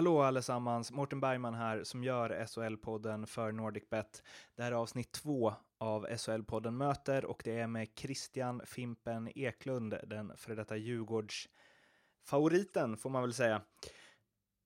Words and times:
Hallå 0.00 0.22
allesammans, 0.22 0.92
Mårten 0.92 1.20
Bergman 1.20 1.54
här 1.54 1.84
som 1.84 2.04
gör 2.04 2.30
SHL-podden 2.30 3.26
för 3.26 3.52
NordicBet. 3.52 4.22
Det 4.56 4.62
här 4.62 4.72
är 4.72 4.76
avsnitt 4.76 5.12
två 5.12 5.54
av 5.78 6.06
SHL-podden 6.06 6.70
Möter 6.70 7.24
och 7.24 7.42
det 7.44 7.58
är 7.58 7.66
med 7.66 7.88
Christian 7.96 8.62
Fimpen 8.64 9.28
Eklund, 9.34 9.94
den 10.06 10.32
före 10.36 10.54
detta 10.54 10.76
Djurgårds-favoriten 10.76 12.96
får 12.96 13.10
man 13.10 13.22
väl 13.22 13.34
säga. 13.34 13.62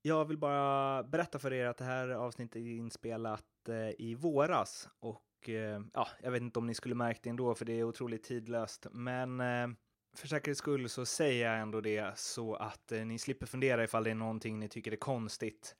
Jag 0.03 0.25
vill 0.25 0.39
bara 0.39 1.03
berätta 1.03 1.39
för 1.39 1.53
er 1.53 1.67
att 1.67 1.79
det 1.79 1.85
här 1.85 2.09
avsnittet 2.09 2.57
är 2.57 2.77
inspelat 2.77 3.69
eh, 3.69 3.91
i 3.99 4.15
våras 4.15 4.89
och 4.99 5.49
eh, 5.49 5.81
ja, 5.95 6.09
jag 6.23 6.31
vet 6.31 6.43
inte 6.43 6.59
om 6.59 6.67
ni 6.67 6.75
skulle 6.75 6.95
märkt 6.95 7.23
det 7.23 7.31
ändå 7.31 7.55
för 7.55 7.65
det 7.65 7.73
är 7.73 7.85
otroligt 7.85 8.25
tidlöst, 8.25 8.87
men 8.93 9.41
eh, 9.41 9.69
för 10.15 10.29
säkerhets 10.29 10.59
skull 10.59 10.89
så 10.89 11.07
säger 11.07 11.47
jag 11.51 11.61
ändå 11.61 11.81
det 11.81 12.19
så 12.19 12.55
att 12.55 12.93
eh, 12.93 13.05
ni 13.05 13.19
slipper 13.19 13.47
fundera 13.47 13.85
ifall 13.85 14.05
det 14.05 14.11
är 14.11 14.15
någonting 14.15 14.59
ni 14.59 14.69
tycker 14.69 14.93
är 14.93 14.97
konstigt 14.97 15.77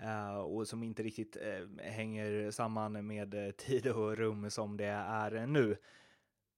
eh, 0.00 0.36
och 0.36 0.68
som 0.68 0.82
inte 0.82 1.02
riktigt 1.02 1.36
eh, 1.36 1.84
hänger 1.84 2.50
samman 2.50 3.06
med 3.06 3.46
eh, 3.46 3.50
tid 3.50 3.86
och 3.86 4.16
rum 4.16 4.50
som 4.50 4.76
det 4.76 4.86
är 4.86 5.46
nu. 5.46 5.76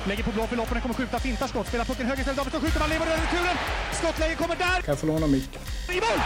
Lägger 0.07 0.23
på 0.23 0.31
blå 0.31 0.47
för 0.47 0.55
loppen, 0.55 0.81
kommer 0.81 0.95
skjuta, 0.95 1.19
fintar 1.19 1.47
skott, 1.47 1.67
spelar 1.67 1.85
pucken 1.85 2.05
höger 2.05 2.19
istället, 2.19 2.37
Davidsson 2.37 2.61
skjuter, 2.61 2.79
man 2.79 2.89
lever 2.89 3.05
över 3.05 3.17
returen! 3.25 3.57
Skottläge 3.93 4.35
kommer 4.35 4.55
där! 4.55 4.81
Kan 4.81 4.91
jag 4.93 4.99
få 4.99 5.07
låna 5.07 5.27
micken? 5.27 5.61
I 5.95 5.97
mål! 6.05 6.19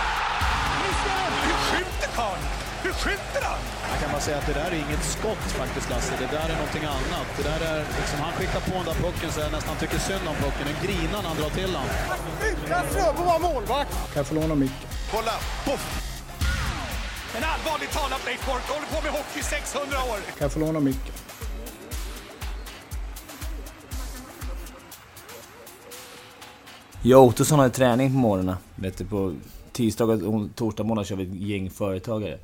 Hur 1.46 1.58
skjuter 1.70 2.10
karln? 2.20 2.44
Hur 2.84 2.94
skjuter 3.02 3.42
han? 3.50 3.60
Kan 4.02 4.12
bara 4.12 4.22
säga 4.22 4.38
att 4.38 4.48
det 4.48 4.54
där 4.62 4.72
är 4.72 4.80
inget 4.86 5.04
skott 5.16 5.46
faktiskt 5.62 5.90
Lasse. 5.90 6.14
Det 6.24 6.32
där 6.38 6.48
är 6.54 6.58
någonting 6.62 6.86
annat. 6.98 7.28
Det 7.38 7.44
där 7.52 7.62
är 7.72 7.80
liksom, 8.00 8.20
han 8.26 8.34
skickar 8.38 8.62
på 8.68 8.74
den 8.80 8.86
där 8.90 8.98
pucken 9.06 9.32
så 9.32 9.40
jag 9.40 9.52
nästan 9.52 9.76
tycker 9.82 10.00
synd 10.10 10.26
om 10.32 10.36
pucken. 10.46 10.66
Den 10.70 10.78
grinar 10.86 11.20
när 11.24 11.30
han 11.32 11.38
drar 11.42 11.50
till 11.60 11.72
den. 11.78 11.88
Utan 12.50 12.84
Fröbo 12.94 13.24
var 13.32 13.40
målvakt! 13.40 13.94
Kan 14.12 14.20
jag 14.22 14.28
få 14.28 14.36
låna 14.36 14.56
micken? 14.56 14.88
Kolla! 15.14 15.36
Poff! 15.66 15.84
En 17.38 17.44
allvarligt 17.54 17.92
talat 17.98 18.22
Leif 18.26 18.46
Boork 18.46 18.66
håller 18.74 18.88
på 18.94 19.00
med 19.06 19.12
hockey 19.18 19.40
i 19.40 19.44
600 19.44 19.98
år! 20.12 20.18
Kan 20.38 20.46
jag 20.46 20.52
få 20.52 20.60
låna 20.60 20.80
micken? 20.80 21.14
Jag 27.02 27.20
och 27.22 27.28
Ottosson 27.28 27.60
har 27.60 27.70
träning 27.70 28.10
på 28.12 28.18
morgnarna. 28.18 28.58
Vet 28.76 28.98
du, 28.98 29.06
på 29.06 29.34
tisdagar 29.72 30.28
och 30.28 30.48
torsdag 30.56 30.84
morgon 30.84 31.06
kör 31.06 31.16
vi 31.16 31.24
ett 31.24 31.50
gäng 31.50 31.70
företagare. 31.70 32.38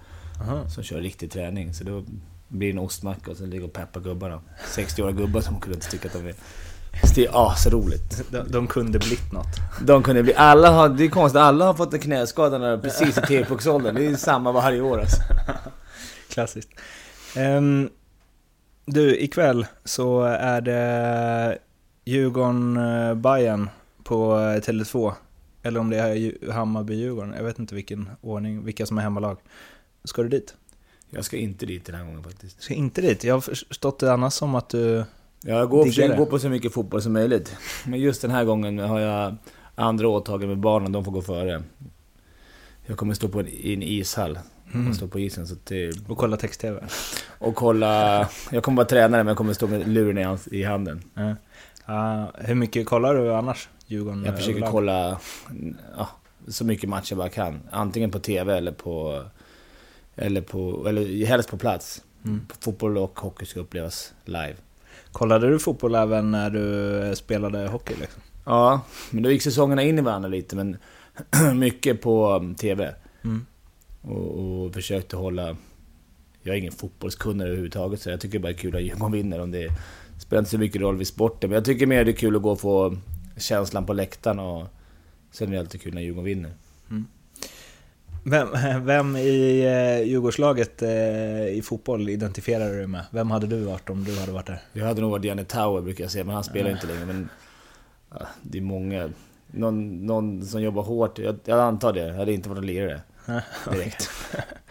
Som 0.69 0.83
kör 0.83 1.01
riktig 1.01 1.31
träning. 1.31 1.73
Så 1.73 1.83
då 1.83 2.03
blir 2.47 2.67
det 2.67 2.73
en 2.73 2.79
ostmacka 2.79 3.31
och 3.31 3.37
sen 3.37 3.49
ligger 3.49 3.65
och 3.65 3.73
peppar 3.73 4.01
gubbarna. 4.01 4.41
60-åriga 4.75 5.11
gubbar 5.17 5.41
som 5.41 5.59
runt 5.61 5.85
och 5.85 5.91
tycker 5.91 6.07
att 6.07 6.13
de 6.13 6.27
är... 6.27 6.33
Så 7.03 7.13
det 7.15 7.25
är 7.25 7.51
asroligt. 7.51 8.31
De, 8.31 8.51
de 8.51 8.67
kunde 8.67 8.99
blivit 8.99 9.31
något. 9.33 9.47
De 9.81 10.03
kunde 10.03 10.23
bli... 10.23 10.33
Alla 10.33 10.71
har... 10.71 10.89
Det 10.89 11.03
är 11.03 11.09
konstigt, 11.09 11.39
alla 11.39 11.65
har 11.65 11.73
fått 11.73 11.93
en 11.93 11.99
knäskada 11.99 12.57
när 12.57 12.71
de 12.71 12.81
precis 12.81 13.17
i 13.17 13.21
T-pucksåldern. 13.21 13.95
Det 13.95 14.05
är 14.05 14.15
samma 14.15 14.51
varje 14.51 14.81
år 14.81 14.99
alltså. 14.99 15.21
Klassiskt. 16.29 16.69
Um, 17.37 17.89
du, 18.85 19.17
ikväll 19.19 19.65
så 19.83 20.21
är 20.23 20.61
det 20.61 21.57
Djurgården-Bayern 22.05 23.69
på 24.03 24.33
eh, 24.39 24.61
Tele2. 24.61 25.13
Eller 25.63 25.79
om 25.79 25.89
det 25.89 25.97
är 25.97 26.15
Dju- 26.15 26.51
Hammarby-Djurgården. 26.51 27.33
Jag 27.37 27.43
vet 27.43 27.59
inte 27.59 27.75
vilken 27.75 28.09
ordning, 28.21 28.65
vilka 28.65 28.85
som 28.85 28.97
är 28.97 29.01
hemmalag. 29.01 29.37
Ska 30.07 30.23
du 30.23 30.29
dit? 30.29 30.55
Jag 31.09 31.25
ska 31.25 31.37
inte 31.37 31.65
dit 31.65 31.85
den 31.85 31.95
här 31.95 32.05
gången 32.05 32.23
faktiskt. 32.23 32.61
Ska 32.61 32.73
inte 32.73 33.01
dit? 33.01 33.23
Jag 33.23 33.33
har 33.33 33.41
förstått 33.41 33.99
det 33.99 34.13
annars 34.13 34.33
som 34.33 34.55
att 34.55 34.69
du... 34.69 35.03
Jag 35.41 35.69
går, 35.69 35.85
försöker 35.85 36.17
gå 36.17 36.25
på 36.25 36.39
så 36.39 36.49
mycket 36.49 36.73
fotboll 36.73 37.01
som 37.01 37.13
möjligt. 37.13 37.55
Men 37.85 37.99
just 37.99 38.21
den 38.21 38.31
här 38.31 38.45
gången 38.45 38.79
har 38.79 38.99
jag 38.99 39.35
andra 39.75 40.07
åtaganden 40.07 40.49
med 40.49 40.57
barnen, 40.57 40.91
de 40.91 41.05
får 41.05 41.11
gå 41.11 41.21
före. 41.21 41.63
Jag 42.85 42.97
kommer 42.97 43.13
stå 43.13 43.27
på 43.29 43.39
en, 43.39 43.47
i 43.47 43.73
en 43.73 43.83
ishall. 43.83 44.39
Mm. 44.73 44.89
Och 44.89 44.95
stå 44.95 45.07
på 45.07 45.19
isen 45.19 45.47
så 45.47 45.53
att 45.53 45.65
det, 45.65 45.93
Och 46.07 46.17
kolla 46.17 46.37
text-tv. 46.37 46.83
Och 47.39 47.55
kolla... 47.55 48.27
Jag 48.51 48.63
kommer 48.63 48.75
vara 48.75 48.87
tränare 48.87 49.23
men 49.23 49.27
jag 49.27 49.37
kommer 49.37 49.53
stå 49.53 49.67
med 49.67 49.87
luren 49.87 50.37
i, 50.51 50.63
handen. 50.63 51.03
Ja, 51.85 52.31
hur 52.35 52.55
mycket 52.55 52.85
kollar 52.85 53.15
du 53.15 53.33
annars? 53.33 53.69
Djurgården 53.87 54.23
Jag 54.25 54.35
försöker 54.35 54.51
överlag? 54.51 54.71
kolla 54.71 55.19
ja, 55.97 56.09
så 56.47 56.65
mycket 56.65 56.89
matcher 56.89 57.11
jag 57.11 57.17
bara 57.17 57.29
kan. 57.29 57.59
Antingen 57.71 58.11
på 58.11 58.19
TV 58.19 58.57
eller 58.57 58.71
på... 58.71 59.23
Eller 60.17 60.41
på... 60.41 60.87
Eller 60.89 61.25
helst 61.25 61.49
på 61.49 61.57
plats. 61.57 62.03
Mm. 62.25 62.41
Fotboll 62.59 62.97
och 62.97 63.19
hockey 63.19 63.45
ska 63.45 63.59
upplevas 63.59 64.13
live. 64.25 64.55
Kollade 65.11 65.49
du 65.49 65.59
fotboll 65.59 65.95
även 65.95 66.31
när 66.31 66.49
du 66.49 66.97
eh, 67.03 67.13
spelade 67.13 67.67
hockey 67.67 67.93
liksom? 67.99 68.21
Ja, 68.45 68.81
men 69.11 69.23
då 69.23 69.31
gick 69.31 69.41
säsongerna 69.41 69.83
in 69.83 69.99
i 69.99 70.01
varandra 70.01 70.29
lite 70.29 70.55
men 70.55 70.77
mycket 71.55 72.01
på 72.01 72.35
um, 72.35 72.55
TV. 72.55 72.93
Mm. 73.23 73.45
Och, 74.01 74.39
och 74.39 74.73
försökte 74.73 75.17
hålla... 75.17 75.57
Jag 76.43 76.55
är 76.55 76.59
ingen 76.59 76.71
fotbollskunnare 76.71 77.47
överhuvudtaget 77.47 78.01
så 78.01 78.09
jag 78.09 78.21
tycker 78.21 78.39
bara 78.39 78.47
det 78.47 78.53
är 78.53 78.57
kul 78.57 78.75
att 78.75 78.81
Djurgården 78.81 79.11
vinner. 79.11 79.41
Om 79.41 79.51
det 79.51 79.71
spelar 80.19 80.39
inte 80.39 80.51
så 80.51 80.57
mycket 80.57 80.81
roll 80.81 80.97
vid 80.97 81.07
sporten. 81.07 81.49
Men 81.49 81.55
jag 81.55 81.65
tycker 81.65 81.85
mer 81.85 82.05
det 82.05 82.11
är 82.11 82.15
kul 82.15 82.35
att 82.35 82.41
gå 82.41 82.51
och 82.51 82.59
få 82.59 82.97
känslan 83.37 83.85
på 83.85 83.93
läktaren 83.93 84.39
och... 84.39 84.67
Sen 85.31 85.47
är 85.47 85.51
det 85.51 85.59
alltid 85.59 85.81
kul 85.81 85.93
när 85.93 86.01
Djurgården 86.01 86.25
vinner. 86.25 86.51
Vem, 88.29 88.47
vem 88.85 89.15
i 89.15 89.65
eh, 89.65 90.07
Djurgårdslaget 90.07 90.81
eh, 90.81 91.47
i 91.47 91.61
fotboll 91.63 92.09
identifierar 92.09 92.69
du 92.69 92.77
dig 92.77 92.87
med? 92.87 93.05
Vem 93.11 93.31
hade 93.31 93.47
du 93.47 93.59
varit 93.59 93.89
om 93.89 94.03
du 94.03 94.19
hade 94.19 94.31
varit 94.31 94.45
där? 94.45 94.61
Jag 94.73 94.85
hade 94.85 95.01
nog 95.01 95.11
varit 95.11 95.25
Janne 95.25 95.43
Tauer 95.43 95.81
brukar 95.81 96.03
jag 96.03 96.11
säga, 96.11 96.23
men 96.23 96.35
han 96.35 96.43
spelar 96.43 96.71
inte 96.71 96.87
längre. 96.87 97.05
Men 97.05 97.29
ja, 98.09 98.27
det 98.41 98.57
är 98.57 98.61
många. 98.61 99.09
Någon, 99.47 100.05
någon 100.05 100.45
som 100.45 100.61
jobbar 100.61 100.83
hårt. 100.83 101.19
Jag, 101.19 101.35
jag 101.45 101.59
antar 101.59 101.93
det. 101.93 102.07
Jag 102.07 102.13
hade 102.13 102.33
inte 102.33 102.49
varit 102.49 102.59
en 102.59 102.65
lirare 102.65 103.01
direkt. 103.71 104.09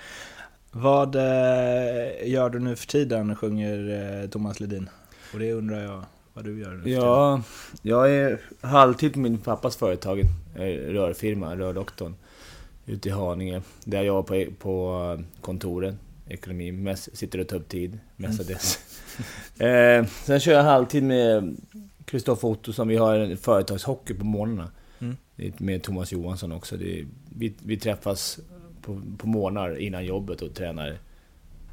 Vad 0.71 1.15
eh, 1.15 2.29
gör 2.29 2.51
du 2.51 2.59
nu 2.59 2.77
för 2.77 2.87
tiden, 2.87 3.37
sjunger 3.37 4.29
Thomas 4.29 4.61
Ledin? 4.61 4.91
Och 5.33 5.39
det 5.39 5.53
undrar 5.53 5.83
jag 5.83 6.05
vad 6.33 6.45
du 6.45 6.61
gör 6.61 6.71
nu 6.71 6.79
för 6.79 6.85
tiden. 6.85 7.03
Ja, 7.03 7.43
jag 7.83 8.11
är 8.11 8.41
halvtid 8.61 9.13
på 9.13 9.19
min 9.19 9.39
pappas 9.39 9.77
företag, 9.77 10.23
rörfirma, 10.89 11.57
Rördoktorn, 11.57 12.15
ute 12.87 13.09
i 13.09 13.13
Haninge. 13.13 13.63
Där 13.85 14.03
jag 14.03 14.27
på, 14.27 14.45
på 14.59 15.23
kontoren, 15.41 15.99
ekonomi, 16.29 16.95
sitter 16.97 17.39
och 17.39 17.49
tar 17.49 17.57
upp 17.57 17.69
tid, 17.69 17.99
mestadels. 18.17 18.79
eh, 19.59 20.07
sen 20.07 20.41
kör 20.41 20.53
jag 20.53 20.63
halvtid 20.63 21.03
med 21.03 21.57
Kristoffer 22.05 22.49
Ottosson, 22.49 22.89
vi 22.89 22.97
har 22.97 23.17
en 23.17 23.37
företagshockey 23.37 24.15
på 24.15 24.25
morgnarna. 24.25 24.71
Mm. 24.99 25.17
Med 25.59 25.83
Thomas 25.83 26.13
Johansson 26.13 26.53
också. 26.53 26.77
Det 26.77 27.07
vi, 27.37 27.55
vi 27.63 27.77
träffas 27.77 28.39
på, 28.83 29.03
på 29.19 29.27
morgnar 29.27 29.79
innan 29.79 30.05
jobbet 30.05 30.43
och 30.43 30.55
tränar 30.55 30.99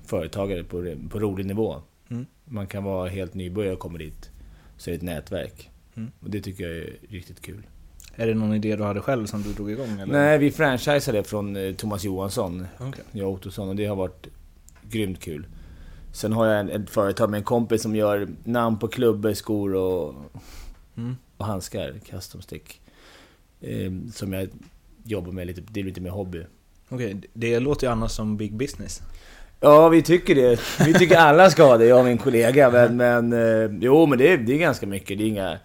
företagare 0.05 0.63
på, 0.63 0.95
på 1.09 1.19
rolig 1.19 1.45
nivå. 1.45 1.81
Mm. 2.09 2.25
Man 2.45 2.67
kan 2.67 2.83
vara 2.83 3.09
helt 3.09 3.33
nybörjare 3.33 3.73
och 3.73 3.79
komma 3.79 3.97
dit. 3.97 4.31
Så 4.77 4.89
är 4.89 4.91
det 4.91 4.97
ett 4.97 5.01
nätverk. 5.01 5.69
Mm. 5.95 6.11
Och 6.19 6.29
det 6.29 6.41
tycker 6.41 6.63
jag 6.63 6.77
är 6.77 6.97
riktigt 7.09 7.41
kul. 7.41 7.63
Är 8.15 8.27
det 8.27 8.33
någon 8.33 8.53
idé 8.53 8.75
du 8.75 8.83
hade 8.83 9.01
själv 9.01 9.25
som 9.25 9.41
du 9.41 9.53
drog 9.53 9.71
igång? 9.71 9.99
Eller? 9.99 10.13
Nej, 10.13 10.37
vi 10.37 10.51
franchisade 10.51 11.23
från 11.23 11.55
eh, 11.55 11.73
Thomas 11.73 12.03
Johansson, 12.03 12.67
Okej. 12.79 13.03
jag 13.11 13.27
och 13.27 13.33
Ottosson, 13.33 13.69
och 13.69 13.75
det 13.75 13.85
har 13.85 13.95
varit 13.95 14.27
grymt 14.89 15.19
kul. 15.19 15.45
Sen 16.11 16.33
har 16.33 16.45
jag 16.47 16.69
ett 16.69 16.89
företag 16.89 17.29
med 17.29 17.37
en 17.37 17.43
kompis 17.43 17.81
som 17.81 17.95
gör 17.95 18.27
namn 18.43 18.79
på 18.79 18.87
klubbor, 18.87 19.33
skor 19.33 19.75
och, 19.75 20.15
Mm. 20.97 21.15
och 21.37 21.45
handskar, 21.45 21.93
custom 22.09 22.41
stick. 22.41 22.81
Eh, 23.61 23.91
som 24.13 24.33
jag 24.33 24.49
jobbar 25.03 25.31
med 25.31 25.47
lite, 25.47 25.61
det 25.71 25.79
är 25.79 25.83
lite 25.83 26.01
mer 26.01 26.09
hobby. 26.09 26.45
Okej, 26.89 27.21
det 27.33 27.59
låter 27.59 27.87
ju 27.87 27.91
annars 27.93 28.11
som 28.11 28.37
big 28.37 28.53
business. 28.55 29.01
Ja, 29.59 29.89
vi 29.89 30.01
tycker 30.01 30.35
det. 30.35 30.59
Vi 30.85 30.93
tycker 30.93 31.17
alla 31.17 31.49
ska 31.49 31.63
ha 31.63 31.77
det, 31.77 31.85
jag 31.85 31.99
och 31.99 32.05
min 32.05 32.17
kollega. 32.17 32.69
Men, 32.71 32.97
men 32.97 33.33
eh, 33.33 33.77
jo, 33.81 34.05
men 34.05 34.17
det 34.17 34.27
är, 34.33 34.37
det 34.37 34.53
är 34.53 34.57
ganska 34.57 34.87
mycket. 34.87 35.17
Det 35.17 35.23
är 35.23 35.27
inga, 35.27 35.57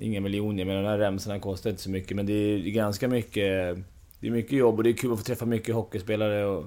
inga 0.00 0.20
miljoner, 0.20 0.64
men 0.64 0.82
de 0.82 0.88
här 0.88 0.98
remsorna 0.98 1.40
kostar 1.40 1.70
inte 1.70 1.82
så 1.82 1.90
mycket. 1.90 2.16
Men 2.16 2.26
det 2.26 2.32
är 2.32 2.58
ganska 2.58 3.08
mycket... 3.08 3.78
Det 4.20 4.26
är 4.28 4.30
mycket 4.30 4.52
jobb 4.52 4.76
och 4.76 4.84
det 4.84 4.90
är 4.90 4.94
kul 4.94 5.12
att 5.12 5.18
få 5.18 5.24
träffa 5.24 5.46
mycket 5.46 5.74
hockeyspelare 5.74 6.44
och, 6.44 6.64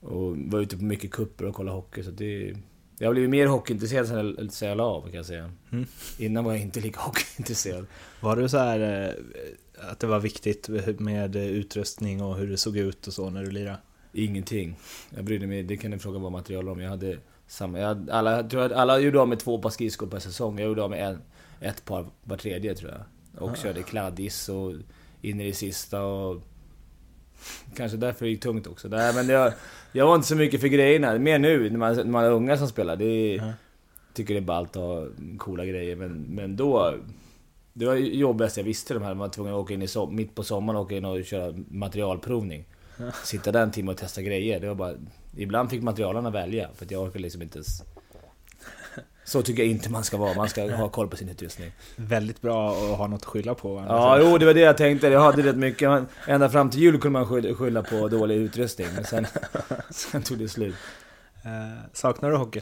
och 0.00 0.36
vara 0.36 0.62
ute 0.62 0.76
på 0.76 0.84
mycket 0.84 1.10
kupper 1.10 1.44
och 1.44 1.54
kolla 1.54 1.72
hockey. 1.72 2.02
Så 2.02 2.10
det, 2.10 2.54
jag 2.98 3.08
har 3.08 3.12
blivit 3.12 3.30
mer 3.30 3.46
hockeyintresserad 3.46 4.52
sen 4.52 4.68
jag, 4.68 4.76
la 4.76 4.84
av, 4.84 5.02
kan 5.02 5.14
jag 5.14 5.26
säga. 5.26 5.50
Mm. 5.72 5.86
Innan 6.18 6.44
var 6.44 6.52
jag 6.52 6.62
inte 6.62 6.80
lika 6.80 7.00
hockeyintresserad. 7.06 7.86
Var 8.20 8.36
du 8.36 8.48
så 8.48 8.58
här 8.58 8.80
eh, 9.08 9.90
att 9.90 10.00
det 10.00 10.06
var 10.06 10.20
viktigt 10.20 10.68
med 10.98 11.36
utrustning 11.36 12.22
och 12.22 12.36
hur 12.36 12.48
det 12.48 12.56
såg 12.56 12.76
ut 12.76 13.06
och 13.06 13.12
så 13.12 13.30
när 13.30 13.42
du 13.42 13.50
lirade? 13.50 13.78
Ingenting. 14.12 14.76
Jag 15.16 15.24
brydde 15.24 15.46
mig, 15.46 15.62
det 15.62 15.76
kan 15.76 15.90
ni 15.90 15.98
fråga 15.98 16.18
vad 16.18 16.32
material 16.32 16.68
om. 16.68 16.80
Jag 16.80 16.90
hade 16.90 17.18
samma, 17.46 17.78
jag 17.78 17.86
hade, 17.86 18.12
alla, 18.14 18.36
jag 18.36 18.50
tror 18.50 18.62
att 18.62 18.72
alla 18.72 18.98
gjorde 18.98 19.20
av 19.20 19.28
med 19.28 19.38
två 19.38 19.58
par 19.58 19.70
skridskor 19.70 20.06
per 20.06 20.18
säsong. 20.18 20.58
Jag 20.58 20.68
gjorde 20.68 20.82
av 20.82 20.90
med 20.90 21.08
en, 21.08 21.18
ett 21.60 21.84
par 21.84 22.06
var 22.24 22.36
tredje 22.36 22.74
tror 22.74 22.90
jag. 22.90 23.02
Och 23.42 23.56
körde 23.56 23.82
kladdis 23.82 24.48
och 24.48 24.72
in 25.22 25.40
i 25.40 25.46
det 25.46 25.52
sista 25.52 26.02
och... 26.02 26.42
Kanske 27.76 27.96
därför 27.96 28.24
det 28.24 28.30
gick 28.30 28.42
tungt 28.42 28.66
också. 28.66 28.88
Nej, 28.88 29.14
men 29.14 29.28
jag, 29.28 29.52
jag 29.92 30.06
var 30.06 30.14
inte 30.14 30.28
så 30.28 30.36
mycket 30.36 30.60
för 30.60 30.68
grejerna. 30.68 31.18
Mer 31.18 31.38
nu 31.38 31.70
när 31.70 31.78
man, 31.78 31.96
när 31.96 32.04
man 32.04 32.24
är 32.24 32.30
unga 32.30 32.56
som 32.56 32.68
spelar. 32.68 32.96
Det 32.96 33.04
är, 33.04 33.54
Tycker 34.14 34.34
det 34.34 34.40
är 34.40 34.44
ballt 34.44 34.76
att 34.76 34.82
ha 34.82 35.06
coola 35.38 35.64
grejer. 35.64 35.96
Men, 35.96 36.22
men 36.22 36.56
då... 36.56 36.94
Det 37.72 37.86
var 37.86 37.94
det 37.94 38.00
jobbigaste 38.00 38.60
jag 38.60 38.64
visste 38.64 38.94
de 38.94 39.02
här. 39.02 39.08
Man 39.08 39.18
var 39.18 39.28
tvungen 39.28 39.54
att 39.54 39.60
åka 39.60 39.74
in 39.74 39.82
i 39.82 39.86
som, 39.86 40.16
mitt 40.16 40.34
på 40.34 40.42
sommaren 40.42 40.76
och 40.76 40.84
åka 40.84 40.96
in 40.96 41.04
och 41.04 41.24
köra 41.24 41.54
materialprovning. 41.68 42.64
Sitta 43.24 43.52
där 43.52 43.62
en 43.62 43.70
timme 43.70 43.90
och 43.90 43.96
testa 43.98 44.22
grejer. 44.22 44.60
Det 44.60 44.68
var 44.68 44.74
bara... 44.74 44.94
Ibland 45.36 45.70
fick 45.70 45.82
materialarna 45.82 46.30
välja. 46.30 46.68
För 46.74 46.86
jag 46.90 47.02
orkade 47.02 47.18
liksom 47.18 47.42
inte 47.42 47.58
ens... 47.58 47.82
Så 49.26 49.42
tycker 49.42 49.62
jag 49.62 49.70
inte 49.70 49.90
man 49.90 50.04
ska 50.04 50.16
vara. 50.16 50.34
Man 50.34 50.48
ska 50.48 50.76
ha 50.76 50.88
koll 50.88 51.08
på 51.08 51.16
sin 51.16 51.28
utrustning. 51.28 51.70
Väldigt 51.96 52.40
bra 52.40 52.70
att 52.70 52.98
ha 52.98 53.06
något 53.06 53.20
att 53.22 53.24
skylla 53.24 53.54
på. 53.54 53.84
Ja, 53.88 54.18
jo 54.20 54.38
det 54.38 54.46
var 54.46 54.54
det 54.54 54.60
jag 54.60 54.76
tänkte. 54.76 55.08
Jag 55.08 55.20
hade 55.20 55.42
rätt 55.42 55.56
mycket. 55.56 56.04
Ända 56.26 56.48
fram 56.50 56.70
till 56.70 56.80
jul 56.80 57.00
kunde 57.00 57.18
man 57.20 57.26
skylla- 57.54 57.82
på 57.82 58.08
dålig 58.08 58.36
utrustning. 58.36 58.86
Men 58.94 59.04
sen, 59.04 59.26
sen 59.90 60.22
tog 60.22 60.38
det 60.38 60.48
slut. 60.48 60.74
Eh, 61.44 61.90
saknar 61.92 62.30
du 62.30 62.36
hockey? 62.36 62.60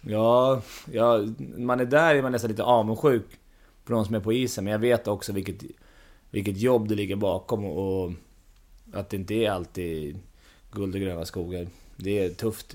Ja, 0.00 0.62
ja, 0.92 1.18
man 1.56 1.80
är 1.80 1.84
där 1.84 2.14
är 2.14 2.22
man 2.22 2.32
nästan 2.32 2.50
lite 2.50 2.62
avundsjuk 2.62 3.26
på 3.84 3.92
de 3.92 4.04
som 4.04 4.14
är 4.14 4.20
på 4.20 4.32
isen. 4.32 4.64
Men 4.64 4.72
jag 4.72 4.78
vet 4.78 5.08
också 5.08 5.32
vilket, 5.32 5.56
vilket 6.30 6.56
jobb 6.58 6.88
det 6.88 6.94
ligger 6.94 7.16
bakom 7.16 7.64
och 7.64 8.12
att 8.92 9.10
det 9.10 9.16
inte 9.16 9.34
är 9.34 9.50
alltid 9.50 10.18
guld 10.72 10.94
och 10.94 11.00
gröna 11.00 11.24
skogar. 11.24 11.66
Det 11.96 12.24
är 12.24 12.30
tufft 12.30 12.74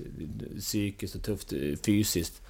psykiskt 0.58 1.14
och 1.14 1.22
tufft 1.22 1.52
fysiskt. 1.84 2.42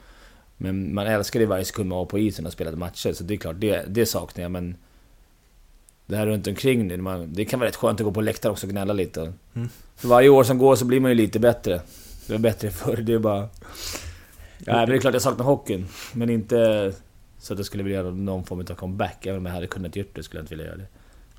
Men 0.57 0.95
man 0.95 1.07
älskar 1.07 1.41
det 1.41 1.47
varje 1.47 1.65
sekund 1.65 1.89
man 1.89 1.99
var 1.99 2.07
på 2.07 2.19
isen 2.19 2.47
och 2.47 2.53
spelade 2.53 2.77
matcher, 2.77 3.13
så 3.13 3.25
det 3.25 3.35
är 3.35 3.39
klart, 3.39 3.57
det, 3.59 3.85
det 3.89 4.07
saknar 4.07 4.43
jag. 4.43 4.51
Men 4.51 4.77
det 6.07 6.17
här 6.17 6.27
runt 6.27 6.47
omkring 6.47 6.89
det, 6.89 6.97
man, 6.97 7.33
det 7.33 7.45
kan 7.45 7.61
vara 7.61 7.69
rätt 7.69 7.77
skönt 7.77 8.01
att 8.01 8.05
gå 8.05 8.13
på 8.13 8.21
läktaren 8.21 8.53
också 8.53 8.67
och 8.67 8.71
gnälla 8.73 8.93
lite. 8.93 9.33
För 9.97 10.09
varje 10.09 10.29
år 10.29 10.45
som 10.45 10.59
går 10.59 10.77
så 10.77 10.85
blir 10.85 11.01
man 11.01 11.11
ju 11.11 11.15
lite 11.15 11.39
bättre. 11.41 11.81
Det 12.27 12.33
var 12.33 12.39
bättre 12.39 12.71
förr, 12.71 12.97
det 12.97 13.13
är 13.13 13.19
bara... 13.19 13.49
Ja, 14.59 14.77
men 14.77 14.89
det 14.89 14.95
är 14.95 14.99
klart 14.99 15.13
jag 15.13 15.23
saknar 15.23 15.45
hockeyn, 15.45 15.87
men 16.13 16.31
inte 16.31 16.93
så 17.39 17.53
att 17.53 17.59
jag 17.59 17.67
skulle 17.67 17.83
vilja 17.83 17.99
göra 17.99 18.11
någon 18.11 18.45
form 18.45 18.61
av 18.61 18.75
comeback. 18.75 19.27
Även 19.27 19.39
om 19.39 19.47
jag 19.47 19.53
hade 19.53 19.67
kunnat 19.67 19.97
gjort 19.97 20.15
det 20.15 20.23
skulle 20.23 20.39
jag 20.39 20.43
inte 20.43 20.55
vilja 20.55 20.67
göra 20.67 20.77
det. 20.77 20.87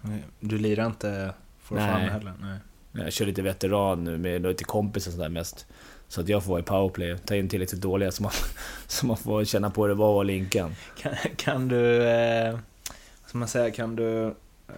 Nej, 0.02 0.24
Du 0.40 0.58
lirar 0.58 0.86
inte 0.86 1.34
for 1.60 1.75
fun 1.75 1.86
heller? 1.88 2.34
Nej. 2.42 2.58
Jag 3.04 3.13
kör 3.13 3.25
lite 3.25 3.42
veteran 3.42 4.04
nu 4.04 4.18
med 4.18 4.42
lite 4.42 4.63
kompisar 4.63 5.12
sådär 5.12 5.30
mest. 5.30 5.66
Så 6.07 6.21
att 6.21 6.30
jag 6.30 6.44
får 6.44 6.50
vara 6.50 6.59
i 6.59 6.63
powerplay, 6.63 7.18
ta 7.18 7.36
in 7.36 7.50
tillräckligt 7.50 7.81
dåliga 7.81 8.12
så 8.12 8.24
man, 8.24 8.31
så 8.88 9.06
man 9.06 9.18
får 9.18 9.45
känna 9.45 9.69
på 9.69 9.81
hur 9.81 9.89
det 9.89 9.95
var 9.95 10.09
att 10.09 10.15
vara 10.15 10.24
Linkan. 10.24 10.75
Kan, 10.98 11.13
kan 11.36 11.68
du... 11.68 12.04
Eh, 12.07 12.57
ska 13.25 13.38
man 13.38 13.48
säga? 13.48 13.71
Kan 13.71 13.95
du... 13.95 14.25
Eh, 14.68 14.74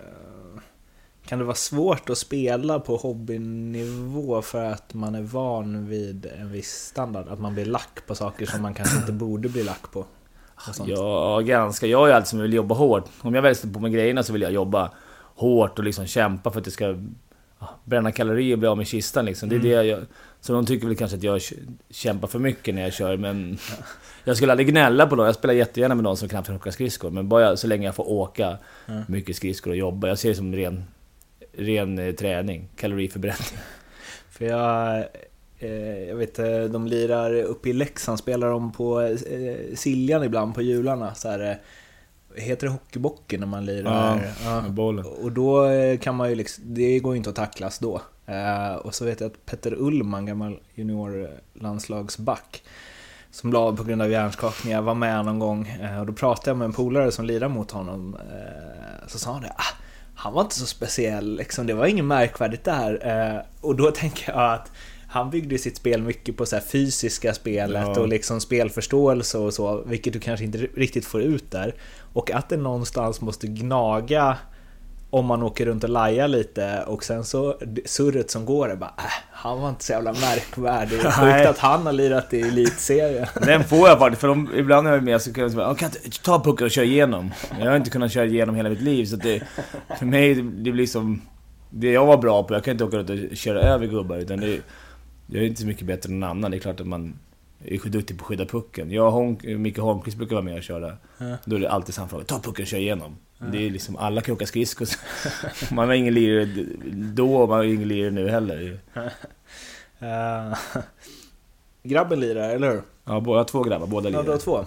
kan 1.26 1.40
det 1.40 1.46
vara 1.46 1.56
svårt 1.56 2.10
att 2.10 2.18
spela 2.18 2.80
på 2.80 2.96
hobbynivå 2.96 4.42
för 4.42 4.66
att 4.66 4.94
man 4.94 5.16
är 5.16 5.22
van 5.22 5.88
vid 5.88 6.26
en 6.40 6.52
viss 6.52 6.72
standard? 6.72 7.28
Att 7.28 7.40
man 7.40 7.54
blir 7.54 7.66
lack 7.66 8.06
på 8.08 8.16
saker 8.16 8.46
som 8.46 8.62
man 8.62 8.74
kanske 8.74 8.98
inte 8.98 9.12
borde 9.12 9.50
bli 9.50 9.64
lack 9.64 9.92
på? 9.92 10.06
Ja, 10.86 11.40
ganska. 11.40 11.88
Jag 11.88 12.10
är 12.10 12.14
alltid 12.14 12.28
som 12.28 12.40
vill 12.40 12.54
jobba 12.54 12.76
hårt. 12.76 13.06
Om 13.22 13.36
jag 13.36 13.42
väl 13.42 13.56
sätter 13.56 13.74
på 13.74 13.80
mig 13.80 13.92
grejerna 13.92 14.24
så 14.24 14.34
vill 14.34 14.42
jag 14.42 14.52
jobba 14.52 14.92
hårt 15.36 15.80
och 15.80 15.86
liksom 15.86 16.06
kämpa 16.06 16.52
för 16.52 16.60
att 16.60 16.66
det 16.66 16.72
ska 16.72 16.96
ja, 17.60 17.70
bränna 17.84 18.12
kalorier 18.12 18.54
och 18.54 18.60
bli 18.60 18.68
av 18.68 18.78
med 18.78 18.88
kistan 18.88 19.26
liksom. 19.26 19.50
Det 19.50 19.56
är 19.56 19.60
det 19.60 19.84
jag, 19.84 20.06
så 20.42 20.54
de 20.54 20.66
tycker 20.66 20.88
väl 20.88 20.96
kanske 20.96 21.18
att 21.18 21.24
jag 21.24 21.42
kämpar 21.90 22.28
för 22.28 22.40
mycket 22.40 22.76
när 22.76 22.82
jag 22.82 22.94
kör, 22.94 23.18
men... 23.18 23.58
Jag 24.24 24.36
skulle 24.38 24.52
aldrig 24.52 24.68
gnälla 24.68 25.08
på 25.08 25.16
dem. 25.16 25.26
Jag 25.26 25.36
spelar 25.36 25.54
jättegärna 25.54 25.96
med 25.96 26.04
någon 26.04 26.18
som 26.18 26.30
knappt 26.30 26.48
kan 26.48 26.56
åka 26.56 26.72
skridskor. 26.72 27.10
Men 27.10 27.30
bara 27.30 27.58
så 27.58 27.68
länge 27.68 27.86
jag 27.86 27.96
får 27.96 28.12
åka 28.12 28.58
mycket 29.08 29.36
skridskor 29.36 29.72
och 29.72 29.78
jobba. 29.78 30.08
Jag 30.08 30.20
ser 30.20 30.30
det 30.30 30.36
som 30.36 30.56
ren, 30.56 30.84
ren 31.58 32.00
eh, 32.00 32.14
träning, 32.14 32.70
kaloriförbränning. 32.76 33.60
För 34.30 34.46
jag, 34.46 35.06
eh, 35.60 36.04
jag 36.04 36.16
vet 36.16 36.40
eh, 36.40 36.64
de 36.64 36.88
lirar 36.88 37.34
uppe 37.34 37.70
i 37.70 37.74
Leksand, 37.74 38.20
spelar 38.20 38.50
de 38.50 38.72
på 38.72 39.18
Siljan 39.76 40.24
ibland 40.24 40.56
på 40.56 40.62
jularna. 40.62 41.16
Så 41.16 41.30
här, 41.30 41.60
heter 42.36 42.68
det 42.68 42.74
hockeybocken 42.74 43.40
när 43.40 43.48
man 43.48 43.66
lirar? 43.66 44.34
Ja, 44.44 44.62
med 44.62 44.72
bollen. 44.72 45.06
Och 45.06 45.32
då 45.32 45.68
kan 46.02 46.16
man 46.16 46.30
ju 46.30 46.36
liksom, 46.36 46.64
det 46.68 47.00
går 47.00 47.14
ju 47.14 47.18
inte 47.18 47.30
att 47.30 47.36
tacklas 47.36 47.80
då. 47.80 48.02
Eh, 48.30 48.76
och 48.76 48.96
så 48.96 49.06
vet 49.06 49.20
jag 49.22 49.28
att 49.32 49.46
Petter 49.46 49.74
Ullman, 49.74 50.26
gammal 50.26 50.60
juniorlandslagsback, 50.76 52.64
som 53.32 53.54
la 53.54 53.76
på 53.76 53.84
grund 53.84 54.02
av 54.02 54.12
hjärnskakningar, 54.12 54.82
var 54.82 54.96
med 54.96 55.26
någon 55.26 55.40
gång. 55.40 55.68
Eh, 55.68 56.00
och 56.00 56.06
då 56.06 56.14
pratade 56.14 56.50
jag 56.50 56.58
med 56.58 56.66
en 56.66 56.74
polare 56.74 57.12
som 57.12 57.26
lirar 57.26 57.48
mot 57.48 57.72
honom. 57.72 58.16
Eh, 58.16 59.08
så 59.08 59.20
sa 59.20 59.34
han 59.34 59.42
det, 59.42 59.54
ah, 59.58 59.76
han 60.16 60.34
var 60.34 60.42
inte 60.42 60.56
så 60.56 60.66
speciell, 60.66 61.36
liksom, 61.36 61.68
det 61.68 61.74
var 61.74 61.86
inget 61.86 62.06
märkvärdigt 62.06 62.64
där. 62.64 63.44
Och 63.62 63.76
då 63.76 63.92
tänker 63.92 64.32
jag 64.32 64.54
att 64.54 64.72
han 65.08 65.30
byggde 65.30 65.58
sitt 65.58 65.78
spel 65.78 66.02
mycket 66.02 66.38
på 66.38 66.46
så 66.46 66.60
fysiska 66.60 67.34
spelet 67.34 67.88
Ja. 67.96 68.02
och 68.02 68.08
liksom 68.08 68.42
spelförståelse 68.42 69.38
och 69.38 69.54
så, 69.54 69.82
vilket 69.86 70.14
du 70.14 70.20
kanske 70.20 70.46
inte 70.46 70.58
riktigt 70.58 71.06
får 71.06 71.22
ut 71.22 71.52
där. 71.52 71.76
Och 72.14 72.32
att 72.32 72.50
det 72.50 72.58
någonstans 72.58 73.22
måste 73.22 73.48
gnaga 73.48 74.38
om 75.10 75.26
man 75.26 75.44
åker 75.44 75.66
runt 75.66 75.84
och 75.84 75.90
lajar 75.90 76.28
lite 76.28 76.84
och 76.88 77.04
sen 77.04 77.24
så 77.24 77.58
surret 77.86 78.32
som 78.32 78.46
går 78.46 78.70
är 78.72 78.76
bara 78.76 78.94
äh, 78.98 79.04
han 79.32 79.62
var 79.62 79.70
inte 79.70 79.84
så 79.84 79.92
jävla 79.92 80.14
märkvärdig. 80.14 81.00
Det 81.00 81.08
är 81.08 81.26
Nej. 81.26 81.38
sjukt 81.38 81.50
att 81.50 81.58
han 81.58 81.86
har 81.86 81.94
lirat 81.94 82.34
i 82.34 82.42
elitserien. 82.42 83.28
Den 83.46 83.64
får 83.64 83.88
jag 83.90 84.00
faktiskt, 84.00 84.22
för 84.22 84.28
de, 84.28 84.50
ibland 84.56 84.84
när 84.84 84.92
jag 84.92 84.98
är 84.98 85.04
med 85.04 85.22
så 85.22 85.34
kan 85.34 85.42
jag 85.42 85.52
säga 85.52 85.64
"Ja, 85.64 85.76
kan 85.76 85.90
jag 86.04 86.14
ta 86.24 86.44
pucken 86.44 86.66
och 86.66 86.72
köra 86.72 86.86
igenom. 86.86 87.32
Jag 87.60 87.70
har 87.70 87.78
inte 87.78 87.90
kunnat 87.90 88.12
köra 88.12 88.26
igenom 88.26 88.56
hela 88.56 88.70
mitt 88.70 88.82
liv, 88.82 89.06
så 89.06 89.16
det, 89.16 89.44
för 90.00 90.06
mig 90.06 90.36
det 90.36 90.72
blir 90.72 90.88
som... 90.88 91.22
Det 91.70 91.92
jag 91.92 92.06
var 92.06 92.18
bra 92.18 92.44
på, 92.44 92.54
jag 92.54 92.64
kan 92.64 92.72
inte 92.72 92.84
åka 92.84 92.98
runt 92.98 93.10
och 93.32 93.38
köra 93.38 93.62
över 93.62 93.88
gubbar, 93.88 94.18
utan 94.18 94.40
det, 94.40 94.60
jag 95.28 95.44
är 95.44 95.48
inte 95.48 95.62
så 95.62 95.68
mycket 95.68 95.88
bättre 95.88 96.10
än 96.14 96.20
någon 96.20 96.30
annan. 96.30 96.52
Det 96.52 96.58
är 96.58 96.60
klart 96.60 96.80
att 96.80 96.88
man 96.88 97.20
är 97.66 97.90
duktig 97.90 98.18
på 98.18 98.24
att 98.24 98.28
skydda 98.28 98.46
pucken. 98.46 98.92
Jag 98.92 99.06
och 99.06 99.12
Holm, 99.12 99.38
Micke 99.44 99.78
Holmqvist 99.78 100.18
brukar 100.18 100.36
vara 100.36 100.46
med 100.46 100.56
och 100.58 100.64
köra. 100.64 100.94
Då 101.46 101.56
är 101.56 101.60
det 101.60 101.70
alltid 101.70 101.96
samma 101.96 102.08
fråga, 102.08 102.24
ta 102.24 102.40
pucken 102.40 102.64
och 102.64 102.68
kör 102.68 102.78
igenom. 102.78 103.16
Det 103.40 103.66
är 103.66 103.70
liksom, 103.70 103.96
alla 103.96 104.22
kan 104.22 104.36
åka 104.36 104.46
skridskor. 104.46 104.88
Man 105.74 105.88
var 105.88 105.96
ingen 105.96 106.14
lirare 106.14 106.66
då, 106.94 107.36
och 107.36 107.50
man 107.50 107.58
var 107.58 107.66
ingen 107.66 107.88
lirare 107.88 108.12
nu 108.12 108.30
heller. 108.30 108.80
Eh, 110.00 110.58
grabben 111.84 112.20
lirar, 112.20 112.50
eller 112.50 112.72
hur? 112.72 112.82
Ja, 113.06 113.20
båda 113.20 113.44
två 113.44 113.64
grabbar, 113.64 113.88
båda 113.88 114.10
Ja, 114.10 114.12
du 114.12 114.18
har 114.18 114.24
lirar. 114.24 114.38
två. 114.38 114.66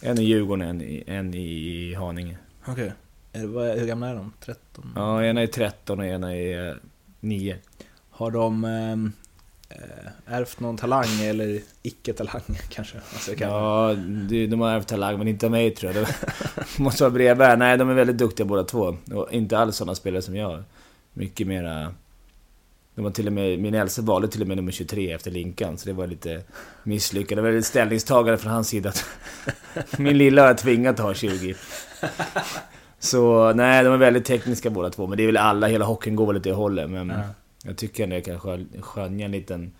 En 0.00 0.18
i 0.18 0.24
Djurgården, 0.24 0.68
en 0.68 0.82
i, 0.82 1.04
en 1.06 1.34
i 1.34 1.94
Haninge. 1.94 2.36
Okej. 2.66 2.92
Okay. 3.32 3.78
Hur 3.78 3.86
gamla 3.86 4.08
är 4.08 4.14
de? 4.14 4.32
13? 4.40 4.92
Ja, 4.96 5.24
ena 5.24 5.42
är 5.42 5.46
13 5.46 5.98
och 6.00 6.06
ena 6.06 6.36
är 6.36 6.68
eh, 6.68 6.74
9. 7.20 7.56
Har 8.10 8.30
de 8.30 8.64
ehm, 8.64 9.04
eh, 9.06 9.25
ärvt 10.26 10.60
någon 10.60 10.76
talang 10.76 11.20
eller 11.22 11.60
icke-talang 11.82 12.42
kanske? 12.68 12.96
Alltså, 13.12 13.34
kan 13.34 13.48
Ja, 13.50 13.94
det- 14.28 14.46
de 14.46 14.60
har 14.60 14.70
ärvt 14.70 14.88
talang, 14.88 15.18
men 15.18 15.28
inte 15.28 15.46
av 15.46 15.52
mig 15.52 15.70
tror 15.74 15.92
jag. 15.92 16.04
Det 16.04 16.14
måste 16.78 17.02
vara 17.02 17.10
brevbärare. 17.10 17.56
Nej, 17.56 17.78
de 17.78 17.90
är 17.90 17.94
väldigt 17.94 18.18
duktiga 18.18 18.46
båda 18.46 18.64
två. 18.64 18.96
Och 19.14 19.28
inte 19.32 19.58
alls 19.58 19.76
sådana 19.76 19.94
spelare 19.94 20.22
som 20.22 20.36
jag. 20.36 20.62
Mycket 21.12 21.46
mera... 21.46 21.94
De 22.94 23.02
var 23.04 23.10
till 23.10 23.26
och 23.26 23.32
med, 23.32 23.58
min 23.58 23.74
äldste 23.74 24.02
valde 24.02 24.28
till 24.28 24.42
och 24.42 24.48
med 24.48 24.56
nummer 24.56 24.72
23 24.72 25.12
efter 25.12 25.30
Linkan, 25.30 25.78
så 25.78 25.86
det 25.86 25.92
var 25.92 26.06
lite 26.06 26.42
misslyckat. 26.82 27.36
Det 27.36 27.42
var 27.42 27.50
ett 27.52 27.66
ställningstagande 27.66 28.38
från 28.38 28.52
hans 28.52 28.68
sida. 28.68 28.88
att 28.88 29.98
min 29.98 30.18
lilla 30.18 30.42
har 30.42 30.48
jag 30.48 30.58
tvingat 30.58 30.98
ha 30.98 31.14
20. 31.14 31.54
Så 32.98 33.52
nej, 33.52 33.84
de 33.84 33.92
är 33.92 33.96
väldigt 33.96 34.24
tekniska 34.24 34.70
båda 34.70 34.90
två. 34.90 35.06
Men 35.06 35.16
det 35.16 35.22
är 35.24 35.26
väl 35.26 35.36
alla, 35.36 35.66
hela 35.66 35.84
hockeyn 35.84 36.16
går 36.16 36.26
väl 36.26 36.34
lite 36.34 36.48
i 36.48 36.52
hållet. 36.52 36.90
Men 36.90 37.08
Ja. 37.08 37.22
Jag 37.66 37.76
tycker 37.76 38.04
ändå 38.04 38.16
jag 38.16 38.24
kan 38.24 38.40
skön- 38.40 38.68
skönja 38.82 39.24
en 39.26 39.32
liten 39.32 39.72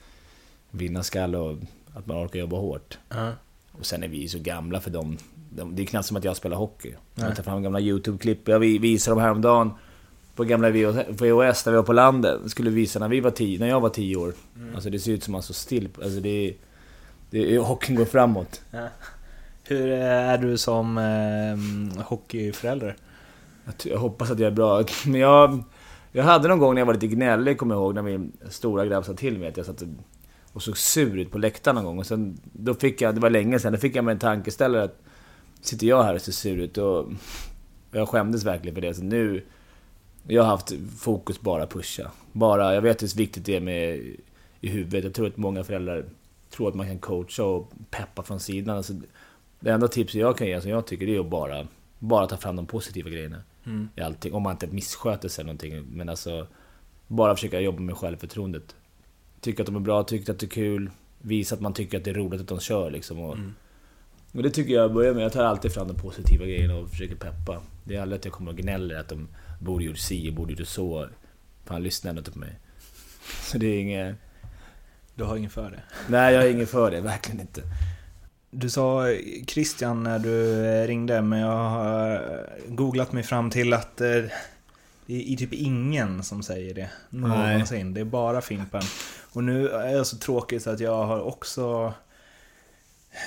vinnarskalle 0.71 1.39
och 1.39 1.57
att 1.95 2.07
man 2.07 2.25
orkar 2.27 2.39
jobba 2.41 2.57
hårt. 2.57 2.99
Ja. 3.09 3.33
Och 3.73 3.87
sen 3.87 4.03
är 4.03 4.09
vi 4.09 4.29
så 4.29 4.39
gamla 4.39 4.81
för 4.81 4.91
dem. 4.91 5.19
De, 5.51 5.77
det 5.77 5.83
är 5.83 5.87
knappt 5.87 6.07
som 6.09 6.17
att 6.17 6.25
jag 6.25 6.37
spelar 6.37 6.57
hockey. 6.57 6.95
Nej. 7.15 7.27
Jag 7.27 7.37
tar 7.37 7.43
fram 7.43 7.63
gamla 7.63 7.81
YouTube-klipp. 7.81 8.49
Jag 8.49 8.59
vi- 8.59 8.79
visade 8.79 9.15
dem 9.15 9.23
häromdagen 9.23 9.71
på 10.35 10.45
gamla 10.45 10.71
VHS 10.71 11.63
där 11.65 11.71
vi 11.71 11.77
var 11.77 11.83
på 11.83 11.93
landet. 11.93 12.41
Skulle 12.47 12.71
visa 12.71 12.99
när, 12.99 13.09
vi 13.09 13.21
var 13.21 13.31
tio, 13.31 13.59
när 13.59 13.69
jag 13.69 13.81
var 13.81 13.89
10 13.89 14.17
år. 14.17 14.33
Alltså 14.75 14.91
det 14.91 14.99
ser 14.99 15.13
ut 15.13 15.25
som 15.25 15.33
att 15.35 15.37
man 15.37 15.43
står 15.43 15.55
still. 15.55 15.89
Alltså 16.05 16.21
det 16.21 16.29
är... 16.49 16.55
Det 17.31 17.55
är 17.55 17.59
hockeyn 17.59 17.97
går 17.97 18.05
framåt. 18.05 18.61
Hur 19.65 19.89
är 19.91 20.39
du 20.39 20.59
som 20.59 20.99
eh, 20.99 22.03
hockeyförälder? 22.05 22.97
Jag, 23.65 23.75
jag 23.93 23.99
hoppas 23.99 24.31
att 24.31 24.39
jag 24.39 24.47
är 24.47 24.51
bra. 24.55 24.85
Men 25.07 25.21
jag... 25.21 25.63
Jag 26.17 26.25
hade 26.25 26.49
någon 26.49 26.59
gång 26.59 26.75
när 26.75 26.81
jag 26.81 26.87
var 26.87 26.95
lite 26.95 27.07
gnällig, 27.07 27.59
kommer 27.59 27.75
jag 27.75 27.83
ihåg, 27.83 27.95
när 27.95 28.03
min 28.03 28.33
stora 28.51 28.87
grabb 28.87 29.05
sa 29.05 29.15
till 29.15 29.39
mig 29.39 29.49
att 29.49 29.57
jag 29.57 29.67
satt 29.67 29.83
och- 30.53 30.63
såg 30.63 30.79
sur 30.79 31.19
ut 31.19 31.31
på 31.31 31.39
läktaren 31.39 31.75
någon 31.75 31.85
gång. 31.85 31.99
Och 31.99 32.07
sen, 32.07 32.39
då 32.53 32.75
fick 32.75 33.01
jag, 33.01 33.15
det 33.15 33.21
var 33.21 33.31
länge 33.31 33.59
sedan, 33.59 33.73
då 33.73 33.79
fick 33.79 33.97
jag 33.97 34.05
mig 34.05 34.13
en 34.13 34.19
tankeställare 34.19 34.83
att 34.85 34.99
sitter 35.61 35.87
jag 35.87 36.03
här 36.03 36.15
och 36.15 36.21
ser 36.21 36.33
sur 36.33 36.57
ut 36.59 36.79
och 36.79 36.99
och 36.99 37.13
jag 38.01 38.09
skämdes 38.09 38.45
verkligen 38.45 38.75
för 38.75 38.83
det. 38.83 38.95
Så 38.95 39.03
nu, 39.05 39.45
Jag 40.29 40.43
har 40.43 40.49
haft 40.51 40.73
fokus 40.99 41.41
bara 41.41 41.67
pusha. 41.67 42.11
Bara, 42.33 42.75
jag 42.75 42.83
vet 42.83 43.03
hur 43.03 43.17
viktigt 43.17 43.45
det 43.45 43.57
är 43.57 43.61
med 43.61 43.97
i 44.61 44.69
huvudet. 44.69 45.05
Jag 45.05 45.15
tror 45.15 45.27
att 45.27 45.37
många 45.37 45.65
föräldrar 45.65 46.05
tror 46.51 46.69
att 46.69 46.75
man 46.75 46.87
kan 46.87 46.99
coacha 46.99 47.45
och 47.45 47.73
peppa 47.91 48.23
från 48.23 48.41
sidan. 48.41 48.77
Alltså, 48.77 48.93
det 49.61 49.71
enda 49.71 49.89
tipset 49.89 50.21
jag 50.21 50.37
kan 50.39 50.47
ge, 50.47 50.61
som 50.61 50.71
jag 50.71 50.87
tycker, 50.87 51.07
det 51.07 51.17
är 51.17 51.21
att 51.21 51.31
bara, 51.31 51.67
bara 51.99 52.27
ta 52.27 52.37
fram 52.37 52.57
de 52.57 52.67
positiva 52.67 53.11
grejerna. 53.11 53.43
Mm. 53.67 53.89
I 53.97 54.01
allting. 54.01 54.35
Om 54.35 54.43
man 54.43 54.53
inte 54.53 54.67
missköter 54.67 55.29
sig 55.29 55.43
eller 55.43 55.53
någonting. 55.53 55.87
Men 55.97 56.09
alltså, 56.09 56.47
bara 57.07 57.35
försöka 57.35 57.61
jobba 57.61 57.81
med 57.81 57.97
självförtroendet. 57.97 58.75
Tycka 59.41 59.63
att 59.63 59.67
de 59.67 59.77
är 59.77 59.81
bra, 59.81 60.03
tycka 60.03 60.33
att 60.33 60.39
det 60.39 60.47
är 60.47 60.51
kul. 60.51 60.91
Visa 61.19 61.55
att 61.55 61.61
man 61.61 61.73
tycker 61.75 61.99
att 61.99 62.05
det 62.05 62.11
är 62.11 62.15
roligt 62.15 62.41
att 62.41 62.49
de 62.49 62.61
kör 62.61 62.91
liksom. 62.91 63.19
Och, 63.19 63.35
Mm. 63.35 63.55
och 64.33 64.43
det 64.43 64.51
tycker 64.51 64.75
jag 64.75 64.93
börjar 64.95 65.15
med. 65.15 65.25
Jag 65.25 65.33
tar 65.33 65.45
alltid 65.45 65.73
fram 65.73 65.89
de 65.89 65.95
positiva 65.97 66.45
grejerna 66.45 66.75
och 66.77 66.91
försöker 66.91 67.15
peppa. 67.17 67.63
Det 67.85 67.97
är 67.97 68.03
aldrig 68.03 68.19
att 68.19 68.25
jag 68.25 68.35
kommer 68.35 68.51
och 68.51 68.57
gnäller 68.59 68.99
att 69.01 69.09
de 69.09 69.29
borde 69.61 69.85
gjort 69.85 69.99
si 69.99 70.31
och 70.31 70.35
borde 70.35 70.53
gjort 70.53 70.69
så. 70.69 71.09
Fan, 71.65 71.83
lyssnar 71.83 72.09
ändå 72.09 72.21
inte 72.21 72.31
på 72.33 72.39
mig. 72.39 72.59
Så 73.43 73.59
det 73.59 73.67
är 73.67 73.81
inget... 73.81 74.17
Du 75.15 75.25
har 75.25 75.37
ingen 75.37 75.51
för 75.51 75.71
det? 75.71 75.83
Nej, 76.09 76.35
jag 76.35 76.45
är 76.45 76.51
ingen 76.51 76.67
för 76.67 76.91
det. 76.91 77.01
Verkligen 77.01 77.41
inte. 77.41 77.63
Du 78.51 78.71
sa 78.71 79.05
Christian 79.47 80.03
när 80.03 80.19
du 80.19 80.67
eh, 80.67 80.87
ringde, 80.87 81.23
men 81.23 81.39
jag 81.39 81.69
har 81.69 82.15
eh, 82.15 82.75
googlat 82.75 83.13
mig 83.13 83.23
fram 83.23 83.51
till 83.51 83.73
att 83.73 84.01
eh, 84.01 84.23
det 85.07 85.33
är 85.33 85.37
typ 85.37 85.53
ingen 85.53 86.23
som 86.23 86.43
säger 86.43 86.75
det 86.75 86.91
någonsin. 87.11 87.95
Det 87.95 88.01
är 88.01 88.05
bara 88.05 88.41
Fimpen. 88.41 88.83
Och 89.33 89.45
nu 89.45 89.69
är 89.69 89.97
jag 89.97 90.07
så 90.07 90.17
tråkigt 90.17 90.63
så 90.63 90.71
att 90.71 90.81
jag 90.81 91.07
har 91.07 91.21
också 91.21 91.93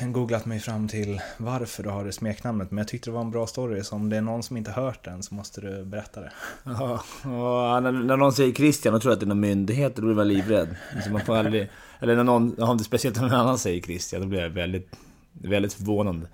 googlat 0.01 0.45
mig 0.45 0.59
fram 0.59 0.87
till 0.87 1.21
varför 1.37 1.83
du 1.83 1.89
har 1.89 2.05
det 2.05 2.11
smeknamnet. 2.11 2.71
Men 2.71 2.77
jag 2.77 2.87
tyckte 2.87 3.09
det 3.09 3.13
var 3.13 3.21
en 3.21 3.31
bra 3.31 3.47
story, 3.47 3.83
så 3.83 3.95
om 3.95 4.09
det 4.09 4.17
är 4.17 4.21
någon 4.21 4.43
som 4.43 4.57
inte 4.57 4.71
hört 4.71 5.05
den 5.05 5.23
så 5.23 5.35
måste 5.35 5.61
du 5.61 5.85
berätta 5.85 6.21
det. 6.21 6.31
Ja, 6.63 7.03
ja, 7.23 7.79
när, 7.79 7.91
när 7.91 8.17
någon 8.17 8.33
säger 8.33 8.53
Christian 8.53 8.93
och 8.93 9.01
tror 9.01 9.11
att 9.11 9.19
det 9.19 9.25
är 9.25 9.27
någon 9.27 9.39
myndighet, 9.39 9.95
då 9.95 10.01
blir 10.01 10.15
man 10.15 10.27
livrädd. 10.27 10.75
Så 11.03 11.11
man 11.11 11.25
får 11.25 11.35
aldrig, 11.35 11.69
eller 11.99 12.15
när 12.15 12.23
någon, 12.23 12.61
om 12.61 12.77
det 12.77 12.83
speciellt 12.83 13.15
när 13.15 13.23
någon 13.23 13.39
annan 13.39 13.59
säger 13.59 13.81
Christian, 13.81 14.21
då 14.21 14.27
blir 14.27 14.39
jag 14.39 14.49
väldigt, 14.49 14.95
väldigt 15.41 15.73
förvånande. 15.73 16.27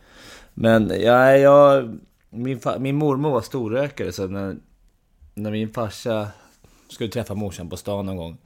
Men 0.53 0.89
ja, 1.01 1.37
jag, 1.37 1.97
min, 2.29 2.59
fa, 2.59 2.79
min 2.79 2.95
mormor 2.95 3.31
var 3.31 3.41
storrökare, 3.41 4.11
så 4.11 4.27
när, 4.27 4.57
när 5.33 5.51
min 5.51 5.73
farsa 5.73 6.27
skulle 6.89 7.09
träffa 7.09 7.35
morsan 7.35 7.69
på 7.69 7.77
stan 7.77 8.05
någon 8.05 8.17
gång, 8.17 8.37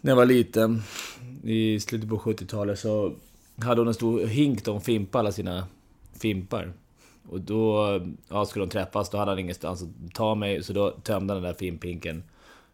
när 0.00 0.10
jag 0.10 0.16
var 0.16 0.26
liten, 0.26 0.82
i 1.42 1.80
slutet 1.80 2.08
på 2.08 2.18
70-talet, 2.18 2.78
så 2.78 3.12
hade 3.62 3.80
hon 3.80 3.88
en 3.88 3.94
stor 3.94 4.26
hink 4.26 4.64
där 4.64 4.72
hon 4.72 4.80
fimpade 4.80 5.20
alla 5.20 5.32
sina 5.32 5.66
fimpar. 6.20 6.72
Och 7.28 7.40
då 7.40 8.00
ja, 8.28 8.46
skulle 8.46 8.64
de 8.64 8.70
träffas, 8.70 9.10
då 9.10 9.18
hade 9.18 9.30
han 9.30 9.38
ingenstans 9.38 9.82
att 9.82 10.14
ta 10.14 10.34
mig, 10.34 10.62
så 10.62 10.72
då 10.72 10.90
tömde 10.90 11.34
han 11.34 11.42
den 11.42 11.52
där 11.52 11.58
fimphinken. 11.58 12.22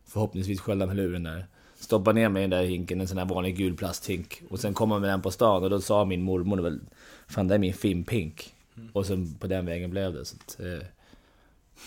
Förhoppningsvis 0.04 0.60
sköljde 0.60 0.86
han 0.86 0.96
luren 0.96 1.22
där. 1.22 1.46
Stoppade 1.80 2.20
ner 2.20 2.28
mig 2.28 2.40
i 2.40 2.46
den 2.46 2.50
där 2.50 2.62
hinken, 2.66 3.00
en 3.00 3.08
sån 3.08 3.18
här 3.18 3.24
vanlig 3.24 3.56
gul 3.56 3.76
plasthink. 3.76 4.42
Och 4.50 4.60
sen 4.60 4.74
kom 4.74 4.90
han 4.90 5.00
med 5.00 5.10
den 5.10 5.22
på 5.22 5.30
stan 5.30 5.62
och 5.64 5.70
då 5.70 5.80
sa 5.80 6.04
min 6.04 6.22
mormor 6.22 6.58
väl 6.58 6.80
Fan 7.28 7.48
det 7.48 7.54
är 7.54 7.58
min 7.58 7.74
fimphink. 7.74 8.54
Och 8.92 9.06
sen 9.06 9.34
på 9.34 9.46
den 9.46 9.66
vägen 9.66 9.90
blev 9.90 10.12
det. 10.12 10.24
Så 10.24 10.36
att, 10.36 10.60
eh, 10.60 10.86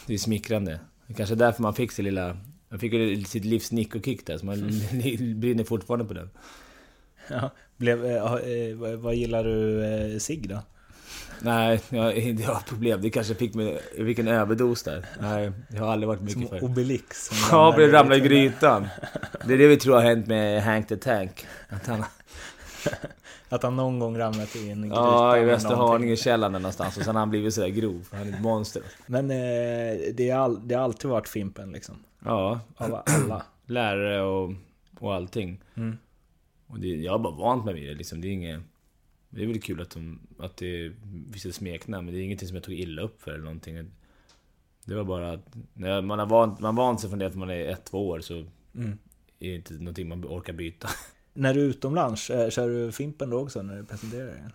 det 0.08 0.14
är 0.14 0.18
smickrande. 0.18 0.80
Det 1.08 1.14
är 1.14 1.18
kanske 1.18 1.36
är 1.36 1.38
därför 1.38 1.62
man 1.62 1.74
fick 1.74 1.92
sin 1.92 2.06
lilla... 2.06 2.38
Man 2.70 2.80
fick 2.80 3.28
sitt 3.28 3.46
livs 3.46 3.72
nick 3.72 3.96
och 3.96 4.06
kick 4.06 4.26
där, 4.26 4.38
så 4.38 4.46
man 4.46 4.56
brinner 5.40 5.64
fortfarande 5.64 6.06
på 6.06 6.14
den. 6.14 6.30
Ja, 7.30 7.52
blev, 7.78 8.06
eh, 8.06 8.34
eh, 8.34 8.76
vad- 8.76 8.96
vad 9.00 9.16
gillar 9.16 9.44
du 9.44 9.86
eh, 9.86 10.18
Sig 10.20 10.38
då? 10.38 10.60
Nej, 11.42 11.82
jag, 11.90 12.18
jag 12.18 12.48
har 12.54 12.62
problem. 12.62 13.02
Det 13.02 13.10
kanske 13.10 13.36
fick 13.36 13.54
mig... 13.56 13.80
Jag 13.98 14.06
fick 14.08 14.20
en 14.20 14.28
överdos 14.28 14.84
där. 14.84 15.06
Nej, 15.22 15.52
jag 15.74 15.84
har 15.84 15.92
aldrig 15.92 16.08
varit 16.08 16.22
mycket 16.22 16.50
Som 16.50 16.60
för... 16.60 16.64
Obelix. 16.66 17.26
som 17.26 17.38
Ja, 17.52 17.58
ramlar 17.58 17.76
blev 17.78 17.92
ramla 17.92 18.16
i 18.16 18.20
grytan. 18.20 18.88
Det 19.46 19.54
är 19.54 19.58
det 19.58 19.68
vi 19.68 19.78
tror 19.78 19.96
har 19.96 20.02
hänt 20.02 20.28
med 20.28 20.64
Hank 20.64 20.88
the 20.88 20.98
Tank. 20.98 21.46
Att 21.70 21.88
han, 21.88 22.04
Att 23.50 23.64
han 23.64 23.76
någon 23.76 24.00
gång 24.00 24.18
ramlat 24.18 24.56
i 24.56 24.70
en 24.70 24.82
gryta 24.82 24.96
ja, 24.96 25.38
i 25.38 25.40
med 25.40 25.48
Västerhaninge 25.48 25.86
någonting. 25.88 26.16
källaren 26.18 26.54
där 26.54 26.60
någonstans. 26.60 26.98
Och 26.98 27.04
sen 27.04 27.16
har 27.16 27.20
han 27.20 27.30
blivit 27.30 27.54
sådär 27.54 27.68
grov. 27.68 28.08
Han 28.12 28.28
är 28.28 28.34
ett 28.34 28.42
monster. 28.42 28.82
Men 29.08 29.32
eh, 29.32 29.38
det, 30.14 30.30
är 30.30 30.36
all, 30.36 30.68
det 30.68 30.76
har 30.76 30.84
alltid 30.84 31.10
varit 31.10 31.28
Fimpen 31.30 31.72
liksom. 31.72 31.96
Ja, 32.26 32.60
Av 32.78 33.04
alla. 33.06 33.44
lärare 33.66 34.22
och, 34.22 34.52
och 35.00 35.14
allting. 35.16 35.62
Mm. 35.78 35.98
Och 36.68 36.80
det, 36.80 36.88
jag 36.88 37.12
har 37.12 37.20
bara 37.20 37.34
vant 37.36 37.66
mig 37.66 37.74
vid 37.74 37.90
det 37.90 37.94
liksom. 37.96 38.22
Det 38.22 38.28
är 38.28 38.32
inget... 38.32 38.60
Det 39.30 39.44
är 39.44 39.48
väl 39.48 39.62
kul 39.62 39.82
att, 39.82 39.90
de, 39.90 40.20
att 40.40 40.58
det 40.58 40.92
finns 41.32 41.46
ett 41.46 41.56
smeknamn, 41.56 42.06
men 42.06 42.14
det 42.14 42.22
är 42.22 42.24
ingenting 42.24 42.48
som 42.48 42.56
jag 42.56 42.64
tog 42.64 42.74
illa 42.76 43.02
upp 43.02 43.22
för 43.22 43.32
eller 43.32 43.44
någonting. 43.44 43.92
Det 44.86 44.96
var 44.96 45.04
bara 45.04 45.32
att 45.32 45.56
när 45.74 46.02
man 46.02 46.20
har 46.20 46.26
vant, 46.26 46.60
man 46.60 46.76
vant 46.76 47.00
sig 47.02 47.10
från 47.10 47.20
det 47.20 47.28
att 47.28 47.36
man 47.36 47.50
är 47.50 47.66
ett, 47.66 47.86
två 47.86 48.08
år 48.10 48.20
så 48.20 48.46
Mm. 48.76 48.98
är 49.40 49.50
det 49.50 49.56
inte 49.56 49.74
någonting 49.74 50.08
man 50.10 50.26
orkar 50.26 50.54
byta. 50.54 50.90
När 51.34 51.54
du 51.54 51.62
är 51.62 51.66
utomlands, 51.66 52.30
eh, 52.30 52.50
kör 52.50 52.70
du 52.70 52.92
Fimpen 52.92 53.30
då 53.30 53.40
också 53.40 53.62
när 53.62 53.78
du 53.78 53.86
presenterar 53.86 54.26
den? 54.26 54.52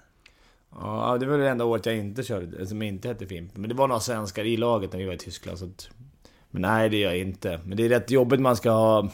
Ja, 0.70 1.16
det 1.20 1.26
var 1.26 1.38
det 1.38 1.48
enda 1.48 1.64
året 1.64 1.86
jag 1.86 1.96
inte 1.96 2.22
körde, 2.22 2.66
som 2.66 2.82
inte 2.82 3.08
hette 3.08 3.26
Fimp. 3.26 3.56
Men 3.56 3.68
det 3.68 3.74
var 3.74 3.88
några 3.88 4.00
svenskar 4.00 4.44
i 4.44 4.56
laget 4.56 4.92
när 4.92 4.98
vi 4.98 5.04
var 5.06 5.12
i 5.14 5.18
Tyskland. 5.18 5.58
Så 5.58 5.64
att, 5.64 5.90
men 6.50 6.62
nej, 6.62 6.88
det 6.88 6.96
gör 6.96 7.10
jag 7.10 7.18
inte. 7.18 7.60
Men 7.64 7.76
det 7.76 7.84
är 7.84 7.88
rätt 7.88 8.10
jobbigt 8.10 8.40
man 8.40 8.56
ska 8.56 8.70
ha 8.70 9.10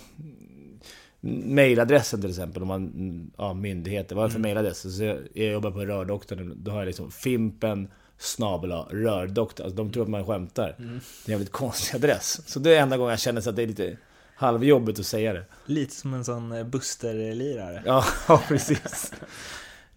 mailadressen 1.21 2.21
till 2.21 2.31
exempel. 2.31 2.63
Om 2.63 2.69
man, 2.69 3.31
ja, 3.39 3.55
myndigheter. 3.55 4.15
Vad 4.15 4.25
är 4.25 4.29
det 4.29 4.33
för 4.33 4.41
mailadress? 4.41 4.97
Så 4.97 5.05
jag, 5.05 5.19
jag 5.35 5.53
jobbar 5.53 5.71
på 5.71 5.81
Rördoktorn. 5.81 6.53
Då 6.57 6.71
har 6.71 6.79
jag 6.79 6.87
liksom 6.87 7.11
Fimpen 7.11 7.89
snabel 8.19 8.73
Rördoktorn. 8.73 9.65
Alltså, 9.65 9.77
de 9.77 9.93
tror 9.93 10.03
att 10.03 10.09
man 10.09 10.27
skämtar. 10.27 10.75
Det 10.79 10.83
är 10.83 10.87
en 10.87 11.01
jävligt 11.25 11.53
konstig 11.53 11.97
adress. 11.97 12.41
Så 12.47 12.59
det 12.59 12.75
är 12.75 12.83
enda 12.83 12.97
gången 12.97 13.11
jag 13.11 13.21
känner 13.21 13.41
så 13.41 13.51
att 13.51 13.57
det 13.57 13.63
är 13.63 13.67
lite 13.67 13.97
halvjobbigt 14.35 14.99
att 14.99 15.07
säga 15.07 15.33
det. 15.33 15.45
Lite 15.67 15.95
som 15.95 16.15
en 16.15 16.25
sån 16.25 16.53
eh, 16.53 16.65
Buster-lirare. 16.65 17.83
Ja, 17.87 18.05
ja 18.29 18.43
precis. 18.49 19.13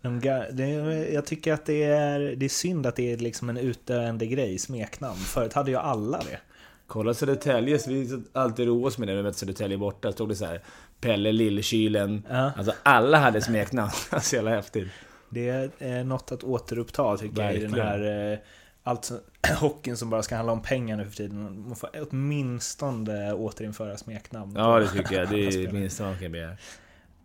De 0.01 0.19
det, 0.51 0.67
jag 1.13 1.25
tycker 1.25 1.53
att 1.53 1.65
det 1.65 1.83
är, 1.83 2.19
det 2.19 2.45
är 2.45 2.49
synd 2.49 2.85
att 2.85 2.95
det 2.95 3.13
är 3.13 3.17
liksom 3.17 3.49
en 3.49 3.57
utdöende 3.57 4.25
grej, 4.25 4.59
smeknamn. 4.59 5.19
Förut 5.19 5.53
hade 5.53 5.71
ju 5.71 5.77
alla 5.77 6.17
det. 6.17 6.39
Kolla 6.87 7.13
Södertälje, 7.13 7.79
vi 7.87 8.23
alltid 8.33 8.67
roade 8.67 8.87
oss 8.87 8.97
med 8.97 9.07
det 9.07 9.11
när 9.11 9.21
vi 9.21 9.23
mötte 9.23 9.39
Södertälje 9.39 9.77
borta. 9.77 10.11
Stod 10.11 10.29
det 10.29 10.35
så 10.35 10.45
här 10.45 10.61
Pelle 11.03 11.31
Lillkylen. 11.31 12.23
Ja. 12.29 12.51
Alltså 12.57 12.73
alla 12.83 13.17
hade 13.17 13.41
smeknamn. 13.41 13.91
Så 14.21 14.35
jävla 14.35 14.51
häftigt. 14.51 14.87
Det 15.29 15.49
är 15.49 15.71
eh, 15.79 16.05
något 16.05 16.31
att 16.31 16.43
återuppta 16.43 17.17
tycker 17.17 17.41
jag 17.41 17.55
i 17.55 17.59
den 17.59 17.71
Verkligen. 17.71 17.87
här 17.87 18.31
eh, 18.33 18.39
alltså, 18.83 19.19
hockeyn 19.59 19.97
som 19.97 20.09
bara 20.09 20.23
ska 20.23 20.35
handla 20.35 20.53
om 20.53 20.61
pengar 20.61 20.97
nu 20.97 21.05
för 21.05 21.15
tiden. 21.15 21.63
Man 21.67 21.75
får 21.75 21.89
åtminstone 22.09 23.33
återinföra 23.33 23.97
smeknamn. 23.97 24.53
Ja 24.55 24.79
det 24.79 24.87
tycker 24.87 25.15
jag. 25.15 25.29
Det 25.29 25.47
är 25.47 25.65
det 25.65 25.71
minsta 25.71 26.03
man 26.03 26.19
kan 26.19 26.31
begära. 26.31 26.57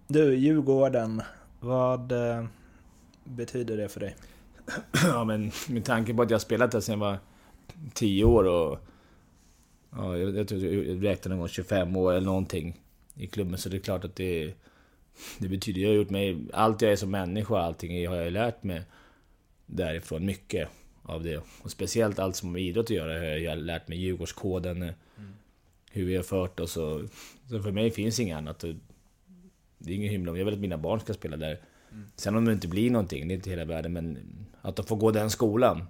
Du, 0.06 0.34
Djurgården. 0.34 1.22
Vad 1.60 2.12
eh, 2.12 2.44
betyder 3.24 3.76
det 3.76 3.88
för 3.88 4.00
dig? 4.00 4.16
Ja 5.04 5.24
men 5.24 5.50
med 5.68 5.84
tanke 5.84 6.14
på 6.14 6.22
att 6.22 6.30
jag 6.30 6.40
spelat 6.40 6.70
där 6.70 6.80
sedan 6.80 6.92
jag 6.92 7.10
var 7.10 7.18
10 7.94 8.24
år 8.24 8.44
och... 8.44 8.78
Ja, 9.96 10.16
jag, 10.16 10.36
jag 10.36 10.48
tror 10.48 10.60
jag 10.64 11.04
räknade 11.04 11.28
någon 11.28 11.38
gång 11.38 11.48
25 11.48 11.96
år 11.96 12.12
eller 12.12 12.26
någonting 12.26 12.76
i 13.18 13.26
klubben. 13.26 13.58
Så 13.58 13.68
det 13.68 13.76
är 13.76 13.80
klart 13.80 14.04
att 14.04 14.16
det... 14.16 14.54
Det 15.38 15.48
betyder, 15.48 15.80
jag 15.82 15.88
har 15.88 15.94
gjort 15.96 16.10
mig... 16.10 16.38
Allt 16.52 16.82
jag 16.82 16.92
är 16.92 16.96
som 16.96 17.10
människa 17.10 17.58
allting 17.58 18.08
har 18.08 18.16
jag 18.16 18.32
lärt 18.32 18.62
mig 18.62 18.82
därifrån. 19.66 20.24
Mycket 20.26 20.68
av 21.02 21.22
det. 21.24 21.42
Och 21.62 21.70
speciellt 21.70 22.18
allt 22.18 22.36
som 22.36 22.48
har 22.48 22.52
med 22.52 22.62
idrott 22.62 22.84
att 22.84 22.90
göra 22.90 23.12
har 23.18 23.24
jag 23.24 23.58
lärt 23.58 23.88
mig. 23.88 23.98
Djurgårdskoden, 23.98 24.92
hur 25.90 26.04
vi 26.04 26.16
har 26.16 26.22
fört 26.22 26.60
oss 26.60 26.76
och... 26.76 27.00
Så 27.48 27.62
för 27.62 27.72
mig 27.72 27.90
finns 27.90 28.20
inget 28.20 28.36
annat. 28.36 28.64
Det 29.78 29.92
är 29.92 29.94
ingen 29.96 30.10
hymla 30.10 30.30
om. 30.32 30.38
Jag 30.38 30.44
vill 30.44 30.54
att 30.54 30.60
mina 30.60 30.78
barn 30.78 31.00
ska 31.00 31.14
spela 31.14 31.36
där. 31.36 31.58
Sen 32.16 32.36
om 32.36 32.44
det 32.44 32.52
inte 32.52 32.68
blir 32.68 32.90
någonting, 32.90 33.28
det 33.28 33.34
är 33.34 33.36
inte 33.36 33.50
hela 33.50 33.64
världen, 33.64 33.92
men 33.92 34.18
att 34.62 34.76
de 34.76 34.86
får 34.86 34.96
gå 34.96 35.10
den 35.10 35.30
skolan. 35.30 35.84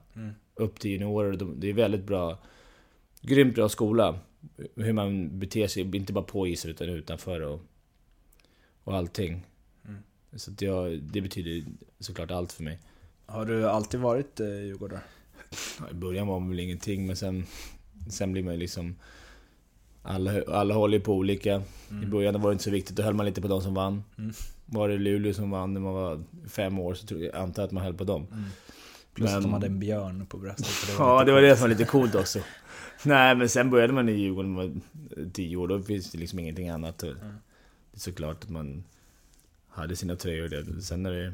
Upp 0.54 0.80
till 0.80 0.90
juniorer, 0.90 1.36
de- 1.36 1.60
det 1.60 1.68
är 1.68 1.72
väldigt 1.72 2.04
bra. 2.04 2.38
Grymt 3.20 3.54
bra 3.54 3.68
skola. 3.68 4.18
Hur 4.76 4.92
man 4.92 5.38
beter 5.38 5.66
sig, 5.66 5.96
inte 5.96 6.12
bara 6.12 6.24
på 6.24 6.46
isen 6.46 6.70
utan 6.70 6.88
utanför 6.88 7.40
och, 7.40 7.60
och 8.84 8.96
allting. 8.96 9.46
Så 10.36 10.50
att 10.50 10.62
jag, 10.62 11.02
det 11.02 11.20
betyder 11.20 11.64
såklart 12.00 12.30
allt 12.30 12.52
för 12.52 12.62
mig. 12.62 12.78
Har 13.26 13.46
du 13.46 13.68
alltid 13.68 14.00
varit 14.00 14.40
eh, 14.40 14.46
Djurgårdare? 14.46 15.00
I 15.90 15.94
början 15.94 16.26
var 16.26 16.40
man 16.40 16.48
väl 16.50 16.60
ingenting, 16.60 17.06
men 17.06 17.16
sen, 17.16 17.46
sen 18.10 18.32
blir 18.32 18.42
man 18.42 18.54
ju 18.54 18.60
liksom... 18.60 18.96
Alla, 20.02 20.42
alla 20.48 20.74
håller 20.74 20.98
ju 20.98 21.04
på 21.04 21.14
olika. 21.14 21.62
I 22.02 22.06
början 22.06 22.40
var 22.42 22.50
det 22.50 22.52
inte 22.52 22.64
så 22.64 22.70
viktigt, 22.70 22.96
då 22.96 23.02
höll 23.02 23.14
man 23.14 23.26
lite 23.26 23.40
på 23.40 23.48
de 23.48 23.62
som 23.62 23.74
vann. 23.74 24.04
Mm. 24.18 24.32
Var 24.66 24.88
det 24.88 24.98
Luleå 24.98 25.34
som 25.34 25.50
vann 25.50 25.74
när 25.74 25.80
man 25.80 25.94
var 25.94 26.22
fem 26.48 26.78
år 26.78 26.94
så 26.94 27.06
tror 27.06 27.20
jag, 27.20 27.34
antar 27.34 27.62
jag 27.62 27.66
att 27.66 27.72
man 27.72 27.84
höll 27.84 27.94
på 27.94 28.04
dem. 28.04 28.26
Plus 29.14 29.28
att 29.30 29.34
Men- 29.34 29.42
de 29.42 29.52
hade 29.52 29.66
en 29.66 29.78
björn 29.80 30.26
på 30.26 30.38
bröstet. 30.38 30.66
så 30.66 30.92
Ja, 31.02 31.24
det 31.24 31.32
var 31.32 31.42
det 31.42 31.56
som 31.56 31.62
var 31.62 31.68
lite 31.68 31.84
coolt 31.84 32.14
också. 32.14 32.38
Nej, 33.02 33.36
men 33.36 33.48
sen 33.48 33.70
började 33.70 33.92
man 33.92 34.08
i 34.08 34.12
Djurgården 34.12 34.54
var 34.54 34.72
tio 35.32 35.56
år, 35.56 35.68
då 35.68 35.82
finns 35.82 36.10
det 36.10 36.18
liksom 36.18 36.38
ingenting 36.38 36.68
annat. 36.68 37.02
Och 37.02 37.14
Det 37.14 37.96
är 37.96 38.00
såklart 38.00 38.44
att 38.44 38.50
man 38.50 38.84
hade 39.68 39.96
sina 39.96 40.16
tröjor 40.16 40.48
där. 40.48 40.80
Sen 40.80 41.06
är 41.06 41.12
det... 41.12 41.32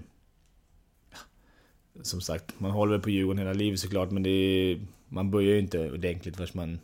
Som 2.02 2.20
sagt, 2.20 2.60
man 2.60 2.70
håller 2.70 2.92
väl 2.92 3.00
på 3.00 3.10
Djurgården 3.10 3.38
hela 3.38 3.52
livet 3.52 3.80
såklart, 3.80 4.10
men 4.10 4.22
det 4.22 4.30
är, 4.30 4.80
man 5.08 5.30
börjar 5.30 5.52
ju 5.52 5.58
inte 5.58 5.90
ordentligt 5.90 6.36
förrän 6.36 6.48
man 6.52 6.78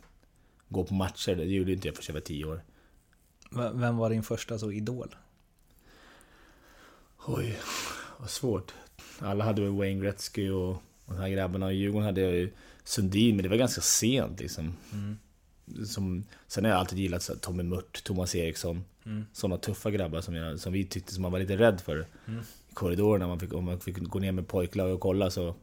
gå 0.69 0.83
på 0.83 0.93
matcher. 0.93 1.35
Det 1.35 1.45
gjorde 1.45 1.71
inte 1.71 1.87
jag 1.87 1.95
förrän 1.95 2.05
jag 2.07 2.13
var 2.13 2.21
tio 2.21 2.45
år. 2.45 2.61
Vem 3.73 3.97
var 3.97 4.09
din 4.09 4.23
första 4.23 4.59
så 4.59 4.71
idol? 4.71 5.15
Oj, 7.25 7.59
vad 8.19 8.29
svårt. 8.29 8.73
Alla 9.19 9.43
hade 9.43 9.61
väl 9.61 9.71
Wayne 9.71 10.01
Gretzky 10.01 10.49
och, 10.49 10.69
och 11.05 11.13
de 11.13 11.17
här 11.17 11.29
grabbarna. 11.29 11.71
I 11.71 11.75
Djurgården 11.75 12.05
hade 12.05 12.21
jag 12.21 12.33
ju 12.33 12.51
Sundin, 12.83 13.35
men 13.35 13.43
det 13.43 13.49
var 13.49 13.57
ganska 13.57 13.81
sent 13.81 14.39
liksom. 14.39 14.75
Som, 15.87 16.23
sen 16.47 16.63
har 16.63 16.71
jag 16.71 16.79
alltid 16.79 16.99
gillat 16.99 17.23
så 17.23 17.33
här 17.33 17.39
Tommy 17.39 17.63
Mört, 17.63 18.03
Thomas 18.03 18.35
Eriksson. 18.35 18.83
Sådana 19.33 19.57
tuffa 19.57 19.91
grabbar 19.91 20.21
som, 20.21 20.35
jag, 20.35 20.59
som 20.59 20.73
vi 20.73 20.85
tyckte 20.85 21.13
som 21.13 21.21
man 21.21 21.31
var 21.31 21.39
lite 21.39 21.57
rädd 21.57 21.81
för. 21.81 21.99
I 22.69 22.73
korridorerna, 22.73 23.27
man 23.27 23.39
fick, 23.39 23.53
om 23.53 23.65
man 23.65 23.79
fick 23.79 23.97
gå 23.97 24.19
ner 24.19 24.31
med 24.31 24.47
pojklag 24.47 24.93
och 24.93 24.99
kolla 24.99 25.29
så 25.29 25.55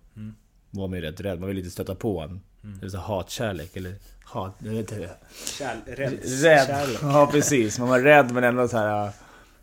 var 0.71 0.89
man 0.89 0.99
ju 0.99 1.05
rätt 1.05 1.21
rädd. 1.21 1.41
Man 1.41 1.49
ville 1.49 1.61
lite 1.61 1.71
stöta 1.71 1.95
på 1.95 2.21
en. 2.21 2.41
Det 2.81 2.87
är 2.87 2.91
så 2.91 2.99
hatkärlek, 2.99 3.77
eller 3.77 3.95
hat... 4.25 4.55
Jag 4.59 4.71
vet 4.71 4.93
inte. 4.93 5.11
Kärl, 5.59 5.77
Rädd. 5.87 6.99
Ja, 7.03 7.29
precis. 7.33 7.79
Man 7.79 7.89
var 7.89 8.01
rädd 8.01 8.33
men 8.33 8.45
ändå 8.45 8.69
så 8.69 8.77
här... 8.77 9.11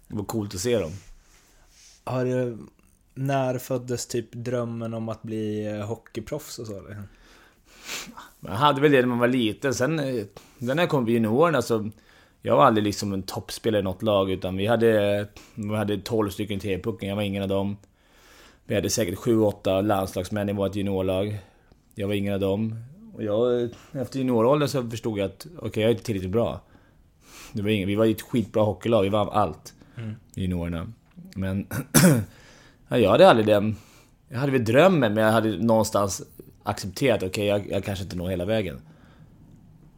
Det 0.08 0.16
var 0.16 0.24
coolt 0.24 0.56
att 0.56 0.62
se 0.62 0.80
dem. 0.80 0.92
Har 2.04 2.26
du, 2.26 2.58
när 3.14 3.58
föddes 3.58 4.08
typ 4.08 4.32
drömmen 4.32 4.94
om 4.94 5.10
att 5.10 5.22
bli 5.22 5.68
hockeyproffs 5.82 6.60
och 6.60 6.68
så? 6.68 6.78
Eller? 6.80 7.04
Man 8.40 8.56
hade 8.56 8.82
väl 8.82 8.92
det 8.92 9.02
när 9.02 9.08
man 9.08 9.20
var 9.20 9.28
liten. 9.28 9.74
Sen, 9.74 10.00
eh, 10.00 10.26
sen 10.60 10.68
när 10.68 10.84
jag 10.84 10.90
kom 10.90 11.06
på 11.06 11.12
juniorerna 11.12 11.62
så... 11.62 11.90
Jag 12.42 12.56
var 12.56 12.66
aldrig 12.66 12.84
liksom 12.84 13.14
en 13.14 13.24
toppspelare 13.24 13.80
i 13.80 13.84
något 13.84 14.02
lag, 14.02 14.32
utan 14.32 14.58
vi 14.58 14.68
hade... 14.68 15.28
Vi 15.56 15.76
hade 15.76 15.98
12 15.98 16.30
stycken 16.30 16.60
TV-pucken, 16.60 17.10
jag 17.10 17.16
var 17.16 17.24
ingen 17.24 17.44
av 17.44 17.50
dem. 17.50 17.78
Vi 18.66 18.76
hade 18.76 18.90
säkert 18.90 19.20
7-8 19.20 19.82
landslagsmän 19.82 20.50
i 20.50 20.54
vårt 20.54 20.76
juniorlag. 20.76 21.38
Jag 21.96 22.08
var 22.08 22.14
ingen 22.14 22.34
av 22.34 22.40
dem. 22.40 22.76
Och 23.14 23.24
jag, 23.24 23.70
efter 23.92 24.20
junioråldern 24.20 24.70
så 24.70 24.90
förstod 24.90 25.20
jag 25.20 25.26
att, 25.26 25.48
okej, 25.60 25.84
jag 25.84 25.90
är 25.90 25.92
inte 25.92 26.04
tillräckligt 26.04 26.32
bra. 26.32 26.62
Det 27.54 27.62
var 27.62 27.70
ingen, 27.70 27.88
vi 27.88 27.96
var 27.96 28.06
ett 28.06 28.22
skitbra 28.22 28.64
hockeylag, 28.64 29.04
vi 29.04 29.10
vann 29.10 29.30
allt. 29.30 29.74
i 30.36 30.42
Juniorerna. 30.42 30.92
Men... 31.36 31.68
ja, 32.88 32.98
jag 32.98 33.10
hade 33.10 33.30
aldrig 33.30 33.48
den... 33.48 33.76
Jag 34.30 34.40
hade 34.40 34.52
väl 34.52 34.66
drömmen, 34.66 35.14
men 35.14 35.24
jag 35.24 35.32
hade 35.32 35.58
någonstans 35.58 36.22
accepterat, 36.66 37.24
okej, 37.24 37.46
jag, 37.46 37.72
jag 37.72 37.84
kanske 37.84 38.04
inte 38.04 38.16
når 38.16 38.30
hela 38.30 38.46
vägen. 38.46 38.82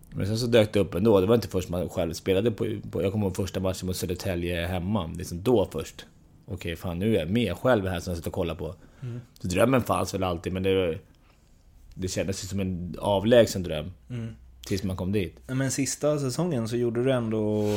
Men 0.10 0.28
sen 0.28 0.38
så 0.38 0.48
dök 0.48 0.74
det 0.74 0.80
upp 0.80 0.96
ändå. 0.96 1.22
Det 1.22 1.28
var 1.28 1.36
inte 1.36 1.48
först 1.48 1.70
man 1.70 1.90
själv 1.90 2.14
spelade 2.14 2.52
på... 2.52 2.66
på 2.92 3.04
jag 3.04 3.12
kommer 3.12 3.26
ihåg 3.26 3.36
första 3.36 3.60
matchen 3.60 3.88
mot 3.88 3.96
Södertälje 3.96 4.66
hemma. 4.66 5.08
Liksom 5.18 5.44
då 5.44 5.70
först. 5.72 6.06
Okej, 6.46 6.76
fan 6.76 7.00
nu 7.00 7.16
är 7.16 7.20
jag 7.20 7.30
med 7.30 7.58
själv 7.58 7.88
här 7.88 8.00
som 8.00 8.12
jag 8.12 8.18
sitter 8.18 8.30
och 8.30 8.34
kollar 8.34 8.56
på. 8.56 8.76
Så 9.42 9.48
drömmen 9.48 9.84
fanns 9.84 10.14
väl 10.14 10.24
alltid, 10.24 10.54
men 10.54 10.64
det... 10.64 11.00
Det 11.94 12.08
kändes 12.08 12.44
ju 12.44 12.48
som 12.48 12.60
en 12.60 12.96
avlägsen 13.00 13.64
dröm. 13.64 13.92
Tills 14.66 14.84
man 14.84 14.98
kom 14.98 15.12
dit. 15.12 15.40
Men 15.48 15.72
sista 15.72 16.20
säsongen 16.20 16.68
så 16.68 16.78
gjorde 16.78 17.04
du 17.04 17.12
ändå 17.12 17.70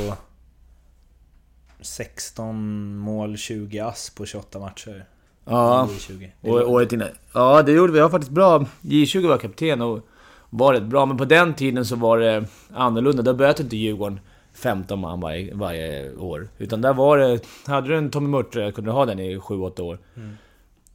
16 1.81 2.95
mål, 2.97 3.37
20 3.37 3.79
ass 3.79 4.09
på 4.09 4.25
28 4.25 4.59
matcher. 4.59 5.05
Ja. 5.45 5.89
I 5.95 5.99
20. 5.99 6.33
Det 6.41 6.49
Och 6.49 6.71
året 6.71 6.93
innan. 6.93 7.07
Ja, 7.33 7.61
det 7.61 7.71
gjorde 7.71 7.93
vi. 7.93 7.99
Jag 7.99 8.05
var 8.05 8.11
faktiskt 8.11 8.31
bra. 8.31 8.65
J20 8.81 9.27
var 9.27 9.37
kapten 9.37 9.81
och 9.81 10.07
var 10.49 10.73
rätt 10.73 10.83
bra. 10.83 11.05
Men 11.05 11.17
på 11.17 11.25
den 11.25 11.53
tiden 11.53 11.85
så 11.85 11.95
var 11.95 12.19
det 12.19 12.45
annorlunda. 12.73 13.23
Då 13.23 13.33
böt 13.33 13.59
inte 13.59 13.77
Djurgården 13.77 14.19
15 14.53 14.99
man 14.99 15.19
varje, 15.19 15.55
varje 15.55 16.15
år. 16.15 16.49
Utan 16.57 16.81
där 16.81 16.93
var 16.93 17.17
det... 17.17 17.39
Hade 17.67 17.87
du 17.87 17.97
en 17.97 18.11
Tommy 18.11 18.29
Murtre 18.29 18.71
kunde 18.71 18.89
du 18.89 18.93
ha 18.93 19.05
den 19.05 19.19
i 19.19 19.37
7-8 19.37 19.81
år. 19.81 19.99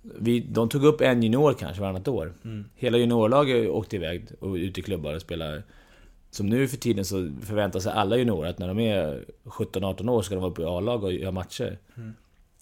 Vi, 0.01 0.41
de 0.41 0.69
tog 0.69 0.85
upp 0.85 1.01
en 1.01 1.23
junior 1.23 1.53
kanske 1.53 1.83
varannat 1.83 2.09
år. 2.09 2.35
Hela 2.75 2.99
juniorlaget 2.99 3.71
åkte 3.71 3.97
iväg 3.97 4.27
och 4.41 4.55
ut 4.55 4.79
i 4.79 4.83
klubbar 4.83 5.15
och 5.15 5.21
spelade. 5.21 5.63
Som 6.31 6.47
nu 6.47 6.69
för 6.69 6.77
tiden 6.77 7.05
så 7.05 7.31
förväntar 7.43 7.81
sig 7.81 7.93
alla 7.93 8.17
juniorer 8.17 8.51
att 8.51 8.59
när 8.59 8.69
de 8.69 8.79
är 8.79 9.25
17-18 9.45 10.11
år 10.11 10.23
ska 10.23 10.35
de 10.35 10.41
vara 10.41 10.51
uppe 10.51 10.63
i 10.63 10.65
A-lag 10.65 11.05
och 11.05 11.13
göra 11.13 11.33
matcher. 11.33 11.79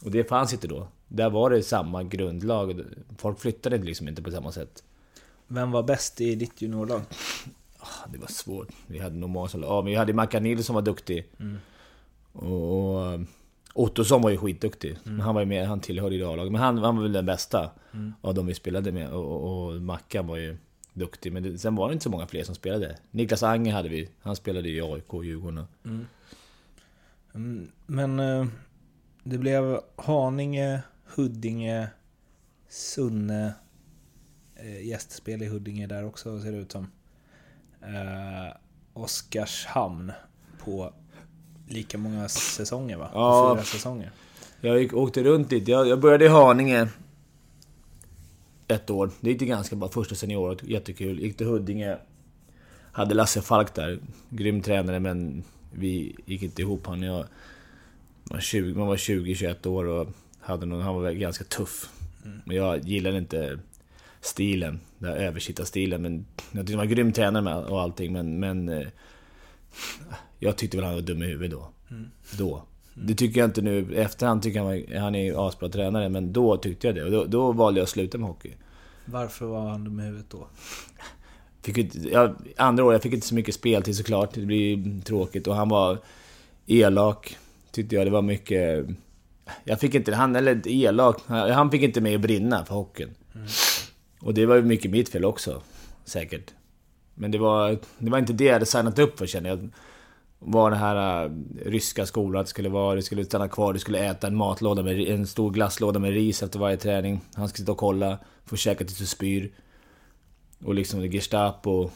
Och 0.05 0.11
det 0.11 0.29
fanns 0.29 0.53
inte 0.53 0.69
då. 0.69 0.89
Där 1.15 1.31
var 1.31 1.51
det 1.51 1.63
samma 1.63 2.03
grundlag. 2.03 2.81
Folk 3.19 3.41
flyttade 3.41 3.79
liksom 3.79 4.09
inte 4.09 4.23
på 4.23 4.31
samma 4.31 4.53
sätt. 4.53 4.83
Vem 5.47 5.71
var 5.71 5.83
bäst 5.83 6.21
i 6.21 6.35
ditt 6.35 6.63
juniorlag? 6.63 7.01
Ah, 7.79 8.07
Det 8.13 8.19
var 8.19 8.27
svårt. 8.27 8.69
Vi 8.87 8.99
hade 8.99 9.17
som... 9.49 9.63
Ja, 9.63 9.77
men 9.83 9.91
vi 9.91 9.95
hade 9.95 10.13
Mackan 10.13 10.43
Nilsson 10.43 10.65
som 10.65 10.75
var 10.75 10.83
duktig. 10.83 11.27
Och, 12.33 13.13
och 13.13 13.21
Ottosson 13.75 14.23
var 14.23 14.31
ju 14.31 14.37
skitduktig. 14.37 14.97
Men 15.05 15.21
han 15.21 15.35
var 15.35 15.43
ju 15.43 15.47
med, 15.47 15.67
han 15.69 15.81
tillhörde 15.81 16.15
ju 16.17 16.25
A-laget. 16.33 16.53
Men 16.53 16.61
han, 16.61 16.79
han 16.79 16.97
var 16.97 17.03
väl 17.03 17.13
den 17.13 17.27
bästa 17.27 17.71
av 18.21 18.35
de 18.35 18.47
vi 18.47 18.55
spelade 18.55 18.93
med. 18.93 19.11
Och, 19.11 19.25
och, 19.45 19.67
och 19.67 19.81
Mackan 19.83 20.27
var 20.27 20.37
ju 20.37 20.57
duktig. 20.93 21.33
Men 21.33 21.43
det, 21.43 21.59
sen 21.59 21.75
var 21.75 21.89
det 21.89 21.93
inte 21.93 22.03
så 22.03 22.11
många 22.11 22.27
fler 22.27 22.45
som 22.45 22.55
spelade. 22.55 22.97
Niklas 23.11 23.43
Anger 23.43 23.73
hade 23.73 23.89
vi. 23.89 24.09
Han 24.23 24.37
spelade 24.37 24.69
i 24.69 24.81
AIK 24.81 25.15
och 25.15 25.25
Djurgården. 25.25 25.67
Mm, 27.35 27.71
Men 27.87 28.21
eh, 28.21 28.47
det 29.23 29.39
blev 29.39 29.81
Haninge, 29.97 30.83
Huddinge, 31.05 31.89
Sunne, 32.69 33.55
eh, 34.57 34.87
gästspel 34.87 35.43
i 35.43 35.47
Huddinge 35.47 35.87
där 35.87 36.05
också 36.05 36.41
ser 36.41 36.53
det 36.53 36.59
ut 36.59 36.73
som. 36.73 36.87
Eh, 37.83 38.57
Oskarshamn 38.93 40.13
på 40.65 40.93
lika 41.69 41.99
många 41.99 42.29
säsonger 42.29 42.97
va? 42.97 43.11
Ja. 43.15 43.55
Fyra 43.57 43.65
säsonger. 43.65 44.13
Jag 44.61 44.81
gick, 44.83 44.95
åkte 44.95 45.23
runt 45.23 45.51
dit. 45.51 45.69
Jag, 45.69 45.89
jag 45.89 46.01
började 46.01 46.25
i 46.25 46.29
Haninge 46.29 46.89
ett 48.69 48.91
år. 48.91 49.11
Det 49.21 49.31
gick 49.31 49.39
det 49.39 49.47
ganska 49.47 49.77
bra. 49.77 49.89
Första 49.89 50.15
senioråret, 50.15 50.63
jättekul. 50.63 51.21
Gick 51.21 51.37
till 51.37 51.47
Huddinge. 51.47 51.97
Hade 52.93 53.15
Lasse 53.15 53.43
Falk 53.43 53.75
där. 53.75 53.99
Grym 54.29 54.63
tränare 54.63 55.01
men 55.01 55.45
vi 55.73 56.17
gick 56.27 56.43
inte 56.43 56.63
ihop. 56.63 56.87
Han 56.87 57.03
jag 57.03 57.27
var 58.25 58.41
20, 58.41 58.75
man 58.75 58.87
var 58.87 58.97
20-21 58.97 59.67
år 59.67 59.85
och 59.85 60.09
hade 60.45 60.67
någon, 60.67 60.81
han 60.81 60.95
var 60.95 61.03
väl 61.03 61.15
ganska 61.15 61.45
tuff. 61.45 61.91
Men 62.45 62.57
jag 62.57 62.89
gillade 62.89 63.19
inte 63.19 63.59
stilen, 64.21 64.81
den 64.99 65.11
här 65.11 65.17
översittarstilen. 65.17 66.03
Men 66.03 66.27
jag 66.53 66.61
tyckte 66.61 66.73
han 66.73 66.89
var 66.89 66.95
grym 66.95 67.13
tränare 67.13 67.43
med 67.43 67.57
och 67.57 67.81
allting 67.81 68.13
men... 68.13 68.41
men 68.41 68.69
eh, 68.69 68.87
jag 70.39 70.57
tyckte 70.57 70.77
väl 70.77 70.87
han 70.87 70.95
var 70.95 71.01
dum 71.01 71.23
i 71.23 71.27
huvudet 71.27 71.51
då. 71.51 71.69
Då. 72.39 72.63
Det 72.95 73.15
tycker 73.15 73.41
jag 73.41 73.49
inte 73.49 73.63
nu. 73.63 73.95
Efterhand 73.95 74.43
tycker 74.43 74.59
jag 74.59 74.65
han, 74.65 74.73
var, 74.73 74.99
han 75.01 75.15
är 75.15 75.25
ju 75.25 75.37
asbra 75.37 75.69
tränare, 75.69 76.09
men 76.09 76.33
då 76.33 76.57
tyckte 76.57 76.87
jag 76.87 76.97
det. 76.97 77.05
Och 77.05 77.11
då, 77.11 77.25
då 77.25 77.53
valde 77.53 77.81
jag 77.81 77.85
att 77.85 77.91
sluta 77.91 78.19
med 78.19 78.29
hockey. 78.29 78.53
Varför 79.05 79.47
var 79.47 79.69
han 79.69 79.85
dum 79.85 80.01
i 80.01 80.03
huvudet 80.03 80.31
då? 80.31 80.47
Fick 81.63 81.77
ju 81.77 81.83
inte, 81.83 81.99
jag, 81.99 82.35
andra 82.57 82.85
år, 82.85 82.93
jag 82.93 83.03
fick 83.03 83.13
inte 83.13 83.27
så 83.27 83.35
mycket 83.35 83.55
speltid 83.55 83.97
såklart. 83.97 84.35
Det 84.35 84.41
blir 84.41 85.01
tråkigt. 85.01 85.47
Och 85.47 85.55
han 85.55 85.69
var 85.69 85.99
elak, 86.67 87.37
tyckte 87.71 87.97
jag. 87.97 88.07
Det 88.07 88.11
var 88.11 88.23
mycket... 88.23 88.87
Jag 89.65 89.81
fick 89.81 89.95
inte... 89.95 90.15
Han, 90.15 90.37
eller 90.37 90.69
elak. 90.69 91.23
Han 91.27 91.71
fick 91.71 91.83
inte 91.83 92.01
mig 92.01 92.15
att 92.15 92.21
brinna 92.21 92.65
för 92.65 92.75
hockeyn. 92.75 93.15
Och 94.21 94.35
det 94.35 94.47
var 94.47 94.57
ju 94.57 94.63
mycket 94.63 94.91
mitt 94.91 95.09
fel 95.09 95.25
också. 95.25 95.63
Säkert. 96.05 96.55
Men 97.15 97.31
det 97.31 97.39
var, 97.39 97.79
det 97.99 98.11
var 98.11 98.19
inte 98.19 98.33
det 98.33 98.45
jag 98.45 98.53
hade 98.53 98.67
signat 98.67 98.99
upp 98.99 99.19
för 99.19 99.27
känner 99.27 99.51
jag. 99.51 99.71
Var 100.39 100.71
den 100.71 100.79
här 100.79 101.25
äh, 101.25 101.31
ryska 101.65 102.07
skolan 102.07 102.43
det 102.43 102.49
skulle 102.49 102.69
vara, 102.69 102.95
det 102.95 103.03
skulle 103.03 103.25
stanna 103.25 103.49
kvar, 103.49 103.73
du 103.73 103.79
skulle 103.79 103.99
äta 103.99 104.27
en 104.27 104.37
matlåda 104.37 104.83
med 104.83 105.01
en 105.01 105.27
stor 105.27 105.51
glasslåda 105.51 105.99
med 105.99 106.11
ris 106.11 106.43
efter 106.43 106.59
varje 106.59 106.77
träning. 106.77 107.21
Han 107.35 107.49
skulle 107.49 107.63
sitta 107.63 107.73
och 107.73 107.79
kolla, 107.79 108.19
få 108.45 108.57
käka 108.57 108.85
tills 108.85 108.99
du 108.99 109.07
spyr. 109.07 109.53
Och 110.65 110.75
liksom 110.75 111.01
det 111.01 111.09
Gestapo. 111.09 111.91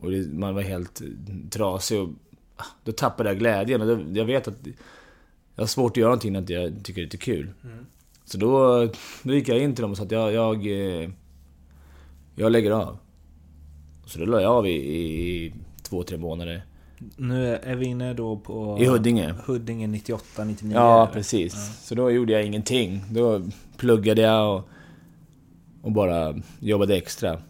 Och 0.00 0.10
det, 0.10 0.32
man 0.32 0.54
var 0.54 0.62
helt 0.62 1.02
trasig 1.50 2.00
och... 2.00 2.08
Ah, 2.56 2.64
då 2.84 2.92
tappade 2.92 3.30
jag 3.30 3.38
glädjen 3.38 3.80
och 3.80 3.86
då, 3.86 4.18
jag 4.18 4.24
vet 4.24 4.48
att... 4.48 4.54
Jag 5.60 5.64
har 5.64 5.68
svårt 5.68 5.92
att 5.92 5.96
göra 5.96 6.08
någonting 6.08 6.32
när 6.32 6.40
inte 6.40 6.52
jag 6.52 6.84
tycker 6.84 7.02
det 7.02 7.14
är 7.14 7.18
kul. 7.18 7.50
Så 8.24 8.38
då, 8.38 8.88
då 9.22 9.34
gick 9.34 9.48
jag 9.48 9.58
in 9.58 9.74
till 9.74 9.82
dem 9.82 9.90
och 9.90 9.96
sa 9.96 10.02
att 10.02 10.10
jag... 10.10 10.32
Jag, 10.32 10.66
eh, 10.66 11.10
jag 12.34 12.52
lägger 12.52 12.70
av. 12.70 12.98
Så 14.06 14.18
då 14.18 14.24
la 14.24 14.40
jag 14.40 14.52
av 14.52 14.66
i, 14.66 14.70
i 14.70 15.54
två, 15.82 16.02
tre 16.02 16.18
månader. 16.18 16.64
Nu 17.16 17.56
är 17.56 17.76
vi 17.76 17.86
inne 17.86 18.14
då 18.14 18.36
på... 18.36 18.78
I 18.80 18.84
Huddinge. 18.84 19.34
Huddinge 19.46 19.86
98, 19.86 20.44
99. 20.44 20.72
Ja, 20.74 21.02
eller? 21.02 21.12
precis. 21.12 21.86
Så 21.86 21.94
då 21.94 22.10
gjorde 22.10 22.32
jag 22.32 22.44
ingenting. 22.44 23.04
Då 23.10 23.42
pluggade 23.76 24.22
jag 24.22 24.56
och, 24.56 24.68
och 25.82 25.92
bara 25.92 26.34
jobbade 26.60 26.96
extra. 26.96 27.42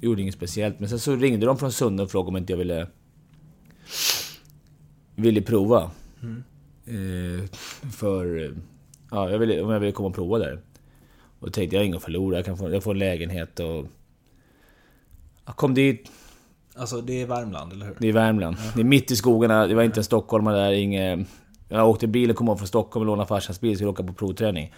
Gjorde 0.00 0.22
inget 0.22 0.34
speciellt. 0.34 0.80
Men 0.80 0.88
sen 0.88 0.98
så 0.98 1.16
ringde 1.16 1.46
de 1.46 1.58
från 1.58 1.72
Sunne 1.72 2.02
och 2.02 2.10
frågade 2.10 2.28
om 2.28 2.36
inte 2.36 2.52
jag 2.52 2.58
ville... 2.58 2.86
Ville 5.14 5.42
prova. 5.42 5.90
Eh, 6.22 6.28
för... 7.92 8.44
eh, 8.44 8.50
Ja, 9.10 9.30
jag 9.30 9.38
ville, 9.38 9.62
om 9.62 9.70
jag 9.70 9.80
ville 9.80 9.92
komma 9.92 10.08
och 10.08 10.14
prova 10.14 10.38
där. 10.38 10.60
Och 11.40 11.52
tänkte 11.52 11.76
jag 11.76 11.80
har 11.80 11.84
inget 11.84 11.96
att 11.96 12.02
förlora. 12.02 12.36
Jag, 12.36 12.44
kan 12.44 12.56
få, 12.56 12.70
jag 12.70 12.82
får 12.82 12.90
en 12.90 12.98
lägenhet 12.98 13.60
och... 13.60 13.86
Jag 15.46 15.56
kom 15.56 15.74
dit, 15.74 16.10
Alltså 16.76 17.00
det 17.00 17.22
är 17.22 17.26
Värmland, 17.26 17.72
eller 17.72 17.86
hur? 17.86 17.96
det 17.98 18.08
är 18.08 18.12
Värmland. 18.12 18.56
Det 18.74 18.80
är 18.80 18.84
mitt 18.84 19.10
i 19.10 19.16
skogarna, 19.16 19.66
det 19.66 19.74
var 19.74 19.82
inte 19.82 20.00
en 20.00 20.04
stockholmare 20.04 20.56
där, 20.56 20.72
inget... 20.72 21.28
Jag 21.68 21.88
åkte 21.88 22.06
bilen, 22.06 22.36
kom 22.36 22.48
av 22.48 22.56
från 22.56 22.66
Stockholm 22.68 23.02
och 23.02 23.06
lånade 23.06 23.28
farsans 23.28 23.60
bil, 23.60 23.74
skulle 23.76 23.90
åka 23.90 24.02
på 24.02 24.12
provträning. 24.12 24.74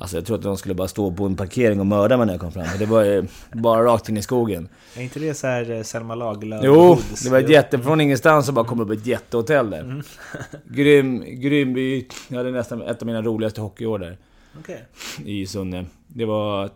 Alltså 0.00 0.16
jag 0.16 0.26
tror 0.26 0.36
att 0.36 0.42
de 0.42 0.56
skulle 0.56 0.74
bara 0.74 0.88
stå 0.88 1.12
på 1.12 1.26
en 1.26 1.36
parkering 1.36 1.80
och 1.80 1.86
mörda 1.86 2.16
mig 2.16 2.26
när 2.26 2.32
jag 2.32 2.40
kom 2.40 2.52
fram. 2.52 2.66
Det 2.78 2.86
var 2.86 3.04
ju 3.04 3.24
bara 3.52 3.84
rakt 3.84 4.08
in 4.08 4.16
i 4.16 4.22
skogen. 4.22 4.68
Är 4.96 5.02
inte 5.02 5.18
det 5.18 5.34
så 5.34 5.46
här 5.46 5.70
eh, 5.70 5.82
Selma 5.82 6.14
Lagerlöf? 6.14 6.60
Jo, 6.64 6.98
det 7.24 7.30
var 7.30 7.38
ett 7.38 7.48
jätte... 7.48 7.78
Från 7.78 8.00
ingenstans 8.00 8.46
så 8.46 8.52
bara 8.52 8.64
kom 8.64 8.80
upp 8.80 8.90
ett 8.90 9.06
jättehotell 9.06 9.70
där. 9.70 10.02
Grym, 10.68 11.24
grym 11.40 11.74
by. 11.74 12.06
Jag 12.28 12.36
hade 12.36 12.50
nästan 12.50 12.82
ett 12.82 13.02
av 13.02 13.06
mina 13.06 13.22
roligaste 13.22 13.60
hockeyår 13.60 13.98
där. 13.98 14.18
Okej. 14.58 14.84
i 15.24 15.46
Sunne. 15.46 15.84
Det 16.08 16.24
var... 16.24 16.70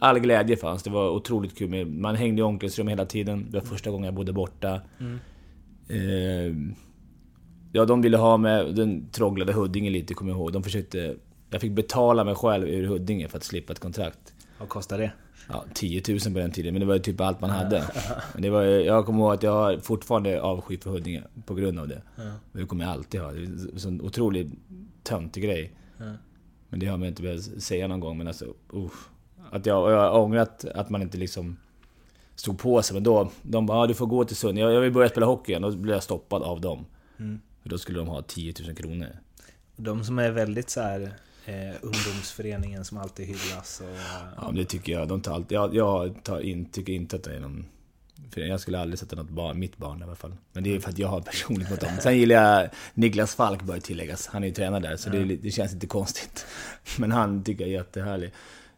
All 0.00 0.18
glädje 0.18 0.56
fanns. 0.56 0.82
Det 0.82 0.90
var 0.90 1.10
otroligt 1.10 1.58
kul. 1.58 1.86
Man 1.86 2.16
hängde 2.16 2.40
i 2.40 2.42
omklädningsrum 2.42 2.88
hela 2.88 3.06
tiden. 3.06 3.46
Det 3.50 3.58
var 3.58 3.66
första 3.66 3.90
gången 3.90 4.04
jag 4.04 4.14
bodde 4.14 4.32
borta. 4.32 4.80
Eh, 5.88 6.54
ja, 7.72 7.84
de 7.84 8.02
ville 8.02 8.16
ha 8.16 8.36
mig... 8.36 8.72
Den 8.72 9.08
tråglade 9.10 9.52
Huddinge 9.52 9.90
lite, 9.90 10.14
kommer 10.14 10.32
jag 10.32 10.38
ihåg. 10.38 10.52
De 10.52 10.62
försökte... 10.62 11.14
Jag 11.50 11.60
fick 11.60 11.72
betala 11.72 12.24
mig 12.24 12.34
själv 12.34 12.68
ur 12.68 12.86
Huddinge 12.86 13.28
för 13.28 13.36
att 13.36 13.44
slippa 13.44 13.72
ett 13.72 13.78
kontrakt. 13.78 14.34
Vad 14.58 14.68
kostar 14.68 14.98
det? 14.98 15.12
Ja, 15.48 15.64
10 15.74 16.02
000 16.08 16.18
på 16.20 16.28
den 16.28 16.50
tiden, 16.50 16.74
men 16.74 16.80
det 16.80 16.86
var 16.86 16.94
ju 16.94 17.00
typ 17.00 17.20
allt 17.20 17.40
man 17.40 17.50
hade. 17.50 17.84
Men 18.32 18.42
det 18.42 18.50
var, 18.50 18.62
jag 18.62 19.06
kommer 19.06 19.20
ihåg 19.24 19.32
att 19.34 19.42
jag 19.42 19.52
har 19.52 19.78
fortfarande 19.78 20.42
avsky 20.42 20.78
för 20.78 20.90
Huddinge 20.90 21.22
på 21.46 21.54
grund 21.54 21.78
av 21.78 21.88
det. 21.88 22.02
Och 22.52 22.58
det 22.58 22.66
kommer 22.66 22.84
jag 22.84 22.92
alltid 22.92 23.20
ha. 23.20 23.32
Det 23.32 23.38
är 23.38 23.44
en 23.44 23.80
sån 23.80 24.00
otroligt 24.00 24.52
töntig 25.02 25.44
grej. 25.44 25.72
Men 26.68 26.80
det 26.80 26.86
har 26.86 26.96
man 26.96 27.08
inte 27.08 27.22
velat 27.22 27.42
säga 27.42 27.88
någon 27.88 28.00
gång, 28.00 28.18
men 28.18 28.26
alltså... 28.28 28.54
usch. 28.74 29.08
Att 29.50 29.66
jag, 29.66 29.92
jag 29.92 30.00
har 30.00 30.20
ångrat 30.20 30.64
att 30.64 30.90
man 30.90 31.02
inte 31.02 31.18
liksom 31.18 31.56
stod 32.34 32.58
på 32.58 32.82
sig, 32.82 32.94
men 32.94 33.02
då... 33.02 33.30
De 33.42 33.66
bara 33.66 33.78
ah, 33.78 33.86
du 33.86 33.94
får 33.94 34.06
gå 34.06 34.24
till 34.24 34.36
Sund. 34.36 34.58
Jag, 34.58 34.72
jag 34.72 34.80
vill 34.80 34.92
börja 34.92 35.08
spela 35.08 35.26
hockey 35.26 35.52
igen. 35.52 35.62
Då 35.62 35.70
blev 35.70 35.94
jag 35.94 36.02
stoppad 36.02 36.42
av 36.42 36.60
dem. 36.60 36.86
För 37.62 37.68
då 37.68 37.78
skulle 37.78 37.98
de 37.98 38.08
ha 38.08 38.22
10 38.22 38.54
000 38.66 38.76
kronor. 38.76 39.08
De 39.76 40.04
som 40.04 40.18
är 40.18 40.30
väldigt 40.30 40.70
så 40.70 40.80
här 40.80 41.14
eh, 41.48 41.74
ungdomsföreningen 41.82 42.84
som 42.84 42.98
alltid 42.98 43.26
hyllas 43.26 43.80
och... 43.80 43.98
Ja, 44.36 44.50
det 44.54 44.64
tycker 44.64 44.92
jag. 44.92 45.08
De 45.08 45.20
tar 45.20 45.34
alltid, 45.34 45.56
jag 45.56 45.74
jag 45.74 46.24
tar 46.24 46.40
in, 46.40 46.64
tycker 46.64 46.92
inte 46.92 47.16
att 47.16 47.22
det 47.24 47.36
är 47.36 47.40
någon... 47.40 47.66
För 48.30 48.40
jag 48.40 48.60
skulle 48.60 48.78
aldrig 48.80 48.98
sätta 48.98 49.16
något 49.16 49.30
barn, 49.30 49.58
mitt 49.58 49.76
barn 49.76 50.00
i 50.00 50.04
alla 50.04 50.14
fall. 50.14 50.36
Men 50.52 50.64
det 50.64 50.76
är 50.76 50.80
för 50.80 50.90
att 50.90 50.98
jag 50.98 51.08
har 51.08 51.20
personligt 51.20 51.70
mot 51.70 51.80
dem. 51.80 51.90
Sen 52.00 52.18
gillar 52.18 52.60
jag 52.60 52.70
Niklas 52.94 53.34
Falk 53.34 53.62
bör 53.62 53.80
tilläggas. 53.80 54.26
Han 54.26 54.42
är 54.42 54.48
ju 54.48 54.54
tränare 54.54 54.80
där, 54.80 54.96
så 54.96 55.10
det, 55.10 55.24
det 55.24 55.50
känns 55.50 55.72
inte 55.72 55.86
konstigt. 55.86 56.46
Men 56.98 57.12
han 57.12 57.44
tycker 57.44 57.64
jag 57.64 57.68
är 57.70 57.78
jättehärlig. 57.78 58.32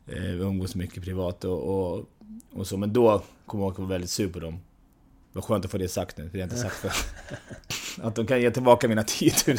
Eh, 0.06 0.22
Vi 0.22 0.42
umgås 0.42 0.74
mycket 0.74 1.04
privat 1.04 1.44
och, 1.44 1.62
och, 1.62 2.04
och 2.52 2.66
så. 2.66 2.76
Men 2.76 2.92
då 2.92 3.22
kommer 3.46 3.64
jag 3.64 3.66
ihåg 3.66 3.72
att 3.72 3.78
jag 3.78 3.84
var 3.84 3.88
väldigt 3.94 4.10
sur 4.10 4.32
på 4.32 4.40
dem. 4.40 4.60
Var 5.32 5.42
skönt 5.42 5.64
att 5.64 5.70
få 5.70 5.78
det 5.78 5.88
sagt 5.88 6.16
nu, 6.16 6.30
för 6.30 6.38
det 6.38 6.44
har 6.44 6.48
jag 6.48 6.56
inte 6.56 6.70
sagt 6.70 6.76
för. 6.76 6.92
Att 8.06 8.14
de 8.14 8.26
kan 8.26 8.40
ge 8.40 8.50
tillbaka 8.50 8.88
mina 8.88 9.02
10 9.02 9.32
000. 9.46 9.56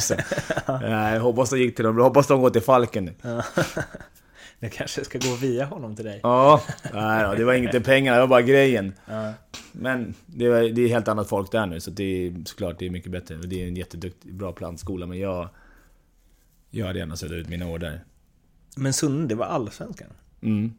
Nej, 0.80 1.14
Jag 1.14 1.20
hoppas 1.20 1.50
de 1.50 1.58
gick 1.58 1.76
till 1.76 1.84
dem. 1.84 1.96
Jag 1.98 2.04
hoppas 2.04 2.26
de 2.26 2.40
går 2.40 2.50
till 2.50 2.62
Falken 2.62 3.04
nu. 3.04 3.14
Det 4.60 4.68
kanske 4.68 5.04
ska 5.04 5.18
gå 5.18 5.34
via 5.34 5.64
honom 5.64 5.96
till 5.96 6.04
dig. 6.04 6.20
Ja, 6.22 6.62
nej 6.92 7.24
då, 7.24 7.34
det 7.34 7.44
var 7.44 7.54
inte 7.54 7.80
pengarna, 7.80 8.16
det 8.16 8.20
var 8.20 8.28
bara 8.28 8.42
grejen. 8.42 8.94
Men 9.72 10.14
det, 10.26 10.44
är 10.46 10.88
helt 10.88 11.08
annat 11.08 11.28
folk 11.28 11.52
där 11.52 11.66
nu, 11.66 11.80
så 11.80 11.90
det 11.90 12.04
är 12.04 12.44
såklart 12.44 12.78
det 12.78 12.86
är 12.86 12.90
mycket 12.90 13.12
bättre. 13.12 13.36
Det 13.36 13.62
är 13.62 13.68
en 13.68 13.76
jätteduktig, 13.76 14.34
bra 14.34 14.52
plantskola, 14.52 15.06
men 15.06 15.18
jag... 15.18 15.48
Jag 16.70 16.86
hade 16.86 16.98
gärna 16.98 17.16
suttit 17.16 17.36
ut 17.36 17.48
mina 17.48 17.66
år 17.66 17.78
där. 17.78 18.04
Men 18.76 18.92
Sunne, 18.92 19.26
det 19.26 19.34
var 19.34 19.46
allsvenskan? 19.46 20.08
Mm. 20.42 20.74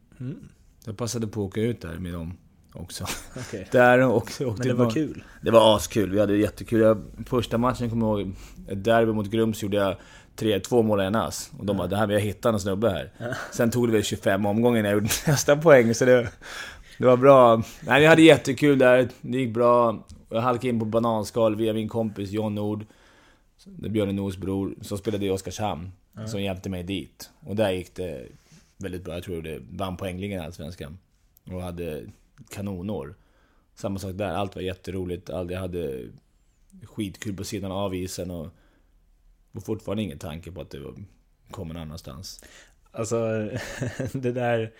Jag 0.85 0.97
passade 0.97 1.27
på 1.27 1.41
att 1.41 1.47
åka 1.47 1.61
ut 1.61 1.81
där 1.81 1.97
med 1.97 2.13
dem 2.13 2.37
också. 2.73 3.05
Okej. 3.39 3.67
Där 3.71 3.99
och 3.99 4.29
Men 4.39 4.55
det 4.55 4.73
var 4.73 4.85
barn- 4.85 4.93
kul? 4.93 5.23
Det 5.41 5.51
var 5.51 5.75
askul, 5.75 6.09
vi 6.11 6.19
hade 6.19 6.37
jättekul. 6.37 6.79
Jag, 6.79 7.01
första 7.25 7.57
matchen 7.57 7.89
kommer 7.89 8.07
jag 8.07 8.21
ihåg, 8.21 8.31
ett 8.67 8.83
derby 8.83 9.11
mot 9.11 9.27
Grums 9.27 9.63
gjorde 9.63 9.77
jag 9.77 9.95
tre, 10.35 10.59
två 10.59 10.81
mål 10.81 10.99
och 10.99 11.05
en 11.05 11.15
ass. 11.15 11.51
Och 11.59 11.65
de 11.65 11.77
bara, 11.77 11.87
det 11.87 11.97
här 11.97 12.07
vi 12.07 12.13
har 12.13 12.21
hittat 12.21 12.53
en 12.53 12.59
snubbe 12.59 12.89
här. 12.89 13.35
Sen 13.51 13.71
tog 13.71 13.87
det 13.87 13.91
väl 13.91 14.03
25 14.03 14.45
omgångar 14.45 14.79
innan 14.79 14.91
jag 14.91 14.97
gjorde 14.97 15.09
nästa 15.27 15.57
poäng, 15.57 15.93
så 15.93 16.05
det, 16.05 16.29
det 16.97 17.05
var 17.05 17.17
bra. 17.17 17.63
Nej, 17.87 17.99
vi 18.01 18.05
hade 18.05 18.21
jättekul 18.21 18.77
där, 18.77 19.09
det 19.21 19.37
gick 19.37 19.53
bra. 19.53 20.05
Jag 20.29 20.41
halkade 20.41 20.67
in 20.67 20.79
på 20.79 20.85
bananskal 20.85 21.55
via 21.55 21.73
min 21.73 21.89
kompis 21.89 22.31
John 22.31 22.55
Nord. 22.55 22.85
Det 23.65 23.87
är 23.87 23.89
Björn 23.89 24.15
Nords 24.15 24.37
bror, 24.37 24.75
som 24.81 24.97
spelade 24.97 25.25
i 25.25 25.29
Oskarshamn. 25.29 25.91
Som 26.27 26.41
hjälpte 26.41 26.69
mig 26.69 26.83
dit. 26.83 27.29
Och 27.39 27.55
där 27.55 27.71
gick 27.71 27.95
det 27.95 28.27
väldigt 28.77 29.03
bra. 29.03 29.13
Jag 29.13 29.23
tror 29.23 29.41
det 29.41 29.59
vann 29.71 29.97
poängligan 29.97 30.41
i 30.41 30.45
Allsvenskan. 30.45 30.97
Och 31.51 31.61
hade 31.61 32.03
kanonår. 32.49 33.15
Samma 33.75 33.99
sak 33.99 34.15
där, 34.15 34.33
allt 34.33 34.55
var 34.55 34.61
jätteroligt. 34.61 35.29
Jag 35.29 35.51
hade 35.59 36.09
skitkul 36.83 37.35
på 37.35 37.43
sidan 37.43 37.71
av 37.71 37.95
isen 37.95 38.31
och... 38.31 38.47
Och 39.51 39.63
fortfarande 39.65 40.03
ingen 40.03 40.19
tanke 40.19 40.51
på 40.51 40.61
att 40.61 40.69
det 40.69 40.79
var- 40.79 41.03
kom 41.51 41.67
någon 41.67 41.77
annanstans. 41.77 42.43
Alltså, 42.91 43.15
det 44.13 44.31
där 44.31 44.73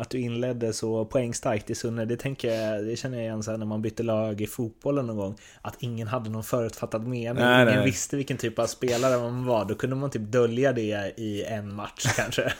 att 0.00 0.10
du 0.10 0.20
inledde 0.20 0.72
så 0.72 1.04
poängstarkt 1.04 1.70
i 1.70 1.74
Sunne, 1.74 2.04
det 2.04 2.16
tänker 2.16 2.54
jag, 2.54 2.84
det 2.84 2.96
känner 2.96 3.16
jag 3.16 3.24
igen 3.24 3.42
sen 3.42 3.58
när 3.58 3.66
man 3.66 3.82
bytte 3.82 4.02
lag 4.02 4.40
i 4.40 4.46
fotbollen 4.46 5.06
någon 5.06 5.16
gång. 5.16 5.36
Att 5.62 5.76
ingen 5.78 6.08
hade 6.08 6.30
någon 6.30 6.44
förutfattad 6.44 7.06
mening, 7.06 7.44
Nej, 7.44 7.62
ingen 7.62 7.74
nej. 7.74 7.84
visste 7.84 8.16
vilken 8.16 8.36
typ 8.36 8.58
av 8.58 8.66
spelare 8.66 9.18
man 9.18 9.44
var. 9.46 9.64
Då 9.64 9.74
kunde 9.74 9.96
man 9.96 10.10
typ 10.10 10.22
dölja 10.22 10.72
det 10.72 11.14
i 11.16 11.44
en 11.44 11.74
match 11.74 12.06
kanske. 12.16 12.52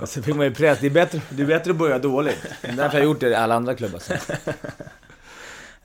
Och 0.00 0.08
så 0.08 0.22
fick 0.22 0.34
man 0.36 0.46
ju 0.46 0.54
press. 0.54 0.78
Det 0.80 0.86
är 0.86 0.90
bättre, 0.90 1.20
det 1.30 1.42
är 1.42 1.46
bättre 1.46 1.70
att 1.70 1.76
börja 1.76 1.98
dåligt. 1.98 2.46
Det 2.62 2.68
är 2.68 2.72
därför 2.76 2.98
jag 2.98 3.04
har 3.04 3.10
gjort 3.12 3.20
det 3.20 3.28
i 3.28 3.34
alla 3.34 3.54
andra 3.54 3.74
klubbar 3.74 3.98
sen. 3.98 4.18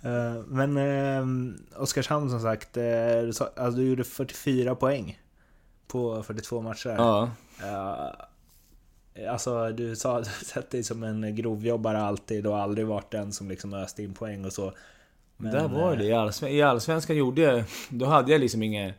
Eh, 0.04 0.41
Men 0.48 0.78
eh, 0.78 1.82
Oskarshamn 1.82 2.30
som 2.30 2.39
sagt, 2.39 2.78
eh, 2.78 2.84
du, 3.26 3.34
sa, 3.34 3.50
alltså, 3.56 3.80
du 3.80 3.89
gjorde 3.89 4.04
44 4.04 4.76
poäng 4.76 5.20
på 5.88 6.24
42 6.24 6.62
matcher. 6.62 6.96
Ja. 6.98 7.30
Eh, 7.63 8.26
alltså 9.30 9.71
du 9.71 9.95
sa 9.95 10.17
att 10.19 10.24
du 10.39 10.45
sett 10.45 10.69
dig 10.69 10.84
som 10.84 11.04
en 11.04 11.36
grovjobbare 11.36 12.02
alltid 12.02 12.47
och 12.47 12.58
aldrig 12.58 12.88
varit 12.88 13.12
den 13.12 13.32
som 13.32 13.50
liksom 13.50 13.74
öste 13.74 14.04
in 14.04 14.13
poäng 14.13 14.45
och 14.45 14.54
så. 14.54 14.74
Men, 15.38 15.52
där 15.52 15.67
var 15.67 15.91
eh, 15.91 15.97
det. 15.97 16.06
I, 16.06 16.13
allsven 16.13 16.52
I 16.52 16.62
Allsvenskan 16.62 17.15
gjorde 17.15 17.41
jag... 17.41 17.63
Då 17.89 18.06
hade 18.06 18.32
jag 18.32 18.41
liksom 18.41 18.63
inget... 18.63 18.95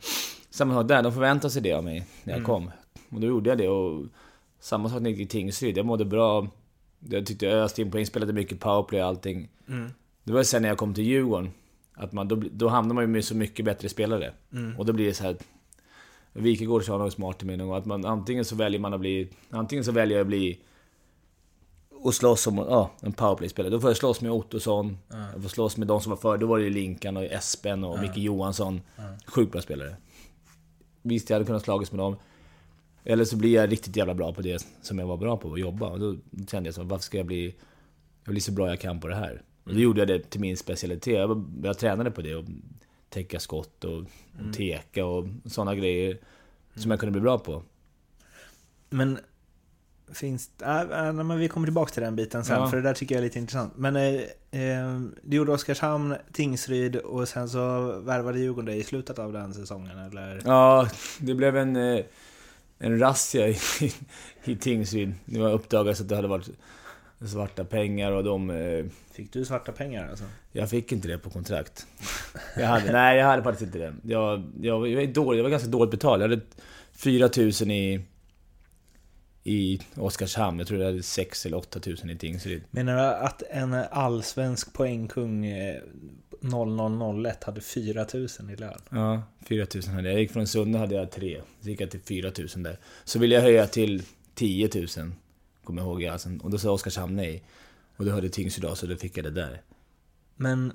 Samma 0.50 0.74
sak 0.74 0.88
där, 0.88 1.02
de 1.02 1.12
förväntade 1.12 1.50
sig 1.50 1.62
det 1.62 1.72
av 1.72 1.84
mig 1.84 2.06
när 2.24 2.34
jag 2.34 2.44
kom. 2.44 2.70
Och 3.10 3.20
då 3.20 3.26
gjorde 3.26 3.50
jag 3.50 3.58
det 3.58 3.68
och... 3.68 4.06
Samma 4.60 4.88
sak 4.88 5.00
när 5.00 5.10
jag 5.10 5.18
gick 5.18 5.30
till 5.30 5.38
Tingsryd. 5.38 5.76
Jag 5.76 5.86
mådde 5.86 6.04
bra. 6.04 6.48
Jag 7.08 7.26
tyckte 7.26 7.46
jag 7.46 7.54
öste 7.54 7.82
in 7.82 7.90
poäng, 7.90 8.06
spelade 8.06 8.32
mycket 8.32 8.60
powerplay 8.60 9.02
och 9.02 9.08
allting. 9.08 9.48
Det 10.24 10.32
var 10.32 10.42
sen 10.42 10.62
när 10.62 10.68
jag 10.68 10.78
kom 10.78 10.94
till 10.94 11.04
Djurgården. 11.04 11.50
Att 11.94 12.12
man, 12.12 12.28
då, 12.28 12.42
då 12.52 12.68
hamnar 12.68 12.94
man 12.94 13.04
ju 13.04 13.08
med 13.08 13.24
så 13.24 13.36
mycket 13.36 13.64
bättre 13.64 13.88
spelare. 13.88 14.32
Och 14.78 14.86
då 14.86 14.92
blir 14.92 15.06
det 15.06 15.14
så 15.14 15.24
här... 15.24 15.36
Wikegård 16.32 16.84
sa 16.84 16.98
något 16.98 17.12
smart 17.12 17.38
till 17.38 17.46
mig 17.46 17.56
någon 17.56 17.68
gång, 17.68 17.76
att 17.76 17.86
man 17.86 18.04
antingen 18.04 18.44
så 18.44 18.56
väljer 18.56 18.80
man 18.80 18.94
att 18.94 19.00
bli... 19.00 19.28
Antingen 19.50 19.84
så 19.84 19.92
väljer 19.92 20.18
jag 20.18 20.24
att 20.24 20.28
bli... 20.28 20.60
Och 21.90 22.14
slåss 22.14 22.46
om 22.46 22.58
ja, 22.58 22.90
en 23.00 23.12
powerplay-spelare. 23.12 23.72
Då 23.72 23.80
får 23.80 23.90
jag 23.90 23.96
slåss 23.96 24.20
med 24.20 24.32
Ottosson. 24.32 24.98
Jag 25.32 25.42
får 25.42 25.48
slåss 25.48 25.76
med 25.76 25.88
de 25.88 26.00
som 26.00 26.10
var 26.10 26.16
före. 26.16 26.38
Då 26.38 26.46
var 26.46 26.58
det 26.58 26.64
ju 26.64 26.70
Linkan 26.70 27.16
och 27.16 27.24
Espen 27.24 27.84
och 27.84 28.00
Micke 28.00 28.16
Johansson. 28.16 28.80
Sjukt 29.26 29.52
bra 29.52 29.62
spelare. 29.62 29.96
Visst, 31.02 31.30
jag 31.30 31.34
hade 31.34 31.46
kunnat 31.46 31.62
slåss 31.62 31.92
med 31.92 31.98
dem. 31.98 32.16
Eller 33.04 33.24
så 33.24 33.36
blir 33.36 33.54
jag 33.54 33.72
riktigt 33.72 33.96
jävla 33.96 34.14
bra 34.14 34.32
på 34.32 34.42
det 34.42 34.66
som 34.82 34.98
jag 34.98 35.06
var 35.06 35.16
bra 35.16 35.36
på, 35.36 35.52
att 35.52 35.60
jobba. 35.60 35.88
Och 35.88 35.98
då 36.00 36.16
kände 36.50 36.68
jag 36.68 36.74
så, 36.74 36.82
varför 36.82 37.04
ska 37.04 37.16
jag 37.16 37.26
bli... 37.26 37.54
Jag 38.24 38.32
blir 38.32 38.40
så 38.40 38.52
bra 38.52 38.68
jag 38.68 38.80
kan 38.80 39.00
på 39.00 39.08
det 39.08 39.14
här. 39.14 39.42
Och 39.64 39.74
då 39.74 39.80
gjorde 39.80 40.00
jag 40.00 40.08
det 40.08 40.30
till 40.30 40.40
min 40.40 40.56
specialitet. 40.56 41.14
Jag, 41.14 41.44
jag 41.62 41.78
tränade 41.78 42.10
på 42.10 42.22
det. 42.22 42.34
Och 42.34 42.44
täcka 43.12 43.40
skott 43.40 43.84
och, 43.84 43.98
och 43.98 44.54
teka 44.56 45.04
och 45.04 45.28
sådana 45.46 45.74
grejer. 45.74 46.18
Som 46.74 46.90
jag 46.90 47.00
kunde 47.00 47.10
bli 47.12 47.20
bra 47.20 47.38
på. 47.38 47.62
Men 48.90 49.18
finns 50.12 50.50
äh, 50.62 50.80
äh, 50.80 51.12
men 51.12 51.38
vi 51.38 51.48
kommer 51.48 51.66
tillbaka 51.66 51.92
till 51.92 52.02
den 52.02 52.16
biten 52.16 52.44
sen, 52.44 52.60
Ja. 52.60 52.68
för 52.68 52.76
det 52.76 52.82
där 52.82 52.94
tycker 52.94 53.14
jag 53.14 53.20
är 53.20 53.24
lite 53.24 53.38
intressant. 53.38 53.72
Men 53.76 53.96
eh, 53.96 54.20
eh, 54.50 55.00
du 55.22 55.36
gjorde 55.36 55.52
Oskarshamn, 55.52 56.16
Tingsryd 56.32 56.96
och 56.96 57.28
sen 57.28 57.48
så 57.48 57.92
värvade 58.00 58.38
Djurgården 58.38 58.64
dig 58.66 58.78
i 58.78 58.84
slutet 58.84 59.18
av 59.18 59.32
den 59.32 59.54
säsongen, 59.54 59.98
eller? 59.98 60.42
Ja, 60.44 60.88
det 61.18 61.34
blev 61.34 61.56
en, 61.56 61.76
eh, 61.76 62.04
en 62.78 62.98
razzia 62.98 63.48
i, 63.48 63.56
i 64.44 64.56
Tingsryd. 64.56 65.14
Det 65.24 65.40
var 65.40 65.52
uppdagat 65.52 66.00
att 66.00 66.08
det 66.08 66.16
hade 66.16 66.28
varit 66.28 66.50
svarta 67.28 67.64
pengar 67.64 68.12
och 68.12 68.24
de... 68.24 68.50
eh, 68.50 68.84
Fick 69.12 69.32
du 69.32 69.44
svarta 69.44 69.72
pengar 69.72 70.08
alltså? 70.08 70.24
Jag 70.52 70.70
fick 70.70 70.92
inte 70.92 71.08
det 71.08 71.18
på 71.18 71.30
kontrakt. 71.30 71.86
Jag 72.56 72.66
hade, 72.66 72.92
nej, 72.92 73.18
jag 73.18 73.26
hade 73.26 73.42
faktiskt 73.42 73.62
inte 73.66 73.78
det. 73.78 73.94
Jag, 74.02 74.42
jag, 74.60 74.88
jag, 74.88 74.96
var 74.96 75.06
dålig, 75.12 75.38
jag 75.38 75.42
var 75.42 75.50
ganska 75.50 75.68
dåligt 75.68 75.90
betald. 75.90 76.22
Jag 76.22 76.28
hade 76.28 76.42
4000 76.92 77.70
i, 77.70 78.00
i 79.44 79.80
Oskarshamn. 79.94 80.58
Jag 80.58 80.68
tror 80.68 80.80
jag 80.80 80.86
hade 80.86 81.02
6 81.02 81.46
eller 81.46 81.56
8000 81.56 82.10
i 82.10 82.16
Tingsryd. 82.18 82.62
Menar 82.70 82.96
du 82.96 83.00
att 83.02 83.42
en 83.50 83.74
allsvensk 83.90 84.72
poängkung 84.72 85.46
eh, 85.46 85.80
0001 86.40 87.44
hade 87.44 87.60
4000 87.60 88.50
i 88.50 88.56
lön? 88.56 88.80
Ja, 88.90 89.22
4000 89.48 89.94
hade 89.94 90.08
jag. 90.08 90.14
Jag 90.14 90.20
gick 90.22 90.32
från 90.32 90.46
Sunne 90.46 90.78
hade 90.78 90.94
jag 90.94 91.10
3. 91.10 91.40
Så 91.60 91.68
gick 91.68 91.80
jag 91.80 91.90
till 91.90 92.00
4000 92.00 92.62
där. 92.62 92.78
Så 93.04 93.18
ville 93.18 93.34
jag 93.34 93.42
höja 93.42 93.66
till 93.66 94.02
10 94.34 94.70
000. 94.98 95.12
Kommer 95.64 95.82
jag 95.82 95.88
ihåg. 95.88 96.04
Alltså. 96.04 96.28
Och 96.42 96.50
då 96.50 96.58
sa 96.58 96.70
Oskarshamn 96.70 97.16
nej. 97.16 97.42
Och 97.96 98.04
då 98.04 98.10
hörde 98.10 98.28
Tingsryd 98.28 98.64
av 98.64 98.74
så 98.74 98.86
då 98.86 98.96
fick 98.96 99.16
jag 99.16 99.24
det 99.24 99.30
där. 99.30 99.62
Men, 100.36 100.72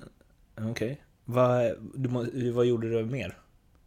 okej. 0.60 1.02
Vad, 1.24 1.72
du 1.94 2.08
må- 2.08 2.26
vad 2.52 2.66
gjorde 2.66 2.90
du 2.90 3.04
mer? 3.04 3.38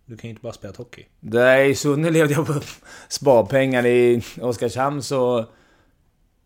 Du 0.05 0.17
kan 0.17 0.27
ju 0.27 0.29
inte 0.29 0.41
bara 0.41 0.53
spela 0.53 0.73
hockey. 0.77 1.05
Där 1.19 1.63
i 1.63 1.75
Sunne 1.75 2.09
levde 2.09 2.33
jag 2.33 2.47
på 2.47 2.61
sparpengar. 3.09 3.85
I 3.85 4.23
Oskarshamn 4.41 5.03
så... 5.03 5.45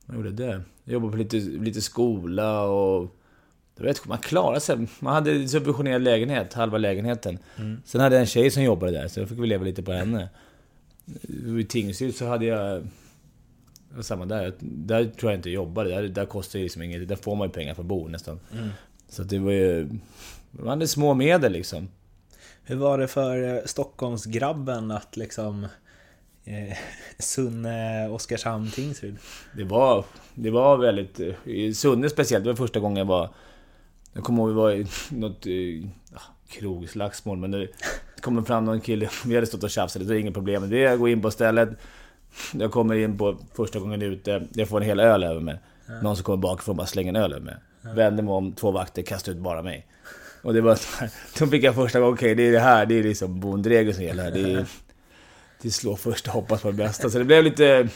Vad 0.06 0.18
gjorde 0.18 0.30
jag 0.30 0.36
där? 0.36 0.64
Jag 0.84 0.94
jobbade 0.94 1.12
på 1.12 1.18
lite, 1.18 1.38
lite 1.38 1.82
skola 1.82 2.62
och... 2.64 3.16
Du 3.78 3.84
vet, 3.84 4.06
man 4.06 4.18
klarade 4.18 4.60
sig. 4.60 4.88
Man 5.00 5.14
hade 5.14 5.48
subventionerad 5.48 6.02
lägenhet, 6.02 6.54
halva 6.54 6.78
lägenheten. 6.78 7.40
Mm. 7.58 7.82
Sen 7.86 8.02
hade 8.02 8.16
jag 8.16 8.22
en 8.22 8.28
tjej 8.28 8.52
som 8.52 8.64
jobbade 8.64 8.92
där, 8.92 9.08
så 9.08 9.20
då 9.20 9.28
fick 9.28 9.40
vi 9.40 9.48
leva 9.48 9.64
lite 9.64 9.84
på 9.84 9.92
henne. 9.92 10.30
I 11.60 11.64
Tingsryd 11.70 12.16
så 12.16 12.26
hade 12.26 12.46
jag... 12.46 12.88
var 13.96 14.04
Samma 14.04 14.26
där. 14.26 14.54
Där 14.60 15.06
tror 15.06 15.32
jag 15.32 15.40
inte 15.40 15.50
jag 15.50 15.54
jobbade. 15.54 15.90
Där, 15.90 16.08
där 16.08 16.26
kostar 16.26 16.60
det 16.60 16.64
liksom 16.64 16.82
inget. 16.82 17.08
Där 17.08 17.16
får 17.16 17.36
man 17.36 17.48
ju 17.48 17.54
pengar 17.54 17.74
för 17.74 17.82
att 17.82 17.88
bo 17.88 18.08
nästan. 18.08 18.40
Mm. 18.54 18.70
Så 19.10 19.24
det 19.24 19.40
var 19.40 19.52
ju... 19.52 19.90
Man 20.52 20.68
hade 20.68 20.88
små 20.88 21.14
medel 21.14 21.52
liksom. 21.52 21.90
Hur 22.64 22.76
var 22.76 22.98
det 22.98 23.08
för 23.08 23.56
eh, 23.56 23.64
Stockholmsgrabben 23.66 24.92
att 24.92 25.18
liksom 25.18 25.64
eh, 26.44 26.78
Sunne, 27.20 28.10
Oskarshamn, 28.10 28.72
Tingsryd? 28.72 29.18
Det 29.58 29.64
var, 29.64 30.06
det 30.36 30.50
var 30.50 30.78
väldigt... 30.78 31.20
I 31.44 31.74
Sunne 31.74 32.10
speciellt, 32.10 32.44
det 32.44 32.50
var 32.50 32.58
första 32.58 32.80
gången 32.80 32.98
jag 32.98 33.06
var... 33.06 33.30
Jag 34.14 34.24
kommer 34.24 34.44
ihåg 34.44 34.50
vi 34.50 34.56
var 34.56 34.72
i 34.72 34.86
något 35.10 35.46
eh, 35.46 35.90
ja, 36.14 36.22
krogslagsmål, 36.48 37.38
men 37.38 37.52
det 37.52 37.68
kommer 38.22 38.42
fram 38.42 38.66
någon 38.66 38.82
kille. 38.82 39.10
Vi 39.26 39.36
hade 39.36 39.48
stått 39.48 39.64
och 39.64 39.70
tjafsat, 39.70 40.08
det 40.08 40.16
är 40.16 40.20
inget 40.20 40.34
problem. 40.34 40.70
Det 40.70 40.86
är 40.86 40.94
att 40.94 41.00
gå 41.00 41.08
in 41.08 41.22
på 41.22 41.32
stället. 41.32 41.70
Jag 42.54 42.72
kommer 42.72 42.96
in 42.96 43.18
på 43.18 43.38
första 43.54 43.80
gången 43.80 44.02
ute, 44.02 44.48
jag 44.54 44.68
får 44.68 44.82
en 44.82 44.88
hel 44.88 45.00
öl 45.00 45.24
över 45.24 45.42
mig. 45.42 45.60
Någon 46.04 46.16
som 46.16 46.24
kommer 46.24 46.38
bakifrån 46.38 46.74
och 46.74 46.78
bara 46.78 46.88
slänger 46.88 47.10
en 47.10 47.16
öl 47.16 47.34
över 47.34 47.46
mig. 47.46 47.56
Vänder 47.96 48.24
mig 48.24 48.34
om, 48.34 48.52
två 48.54 48.72
vakter 48.72 49.02
kastar 49.02 49.32
ut 49.32 49.38
bara 49.38 49.62
mig. 49.62 49.88
Och 50.42 50.54
det 50.54 50.62
var 50.62 50.76
så 50.76 51.00
här, 51.00 51.12
Då 51.40 51.48
fick 51.48 51.64
jag 51.64 51.76
första 51.76 52.00
gången, 52.00 52.14
okej 52.14 52.36
det 52.36 52.48
är 52.48 52.52
det 52.52 52.60
här, 52.60 52.86
det 52.86 53.00
är 53.00 53.04
liksom 53.04 53.40
bondregeln 53.40 53.96
som 53.96 54.04
gäller 54.04 54.24
här. 54.24 54.32
Det 54.32 54.54
är... 54.54 54.66
Till 55.62 55.74
slå 55.74 55.96
först 55.96 56.28
och 56.28 56.34
hoppas 56.34 56.62
på 56.62 56.68
det 56.72 56.78
bästa. 56.78 57.10
Så 57.10 57.18
det 57.18 57.24
blev 57.24 57.44
lite... 57.44 57.90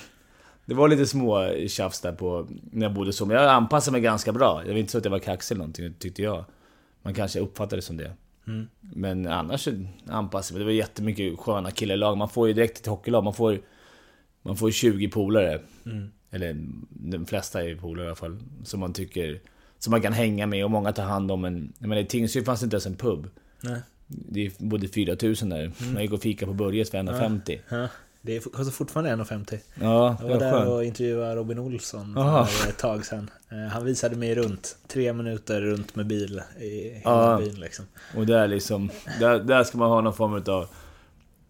Det 0.66 0.76
var 0.76 0.88
lite 0.88 1.06
små 1.06 1.54
tjafs 1.68 2.02
där 2.02 2.12
på, 2.12 2.48
när 2.72 2.86
jag 2.86 2.94
bodde 2.94 3.14
så, 3.14 3.26
men 3.26 3.38
jag 3.38 3.50
anpassade 3.50 3.92
mig 3.92 4.02
ganska 4.02 4.32
bra. 4.32 4.62
Jag 4.66 4.72
var 4.72 4.80
inte 4.80 4.92
så 4.92 4.98
att 4.98 5.06
jag 5.06 5.12
var 5.12 5.20
kaxig 5.20 5.56
eller 5.56 5.60
någonting, 5.60 5.94
tyckte 6.00 6.22
jag. 6.22 6.46
Man 7.02 7.14
kanske 7.14 7.40
uppfattade 7.40 7.76
det 7.76 7.82
som 7.82 7.98
det. 7.98 8.12
Men 8.80 9.28
annars 9.28 9.68
anpassade 10.08 10.60
jag 10.60 10.66
mig. 10.66 10.76
Det 10.76 10.80
var 10.80 10.88
jättemycket 10.88 11.40
sköna 11.40 11.72
killar 11.72 11.96
i 11.96 11.98
lag. 11.98 12.18
Man 12.18 12.30
får 12.30 12.48
ju 12.48 12.54
direkt 12.54 12.80
ett 12.80 12.86
hockeylag, 12.86 13.24
man 13.24 13.34
får, 13.34 13.60
man 14.42 14.58
får 14.58 14.72
20 14.72 15.08
polare. 15.10 15.60
Eller 16.32 16.58
de 16.90 17.26
flesta 17.26 17.64
är 17.64 17.76
polare 17.76 18.06
i 18.06 18.08
alla 18.08 18.16
fall. 18.16 18.38
Som 18.64 18.80
man 18.80 18.94
tycker, 18.94 19.40
som 19.80 19.92
man 19.92 20.02
kan 20.02 20.14
hänga 20.14 20.48
med 20.48 20.64
och 20.66 20.72
många 20.72 20.92
tar 20.92 21.04
hand 21.04 21.32
om. 21.32 21.42
Men, 21.42 21.74
jag 21.80 21.88
menar, 21.88 22.02
i 22.02 22.06
Tingsryd 22.06 22.46
fanns 22.46 22.60
det 22.60 22.64
inte 22.64 22.76
ens 22.76 22.86
en 22.86 22.96
pub. 22.96 23.28
Nej. 23.62 23.80
Det 24.08 24.58
bodde 24.60 24.88
4000 24.88 25.50
där. 25.50 25.72
Man 25.94 26.02
gick 26.02 26.12
och 26.12 26.22
fika 26.22 26.46
på 26.46 26.54
Börjes 26.54 26.92
för 26.92 26.98
1,50. 26.98 27.60
Ja, 27.70 27.88
det 28.22 28.36
är- 28.36 28.40
kostar 28.40 28.72
fortfarande 28.72 29.10
1,50. 29.12 29.58
Ja, 29.82 30.18
Jag 30.22 30.30
det 30.30 30.34
var 30.34 30.40
där 30.40 30.52
skönt. 30.52 30.70
och 30.70 30.84
intervjuade 30.86 31.36
Robin 31.36 31.60
Olsson 31.60 32.14
för 32.48 32.70
ett 32.70 32.78
tag 32.78 33.06
sedan. 33.06 33.30
Eh, 33.52 33.58
Han 33.72 33.86
visade 33.86 34.16
mig 34.16 34.36
runt. 34.36 34.78
Tre 34.88 35.14
minuter 35.14 35.62
runt 35.62 35.96
med 35.96 36.08
bil 36.08 36.42
i 36.60 36.90
hela 36.90 37.02
Ja. 37.04 37.38
byn 37.38 37.60
liksom. 37.60 37.86
Och 38.18 38.26
där 38.26 38.48
liksom, 38.48 38.90
där, 39.20 39.40
där 39.40 39.64
ska 39.64 39.78
man 39.78 39.90
ha 39.90 40.02
någon 40.02 40.14
form 40.14 40.34
av... 40.34 40.68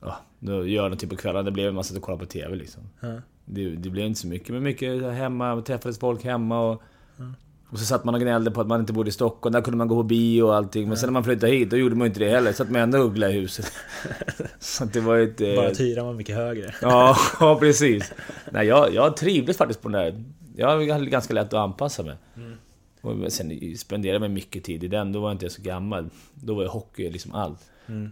Ja, 0.01 0.19
då 0.39 0.67
gör 0.67 0.89
något 0.89 0.99
typ 0.99 1.09
på 1.09 1.15
kvällarna. 1.15 1.43
Det 1.43 1.51
blev 1.51 1.67
en 1.67 1.75
massa 1.75 1.95
att 1.95 2.01
kolla 2.01 2.17
på 2.17 2.25
TV 2.25 2.55
liksom. 2.55 2.83
Ja. 2.99 3.07
Det, 3.45 3.69
det 3.69 3.89
blev 3.89 4.05
inte 4.05 4.19
så 4.19 4.27
mycket, 4.27 4.49
men 4.49 4.63
mycket 4.63 5.03
hemma, 5.13 5.61
träffades 5.61 5.99
folk 5.99 6.23
hemma 6.23 6.59
och... 6.69 6.81
Och 7.71 7.79
så 7.79 7.85
satt 7.85 8.03
man 8.03 8.15
och 8.15 8.21
gnällde 8.21 8.51
på 8.51 8.61
att 8.61 8.67
man 8.67 8.79
inte 8.79 8.93
bodde 8.93 9.09
i 9.09 9.11
Stockholm, 9.11 9.53
där 9.53 9.61
kunde 9.61 9.77
man 9.77 9.87
gå 9.87 9.95
på 9.95 10.03
bio 10.03 10.43
och 10.43 10.55
allting. 10.55 10.87
Men 10.87 10.97
sen 10.97 11.07
när 11.07 11.11
man 11.11 11.23
flyttade 11.23 11.51
hit, 11.51 11.69
då 11.69 11.77
gjorde 11.77 11.95
man 11.95 12.07
inte 12.07 12.19
det 12.19 12.29
heller. 12.29 12.51
Satt 12.53 12.69
man 12.69 12.81
ändå 12.81 12.97
och 12.99 13.05
uggla 13.05 13.29
i 13.29 13.31
huset. 13.33 13.71
så 14.59 14.85
det 14.85 14.99
var 14.99 15.17
ett... 15.17 15.41
eh, 15.41 15.55
Bara 15.55 15.67
att 15.67 15.79
hyran 15.79 16.05
var 16.05 16.13
mycket 16.13 16.35
högre. 16.35 16.73
Ja, 16.81 17.17
ja 17.39 17.57
precis. 17.59 18.13
Nej, 18.51 18.67
jag, 18.67 18.93
jag 18.93 19.17
trivdes 19.17 19.57
faktiskt 19.57 19.81
på 19.81 19.89
den 19.89 20.01
där. 20.01 20.23
Jag 20.55 20.67
hade 20.91 21.05
ganska 21.05 21.33
lätt 21.33 21.47
att 21.47 21.53
anpassa 21.53 22.03
mig. 22.03 22.15
Och 23.01 23.31
sen 23.31 23.77
spenderade 23.77 24.25
jag 24.25 24.31
mycket 24.31 24.63
tid 24.63 24.83
i 24.83 24.87
den, 24.87 25.11
då 25.11 25.19
var 25.19 25.29
jag 25.29 25.35
inte 25.35 25.49
så 25.49 25.61
gammal. 25.61 26.09
Då 26.33 26.55
var 26.55 26.61
ju 26.63 26.69
hockey 26.69 27.09
liksom 27.09 27.35
allt. 27.35 27.59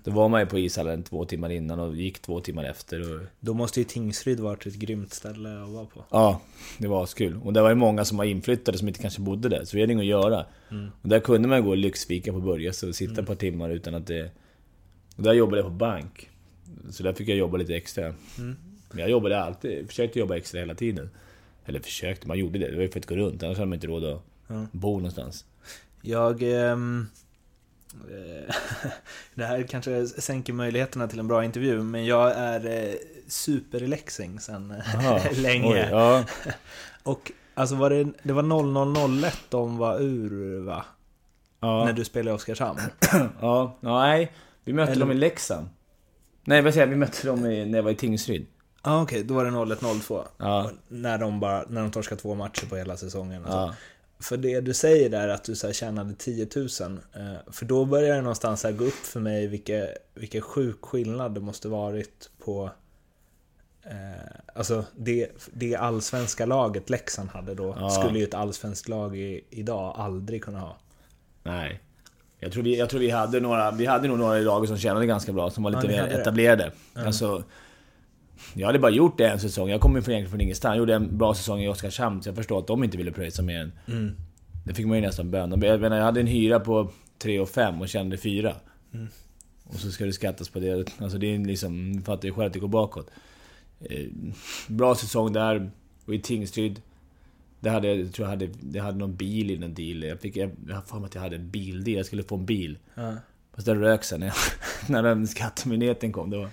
Då 0.03 0.11
var 0.11 0.29
man 0.29 0.41
ju 0.41 0.45
på 0.45 0.59
ishallen 0.59 1.03
två 1.03 1.25
timmar 1.25 1.49
innan 1.49 1.79
och 1.79 1.95
gick 1.95 2.19
två 2.19 2.39
timmar 2.39 2.63
efter. 2.63 3.15
Och... 3.15 3.21
Då 3.39 3.53
måste 3.53 3.79
ju 3.79 3.83
Tingsryd 3.83 4.39
varit 4.39 4.65
ett 4.65 4.75
grymt 4.75 5.13
ställe 5.13 5.63
att 5.63 5.69
vara 5.69 5.85
på. 5.85 6.05
Ja, 6.09 6.41
det 6.77 6.87
var 6.87 7.05
kul. 7.05 7.39
Och 7.43 7.53
det 7.53 7.61
var 7.61 7.69
ju 7.69 7.75
många 7.75 8.05
som 8.05 8.17
var 8.17 8.25
inflyttade 8.25 8.77
som 8.77 8.87
inte 8.87 9.01
kanske 9.01 9.21
bodde 9.21 9.49
där, 9.49 9.65
så 9.65 9.77
vi 9.77 9.81
hade 9.81 9.93
inget 9.93 10.03
att 10.03 10.07
göra. 10.07 10.45
Och 11.01 11.09
där 11.09 11.19
kunde 11.19 11.47
man 11.47 11.63
gå 11.63 11.69
och 11.69 11.77
lyxfika 11.77 12.33
på 12.33 12.39
Börjes 12.39 12.83
och 12.83 12.95
sitta 12.95 13.21
ett 13.21 13.27
par 13.27 13.35
timmar 13.35 13.69
utan 13.69 13.95
att 13.95 14.07
det... 14.07 14.31
Och 15.15 15.23
där 15.23 15.33
jobbade 15.33 15.57
jag 15.57 15.65
på 15.65 15.73
bank. 15.73 16.29
Så 16.89 17.03
där 17.03 17.13
fick 17.13 17.29
jag 17.29 17.37
jobba 17.37 17.57
lite 17.57 17.75
extra. 17.75 18.13
Men 18.91 18.99
jag 18.99 19.09
jobbade 19.09 19.41
alltid, 19.43 19.87
försökte 19.87 20.19
jobba 20.19 20.35
extra 20.35 20.59
hela 20.59 20.75
tiden. 20.75 21.09
Eller 21.65 21.79
försökte, 21.79 22.27
man 22.27 22.39
gjorde 22.39 22.59
det. 22.59 22.69
Det 22.69 22.75
var 22.75 22.83
ju 22.83 22.89
för 22.89 22.99
att 22.99 23.05
gå 23.05 23.15
runt, 23.15 23.43
annars 23.43 23.57
hade 23.57 23.69
man 23.69 23.75
inte 23.75 23.87
råd 23.87 24.03
att 24.03 24.21
bo 24.71 24.95
någonstans. 24.95 25.45
Jag... 26.01 26.43
ehm, 26.43 27.07
eh, 27.11 27.26
det 29.35 29.45
här 29.45 29.63
kanske 29.63 30.07
sänker 30.07 30.53
möjligheterna 30.53 31.07
till 31.07 31.19
en 31.19 31.27
bra 31.27 31.43
intervju, 31.45 31.83
men 31.83 32.05
jag 32.05 32.31
är 32.31 32.65
eh, 32.89 32.95
superleksing 33.27 34.39
sen 34.39 34.71
eh, 34.71 34.77
Jaha, 34.93 35.21
länge. 35.31 35.67
oj, 35.73 35.87
ja. 35.91 36.23
Och 37.03 37.31
alltså 37.53 37.75
var 37.75 37.89
det, 37.89 38.07
det 38.23 38.33
var 38.33 38.43
0001 39.21 39.37
de 39.49 39.77
var 39.77 39.99
ur 40.01 40.59
va? 40.65 40.85
Ja. 41.59 41.85
När 41.85 41.93
du 41.93 42.05
spelade 42.05 42.31
i 42.31 42.37
Oskarshamn? 42.37 42.79
ja, 43.41 43.77
nej. 43.81 44.31
Vi 44.63 44.73
mötte 44.73 44.91
Eller- 44.91 44.99
dem 45.05 45.11
i 45.11 45.15
Leksand. 45.15 45.69
Nej, 46.43 46.61
vad 46.61 46.73
säger 46.73 46.87
jag? 46.87 46.91
Vi 46.91 46.95
mötte 46.99 47.27
dem 47.27 47.45
i, 47.45 47.65
när 47.65 47.77
jag 47.77 47.83
var 47.83 47.91
i 47.91 47.95
Tingsryd. 47.95 48.45
Ja 48.83 48.91
ah, 48.91 49.01
okej, 49.01 49.23
då 49.23 49.33
var 49.33 49.45
det 49.45 49.51
01-02. 49.51 50.23
Ja. 50.37 50.71
När 50.87 51.17
de, 51.17 51.39
bara, 51.39 51.63
när 51.69 51.81
de 51.81 51.91
torskade 51.91 52.21
två 52.21 52.35
matcher 52.35 52.65
på 52.65 52.75
hela 52.75 52.97
säsongen. 52.97 53.43
Ja. 53.47 53.73
För 54.19 54.37
det 54.37 54.61
du 54.61 54.73
säger 54.73 55.09
där 55.09 55.27
att 55.27 55.43
du 55.43 55.55
så 55.55 55.67
här 55.67 55.73
tjänade 55.73 56.13
10 56.13 56.47
000. 56.55 56.65
Eh, 57.13 57.51
för 57.51 57.65
då 57.65 57.85
börjar 57.85 58.15
det 58.15 58.21
någonstans 58.21 58.63
här 58.63 58.71
gå 58.71 58.85
upp 58.85 58.93
för 59.05 59.19
mig 59.19 59.47
vilken, 59.47 59.87
vilken 60.13 60.41
sjuk 60.41 60.81
skillnad 60.81 61.33
det 61.33 61.39
måste 61.39 61.67
varit 61.67 62.29
på 62.45 62.71
eh, 63.83 63.91
Alltså 64.55 64.85
det, 64.95 65.29
det 65.53 65.75
allsvenska 65.75 66.45
laget 66.45 66.89
Leksand 66.89 67.29
hade 67.29 67.53
då 67.53 67.75
Ja. 67.79 67.89
skulle 67.89 68.19
ju 68.19 68.23
ett 68.25 68.33
allsvenskt 68.33 68.87
lag 68.89 69.17
i, 69.17 69.41
idag 69.49 69.93
aldrig 69.97 70.43
kunna 70.43 70.59
ha. 70.59 70.77
Nej. 71.43 71.81
Jag 72.39 72.51
tror, 72.51 72.63
vi, 72.63 72.77
jag 72.79 72.89
tror 72.89 72.99
vi 72.99 73.09
hade 73.09 73.39
några, 73.39 73.71
vi 73.71 73.85
hade 73.85 74.07
nog 74.07 74.17
några 74.19 74.39
i 74.39 74.43
laget 74.43 74.69
som 74.69 74.77
tjänade 74.77 75.05
ganska 75.05 75.33
bra, 75.33 75.49
som 75.49 75.63
var 75.63 75.71
lite 75.71 75.93
Ja, 75.95 76.05
mer 76.05 76.19
etablerade. 76.19 76.71
Alltså, 76.93 77.43
jag 78.53 78.67
hade 78.67 78.79
bara 78.79 78.91
gjort 78.91 79.17
det 79.17 79.27
en 79.27 79.39
säsong. 79.39 79.69
Jag 79.69 79.81
kom 79.81 79.95
ju 79.95 80.01
från 80.01 80.27
från 80.29 80.41
ingenstans. 80.41 80.71
Jag 80.71 80.77
gjorde 80.77 80.95
en 80.95 81.17
bra 81.17 81.33
säsong 81.33 81.61
i 81.61 81.67
Oskarshamn, 81.67 82.23
så 82.23 82.29
jag 82.29 82.35
förstår 82.35 82.59
att 82.59 82.67
de 82.67 82.83
inte 82.83 82.97
ville 82.97 83.11
pröjsa 83.11 83.41
mer 83.41 83.59
än... 83.59 83.71
Mm. 83.87 84.15
Det 84.65 84.73
fick 84.73 84.85
man 84.85 84.97
ju 84.97 85.01
nästan 85.01 85.31
bön. 85.31 85.61
Jag 85.61 85.81
menar, 85.81 85.97
jag 85.97 86.03
hade 86.03 86.19
en 86.19 86.27
hyra 86.27 86.59
på 86.59 86.91
3 87.17 87.39
och 87.39 87.49
5 87.49 87.81
och 87.81 87.89
tjänade 87.89 88.17
4. 88.17 88.55
Mm. 88.93 89.07
Och 89.63 89.75
så 89.75 89.91
ska 89.91 90.05
det 90.05 90.13
skattas 90.13 90.49
på 90.49 90.59
det. 90.59 90.93
Alltså 90.97 91.17
det 91.17 91.35
är 91.35 91.39
liksom... 91.39 91.95
Du 91.95 92.01
fattar 92.01 92.27
ju 92.27 92.33
själv 92.33 92.47
att 92.47 92.53
det 92.53 92.59
går 92.59 92.67
bakåt. 92.67 93.09
Eh, 93.79 94.05
bra 94.67 94.95
säsong 94.95 95.33
där. 95.33 95.71
Och 96.05 96.15
i 96.15 96.19
Tingsryd. 96.19 96.81
Där 97.59 97.71
hade 97.71 97.95
jag, 97.95 98.13
tror 98.13 98.25
jag 98.25 98.29
hade, 98.29 98.49
jag 98.73 98.83
hade 98.83 98.97
någon 98.97 99.15
bil 99.15 99.51
i 99.51 99.55
den 99.55 99.73
deal. 99.73 100.03
Jag 100.03 100.19
fick, 100.19 100.35
jag, 100.35 100.51
jag 100.67 100.81
har 100.89 101.05
att 101.05 101.15
jag 101.15 101.21
hade 101.21 101.35
en 101.35 101.49
bildel. 101.49 101.93
Jag 101.93 102.05
skulle 102.05 102.23
få 102.23 102.35
en 102.35 102.45
bil. 102.45 102.77
Ja. 102.95 103.15
Fast 103.55 103.65
den 103.65 103.79
rök 103.79 104.03
sen 104.03 104.19
när, 104.19 104.33
när 104.91 105.03
den 105.03 105.27
skattemyndigheten 105.27 106.11
kom. 106.11 106.29
Då, 106.29 106.49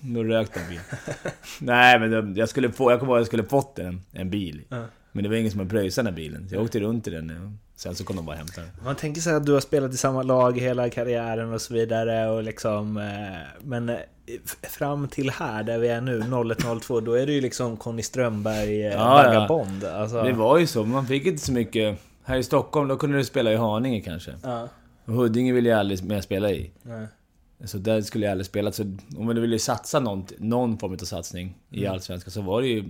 då 0.00 0.24
rök 0.24 0.54
den 0.54 0.62
bilen. 0.68 0.84
Nej 1.60 1.98
men 1.98 2.34
jag 2.36 2.48
skulle 2.48 2.72
få, 2.72 2.90
jag 2.90 3.00
kommer 3.00 3.12
ihåg 3.12 3.16
att 3.18 3.20
jag 3.20 3.26
skulle 3.26 3.44
fått 3.44 3.78
en, 3.78 4.00
en 4.12 4.30
bil. 4.30 4.62
Ja. 4.68 4.84
Men 5.12 5.22
det 5.22 5.28
var 5.28 5.36
ingen 5.36 5.50
som 5.50 5.60
hade 5.60 5.70
pröjsat 5.70 6.04
den 6.04 6.14
här 6.14 6.16
bilen. 6.16 6.48
Så 6.48 6.54
jag 6.54 6.62
åkte 6.62 6.80
runt 6.80 7.06
i 7.06 7.10
den. 7.10 7.58
Sen 7.76 7.94
så 7.94 8.04
kom 8.04 8.16
de 8.16 8.26
bara 8.26 8.36
hämta 8.36 8.60
den. 8.60 8.70
Man 8.84 8.96
tänker 8.96 9.20
sig 9.20 9.34
att 9.34 9.46
du 9.46 9.52
har 9.52 9.60
spelat 9.60 9.94
i 9.94 9.96
samma 9.96 10.22
lag 10.22 10.58
hela 10.58 10.90
karriären 10.90 11.52
och 11.52 11.60
så 11.60 11.74
vidare 11.74 12.30
och 12.30 12.42
liksom 12.42 12.96
eh, 12.96 13.04
Men 13.64 13.88
eh, 13.88 13.96
fram 14.62 15.08
till 15.08 15.30
här 15.30 15.62
där 15.62 15.78
vi 15.78 15.88
är 15.88 16.00
nu 16.00 16.18
0102 16.20 17.00
då 17.00 17.12
är 17.12 17.26
det 17.26 17.32
ju 17.32 17.40
liksom 17.40 17.76
Conny 17.76 18.02
Strömberg 18.02 18.86
eh, 18.86 18.92
Ja, 18.92 19.24
ja. 19.24 19.30
vagabond 19.30 19.84
alltså. 19.84 20.22
Det 20.22 20.32
var 20.32 20.58
ju 20.58 20.66
så, 20.66 20.84
man 20.84 21.06
fick 21.06 21.26
inte 21.26 21.44
så 21.44 21.52
mycket... 21.52 21.98
Här 22.24 22.36
i 22.36 22.42
Stockholm, 22.42 22.88
då 22.88 22.96
kunde 22.96 23.16
du 23.18 23.24
spela 23.24 23.52
i 23.52 23.56
Haninge 23.56 24.00
kanske. 24.00 24.32
Ja, 24.42 24.68
Och 25.04 25.14
Huddinge 25.14 25.52
ville 25.52 25.68
jag 25.68 25.78
aldrig 25.78 26.04
mer 26.04 26.20
spela 26.20 26.50
i. 26.50 26.70
nej. 26.82 27.06
Så 27.64 27.78
där 27.78 28.00
skulle 28.02 28.26
jag 28.26 28.32
aldrig 28.32 28.46
spela. 28.46 28.72
Så 28.72 28.82
om 29.16 29.26
man 29.26 29.40
ville 29.40 29.58
satsa 29.58 30.00
någon, 30.00 30.26
någon 30.38 30.78
form 30.78 30.92
av 30.92 30.96
satsning 30.96 31.58
i 31.70 31.86
Allsvenskan 31.86 32.30
så 32.30 32.40
var 32.40 32.62
det 32.62 32.68
ju... 32.68 32.84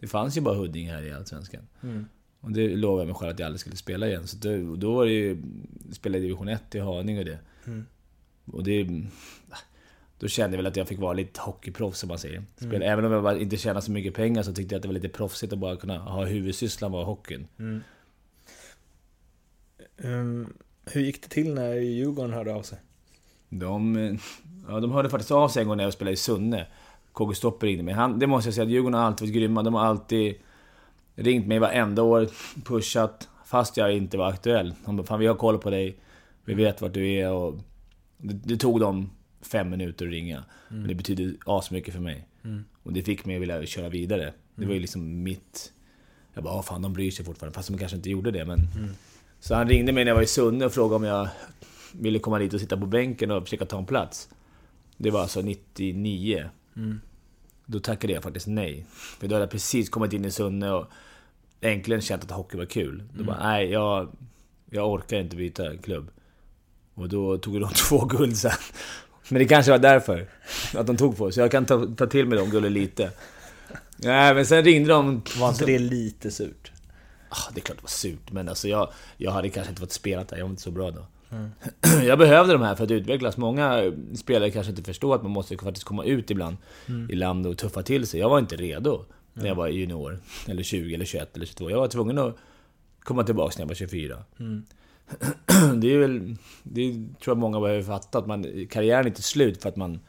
Det 0.00 0.06
fanns 0.06 0.36
ju 0.36 0.40
bara 0.40 0.54
Huddinge 0.54 0.92
här 0.92 1.02
i 1.02 1.12
Allsvenskan. 1.12 1.62
Mm. 1.82 2.06
Och 2.40 2.52
det 2.52 2.76
lovade 2.76 3.00
jag 3.00 3.06
mig 3.06 3.14
själv 3.14 3.32
att 3.32 3.38
jag 3.38 3.46
aldrig 3.46 3.60
skulle 3.60 3.76
spela 3.76 4.08
igen. 4.08 4.26
Så 4.26 4.36
då, 4.36 4.76
då 4.76 4.94
var 4.94 5.04
det 5.04 5.12
ju... 5.12 5.42
Spela 5.92 6.18
i 6.18 6.20
division 6.20 6.48
1 6.48 6.74
i 6.74 6.78
Haninge 6.78 7.18
och 7.18 7.24
det. 7.24 7.38
Mm. 7.66 7.86
Och 8.52 8.64
det... 8.64 8.88
Då 10.18 10.28
kände 10.28 10.56
jag 10.56 10.62
väl 10.62 10.66
att 10.66 10.76
jag 10.76 10.88
fick 10.88 10.98
vara 10.98 11.12
lite 11.12 11.40
hockeyproffs 11.40 11.98
som 11.98 12.08
man 12.08 12.18
säger. 12.18 12.44
Spela, 12.56 12.84
Även 12.84 13.04
om 13.04 13.12
jag 13.12 13.42
inte 13.42 13.56
tjänade 13.56 13.82
så 13.82 13.90
mycket 13.90 14.14
pengar 14.14 14.42
så 14.42 14.52
tyckte 14.52 14.74
jag 14.74 14.78
att 14.78 14.82
det 14.82 14.88
var 14.88 14.94
lite 14.94 15.08
proffsigt 15.08 15.52
att 15.52 15.58
bara 15.58 15.76
kunna 15.76 15.98
ha 15.98 16.24
huvudsysslan 16.24 16.92
var 16.92 17.04
hockeyn. 17.04 17.46
Um, 19.96 20.52
hur 20.84 21.00
gick 21.00 21.22
det 21.22 21.28
till 21.28 21.54
när 21.54 21.74
Djurgården 21.74 22.32
hörde 22.32 22.54
av 22.54 22.62
sig? 22.62 22.78
De, 23.48 23.96
eh, 23.96 24.14
ja, 24.68 24.80
de 24.80 24.90
hörde 24.92 25.10
faktiskt 25.10 25.30
av 25.30 25.48
sig 25.48 25.62
en 25.62 25.68
gång 25.68 25.76
när 25.76 25.84
jag 25.84 25.92
spelade 25.92 26.12
i 26.12 26.16
Sunne. 26.16 26.66
KG 27.12 27.34
Stopper 27.34 27.66
ringde 27.66 27.82
mig. 27.82 27.94
Han, 27.94 28.18
det 28.18 28.26
måste 28.26 28.48
jag 28.48 28.54
säga, 28.54 28.64
att 28.64 28.70
Djurgården 28.70 28.94
har 28.94 29.06
alltid 29.06 29.28
varit 29.28 29.34
grymma. 29.34 29.62
De 29.62 29.74
har 29.74 29.84
alltid 29.84 30.34
ringt 31.14 31.46
mig 31.46 31.58
varenda 31.58 32.02
år, 32.02 32.28
pushat, 32.64 33.28
fast 33.44 33.76
jag 33.76 33.96
inte 33.96 34.16
var 34.16 34.28
aktuell. 34.28 34.74
De 34.84 34.96
bara, 34.96 35.06
fan 35.06 35.20
vi 35.20 35.26
har 35.26 35.34
koll 35.34 35.58
på 35.58 35.70
dig, 35.70 35.96
vi 36.44 36.54
vet 36.54 36.80
vart 36.82 36.92
du 36.92 37.12
är 37.12 37.32
och... 37.32 37.54
Det, 38.18 38.34
det 38.34 38.56
tog 38.56 38.80
dem 38.80 39.10
fem 39.42 39.70
minuter 39.70 40.06
att 40.06 40.12
ringa. 40.12 40.44
Men 40.68 40.88
det 40.88 40.94
betyder 40.94 41.34
asmycket 41.46 41.94
för 41.94 42.00
mig. 42.00 42.28
Och 42.82 42.92
det 42.92 43.02
fick 43.02 43.24
mig 43.24 43.36
att 43.36 43.42
vilja 43.42 43.66
köra 43.66 43.88
vidare. 43.88 44.32
Det 44.54 44.66
var 44.66 44.74
ju 44.74 44.80
liksom 44.80 45.22
mitt... 45.22 45.72
Jag 46.34 46.44
bara, 46.44 46.54
"Ah, 46.54 46.62
fan 46.62 46.82
de 46.82 46.92
bryr 46.92 47.10
sig 47.10 47.24
fortfarande. 47.24 47.54
Fast 47.54 47.68
de 47.68 47.78
kanske 47.78 47.96
inte 47.96 48.10
gjorde 48.10 48.30
det 48.30 48.44
men... 48.44 48.58
Så 49.40 49.54
han 49.54 49.68
ringde 49.68 49.92
mig 49.92 50.04
när 50.04 50.10
jag 50.10 50.16
var 50.16 50.22
i 50.22 50.26
Sunne 50.26 50.66
och 50.66 50.72
frågade 50.72 50.96
om 50.96 51.04
jag 51.04 51.28
ville 52.00 52.18
komma 52.18 52.38
dit 52.38 52.54
och 52.54 52.60
sitta 52.60 52.76
på 52.76 52.86
bänken 52.86 53.30
och 53.30 53.42
försöka 53.42 53.64
ta 53.64 53.78
en 53.78 53.86
plats. 53.86 54.28
Det 54.96 55.10
var 55.10 55.20
alltså 55.20 55.40
99. 55.40 56.50
Då 57.66 57.80
tackade 57.80 58.12
jag 58.12 58.22
faktiskt 58.22 58.46
nej. 58.46 58.86
För 58.90 59.28
då 59.28 59.34
hade 59.34 59.42
jag 59.42 59.50
precis 59.50 59.88
kommit 59.88 60.12
in 60.12 60.24
i 60.24 60.30
Sunne 60.30 60.70
och 60.70 60.86
äntligen 61.60 62.00
känt 62.00 62.24
att 62.24 62.30
hockey 62.30 62.56
var 62.56 62.64
kul. 62.64 63.02
Då 63.14 63.24
bara, 63.24 63.48
nej 63.48 63.70
jag, 63.70 64.08
jag 64.70 64.92
orkar 64.92 65.16
inte 65.16 65.36
byta 65.36 65.76
klubb. 65.76 66.10
Och 66.94 67.08
då 67.08 67.38
tog 67.38 67.60
de 67.60 67.70
två 67.74 68.04
guld 68.04 68.36
sen. 68.36 68.52
Men 69.28 69.38
det 69.38 69.44
kanske 69.44 69.72
var 69.72 69.78
därför. 69.78 70.28
Att 70.74 70.86
de 70.86 70.96
tog 70.96 71.16
på 71.16 71.32
Så 71.32 71.40
jag 71.40 71.50
kan 71.50 71.66
ta, 71.66 71.86
ta 71.96 72.06
till 72.06 72.26
mig 72.26 72.38
de 72.38 72.50
gulden 72.50 72.72
lite. 72.72 73.10
Nej 73.96 74.34
men 74.34 74.46
sen 74.46 74.64
ringde 74.64 74.92
de... 74.92 75.22
Var 75.38 75.48
inte 75.48 75.64
det 75.64 75.78
lite 75.78 76.30
surt? 76.30 76.72
Ah, 77.28 77.50
det 77.54 77.60
är 77.60 77.62
klart 77.62 77.76
det 77.76 77.82
var 77.82 77.88
surt, 77.88 78.32
men 78.32 78.48
alltså 78.48 78.68
jag, 78.68 78.92
jag 79.16 79.30
hade 79.30 79.48
kanske 79.48 79.70
inte 79.70 79.80
fått 79.80 79.92
spela 79.92 80.24
där, 80.24 80.36
jag 80.36 80.44
var 80.44 80.50
inte 80.50 80.62
så 80.62 80.70
bra 80.70 80.90
då. 80.90 81.06
Jag 82.06 82.18
behövde 82.18 82.52
de 82.52 82.62
här 82.62 82.74
för 82.74 82.84
att 82.84 82.90
utvecklas. 82.90 83.36
Många 83.36 83.92
spelare 84.14 84.50
kanske 84.50 84.70
inte 84.70 84.82
förstår 84.82 85.14
att 85.14 85.22
man 85.22 85.32
måste 85.32 85.56
faktiskt 85.56 85.84
komma 85.86 86.04
ut 86.04 86.30
ibland 86.30 86.56
i 87.10 87.14
landet 87.14 87.52
och 87.52 87.58
tuffa 87.58 87.82
till 87.82 88.06
sig. 88.06 88.20
Jag 88.20 88.28
var 88.28 88.38
inte 88.38 88.56
redo 88.56 89.04
när 89.32 89.46
jag 89.46 89.54
var 89.54 89.68
junior, 89.68 90.18
eller 90.48 90.62
20, 90.62 90.94
eller 90.94 91.04
21, 91.04 91.36
eller 91.36 91.46
22. 91.46 91.70
Jag 91.70 91.78
var 91.78 91.88
tvungen 91.88 92.18
att 92.18 92.36
komma 93.00 93.24
tillbaka 93.24 93.54
när 93.56 93.62
jag 93.62 93.68
var 93.68 93.74
24. 93.74 94.24
Det 95.76 95.94
är 95.94 95.98
väl... 95.98 96.36
Det 96.62 96.92
tror 96.92 97.10
jag 97.26 97.38
många 97.38 97.60
behöver 97.60 97.82
fatta, 97.82 98.18
att 98.18 98.26
man, 98.26 98.66
karriären 98.70 99.04
är 99.04 99.08
inte 99.08 99.22
slut 99.22 99.62
för 99.62 99.68
att 99.68 99.76
man 99.76 100.00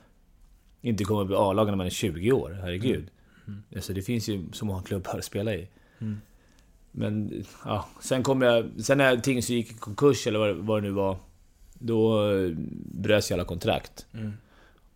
inte 0.82 1.04
kommer 1.04 1.22
att 1.22 1.28
bli 1.28 1.36
A-lag 1.36 1.68
när 1.68 1.76
man 1.76 1.86
är 1.86 1.90
20 1.90 2.32
år. 2.32 2.60
Herregud. 2.62 3.08
Alltså 3.76 3.94
det 3.94 4.02
finns 4.02 4.30
ju 4.30 4.46
så 4.52 4.66
många 4.66 4.82
klubbar 4.82 5.18
att 5.18 5.26
spela 5.26 5.54
i. 5.56 5.68
Men 7.00 7.44
ja, 7.66 7.86
sen 8.02 8.24
kom 8.24 8.42
jag... 8.42 8.66
Sen 8.84 8.98
när 8.98 9.18
Tingsryd 9.18 9.58
gick 9.58 9.72
i 9.72 9.74
konkurs, 9.74 10.28
eller 10.28 10.40
vad, 10.40 10.50
det- 10.50 10.54
vad 10.62 10.78
det 10.84 10.88
nu 10.88 10.94
var. 10.94 11.18
Då 11.74 12.32
eh, 12.32 12.52
bröts 12.92 13.32
ju 13.32 13.34
alla 13.36 13.46
kontrakt. 13.46 14.06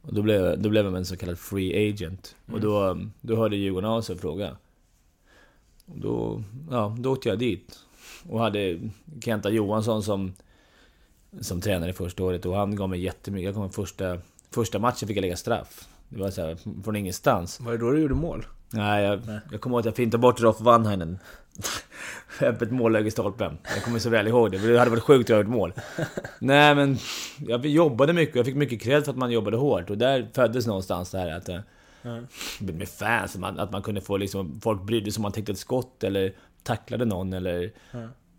Och 0.01 0.13
då 0.13 0.21
blev, 0.21 0.61
då 0.61 0.69
blev 0.69 0.85
jag 0.85 0.95
en 0.95 1.05
så 1.05 1.17
kallad 1.17 1.39
free 1.39 1.89
agent. 1.89 2.35
Och 2.51 2.61
då, 2.61 2.97
då 3.21 3.35
hörde 3.35 3.55
Djurgården 3.55 3.89
av 3.89 4.01
sig 4.01 4.13
och 4.15 4.21
frågade. 4.21 4.55
Och 5.85 5.99
då, 5.99 6.43
ja, 6.71 6.95
då 6.99 7.11
åkte 7.11 7.29
jag 7.29 7.39
dit. 7.39 7.79
Och 8.29 8.39
hade 8.39 8.79
Kenta 9.23 9.49
Johansson 9.49 10.03
som, 10.03 10.33
som 11.41 11.61
tränare 11.61 11.93
första 11.93 12.23
året. 12.23 12.45
Och 12.45 12.55
han 12.55 12.75
gav 12.75 12.89
mig 12.89 12.99
jättemycket. 13.01 13.45
Jag 13.45 13.55
kom 13.55 13.69
första, 13.71 14.17
första 14.51 14.79
matchen 14.79 15.07
fick 15.07 15.17
jag 15.17 15.21
lägga 15.21 15.35
straff. 15.37 15.87
Det 16.09 16.19
var 16.19 16.31
så 16.31 16.41
här, 16.41 16.57
från 16.83 16.95
ingenstans. 16.95 17.59
Var 17.59 17.71
det 17.71 17.77
då 17.77 17.91
du 17.91 17.99
gjorde 18.01 18.13
mål? 18.15 18.45
Nej, 18.73 19.03
jag, 19.03 19.19
jag 19.51 19.61
kommer 19.61 19.75
ihåg 19.75 19.79
att 19.79 19.85
jag 19.85 19.95
fintade 19.95 20.21
bort 20.21 20.41
Rolf 20.41 20.61
Vanhainen. 20.61 21.19
Öppet 22.41 22.71
målläge 22.71 23.07
i 23.07 23.11
stolpen. 23.11 23.57
Jag 23.75 23.83
kommer 23.83 23.99
så 23.99 24.09
väl 24.09 24.27
ihåg 24.27 24.51
det, 24.51 24.59
för 24.59 24.67
det 24.67 24.79
hade 24.79 24.91
varit 24.91 25.03
sjukt 25.03 25.25
att 25.25 25.29
göra 25.29 25.41
ett 25.41 25.49
mål. 25.49 25.73
Nej 26.39 26.75
men, 26.75 26.97
jag 27.47 27.65
jobbade 27.65 28.13
mycket, 28.13 28.35
jag 28.35 28.45
fick 28.45 28.55
mycket 28.55 28.81
cred 28.81 29.03
för 29.03 29.11
att 29.11 29.17
man 29.17 29.31
jobbade 29.31 29.57
hårt. 29.57 29.89
Och 29.89 29.97
där 29.97 30.29
föddes 30.33 30.67
någonstans 30.67 31.11
det 31.11 31.17
här 31.17 31.31
att... 31.37 31.49
eh, 31.49 31.59
Med 32.59 32.89
fans, 32.89 33.35
att 33.35 33.41
man, 33.41 33.59
att 33.59 33.71
man 33.71 33.81
kunde 33.81 34.01
få 34.01 34.17
liksom... 34.17 34.61
Folk 34.61 34.81
brydde 34.81 35.11
sig 35.11 35.19
om 35.19 35.23
man 35.23 35.31
täckte 35.31 35.51
ett 35.51 35.57
skott 35.57 36.03
eller 36.03 36.33
tacklade 36.63 37.05
någon 37.05 37.33
eller... 37.33 37.71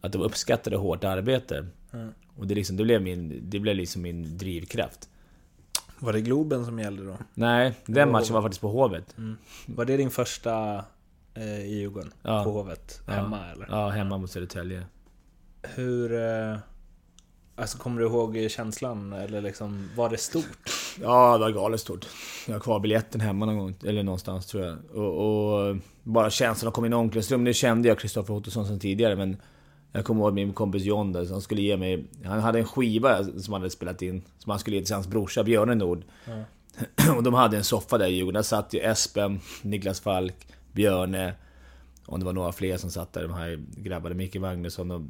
Att 0.00 0.12
de 0.12 0.22
uppskattade 0.22 0.76
hårt 0.76 1.04
arbete. 1.04 1.66
Och 2.36 2.46
det, 2.46 2.54
liksom, 2.54 2.76
det, 2.76 2.84
blev 2.84 3.02
min, 3.02 3.40
det 3.42 3.58
blev 3.58 3.76
liksom 3.76 4.02
min 4.02 4.38
drivkraft. 4.38 5.08
Var 5.98 6.12
det 6.12 6.20
Globen 6.20 6.64
som 6.64 6.78
gällde 6.78 7.04
då? 7.04 7.16
Nej, 7.34 7.74
den 7.86 8.10
matchen 8.10 8.34
var 8.34 8.42
faktiskt 8.42 8.60
på 8.60 8.68
Hovet. 8.68 9.14
Var 9.66 9.84
det 9.84 9.96
din 9.96 10.10
första 10.10 10.84
eh, 11.34 11.60
i 11.60 11.78
Djurgården? 11.78 12.12
Ja. 12.22 12.44
På 12.44 12.50
Hovet? 12.50 13.02
Hemma 13.06 13.38
eller? 13.52 13.66
Ja, 13.70 13.88
hemma 13.88 14.18
mot 14.18 14.30
Södertälje. 14.30 14.86
Hur... 15.62 16.12
Eh, 16.12 16.58
alltså 17.56 17.78
kommer 17.78 18.00
du 18.00 18.06
ihåg 18.06 18.50
känslan? 18.50 19.12
Eller 19.12 19.40
liksom, 19.40 19.88
var 19.96 20.10
det 20.10 20.16
stort? 20.16 20.70
Ja, 21.00 21.32
det 21.32 21.44
var 21.44 21.50
galet 21.50 21.80
stort. 21.80 22.06
Jag 22.46 22.54
har 22.54 22.60
kvar 22.60 22.80
biljetten 22.80 23.20
hemma 23.20 23.46
någon 23.46 23.58
gång, 23.58 23.74
eller 23.84 24.02
någonstans 24.02 24.46
tror 24.46 24.64
jag. 24.64 24.78
Och, 24.94 25.68
och 25.68 25.76
bara 26.02 26.30
känslan 26.30 26.68
att 26.68 26.74
komma 26.74 26.86
in 26.86 26.92
i 26.92 26.96
omklädningsrum. 26.96 27.44
Nu 27.44 27.54
kände 27.54 27.88
jag 27.88 27.98
Kristoffer 27.98 28.34
Ottosson 28.34 28.66
sedan 28.66 28.78
tidigare, 28.78 29.16
men 29.16 29.36
jag 29.92 30.04
kommer 30.04 30.24
ihåg 30.24 30.34
min 30.34 30.52
kompis 30.52 30.82
John 30.82 31.12
där, 31.12 31.24
som 31.24 31.42
skulle 31.42 31.62
ge 31.62 31.76
mig... 31.76 32.04
Han 32.24 32.40
hade 32.40 32.58
en 32.58 32.64
skiva 32.64 33.24
som 33.24 33.52
han 33.52 33.62
hade 33.62 33.70
spelat 33.70 34.02
in, 34.02 34.22
som 34.38 34.50
han 34.50 34.58
skulle 34.58 34.76
ge 34.76 34.84
till 34.84 34.94
hans 34.94 35.08
brorsa 35.08 35.44
Björne 35.44 35.74
Nord. 35.74 36.04
och 37.16 37.22
de 37.22 37.34
hade 37.34 37.56
en 37.56 37.64
soffa 37.64 37.98
där 37.98 38.06
i 38.06 38.14
Djurgården. 38.14 38.34
Där 38.34 38.42
satt 38.42 38.74
ju 38.74 38.80
Espen, 38.80 39.40
Niklas 39.62 40.00
Falk, 40.00 40.46
Björne, 40.72 41.34
och 42.06 42.18
det 42.18 42.24
var 42.24 42.32
några 42.32 42.52
fler 42.52 42.76
som 42.76 42.90
satt 42.90 43.12
där, 43.12 43.22
de 43.22 43.34
här 43.34 43.64
grabbarna, 43.76 44.14
Micke 44.14 44.36
Magnusson 44.36 44.90
och 44.90 45.00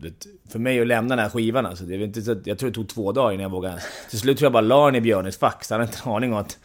För 0.48 0.59
mig 0.59 0.81
att 0.81 0.87
lämna 0.87 1.16
den 1.16 1.22
här 1.22 1.31
skivan 1.31 1.66
alltså, 1.66 1.85
det 1.85 1.94
är 1.94 1.98
inte 1.98 2.22
så 2.22 2.37
jag 2.44 2.59
tror 2.59 2.70
det 2.70 2.75
tog 2.75 2.88
två 2.88 3.12
dagar 3.12 3.33
innan 3.33 3.42
jag 3.42 3.51
vågade... 3.51 3.83
Till 4.11 4.18
slut 4.18 4.38
tror 4.38 4.46
jag 4.46 4.53
bara 4.53 4.61
la 4.61 4.87
den 4.87 4.94
i 4.94 5.01
Björnes 5.01 5.38
fack, 5.38 5.64
så 5.64 5.75
han 5.75 5.81
hade 5.81 5.92
inte 5.92 6.09
en 6.09 6.14
aning 6.14 6.33
om 6.33 6.38
att... 6.38 6.59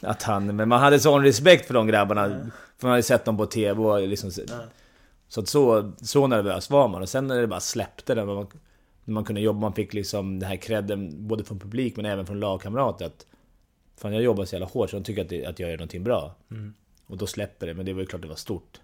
Att 0.00 0.22
han... 0.22 0.56
Men 0.56 0.68
man 0.68 0.80
hade 0.80 1.00
sån 1.00 1.22
respekt 1.22 1.66
för 1.66 1.74
de 1.74 1.86
grabbarna, 1.86 2.28
för 2.78 2.86
man 2.86 2.90
hade 2.90 3.02
sett 3.02 3.24
dem 3.24 3.36
på 3.36 3.46
TV 3.46 3.80
och 3.80 4.08
liksom... 4.08 4.30
Så. 4.30 5.40
Att 5.40 5.48
så, 5.48 5.92
så 6.02 6.26
nervös 6.26 6.70
var 6.70 6.88
man, 6.88 7.02
och 7.02 7.08
sen 7.08 7.26
när 7.26 7.40
det 7.40 7.46
bara 7.46 7.60
släppte 7.60 8.14
det, 8.14 8.24
när 8.24 8.34
man, 8.34 8.46
när 9.04 9.14
man 9.14 9.24
kunde 9.24 9.40
jobba, 9.40 9.60
man 9.60 9.72
fick 9.72 9.94
liksom 9.94 10.38
den 10.38 10.48
här 10.48 10.56
credden 10.56 11.28
både 11.28 11.44
från 11.44 11.58
publik 11.58 11.96
men 11.96 12.06
även 12.06 12.26
från 12.26 12.40
lagkamrater 12.40 13.06
att... 13.06 13.26
Fan 13.96 14.12
jag 14.12 14.22
jobbar 14.22 14.44
så 14.44 14.54
jävla 14.54 14.66
hårt 14.66 14.90
så 14.90 14.96
de 14.96 15.04
tycker 15.04 15.22
att, 15.22 15.28
det, 15.28 15.46
att 15.46 15.58
jag 15.58 15.70
gör 15.70 15.76
någonting 15.76 16.04
bra. 16.04 16.34
Och 17.08 17.16
då 17.16 17.26
släpper 17.26 17.66
det, 17.66 17.74
men 17.74 17.86
det 17.86 17.92
var 17.92 18.00
ju 18.00 18.06
klart 18.06 18.22
det 18.22 18.28
var 18.28 18.34
stort. 18.34 18.80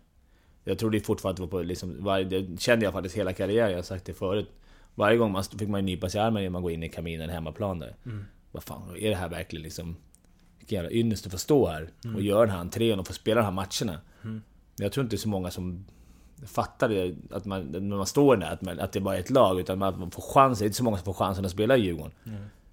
Jag 0.65 0.79
trodde 0.79 1.01
fortfarande 1.01 1.43
att 1.43 1.51
det 1.51 1.57
var 1.57 1.63
på 1.63 1.67
liksom, 1.67 2.05
varje, 2.05 2.25
det 2.25 2.61
kände 2.61 2.85
jag 2.85 2.93
faktiskt 2.93 3.17
hela 3.17 3.33
karriären, 3.33 3.71
jag 3.71 3.79
har 3.79 3.83
sagt 3.83 4.05
det 4.05 4.15
förut. 4.15 4.51
Varje 4.95 5.17
gång 5.17 5.33
man 5.33 5.45
fick 5.45 5.69
man 5.69 5.81
ju 5.81 5.85
nypa 5.87 6.09
sig 6.09 6.21
i 6.21 6.25
armen 6.25 6.43
när 6.43 6.51
man 6.51 6.63
går 6.63 6.73
in 6.73 6.83
i 6.83 6.89
kaminen 6.89 7.31
hemmaplan 7.31 7.79
där. 7.79 7.97
Vad 8.53 8.63
fan, 8.63 8.97
är 8.97 9.11
det 9.11 9.17
här 9.17 9.29
verkligen 9.29 9.63
liksom... 9.63 9.97
Vilken 10.59 10.77
jävla 10.77 10.91
ynnest 10.91 11.27
att 11.27 11.33
få 11.33 11.39
stå 11.39 11.67
här 11.69 11.89
och 12.15 12.23
göra 12.23 12.41
den 12.41 12.51
här 12.51 12.59
entrén 12.61 12.99
och 13.01 13.07
få 13.07 13.13
spela 13.13 13.41
de 13.41 13.45
här 13.45 13.53
matcherna. 13.53 14.01
Jag 14.77 14.93
tror 14.93 15.05
inte 15.05 15.17
det 15.17 15.19
är 15.19 15.23
så 15.23 15.29
många 15.29 15.51
som 15.51 15.85
fattar 16.47 16.89
det, 16.89 17.15
att 17.31 17.45
man, 17.45 17.63
när 17.67 17.97
man 17.97 18.07
står 18.07 18.37
där, 18.37 18.53
att, 18.53 18.63
man, 18.63 18.81
att 18.81 18.93
det 18.93 19.01
bara 19.01 19.17
är 19.17 19.21
ett 19.21 19.31
lag. 19.31 19.61
Utan 19.61 19.83
att 19.83 19.99
man 19.99 20.11
får 20.11 20.23
chansen, 20.23 20.65
det 20.65 20.65
är 20.65 20.67
inte 20.67 20.77
så 20.77 20.85
många 20.85 20.97
som 20.97 21.05
får 21.05 21.13
chansen 21.13 21.45
att 21.45 21.51
spela 21.51 21.77
i 21.77 21.81
Djurgården. 21.81 22.13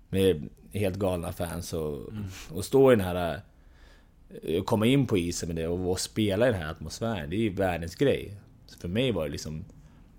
Med 0.09 0.49
helt 0.73 0.95
galna 0.95 1.31
fans 1.31 1.73
och, 1.73 1.99
och 2.51 2.65
stå 2.65 2.91
i 2.91 2.95
den 2.95 3.05
här... 3.05 3.41
eh, 4.43 4.63
Komma 4.63 4.85
in 4.85 5.07
på 5.07 5.17
isen 5.17 5.47
med 5.47 5.55
det 5.55 5.67
och, 5.67 5.91
och 5.91 5.99
spela 5.99 6.47
i 6.47 6.51
den 6.51 6.61
här 6.61 6.71
atmosfären, 6.71 7.29
det 7.29 7.35
är 7.35 7.41
ju 7.41 7.49
världens 7.49 7.95
grej. 7.95 8.33
Så 8.65 8.79
för 8.79 8.87
mig 8.87 9.11
var 9.11 9.25
det 9.25 9.31
liksom 9.31 9.65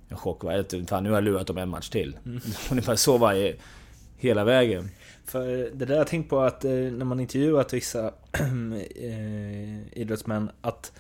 en 0.08 0.16
chock. 0.16 0.42
Fan, 0.88 1.04
nu 1.04 1.10
har 1.10 1.16
jag 1.16 1.24
lurat 1.24 1.46
dem 1.46 1.58
en 1.58 1.68
match 1.68 1.88
till. 1.88 2.16
Ungefär 2.70 2.96
så 2.96 3.18
varje... 3.18 3.56
Hela 4.16 4.44
vägen. 4.44 4.88
För 5.24 5.46
det 5.74 5.84
där 5.84 5.96
jag 5.96 6.06
tänkt 6.06 6.30
på 6.30 6.40
att 6.40 6.64
eh, 6.64 6.70
när 6.70 7.04
man 7.04 7.20
intervjuat 7.20 7.72
vissa 7.72 8.12
eh, 8.96 9.98
idrottsmän 9.98 10.50
att 10.60 10.92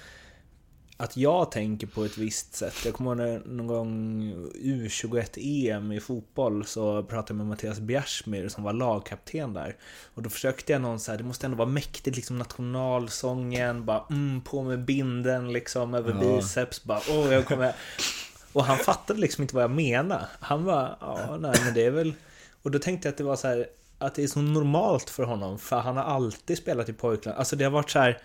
att 1.02 1.16
jag 1.16 1.50
tänker 1.50 1.86
på 1.86 2.04
ett 2.04 2.18
visst 2.18 2.54
sätt. 2.54 2.74
Jag 2.84 2.94
kommer 2.94 3.26
ihåg 3.26 3.46
någon 3.46 3.66
gång 3.66 4.22
U21-EM 4.54 5.92
i 5.92 6.00
fotboll 6.00 6.66
så 6.66 7.02
pratade 7.02 7.30
jag 7.30 7.36
med 7.36 7.46
Mattias 7.46 7.80
Bjärsmyr 7.80 8.48
som 8.48 8.64
var 8.64 8.72
lagkapten 8.72 9.52
där. 9.52 9.76
Och 10.14 10.22
då 10.22 10.30
försökte 10.30 10.72
jag 10.72 10.82
någon 10.82 11.00
så 11.00 11.10
här, 11.10 11.18
det 11.18 11.24
måste 11.24 11.46
ändå 11.46 11.56
vara 11.56 11.68
mäktigt 11.68 12.16
liksom 12.16 12.38
nationalsången, 12.38 13.84
bara 13.84 14.04
mm, 14.10 14.40
på 14.40 14.62
med 14.62 14.84
binden 14.84 15.52
liksom 15.52 15.94
över 15.94 16.10
Ja. 16.22 16.36
biceps, 16.36 16.84
bara 16.84 17.00
åh 17.10 17.32
jag 17.32 17.46
kommer... 17.46 17.74
Och 18.52 18.64
han 18.64 18.78
fattade 18.78 19.20
liksom 19.20 19.42
inte 19.42 19.54
vad 19.54 19.64
jag 19.64 19.70
menade. 19.70 20.26
Han 20.40 20.64
var 20.64 20.96
ja 21.00 21.36
nej 21.40 21.54
men 21.64 21.74
det 21.74 21.86
är 21.86 21.90
väl... 21.90 22.14
Och 22.62 22.70
då 22.70 22.78
tänkte 22.78 23.08
jag 23.08 23.12
att 23.12 23.18
det 23.18 23.24
var 23.24 23.36
så 23.36 23.48
här, 23.48 23.66
att 23.98 24.14
det 24.14 24.22
är 24.22 24.26
så 24.26 24.40
normalt 24.40 25.10
för 25.10 25.22
honom, 25.22 25.58
för 25.58 25.78
han 25.78 25.96
har 25.96 26.04
alltid 26.04 26.58
spelat 26.58 26.88
i 26.88 26.92
pojklag. 26.92 27.34
Alltså 27.36 27.56
det 27.56 27.64
har 27.64 27.70
varit 27.70 27.90
så 27.90 27.98
här, 27.98 28.18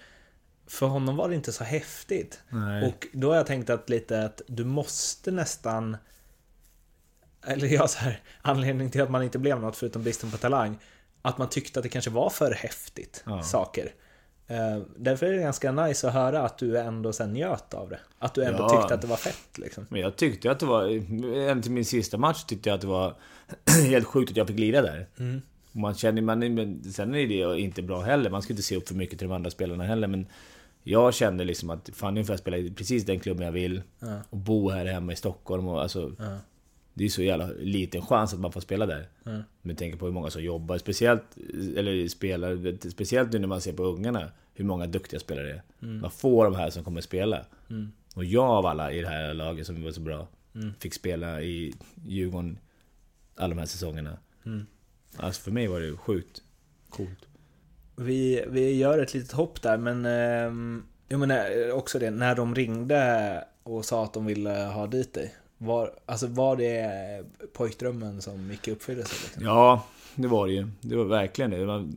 för 0.67 0.85
honom 0.87 1.15
var 1.15 1.29
det 1.29 1.35
inte 1.35 1.51
så 1.51 1.63
häftigt. 1.63 2.39
Nej. 2.49 2.85
Och 2.87 3.07
då 3.13 3.29
har 3.29 3.35
jag 3.35 3.45
tänkt 3.47 3.69
att 3.69 3.89
lite 3.89 4.23
att 4.25 4.41
du 4.47 4.65
måste 4.65 5.31
nästan... 5.31 5.97
Eller 7.47 7.67
ja, 7.67 7.87
så 7.87 7.99
här, 7.99 8.21
anledningen 8.41 8.91
till 8.91 9.01
att 9.01 9.11
man 9.11 9.23
inte 9.23 9.39
blev 9.39 9.59
något 9.61 9.77
förutom 9.77 10.03
bristen 10.03 10.31
på 10.31 10.37
talang. 10.37 10.77
Att 11.21 11.37
man 11.37 11.49
tyckte 11.49 11.79
att 11.79 11.83
det 11.83 11.89
kanske 11.89 12.11
var 12.11 12.29
för 12.29 12.51
häftigt 12.51 13.23
Ja. 13.25 13.43
saker. 13.43 13.93
Eh, 14.47 14.77
därför 14.97 15.25
är 15.25 15.31
det 15.33 15.41
ganska 15.41 15.71
nice 15.71 16.07
att 16.07 16.13
höra 16.13 16.41
att 16.41 16.57
du 16.57 16.77
ändå 16.79 17.13
sen 17.13 17.33
njöt 17.33 17.73
av 17.73 17.89
det. 17.89 17.99
Att 18.19 18.33
du 18.33 18.43
ändå 18.43 18.59
Ja. 18.63 18.69
tyckte 18.69 18.93
att 18.93 19.01
det 19.01 19.07
var 19.07 19.15
fett 19.17 19.57
liksom. 19.57 19.85
Men 19.89 20.01
jag 20.01 20.15
tyckte 20.15 20.51
att 20.51 20.59
det 20.59 20.65
var... 20.65 20.87
Än 21.49 21.61
till 21.61 21.71
min 21.71 21.85
sista 21.85 22.17
match 22.17 22.43
tyckte 22.43 22.69
jag 22.69 22.75
att 22.75 22.81
det 22.81 22.87
var 22.87 23.15
helt 23.89 24.07
sjukt 24.07 24.31
att 24.31 24.37
jag 24.37 24.47
fick 24.47 24.59
lira 24.59 24.81
där. 24.81 25.07
Och 25.71 25.75
man 25.75 25.95
känner, 25.95 26.21
man, 26.21 26.39
men 26.39 26.83
sen 26.93 27.15
är 27.15 27.27
det 27.27 27.59
inte 27.59 27.81
bra 27.81 28.01
heller, 28.01 28.29
man 28.29 28.41
ska 28.41 28.53
inte 28.53 28.63
se 28.63 28.75
upp 28.75 28.87
för 28.87 28.95
mycket 28.95 29.19
till 29.19 29.27
de 29.27 29.33
andra 29.33 29.49
spelarna 29.51 29.83
heller 29.83 30.07
men 30.07 30.27
jag 30.91 31.13
kände 31.13 31.43
liksom 31.43 31.69
att 31.69 31.89
fan 31.93 32.13
nu 32.13 32.23
får 32.25 32.33
jag 32.33 32.39
spela 32.39 32.57
i 32.57 32.71
precis 32.71 33.05
den 33.05 33.19
klubben 33.19 33.45
jag 33.45 33.51
vill 33.51 33.81
Ja. 33.99 34.21
och 34.29 34.37
bo 34.37 34.69
här 34.69 34.85
hemma 34.85 35.13
i 35.13 35.15
Stockholm 35.15 35.67
och 35.67 35.81
alltså 35.81 36.11
Ja. 36.19 36.37
Det 36.93 37.05
är 37.05 37.09
så 37.09 37.21
jävla 37.23 37.47
liten 37.59 38.01
chans 38.01 38.33
att 38.33 38.39
man 38.39 38.51
får 38.51 38.61
spela 38.61 38.85
där. 38.85 39.07
Ja. 39.23 39.41
Med 39.61 39.77
tanke 39.77 39.97
på 39.97 40.05
hur 40.05 40.13
många 40.13 40.29
som 40.29 40.43
jobbar, 40.43 40.77
speciellt, 40.77 41.23
eller 41.77 42.07
spelar, 42.07 42.89
speciellt 42.89 43.31
nu 43.33 43.39
när 43.39 43.47
man 43.47 43.61
ser 43.61 43.73
på 43.73 43.83
ungarna, 43.83 44.31
hur 44.53 44.65
många 44.65 44.87
duktiga 44.87 45.19
spelare 45.19 45.45
det 45.47 45.53
är. 45.53 45.63
Mm. 45.81 45.99
Man 46.01 46.11
får 46.11 46.43
de 46.45 46.55
här 46.55 46.69
som 46.69 46.83
kommer 46.83 47.01
spela. 47.01 47.45
Och 48.15 48.25
jag 48.25 48.43
av 48.45 48.65
alla 48.65 48.91
i 48.91 49.01
det 49.01 49.07
här 49.07 49.33
laget 49.33 49.65
som 49.67 49.83
var 49.83 49.91
så 49.91 50.01
bra, 50.01 50.27
Mm. 50.55 50.73
fick 50.79 50.93
spela 50.93 51.41
i 51.41 51.73
Djurgården 52.07 52.57
alla 53.35 53.49
de 53.55 53.59
här 53.59 53.65
säsongerna. 53.65 54.17
Mm. 54.45 54.65
Alltså 55.17 55.41
för 55.41 55.51
mig 55.51 55.67
var 55.67 55.79
det 55.79 55.97
sjukt 55.97 56.41
coolt. 56.89 57.27
Vi, 58.01 58.43
vi 58.47 58.75
gör 58.75 58.99
ett 58.99 59.13
litet 59.13 59.31
hopp 59.31 59.61
där, 59.61 59.77
men 59.77 60.05
ehm, 60.05 60.83
jag 61.07 61.19
menar 61.19 61.71
också 61.71 61.99
det, 61.99 62.11
när 62.11 62.35
de 62.35 62.55
ringde 62.55 63.43
och 63.63 63.85
sa 63.85 64.03
att 64.03 64.13
de 64.13 64.25
ville 64.25 64.49
ha 64.49 64.87
dit 64.87 65.13
dig. 65.13 65.35
Var, 65.57 65.93
alltså 66.05 66.27
var 66.27 66.55
det 66.55 67.23
pojkdrömmen 67.53 68.21
som 68.21 68.51
gick 68.51 68.67
i 68.67 68.71
uppfyllelse? 68.71 69.15
Liksom? 69.23 69.43
Ja, 69.43 69.85
det 70.15 70.27
var 70.27 70.47
det 70.47 70.53
ju. 70.53 70.67
Det 70.81 70.95
var 70.95 71.05
verkligen 71.05 71.51
det. 71.51 71.65
var, 71.65 71.87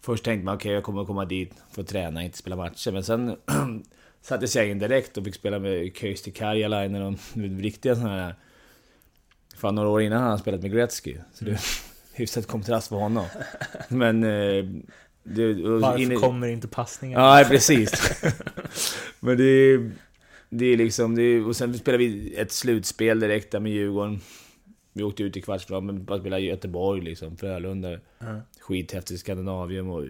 först 0.00 0.24
tänkte 0.24 0.44
man 0.44 0.56
okej, 0.56 0.72
jag 0.72 0.82
kommer 0.82 1.00
att 1.00 1.06
komma 1.06 1.24
dit, 1.24 1.52
få 1.70 1.82
träna, 1.82 2.22
inte 2.22 2.38
spela 2.38 2.56
matcher. 2.56 2.92
Men 2.92 3.04
sen 3.04 3.36
sattes 4.22 4.56
jag 4.56 4.68
in 4.68 4.78
direkt 4.78 5.16
och 5.16 5.24
fick 5.24 5.34
spela 5.34 5.58
med 5.58 5.96
Kösti 5.96 6.30
Karjalainen 6.30 7.02
och 7.02 7.18
riktiga 7.60 7.94
sådana 7.94 8.24
här... 8.24 8.34
Fan, 9.56 9.74
några 9.74 9.88
år 9.88 10.02
innan 10.02 10.18
hade 10.18 10.30
han 10.30 10.38
spelat 10.38 10.62
med 10.62 10.72
Gretzky. 10.72 11.16
Så 11.34 11.44
det 11.44 11.50
är 11.50 11.60
hyfsat 12.12 12.46
kontrast 12.46 12.88
för 12.88 12.96
honom. 12.96 13.26
Men... 13.88 14.24
Eh, 14.24 14.64
det, 15.34 15.54
Varför 15.54 16.00
in 16.00 16.20
kommer 16.20 16.48
inte 16.48 16.68
passningen? 16.68 17.20
Ja, 17.20 17.44
precis. 17.48 18.22
Men 19.20 19.36
det 19.36 19.44
är, 19.44 19.90
det 20.50 20.66
är 20.66 20.76
liksom... 20.76 21.14
Det 21.14 21.22
är, 21.22 21.46
och 21.46 21.56
sen 21.56 21.78
spelade 21.78 22.04
vi 22.04 22.34
ett 22.34 22.52
slutspel 22.52 23.20
direkt 23.20 23.50
där 23.50 23.60
med 23.60 23.72
Djurgården. 23.72 24.20
Vi 24.92 25.02
åkte 25.02 25.22
ut 25.22 25.36
i 25.36 25.40
kvartsfinal, 25.42 25.82
men 25.82 26.04
bara 26.04 26.18
spelade 26.18 26.42
Göteborg 26.42 27.00
liksom, 27.00 27.36
Frölunda. 27.36 27.98
Ja. 28.18 28.40
Skithäftigt 28.60 29.20
Skandinavium 29.20 29.90
och... 29.90 30.04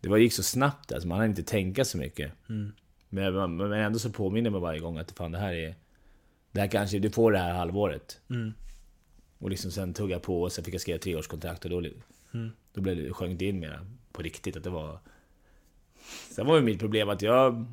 Det 0.00 0.08
var, 0.08 0.16
gick 0.16 0.32
så 0.32 0.42
snabbt 0.42 0.92
alltså, 0.92 1.08
man 1.08 1.18
hann 1.18 1.28
inte 1.28 1.42
tänka 1.42 1.84
så 1.84 1.98
mycket. 1.98 2.32
Mm. 2.48 2.72
Men, 3.08 3.56
men 3.56 3.72
ändå 3.72 3.98
så 3.98 4.10
påminner 4.10 4.50
man 4.50 4.60
varje 4.60 4.80
gång 4.80 4.98
att 4.98 5.12
fan 5.12 5.32
det 5.32 5.38
här 5.38 5.54
är... 5.54 5.74
Det 6.52 6.60
här 6.60 6.68
kanske, 6.68 6.98
du 6.98 7.10
får 7.10 7.32
det 7.32 7.38
här 7.38 7.54
halvåret. 7.54 8.20
Mm. 8.30 8.52
Och 9.38 9.50
liksom 9.50 9.70
sen 9.70 9.94
tugga 9.94 10.18
på 10.18 10.42
och 10.42 10.52
sen 10.52 10.64
fick 10.64 10.74
jag 10.74 10.80
skriva 10.80 10.98
treårskontrakt 10.98 11.64
och 11.64 11.70
då, 11.70 11.82
Mm. 12.34 12.50
då 12.72 12.80
blev 12.80 12.96
det, 12.96 13.12
sjönk 13.12 13.38
det 13.38 13.44
in 13.44 13.60
mer 13.60 13.80
på 14.16 14.22
riktigt 14.22 14.56
att 14.56 14.64
det 14.64 14.70
var... 14.70 14.98
Sen 16.30 16.46
var 16.46 16.56
ju 16.56 16.62
mitt 16.62 16.80
problem 16.80 17.08
att 17.08 17.22
jag... 17.22 17.66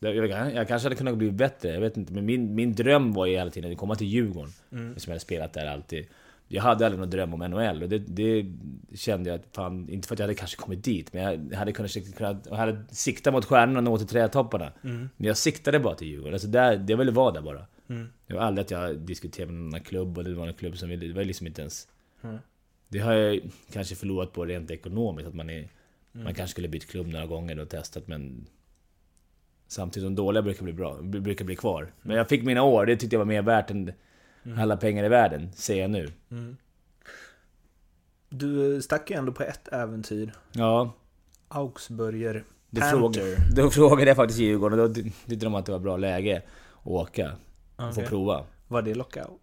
Jag, 0.00 0.68
kanske 0.68 0.86
hade 0.86 0.96
kunnat 0.96 1.16
bli 1.16 1.30
bättre, 1.30 1.68
jag 1.68 1.80
vet 1.80 1.96
inte. 1.96 2.12
Men 2.12 2.24
min, 2.24 2.54
min 2.54 2.74
dröm 2.74 3.12
var 3.12 3.26
ju 3.26 3.36
hela 3.36 3.50
tiden 3.50 3.72
att 3.72 3.78
komma 3.78 3.94
till 3.94 4.06
Djurgården. 4.06 4.52
Mm. 4.72 4.88
Eftersom 4.88 5.10
jag 5.10 5.14
hade 5.14 5.20
spelat 5.20 5.52
där 5.52 5.66
alltid. 5.66 6.06
Jag 6.48 6.62
hade 6.62 6.86
aldrig 6.86 7.00
någon 7.00 7.10
dröm 7.10 7.34
om 7.34 7.50
NHL 7.50 7.82
och 7.82 7.88
det, 7.88 7.98
det 7.98 8.46
kände 8.94 9.30
jag 9.30 9.38
att 9.40 9.46
fan, 9.52 9.88
inte 9.88 10.08
för 10.08 10.14
att 10.14 10.18
jag 10.18 10.24
hade 10.24 10.34
kanske 10.34 10.56
kommit 10.56 10.84
dit, 10.84 11.12
men 11.12 11.48
jag 11.50 11.58
hade 11.58 11.72
kunnat, 11.72 12.16
kunnat 12.16 12.46
jag 12.50 12.56
hade 12.56 12.84
siktat 12.90 13.32
mot 13.32 13.44
stjärnorna 13.44 13.78
och 13.78 13.84
nå 13.84 13.98
till 13.98 14.06
trädtopparna. 14.06 14.72
Mm. 14.84 15.08
Men 15.16 15.26
jag 15.26 15.36
siktade 15.36 15.78
bara 15.78 15.94
till 15.94 16.08
Djurgården, 16.08 16.32
alltså 16.32 16.48
där, 16.48 16.76
det 16.76 16.96
ville 16.96 17.10
vara 17.10 17.32
där 17.32 17.42
bara. 17.42 17.66
Mm. 17.88 18.08
Det 18.26 18.34
var 18.34 18.40
aldrig 18.40 18.64
att 18.64 18.70
jag 18.70 18.98
diskuterade 18.98 19.52
med 19.52 19.72
någon 19.72 19.80
klubb 19.80 20.18
och 20.18 20.24
det 20.24 20.34
var 20.34 20.46
en 20.46 20.54
klubb 20.54 20.78
som 20.78 20.88
ville, 20.88 21.06
det 21.06 21.14
var 21.14 21.24
liksom 21.24 21.46
inte 21.46 21.60
ens... 21.60 21.88
Mm. 22.22 22.38
Det 22.88 22.98
har 22.98 23.12
jag 23.12 23.40
kanske 23.72 23.94
förlorat 23.94 24.32
på 24.32 24.44
rent 24.44 24.70
ekonomiskt, 24.70 25.28
att 25.28 25.34
man 25.34 25.50
är... 25.50 25.58
Mm. 25.58 26.24
Man 26.24 26.34
kanske 26.34 26.52
skulle 26.52 26.68
bytt 26.68 26.90
klubb 26.90 27.06
några 27.06 27.26
gånger 27.26 27.58
och 27.58 27.68
testat 27.68 28.08
men... 28.08 28.46
Samtidigt 29.70 30.06
som 30.06 30.14
dåliga 30.14 30.42
brukar 30.42 30.64
bli 30.64 30.72
bra, 30.72 31.02
brukar 31.02 31.44
bli 31.44 31.56
kvar. 31.56 31.92
Men 32.02 32.16
jag 32.16 32.28
fick 32.28 32.42
mina 32.42 32.62
år, 32.62 32.86
det 32.86 32.96
tyckte 32.96 33.16
jag 33.16 33.18
var 33.18 33.26
mer 33.26 33.42
värt 33.42 33.70
än 33.70 33.92
alla 34.56 34.76
pengar 34.76 35.04
i 35.04 35.08
världen, 35.08 35.52
säger 35.52 35.82
jag 35.82 35.90
nu. 35.90 36.08
Mm. 36.30 36.56
Du 38.28 38.82
stack 38.82 39.10
ju 39.10 39.16
ändå 39.16 39.32
på 39.32 39.42
ett 39.42 39.68
äventyr. 39.68 40.32
Ja, 40.52 40.92
Augsburger 41.48 42.44
då, 42.70 42.80
frågade, 42.80 43.36
då 43.56 43.70
frågade 43.70 44.10
jag 44.10 44.16
faktiskt 44.16 44.40
Djurgården 44.40 44.80
och 44.80 44.90
då 44.90 44.94
tyckte 44.94 45.46
de 45.46 45.54
att 45.54 45.66
det 45.66 45.72
var 45.72 45.78
bra 45.78 45.96
läge 45.96 46.42
att 46.80 46.86
åka 46.86 47.32
och 47.76 47.94
få 47.94 48.00
prova. 48.00 48.44
Var 48.68 48.82
det 48.82 48.94
lockout? 48.94 49.40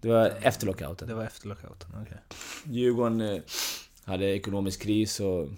Det 0.00 0.08
var 0.08 0.32
efter 0.42 0.66
lockouten. 0.66 1.08
Det 1.08 1.14
var 1.14 1.24
efter 1.24 1.48
lockouten, 1.48 1.90
okej. 2.02 2.18
Djurgården 2.64 3.20
eh, 3.20 3.42
hade 4.04 4.24
ekonomisk 4.24 4.82
kris 4.82 5.20
och 5.20 5.48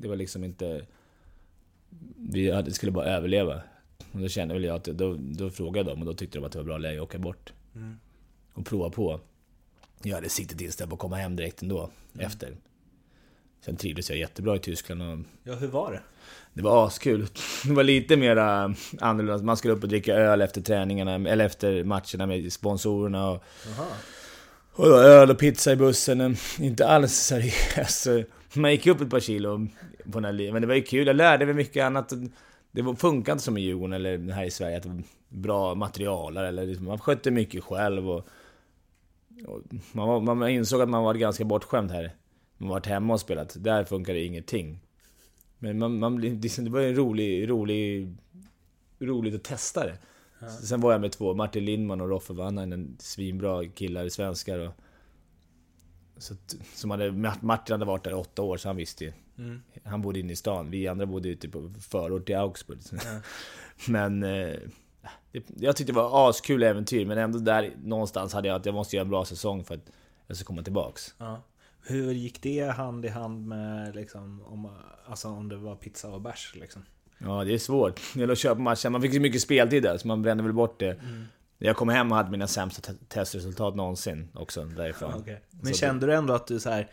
det 0.00 0.08
var 0.08 0.16
liksom 0.16 0.44
inte... 0.44 0.86
Vi 2.16 2.50
hade, 2.50 2.72
skulle 2.72 2.92
bara 2.92 3.06
överleva. 3.06 3.62
Och 4.12 4.20
då 4.20 4.28
kände 4.28 4.54
väl 4.54 4.64
jag 4.64 4.76
att 4.76 4.84
då, 4.84 5.16
då 5.20 5.50
frågade 5.50 5.90
dem 5.90 6.00
och 6.00 6.06
då 6.06 6.14
tyckte 6.14 6.38
de 6.38 6.44
att 6.44 6.52
det 6.52 6.58
var 6.58 6.64
bra 6.64 6.78
läge 6.78 6.98
att 6.98 7.04
åka 7.04 7.18
bort. 7.18 7.52
Mm. 7.74 7.98
Och 8.52 8.66
prova 8.66 8.90
på. 8.90 9.20
Jag 10.02 10.14
hade 10.14 10.28
siktet 10.28 10.60
inställt 10.60 10.90
på 10.90 10.94
att 10.94 11.00
komma 11.00 11.16
hem 11.16 11.36
direkt 11.36 11.62
ändå, 11.62 11.90
efter. 12.18 12.56
Sen 13.64 13.76
trivdes 13.76 14.10
jag 14.10 14.18
jättebra 14.18 14.56
i 14.56 14.58
Tyskland 14.58 15.02
och 15.02 15.18
Ja, 15.44 15.54
hur 15.54 15.68
var 15.68 15.92
det? 15.92 16.00
det 16.52 16.62
var 16.62 16.86
askul. 16.86 17.26
Det 17.64 17.72
var 17.72 17.82
lite 17.82 18.16
mera 18.16 18.74
annorlunda. 19.00 19.44
Man 19.44 19.56
skulle 19.56 19.74
upp 19.74 19.82
och 19.82 19.88
dricka 19.88 20.14
öl 20.14 20.40
efter 20.42 20.60
träningarna, 20.60 21.14
eller 21.30 21.44
efter 21.44 21.84
matcherna 21.84 22.26
med 22.26 22.52
sponsorerna 22.52 23.30
och 23.30 23.44
Jaha. 23.76 23.86
och 24.72 24.86
öl 24.86 25.30
och 25.30 25.38
pizza 25.38 25.72
i 25.72 25.76
bussen, 25.76 26.36
inte 26.58 26.86
alls 26.86 27.12
seriöst. 27.12 28.06
Man 28.54 28.70
gick 28.70 28.86
upp 28.86 29.00
ett 29.00 29.10
par 29.10 29.20
kilo 29.20 29.66
på 30.12 30.20
den 30.20 30.24
här 30.24 30.52
men 30.52 30.62
det 30.62 30.68
var 30.68 30.74
ju 30.74 30.82
kul. 30.82 31.06
Jag 31.06 31.16
lärde 31.16 31.46
mig 31.46 31.54
mycket 31.54 31.84
annat. 31.84 32.12
Det 32.72 32.96
funkar 32.98 33.32
inte 33.32 33.44
som 33.44 33.58
i 33.58 33.60
Djurgården 33.60 33.92
eller 33.92 34.32
här 34.32 34.44
i 34.44 34.50
Sverige, 34.50 34.76
att 34.76 34.82
det 34.82 34.88
var 34.88 35.02
bra 35.28 35.74
materialare 35.74 36.48
eller 36.48 36.66
liksom, 36.66 36.86
man 36.86 36.98
skötte 36.98 37.30
mycket 37.30 37.64
själv 37.64 38.10
och... 38.10 38.26
och 39.46 39.60
man, 39.92 40.08
var, 40.08 40.20
man 40.20 40.48
insåg 40.48 40.80
att 40.80 40.88
man 40.88 41.04
var 41.04 41.14
ganska 41.14 41.44
bortskämd 41.44 41.90
här. 41.90 42.12
Man 42.60 42.68
varit 42.68 42.86
hemma 42.86 43.14
och 43.14 43.20
spelat, 43.20 43.56
där 43.58 43.84
funkar 43.84 44.14
det 44.14 44.24
ingenting. 44.24 44.80
Men 45.58 45.78
man, 45.78 45.98
man, 45.98 46.40
det 46.40 46.58
var 46.68 46.80
en 46.80 46.94
rolig, 46.94 47.50
rolig... 47.50 48.08
Roligt 48.98 49.34
att 49.34 49.44
testa 49.44 49.86
det. 49.86 49.98
Sen 50.48 50.80
var 50.80 50.92
jag 50.92 51.00
med 51.00 51.12
två, 51.12 51.34
Martin 51.34 51.64
Lindman 51.64 52.00
och 52.00 52.08
Roffe 52.08 52.32
Vanhainen, 52.32 52.96
svinbra 52.98 53.68
killar, 53.68 54.08
svenskar 54.08 54.58
och... 54.58 54.72
Så, 56.16 56.34
som 56.74 56.90
hade, 56.90 57.12
Martin 57.40 57.72
hade 57.72 57.84
varit 57.84 58.04
där 58.04 58.10
i 58.10 58.14
åtta 58.14 58.42
år, 58.42 58.56
så 58.56 58.68
han 58.68 58.76
visste 58.76 59.04
ju. 59.04 59.12
Mm. 59.38 59.62
Han 59.84 60.02
bodde 60.02 60.20
inne 60.20 60.32
i 60.32 60.36
stan, 60.36 60.70
vi 60.70 60.88
andra 60.88 61.06
bodde 61.06 61.28
ute 61.28 61.48
på 61.48 61.72
förort 61.80 62.26
till 62.26 62.36
Augsburg. 62.36 62.78
Ja. 62.92 63.20
Men... 63.88 64.22
Eh, 64.22 64.56
det, 65.32 65.44
jag 65.56 65.76
tyckte 65.76 65.92
det 65.92 65.96
var 65.96 66.30
askul 66.30 66.62
äventyr, 66.62 67.06
men 67.06 67.18
ändå 67.18 67.38
där 67.38 67.72
någonstans 67.82 68.32
hade 68.32 68.48
jag 68.48 68.56
att 68.56 68.66
jag 68.66 68.74
måste 68.74 68.96
göra 68.96 69.04
en 69.04 69.10
bra 69.10 69.24
säsong 69.24 69.64
för 69.64 69.74
att 69.74 69.90
jag 70.26 70.36
ska 70.36 70.44
komma 70.44 70.62
tillbaks. 70.62 71.14
Ja. 71.18 71.42
Hur 71.86 72.12
gick 72.12 72.42
det 72.42 72.60
hand 72.76 73.04
i 73.04 73.08
hand 73.08 73.46
med 73.46 73.94
liksom, 73.94 74.42
om, 74.46 74.68
alltså 75.06 75.28
om 75.28 75.48
det 75.48 75.56
var 75.56 75.76
pizza 75.76 76.08
och 76.08 76.20
bärs 76.20 76.52
liksom? 76.54 76.82
Ja, 77.18 77.44
det 77.44 77.54
är 77.54 77.58
svårt. 77.58 78.00
Det 78.14 78.20
gäller 78.20 78.32
att 78.32 78.38
köpa 78.38 78.60
matchen. 78.60 78.92
Man 78.92 79.02
fick 79.02 79.14
så 79.14 79.20
mycket 79.20 79.40
speltid 79.42 79.82
där, 79.82 79.98
så 79.98 80.08
man 80.08 80.22
brände 80.22 80.42
väl 80.42 80.52
bort 80.52 80.80
det. 80.80 80.90
Mm. 80.92 81.24
Jag 81.58 81.76
kom 81.76 81.88
hem 81.88 82.10
och 82.12 82.16
hade 82.16 82.30
mina 82.30 82.46
sämsta 82.46 82.82
te- 82.82 82.98
testresultat 83.08 83.76
någonsin 83.76 84.28
också 84.34 84.64
därifrån. 84.64 85.14
Okej. 85.16 85.42
Men 85.50 85.74
Så 85.74 85.78
kände 85.80 86.06
du 86.06 86.14
ändå 86.14 86.34
att 86.34 86.46
du 86.46 86.60
så 86.60 86.70
här, 86.70 86.88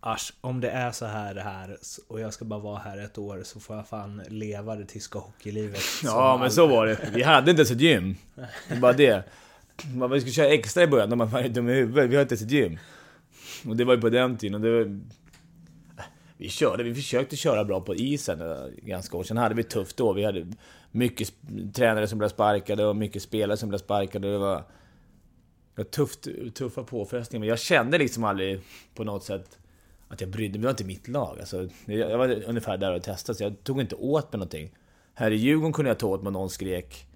Asch, 0.00 0.32
om 0.40 0.60
det 0.60 0.70
är 0.70 0.90
så 0.90 1.06
här 1.06 1.34
det 1.34 1.40
här 1.40 1.76
och 2.08 2.20
jag 2.20 2.32
ska 2.32 2.44
bara 2.44 2.60
vara 2.60 2.78
här 2.78 2.98
ett 3.04 3.18
år 3.18 3.42
så 3.44 3.60
får 3.60 3.76
jag 3.76 3.88
fan 3.88 4.22
leva 4.28 4.76
det 4.76 4.84
tyska 4.84 5.18
hockeylivet. 5.18 5.80
Ja, 6.04 6.36
men 6.40 6.50
så 6.50 6.66
var 6.66 6.86
det. 6.86 7.10
Vi 7.14 7.22
hade 7.22 7.50
inte 7.50 7.60
ens 7.60 7.70
ett 7.70 7.80
gym. 7.80 8.16
Det 8.34 8.74
var 8.74 8.80
bara 8.80 8.92
det. 8.92 9.24
Man, 9.94 10.10
vi 10.10 10.20
skulle 10.20 10.32
köra 10.32 10.48
extra 10.48 10.82
i 10.82 10.86
början, 10.86 11.10
de 11.10 11.18
var 11.18 11.48
dum 11.48 11.68
i 11.68 11.72
huvudet. 11.72 12.10
Vi 12.10 12.14
har 12.14 12.22
inte 12.22 12.34
ens 12.34 12.42
ett 12.42 12.50
gym. 12.50 12.78
Och 13.66 13.76
det 13.76 13.84
var 13.84 13.94
ju 13.94 14.00
på 14.00 14.08
den 14.08 14.36
tiden. 14.36 14.54
Och 14.54 14.60
det 14.60 14.70
var... 14.70 15.00
Vi 16.36 16.48
körde, 16.48 16.82
vi 16.82 16.94
försökte 16.94 17.36
köra 17.36 17.64
bra 17.64 17.80
på 17.80 17.94
isen 17.94 18.40
eh, 18.40 18.66
ganska 18.76 19.16
år. 19.16 19.22
Sen 19.22 19.36
hade 19.36 19.54
vi 19.54 19.62
tufft 19.62 19.96
då. 19.96 20.12
Vi 20.12 20.24
hade 20.24 20.46
mycket 20.90 21.32
tränare 21.74 22.06
som 22.06 22.18
blev 22.18 22.28
sparkade 22.28 22.86
och 22.86 22.96
mycket 22.96 23.22
spelare 23.22 23.56
som 23.56 23.68
blev 23.68 23.78
sparkade. 23.78 24.32
Det 24.32 24.38
var, 24.38 24.56
det 24.56 25.82
var 25.82 25.84
tufft, 25.84 26.28
tuffa 26.54 26.82
påfrestningar. 26.82 27.40
Men 27.40 27.48
jag 27.48 27.58
kände 27.58 27.98
liksom 27.98 28.24
aldrig 28.24 28.60
på 28.94 29.04
något 29.04 29.24
sätt 29.24 29.58
att 30.08 30.20
jag 30.20 30.30
brydde 30.30 30.52
mig. 30.52 30.60
Det 30.60 30.66
var 30.66 30.70
inte 30.70 30.84
mitt 30.84 31.08
lag. 31.08 31.36
Alltså, 31.40 31.68
jag 31.84 32.10
jag 32.10 32.18
var 32.18 32.42
ungefär 32.48 32.76
där 32.76 32.94
och 32.94 33.02
testade, 33.02 33.38
så 33.38 33.44
jag 33.44 33.64
tog 33.64 33.80
inte 33.80 33.94
åt 33.94 34.32
mig 34.32 34.38
någonting. 34.38 34.70
Här 35.14 35.30
i 35.30 35.36
Djurgården 35.36 35.72
kunde 35.72 35.90
jag 35.90 35.98
ta 35.98 36.06
åt 36.06 36.22
mig 36.22 36.32
någon 36.32 36.50
skrek 36.50 37.06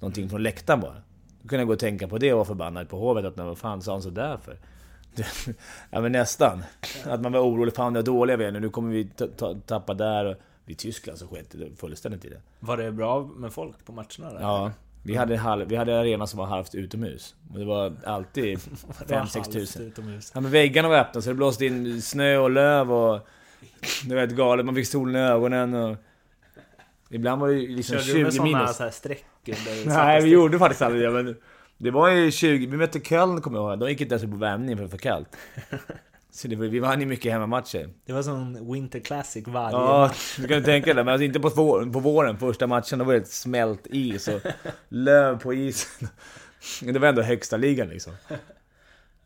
någonting 0.00 0.28
från 0.28 0.42
läktaren 0.42 0.80
bara. 0.80 1.02
Då 1.42 1.48
kunde 1.48 1.60
jag 1.60 1.66
gå 1.66 1.72
och 1.72 1.78
tänka 1.78 2.08
på 2.08 2.18
det 2.18 2.32
och 2.32 2.36
vara 2.36 2.46
förbannad 2.46 2.88
på 2.88 2.98
hovet 2.98 3.24
att 3.24 3.36
vad 3.36 3.58
fan 3.58 3.82
sa 3.82 3.92
han 3.92 4.02
sådär 4.02 4.38
för? 4.44 4.58
ja 5.90 6.00
men 6.00 6.12
nästan. 6.12 6.62
Att 7.04 7.20
man 7.20 7.32
var 7.32 7.40
orolig, 7.40 7.74
fan 7.74 7.94
vad 7.94 8.04
dåliga 8.04 8.36
vi 8.36 8.44
är 8.44 8.50
nu, 8.52 8.60
nu 8.60 8.68
kommer 8.68 8.90
vi 8.92 9.04
ta- 9.04 9.26
ta- 9.26 9.54
tappa 9.66 9.94
där. 9.94 10.36
I 10.66 10.74
Tyskland 10.74 11.18
så 11.18 11.26
sket 11.26 11.46
det 11.50 11.76
fullständigt 11.76 12.24
i 12.24 12.28
det. 12.28 12.40
Var 12.60 12.76
det 12.76 12.92
bra 12.92 13.24
med 13.36 13.52
folk 13.52 13.84
på 13.84 13.92
matcherna 13.92 14.32
där? 14.32 14.40
Ja, 14.40 14.72
Vi 15.02 15.16
hade, 15.16 15.36
halv, 15.36 15.68
vi 15.68 15.76
hade 15.76 16.00
arena 16.00 16.26
som 16.26 16.38
var 16.38 16.46
halvt 16.46 16.74
utomhus. 16.74 17.34
Och 17.52 17.58
det 17.58 17.64
var 17.64 17.92
alltid 18.04 18.58
5-6 19.06 19.52
tusen. 19.52 19.92
Ja 20.34 20.40
men 20.40 20.50
väggarna 20.50 20.88
var 20.88 20.96
öppna 20.98 21.22
så 21.22 21.28
det 21.28 21.34
blåste 21.34 21.66
in 21.66 22.02
snö 22.02 22.36
och 22.36 22.50
löv 22.50 22.92
och... 22.92 23.28
Det 24.04 24.14
var 24.14 24.20
helt 24.20 24.32
galet, 24.36 24.66
man 24.66 24.74
fick 24.74 24.86
solen 24.86 25.16
i 25.16 25.18
ögonen 25.18 25.74
och... 25.74 25.96
Ibland 27.10 27.40
var 27.40 27.48
det 27.48 27.54
liksom 27.54 27.98
Körde 27.98 28.12
du 28.18 28.24
med 28.24 28.32
20 28.32 28.36
sådana 28.36 28.58
minus. 28.58 28.76
så 28.76 28.82
här 28.82 28.90
streck 28.90 29.24
Nej, 29.86 30.22
vi 30.22 30.30
gjorde 30.30 30.58
faktiskt 30.58 30.82
aldrig 30.82 31.02
det, 31.02 31.10
men... 31.10 31.36
Det 31.82 31.90
var 31.90 32.10
ju 32.10 32.30
20... 32.30 32.66
Vi 32.66 32.76
mötte 32.76 33.00
Köln 33.00 33.40
kommer 33.40 33.58
jag 33.58 33.70
ihåg. 33.70 33.78
De 33.78 33.90
gick 33.90 34.00
inte 34.00 34.14
ens 34.14 34.30
på 34.30 34.36
värmning 34.36 34.76
för 34.76 34.84
det 34.84 34.86
var 34.86 34.90
för 34.90 34.98
kallt. 34.98 35.36
Så 36.30 36.48
det 36.48 36.56
var, 36.56 36.66
vi 36.66 36.78
vann 36.78 37.00
ju 37.00 37.06
mycket 37.06 37.32
hemmamatcher. 37.32 37.88
Det 38.06 38.12
var 38.12 38.22
sån 38.22 38.72
Winter 38.72 39.00
Classic 39.00 39.48
varje 39.48 39.76
Ja, 39.76 40.10
du 40.36 40.48
kan 40.48 40.64
tänka 40.64 40.94
dig. 40.94 41.04
Men 41.04 41.12
alltså 41.12 41.24
inte 41.24 41.40
på, 41.40 41.48
vår, 41.48 41.92
på 41.92 42.00
våren, 42.00 42.38
första 42.38 42.66
matchen, 42.66 42.98
då 42.98 43.04
var 43.04 43.14
det 43.14 43.28
smält 43.28 43.86
is 43.86 44.28
och 44.28 44.40
löv 44.88 45.38
på 45.38 45.54
isen. 45.54 46.08
Det 46.92 46.98
var 46.98 47.08
ändå 47.08 47.22
högsta 47.22 47.56
ligan 47.56 47.88
liksom. 47.88 48.12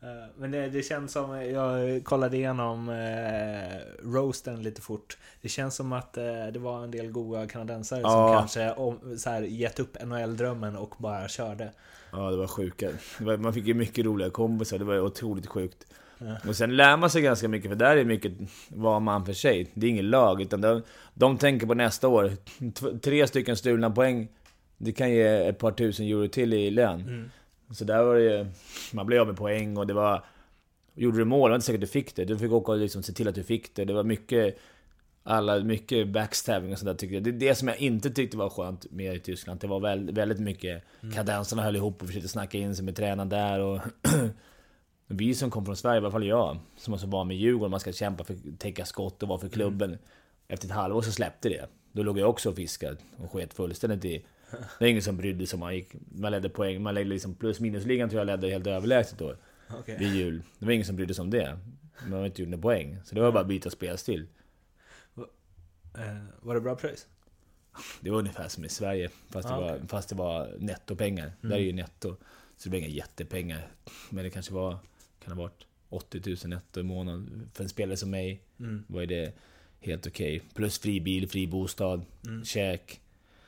Eh, 0.04 0.28
Men 0.38 0.50
det, 0.50 0.68
det 0.68 0.82
känns 0.82 1.12
som, 1.12 1.30
jag 1.50 2.04
kollade 2.04 2.36
igenom 2.36 2.88
eh, 2.88 4.04
roasten 4.12 4.62
lite 4.62 4.80
fort. 4.80 5.16
Det 5.42 5.48
känns 5.48 5.74
som 5.74 5.92
att 5.92 6.16
eh, 6.16 6.46
det 6.52 6.58
var 6.58 6.84
en 6.84 6.90
del 6.90 7.10
goa 7.10 7.46
kanadensare 7.46 8.00
som 8.00 8.10
Ja. 8.10 8.34
kanske 8.38 8.70
om, 8.72 9.18
så 9.18 9.30
här, 9.30 9.42
gett 9.42 9.80
upp 9.80 9.96
NHL-drömmen 10.04 10.76
och 10.76 10.94
bara 10.98 11.28
körde. 11.28 11.72
Ja, 12.12 12.30
det 12.30 12.36
var 12.36 12.46
sjuka. 12.46 12.90
Det 13.18 13.24
var, 13.24 13.36
man 13.36 13.52
fick 13.54 13.66
ju 13.66 13.74
mycket 13.74 14.04
roliga 14.04 14.30
kompisar, 14.30 14.78
det 14.78 14.84
var 14.84 15.00
otroligt 15.00 15.46
sjukt. 15.46 15.86
Ja. 16.18 16.36
Och 16.48 16.56
sen 16.56 16.76
lär 16.76 16.96
man 16.96 17.10
sig 17.10 17.22
ganska 17.22 17.48
mycket, 17.48 17.68
för 17.70 17.76
där 17.76 17.96
är 17.96 18.04
mycket 18.04 18.32
var 18.68 19.00
man 19.00 19.26
för 19.26 19.32
sig. 19.32 19.70
Det 19.74 19.86
är 19.86 19.90
ingen 19.90 20.10
lag, 20.10 20.42
utan 20.42 20.60
de, 20.60 20.82
de 21.14 21.38
tänker 21.38 21.66
på 21.66 21.74
nästa 21.74 22.08
år. 22.08 22.30
T- 22.74 22.98
tre 23.02 23.26
stycken 23.26 23.56
stulna 23.56 23.90
poäng, 23.90 24.28
det 24.78 24.92
kan 24.92 25.10
ge 25.10 25.22
ett 25.48 25.58
par 25.58 25.70
tusen 25.72 26.06
euro 26.06 26.28
till 26.28 26.54
i 26.54 26.70
lön. 26.70 27.00
Mm. 27.00 27.30
Så 27.70 27.84
där 27.84 28.02
var 28.02 28.14
det 28.14 28.22
ju, 28.22 28.46
man 28.92 29.06
blev 29.06 29.20
av 29.20 29.26
med 29.26 29.36
poäng 29.36 29.76
och 29.76 29.86
det 29.86 29.94
var... 29.94 30.24
Gjorde 30.94 31.18
du 31.18 31.24
mål, 31.24 31.48
det 31.48 31.52
var 31.52 31.56
inte 31.56 31.66
säkert 31.66 31.80
du 31.80 31.86
fick 31.86 32.16
det. 32.16 32.24
Du 32.24 32.38
fick 32.38 32.52
åka 32.52 32.72
och 32.72 32.78
liksom 32.78 33.02
se 33.02 33.12
till 33.12 33.28
att 33.28 33.34
du 33.34 33.42
fick 33.42 33.74
det. 33.74 33.84
Det 33.84 33.92
var 33.92 34.04
mycket... 34.04 34.58
Alla, 35.26 35.58
mycket 35.58 36.08
backstabbing 36.08 36.72
och 36.72 36.78
sånt 36.78 36.86
där 36.86 36.94
tyckte 36.94 37.14
jag. 37.14 37.24
Det 37.24 37.30
är 37.30 37.48
det 37.48 37.54
som 37.54 37.68
jag 37.68 37.78
inte 37.78 38.10
tyckte 38.10 38.36
var 38.36 38.50
skönt 38.50 38.90
med 38.90 39.16
i 39.16 39.20
Tyskland. 39.20 39.60
Det 39.60 39.66
var 39.66 39.80
väl, 39.80 40.14
väldigt 40.14 40.40
mycket... 40.40 40.82
Kadenserna 41.14 41.62
höll 41.62 41.76
ihop 41.76 42.02
och 42.02 42.06
försökte 42.06 42.28
snacka 42.28 42.58
in 42.58 42.76
sig 42.76 42.84
med 42.84 42.96
tränaren 42.96 43.28
där 43.28 43.60
och... 43.60 43.80
Vi 45.06 45.34
som 45.34 45.50
kom 45.50 45.64
från 45.64 45.76
Sverige, 45.76 45.96
i 45.96 45.98
alla 45.98 46.10
fall 46.10 46.26
jag, 46.26 46.58
som 46.76 46.92
var 46.92 46.98
så 46.98 47.06
van 47.06 47.28
med 47.28 47.36
Djurgården, 47.36 47.70
man 47.70 47.80
ska 47.80 47.92
kämpa 47.92 48.24
för 48.24 48.34
att 48.34 48.60
täcka 48.60 48.84
skott 48.84 49.22
och 49.22 49.28
vara 49.28 49.38
för 49.38 49.48
klubben. 49.48 49.98
Efter 50.48 50.66
ett 50.66 50.74
halvår 50.74 51.02
så 51.02 51.12
släppte 51.12 51.48
det. 51.48 51.68
Då 51.92 52.02
låg 52.02 52.18
jag 52.18 52.30
också 52.30 52.50
och 52.50 52.56
fiskade 52.56 52.96
och 53.16 53.32
sket 53.32 53.54
fullständigt 53.54 54.04
i... 54.04 54.26
Det 54.50 54.80
var 54.80 54.86
ingen 54.86 55.02
som 55.02 55.16
brydde 55.16 55.46
sig 55.46 55.56
om 55.56 55.60
man 55.60 55.74
gick... 55.74 55.88
Man 56.14 56.32
ledde 56.32 56.48
poäng, 56.48 56.82
man 56.82 56.94
ledde 56.94 57.10
liksom 57.10 57.34
plus 57.34 57.60
minusligan 57.60 58.08
tror 58.08 58.20
jag 58.20 58.26
ledde 58.26 58.48
helt 58.48 58.66
överlägset 58.66 59.18
då. 59.18 59.34
Okej. 59.70 59.96
Vid 59.98 60.14
jul. 60.14 60.42
Det 60.58 60.66
var 60.66 60.72
ingen 60.72 60.86
som 60.86 60.96
brydde 60.96 61.14
sig 61.14 61.22
om 61.22 61.30
det. 61.30 61.58
Man 62.08 62.18
har 62.18 62.26
inte 62.26 62.42
gjort 62.42 62.50
några 62.50 62.62
poäng. 62.62 62.98
Så 63.04 63.14
det 63.14 63.20
var 63.20 63.32
bara 63.32 63.40
att 63.40 63.46
byta 63.48 63.70
spelstil. 63.70 64.26
Eh, 65.98 66.22
var 66.42 66.54
det 66.54 66.60
bra 66.60 66.76
pröjs? 66.76 67.06
Det 68.00 68.10
var 68.10 68.18
ungefär 68.18 68.48
som 68.48 68.64
i 68.64 68.68
Sverige. 68.68 69.10
Fast, 69.30 69.48
Ah, 69.48 69.56
det, 69.60 69.62
var, 69.62 69.80
fast 69.88 70.08
det 70.08 70.14
var 70.14 70.56
nettopengar. 70.58 71.32
Där 71.40 71.52
är 71.52 71.58
ju 71.58 71.72
netto. 71.72 72.16
Så 72.56 72.68
det 72.68 72.70
var 72.70 72.78
inga 72.78 72.88
jättepengar. 72.88 73.68
Men 74.10 74.24
det 74.24 74.30
kanske 74.30 74.54
var... 74.54 74.78
Kan 75.24 75.32
ha 75.36 75.42
varit 75.42 75.66
80 75.88 76.22
000 76.26 76.36
netto 76.44 76.80
i 76.80 76.82
månaden. 76.82 77.50
För 77.54 77.62
en 77.62 77.68
spelare 77.68 77.96
som 77.96 78.10
mig 78.10 78.40
Mm. 78.60 78.84
var 78.86 79.06
det 79.06 79.32
helt 79.80 80.06
okej. 80.06 80.42
Plus 80.54 80.78
fri 80.78 81.00
bil, 81.00 81.28
fri 81.28 81.46
bostad, 81.46 82.04
Mm. 82.26 82.44
käk. 82.44 83.00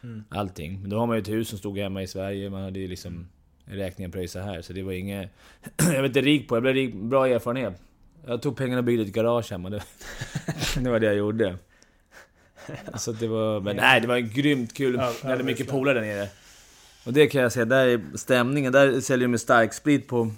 Mm. 0.02 0.24
Allting. 0.28 0.80
Men 0.80 0.90
då 0.90 0.98
har 0.98 1.06
man 1.06 1.16
ju 1.16 1.22
ett 1.22 1.28
hus 1.28 1.48
som 1.48 1.58
stod 1.58 1.78
hemma 1.78 2.02
i 2.02 2.06
Sverige. 2.06 2.50
Man 2.50 2.62
hade 2.62 2.78
ju 2.78 2.88
liksom 2.88 3.28
räkningen 3.64 4.12
pröjsa 4.12 4.42
här. 4.42 4.62
Så 4.62 4.72
det 4.72 4.82
var 4.82 4.92
inget... 4.92 5.30
jag 5.76 5.98
var 5.98 6.04
inte 6.04 6.20
rik 6.20 6.48
på 6.48 6.56
Jag 6.56 6.62
blev 6.62 6.74
rik, 6.74 6.94
bra 6.94 7.28
erfarenhet. 7.28 7.74
Jag 8.26 8.42
tog 8.42 8.56
pengarna 8.56 8.78
och 8.78 8.84
byggde 8.84 9.02
ett 9.02 9.12
garage 9.12 9.50
hemma. 9.50 9.70
Det, 9.70 9.82
det 10.80 10.90
var 10.90 11.00
det 11.00 11.06
jag 11.06 11.16
gjorde. 11.16 11.56
Så 12.96 13.12
det 13.12 13.26
var... 13.28 13.60
Men 13.60 13.76
nej, 13.76 14.00
det 14.00 14.06
var 14.06 14.18
grymt 14.18 14.74
kul. 14.74 14.94
Ja, 14.94 15.12
Jag 15.22 15.30
hade 15.30 15.44
mycket 15.44 15.68
polare 15.68 16.00
där 16.00 16.06
nere. 16.06 16.28
Och 17.06 17.12
det 17.12 17.26
kan 17.26 17.42
jag 17.42 17.52
säga, 17.52 17.64
där 17.64 17.86
är 17.86 18.00
stämningen. 18.14 18.72
Där 18.72 19.00
säljer 19.00 19.28
de 19.28 19.38
starksprit 19.38 20.08
på, 20.08 20.30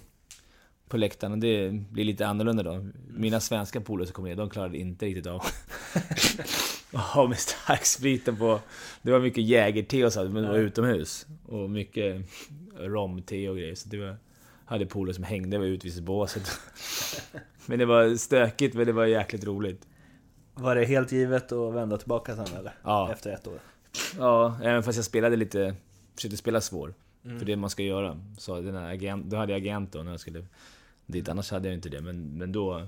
på 0.88 0.96
läktaren. 0.96 1.32
Och 1.32 1.38
det 1.38 1.70
blir 1.70 2.04
lite 2.04 2.26
annorlunda 2.26 2.62
då. 2.62 2.86
Mina 3.08 3.40
svenska 3.40 3.80
polare 3.80 4.06
som 4.06 4.14
kom 4.14 4.24
ner, 4.24 4.34
de 4.34 4.50
klarade 4.50 4.78
inte 4.78 5.06
riktigt 5.06 5.26
av 5.26 5.42
ha 6.92 7.26
med 7.28 7.38
starkspriten 7.38 8.36
på. 8.36 8.60
Det 9.02 9.12
var 9.12 9.20
mycket 9.20 9.44
jägerte 9.44 10.04
och 10.04 10.12
så, 10.12 10.24
men 10.24 10.42
det 10.42 10.48
var 10.48 10.56
Ja. 10.56 10.62
utomhus. 10.62 11.26
Och 11.46 11.70
mycket 11.70 12.22
romte 12.78 13.48
och 13.48 13.56
grejer. 13.56 13.74
Så 13.74 13.88
det 13.88 13.98
var, 13.98 14.16
hade 14.64 14.86
polare 14.86 15.14
som 15.14 15.24
hängde 15.24 15.56
över 15.56 15.66
utvisningsbåset. 15.66 16.50
men 17.66 17.78
det 17.78 17.86
var 17.86 18.14
stökigt, 18.16 18.74
men 18.74 18.86
det 18.86 18.92
var 18.92 19.06
jäkligt 19.06 19.44
roligt. 19.44 19.86
Var 20.54 20.74
det 20.74 20.84
helt 20.84 21.12
givet 21.12 21.52
att 21.52 21.74
vända 21.74 21.96
tillbaka 21.96 22.36
sen 22.36 22.56
eller? 22.58 22.72
Ja. 22.82 23.12
Efter 23.12 23.30
ett 23.30 23.46
år? 23.46 23.58
Ja, 24.18 24.58
även 24.62 24.82
fast 24.82 24.96
jag 24.96 25.04
spelade 25.04 25.36
lite... 25.36 25.74
Försökte 26.14 26.36
spela 26.36 26.60
svår. 26.60 26.94
Mm. 27.24 27.38
För 27.38 27.46
det 27.46 27.56
man 27.56 27.70
ska 27.70 27.82
göra. 27.82 28.20
Så 28.38 28.60
den 28.60 28.74
här 28.74 28.92
agent, 28.94 29.26
då 29.30 29.36
hade 29.36 29.52
jag 29.52 29.60
agent 29.60 29.92
då 29.92 30.02
när 30.02 30.10
jag 30.10 30.20
skulle 30.20 30.46
dit. 31.06 31.28
Annars 31.28 31.50
hade 31.50 31.68
jag 31.68 31.74
inte 31.74 31.88
det. 31.88 32.00
Men, 32.00 32.38
men 32.38 32.52
då, 32.52 32.86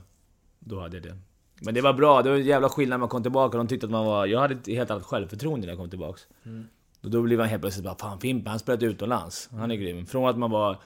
då 0.59 0.81
hade 0.81 0.97
jag 0.97 1.05
det. 1.05 1.17
Men 1.61 1.75
det 1.75 1.81
var 1.81 1.93
bra. 1.93 2.23
Det 2.23 2.31
var 2.31 2.37
en 2.37 2.45
jävla 2.45 2.69
skillnad 2.69 2.91
när 2.97 2.99
man 2.99 3.09
kom 3.09 3.23
tillbaka. 3.23 3.59
De 3.59 3.69
tyckte 3.69 3.87
att 3.87 3.93
man 3.93 4.07
var... 4.07 4.27
Jag 4.27 4.41
hade 4.41 4.55
ett 4.55 4.67
helt 4.67 4.91
annat 4.91 5.03
självförtroende 5.05 5.67
när 5.67 5.73
jag 5.73 5.79
kom 5.79 5.91
tillbaks. 5.91 6.27
Mm. 6.47 6.67
Och 7.03 7.11
då 7.11 7.23
blev 7.23 7.39
man 7.39 7.49
helt 7.49 7.63
plötsligt 7.63 7.85
bara 7.85 7.97
Fan 7.99 8.21
Fimpen, 8.21 8.51
han 8.51 8.59
spelat 8.59 8.83
utomlands. 8.83 9.49
Han 9.53 9.71
är 9.71 9.75
grym. 9.75 10.07
Från 10.07 10.29
att 10.29 10.39
man 10.39 10.51
var... 10.51 10.77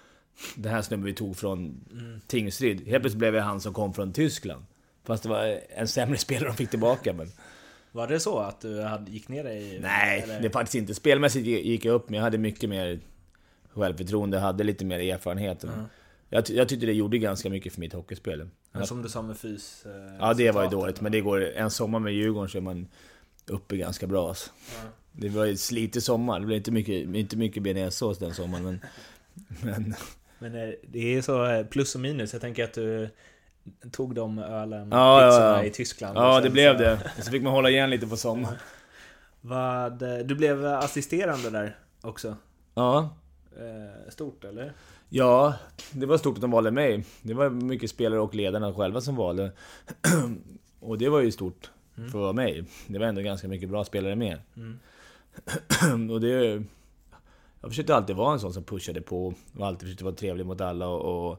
Den 0.57 0.73
här 0.73 0.83
snubben 0.83 1.07
vi 1.07 1.15
tog 1.15 1.37
från 1.37 1.59
Mm. 1.93 2.21
Tingsryd. 2.27 2.77
Helt 2.89 3.03
plötsligt 3.03 3.19
blev 3.19 3.35
jag 3.35 3.43
han 3.43 3.61
som 3.61 3.75
kom 3.75 3.95
från 3.95 4.13
Tyskland. 4.13 4.65
Fast 5.05 5.23
det 5.23 5.29
var 5.29 5.61
en 5.77 5.89
sämre 5.89 6.17
spelare 6.19 6.49
de 6.49 6.57
fick 6.57 6.71
tillbaka. 6.71 7.13
Men 7.13 7.29
Var 7.93 8.07
det 8.07 8.21
så 8.21 8.39
att 8.39 8.61
du 8.61 8.83
hade, 8.83 9.11
gick 9.11 9.29
ner 9.29 9.45
dig? 9.45 9.79
Nej, 9.83 10.21
eller? 10.21 10.41
det 10.41 10.47
är 10.47 10.51
faktiskt 10.51 10.75
inte. 10.75 10.95
Spelmässigt 10.95 11.47
gick 11.47 11.85
jag 11.85 11.95
upp, 11.95 12.09
men 12.09 12.17
jag 12.17 12.25
hade 12.25 12.39
mycket 12.39 12.71
mer 12.71 13.01
självförtroende, 13.75 14.39
hade 14.39 14.65
lite 14.65 14.85
mer 14.85 14.99
erfarenhet. 14.99 15.65
Ja. 15.65 15.71
Jag, 16.29 16.51
jag 16.51 16.69
tyckte 16.69 16.87
det 16.87 16.93
gjorde 16.93 17.19
ganska 17.19 17.51
mycket 17.51 17.73
för 17.73 17.81
mitt 17.81 17.93
hockeyspel. 17.93 18.49
Men 18.79 18.87
som 18.87 19.03
du 19.03 19.09
sa 19.09 19.23
med 19.23 19.37
fys... 19.37 19.87
eh, 19.87 20.17
Ja, 20.21 20.35
det 20.35 20.51
var 20.51 20.63
ju 20.63 20.69
dåligt, 20.69 21.01
men 21.01 21.13
det 21.13 21.21
går... 21.21 21.41
En 21.57 21.71
sommar 21.71 21.99
med 21.99 22.13
Djurgården 22.13 22.49
så 22.49 22.59
är 22.59 22.63
man 22.63 22.87
uppe 23.47 23.77
ganska 23.77 24.07
bra. 24.07 24.29
Alltså. 24.29 24.51
Ja. 24.83 24.89
Det 25.13 25.29
var 25.29 25.45
ju 25.45 25.57
slitig 25.57 26.03
sommar, 26.03 26.41
det 26.41 26.47
blev 26.47 26.57
inte 26.57 26.71
mycket, 26.71 27.15
inte 27.15 27.37
mycket 27.37 27.63
bearnaisesås 27.63 28.19
den 28.19 28.35
sommaren, 28.35 28.65
men... 28.65 28.81
men 29.63 29.95
Men 30.39 30.55
eh, 30.55 30.75
det 30.89 31.15
är 31.15 31.23
så 31.23 31.47
eh, 31.47 31.67
plus 31.67 31.95
och 31.95 32.01
minus. 32.01 32.33
Jag 32.33 32.43
tänker 32.43 32.65
att 32.65 32.73
du 32.75 33.09
tog 33.91 34.15
de 34.15 34.39
ölen, 34.39 34.89
Ja, 34.93 35.21
pizzorna 35.29 35.47
ja. 35.47 35.65
i 35.65 35.71
Tyskland. 35.71 36.19
ja, 36.19 36.41
det 36.41 36.51
blev 36.51 36.73
så- 36.77 36.83
det. 36.83 37.13
Så 37.23 37.31
fick 37.31 37.43
man 37.43 37.53
hålla 37.53 37.71
igen 37.71 37.91
lite 37.91 38.07
på 38.07 38.17
sommaren. 38.17 38.57
Vad, 39.41 39.99
du 39.99 40.35
blev 40.35 40.67
assisterande 40.67 41.51
där 41.51 41.77
också. 42.01 42.37
Ja. 42.75 43.17
Stort 44.09 44.45
eller? 44.45 44.73
Ja, 45.17 45.55
det 45.93 46.07
var 46.07 46.19
stort 46.19 46.35
att 46.35 46.41
de 46.41 46.51
valde 46.51 46.71
mig. 46.71 47.05
Det 47.23 47.35
var 47.35 47.51
mycket 47.51 47.91
spelare 47.91 48.21
och 48.21 48.35
ledarna 48.35 48.75
själva 48.75 49.01
som 49.01 49.17
valde. 49.17 49.53
Och 50.81 50.99
det 50.99 51.09
var 51.09 51.21
ju 51.21 51.33
stort 51.33 51.71
för 51.95 52.05
att 52.05 52.15
vara 52.15 52.33
mig. 52.33 52.65
Det 52.87 52.99
var 52.99 53.07
ändå 53.07 53.21
ganska 53.21 53.49
mycket 53.49 53.69
bra 53.69 53.85
spelare 53.85 54.17
med. 54.17 54.39
Mm. 54.57 56.11
Och 56.11 56.21
det... 56.21 56.63
Jag 57.61 57.71
försökte 57.71 57.95
alltid 57.97 58.17
vara 58.17 58.33
en 58.33 58.41
sån 58.41 58.53
som 58.53 58.65
pushade 58.65 59.01
på 59.01 59.35
och 59.59 59.67
alltid 59.67 59.81
försökte 59.81 60.05
vara 60.05 60.15
trevlig 60.15 60.47
mot 60.47 60.61
alla 60.61 60.89
och... 60.89 61.31
och 61.31 61.39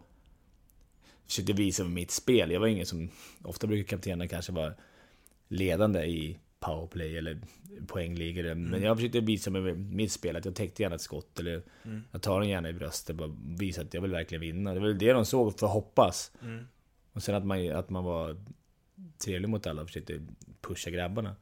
försökte 1.25 1.53
visa 1.53 1.83
mitt 1.83 2.11
spel. 2.11 2.51
Jag 2.51 2.59
var 2.59 2.67
ingen 2.67 2.85
som... 2.85 3.09
Ofta 3.43 3.67
brukar 3.67 3.87
kaptenerna 3.87 4.27
kanske 4.27 4.51
vara 4.51 4.73
ledande 5.47 6.03
i 6.05 6.39
powerplay 6.65 7.17
eller 7.17 7.39
poängligor. 7.87 8.55
Men 8.55 8.81
jag 8.81 8.97
försökte 8.97 9.19
visa 9.19 9.49
med 9.51 9.77
mitt 9.79 10.11
spel 10.11 10.35
att 10.35 10.45
jag 10.45 10.55
täckte 10.55 10.81
gärna 10.83 10.95
ett 10.95 11.01
skott 11.01 11.39
eller 11.39 11.63
Mm. 11.83 12.03
jag 12.11 12.21
tar 12.21 12.39
den 12.39 12.49
gärna 12.49 12.69
i 12.69 12.73
bröstet. 12.73 13.15
Bara 13.15 13.35
visa 13.45 13.81
att 13.81 13.93
jag 13.93 14.01
vill 14.01 14.11
verkligen 14.11 14.41
vinna. 14.41 14.73
Det 14.73 14.79
var 14.79 14.87
väl 14.87 14.97
det 14.97 15.13
de 15.13 15.25
såg 15.25 15.59
för 15.59 15.67
att 15.67 15.73
hoppas. 15.73 16.31
Mm. 16.41 16.67
Och 17.13 17.23
sen 17.23 17.35
att 17.35 17.45
man, 17.45 17.71
att 17.71 17.89
man 17.89 18.03
var 18.03 18.37
trevlig 19.17 19.49
mot 19.49 19.67
alla 19.67 19.81
och 19.81 19.87
försökte 19.87 20.21
pusha 20.61 20.89
grabbarna. 20.89 21.35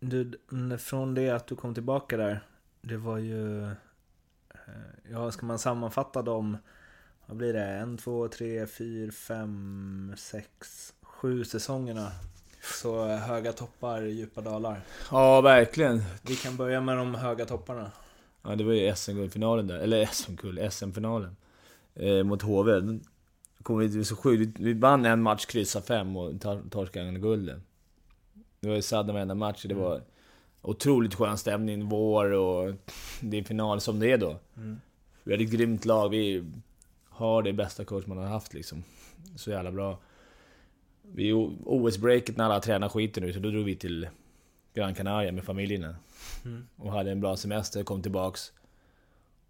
Du, 0.00 0.32
från 0.78 1.14
det 1.14 1.30
att 1.30 1.46
du 1.46 1.56
kom 1.56 1.74
tillbaka 1.74 2.16
där, 2.16 2.40
det 2.80 2.96
var 2.96 3.18
ju... 3.18 3.62
Eh, 3.62 3.72
ja, 5.10 5.30
ska 5.30 5.46
man 5.46 5.58
sammanfatta 5.58 6.22
dem? 6.22 6.56
Vad 7.26 7.36
blir 7.36 7.52
det? 7.52 7.64
En, 7.64 7.96
två, 7.96 8.28
tre, 8.28 8.66
fyra, 8.66 9.12
fem, 9.12 10.14
sex, 10.16 10.94
sju 11.02 11.44
säsongerna. 11.44 12.12
Så 12.74 13.06
höga 13.06 13.52
toppar, 13.52 14.02
djupa 14.02 14.40
dalar. 14.40 14.80
Ja, 15.10 15.40
verkligen. 15.40 16.02
Vi 16.22 16.36
kan 16.36 16.56
börja 16.56 16.80
med 16.80 16.96
de 16.96 17.14
höga 17.14 17.44
topparna. 17.46 17.90
Ja, 18.42 18.54
det 18.56 18.64
var 18.64 18.72
ju 18.72 18.94
SM-guldfinalen 18.96 19.66
där. 19.66 19.78
Eller 19.78 20.06
SM-guld, 20.06 20.72
SM-finalen. 20.72 21.36
Eh, 21.94 22.22
mot 22.22 22.42
HV. 22.42 22.72
Den 22.72 23.04
Kom 23.62 23.78
vi, 23.78 24.04
så 24.04 24.16
sjukt. 24.16 24.58
Vi, 24.60 24.72
vann 24.72 25.04
en 25.06 25.22
match, 25.22 25.46
kryssade 25.46 25.86
fem 25.86 26.16
och 26.16 26.40
tor- 26.40 26.70
torskade 26.70 27.18
guldet. 27.18 27.58
Det 28.60 28.68
var 28.68 28.76
ju 28.76 28.82
sadden 28.82 29.14
varenda 29.14 29.34
match. 29.34 29.64
Det 29.68 29.74
var 29.74 30.02
otroligt 30.62 31.14
skön 31.14 31.38
stämning, 31.38 31.88
vår 31.88 32.32
och 32.32 32.74
det 33.20 33.38
är 33.38 33.42
final 33.44 33.80
som 33.80 34.00
det 34.00 34.12
är 34.12 34.18
då. 34.18 34.38
Mm. 34.56 34.80
Vi 35.24 35.32
hade 35.32 35.44
ett 35.44 35.50
grymt 35.50 35.84
lag, 35.84 36.08
vi 36.08 36.44
har 37.08 37.42
det 37.42 37.52
bästa 37.52 37.84
coach 37.84 38.06
man 38.06 38.18
har 38.18 38.24
haft 38.26 38.54
liksom. 38.54 38.82
Så 39.36 39.50
jävla 39.50 39.72
bra. 39.72 39.98
Vi 41.14 41.32
OS-breaket 41.64 42.36
när 42.36 42.44
alla 42.44 42.60
tränar 42.60 42.88
skiten 42.88 43.22
nu, 43.22 43.32
så 43.32 43.38
då 43.38 43.50
drog 43.50 43.64
vi 43.64 43.76
till 43.76 44.08
Gran 44.74 44.94
Canaria 44.94 45.32
med 45.32 45.44
familjerna. 45.44 45.96
Mm. 46.44 46.66
Och 46.76 46.92
hade 46.92 47.10
en 47.10 47.20
bra 47.20 47.36
semester, 47.36 47.82
kom 47.82 48.02
tillbaks. 48.02 48.52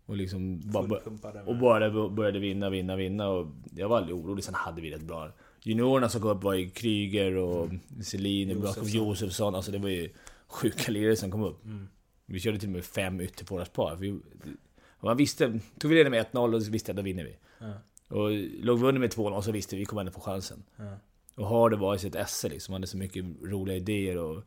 Och 0.07 0.17
liksom 0.17 0.61
bara, 0.65 1.01
och 1.47 1.57
bara 1.57 2.09
började 2.09 2.39
vinna, 2.39 2.71
vinna, 2.71 2.97
vinna. 2.97 3.29
Och 3.29 3.47
jag 3.75 3.89
var 3.89 3.97
aldrig 3.97 4.17
orolig, 4.17 4.45
sen 4.45 4.55
hade 4.55 4.81
vi 4.81 4.91
rätt 4.91 5.03
bra. 5.03 5.31
Juniorerna 5.63 6.09
som 6.09 6.21
kom 6.21 6.31
upp 6.31 6.43
var 6.43 6.55
ju 6.55 6.71
Kryger 6.71 7.37
och 7.37 7.71
Selin 8.03 8.63
och 8.63 8.89
Josefsson. 8.89 9.55
Alltså 9.55 9.73
det 9.73 9.79
var 9.79 9.89
ju 9.89 10.11
sjuka 10.47 10.93
lirare 10.93 11.17
som 11.17 11.31
kom 11.31 11.43
upp. 11.43 11.65
Mm. 11.65 11.89
Vi 12.27 12.41
körde 12.41 12.59
till 12.59 12.69
och 12.69 12.73
med 12.73 12.85
fem 12.85 13.21
ytterforwardspar. 13.21 13.97
Vi, 13.97 14.21
man 15.01 15.17
visste, 15.17 15.61
tog 15.79 15.91
vi 15.91 15.95
ledning 15.95 16.11
med 16.11 16.27
1-0 16.33 16.55
och 16.55 16.63
så 16.63 16.71
visste 16.71 16.91
jag 16.91 16.95
att 16.95 16.97
då 16.97 17.03
vinner 17.03 17.25
vi. 17.25 17.37
Ja. 17.59 17.73
Och 18.09 18.31
låg 18.65 18.79
vi 18.79 18.87
under 18.87 19.01
med 19.01 19.13
2-0 19.13 19.41
så 19.41 19.53
visste 19.53 19.77
vi 19.77 19.81
att 19.81 19.83
vi 19.83 19.87
kommer 19.87 20.01
ändå 20.01 20.13
få 20.13 20.21
chansen. 20.21 20.63
Ja. 20.77 20.97
Och 21.37 21.47
har 21.47 21.71
det 21.71 21.77
varit 21.77 22.05
ett 22.05 22.15
esse 22.15 22.49
liksom, 22.49 22.73
hade 22.73 22.87
så 22.87 22.97
mycket 22.97 23.25
roliga 23.43 23.77
idéer 23.77 24.19
och 24.19 24.43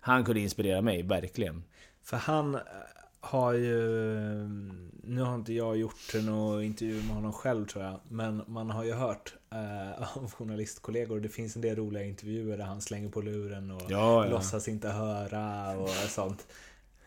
han 0.00 0.24
kunde 0.24 0.40
inspirera 0.40 0.82
mig, 0.82 1.02
verkligen. 1.02 1.64
För 2.02 2.16
han 2.16 2.54
eh, 2.54 2.60
har 3.20 3.52
ju... 3.52 3.78
Nu 5.02 5.20
har 5.22 5.34
inte 5.34 5.52
jag 5.52 5.76
gjort 5.76 6.14
någon 6.14 6.62
intervju 6.62 7.02
med 7.02 7.14
honom 7.14 7.32
själv 7.32 7.66
tror 7.66 7.84
jag. 7.84 8.00
Men 8.08 8.42
man 8.46 8.70
har 8.70 8.84
ju 8.84 8.92
hört 8.92 9.34
eh, 9.50 10.16
av 10.16 10.32
journalistkollegor. 10.32 11.20
Det 11.20 11.28
finns 11.28 11.56
en 11.56 11.62
del 11.62 11.76
roliga 11.76 12.04
intervjuer 12.04 12.58
där 12.58 12.64
han 12.64 12.80
slänger 12.80 13.08
på 13.08 13.20
luren 13.20 13.70
och 13.70 13.82
Ja, 13.88 14.24
ja. 14.24 14.30
låtsas 14.30 14.68
inte 14.68 14.88
höra 14.88 15.76
och 15.78 15.88
sånt. 16.08 16.46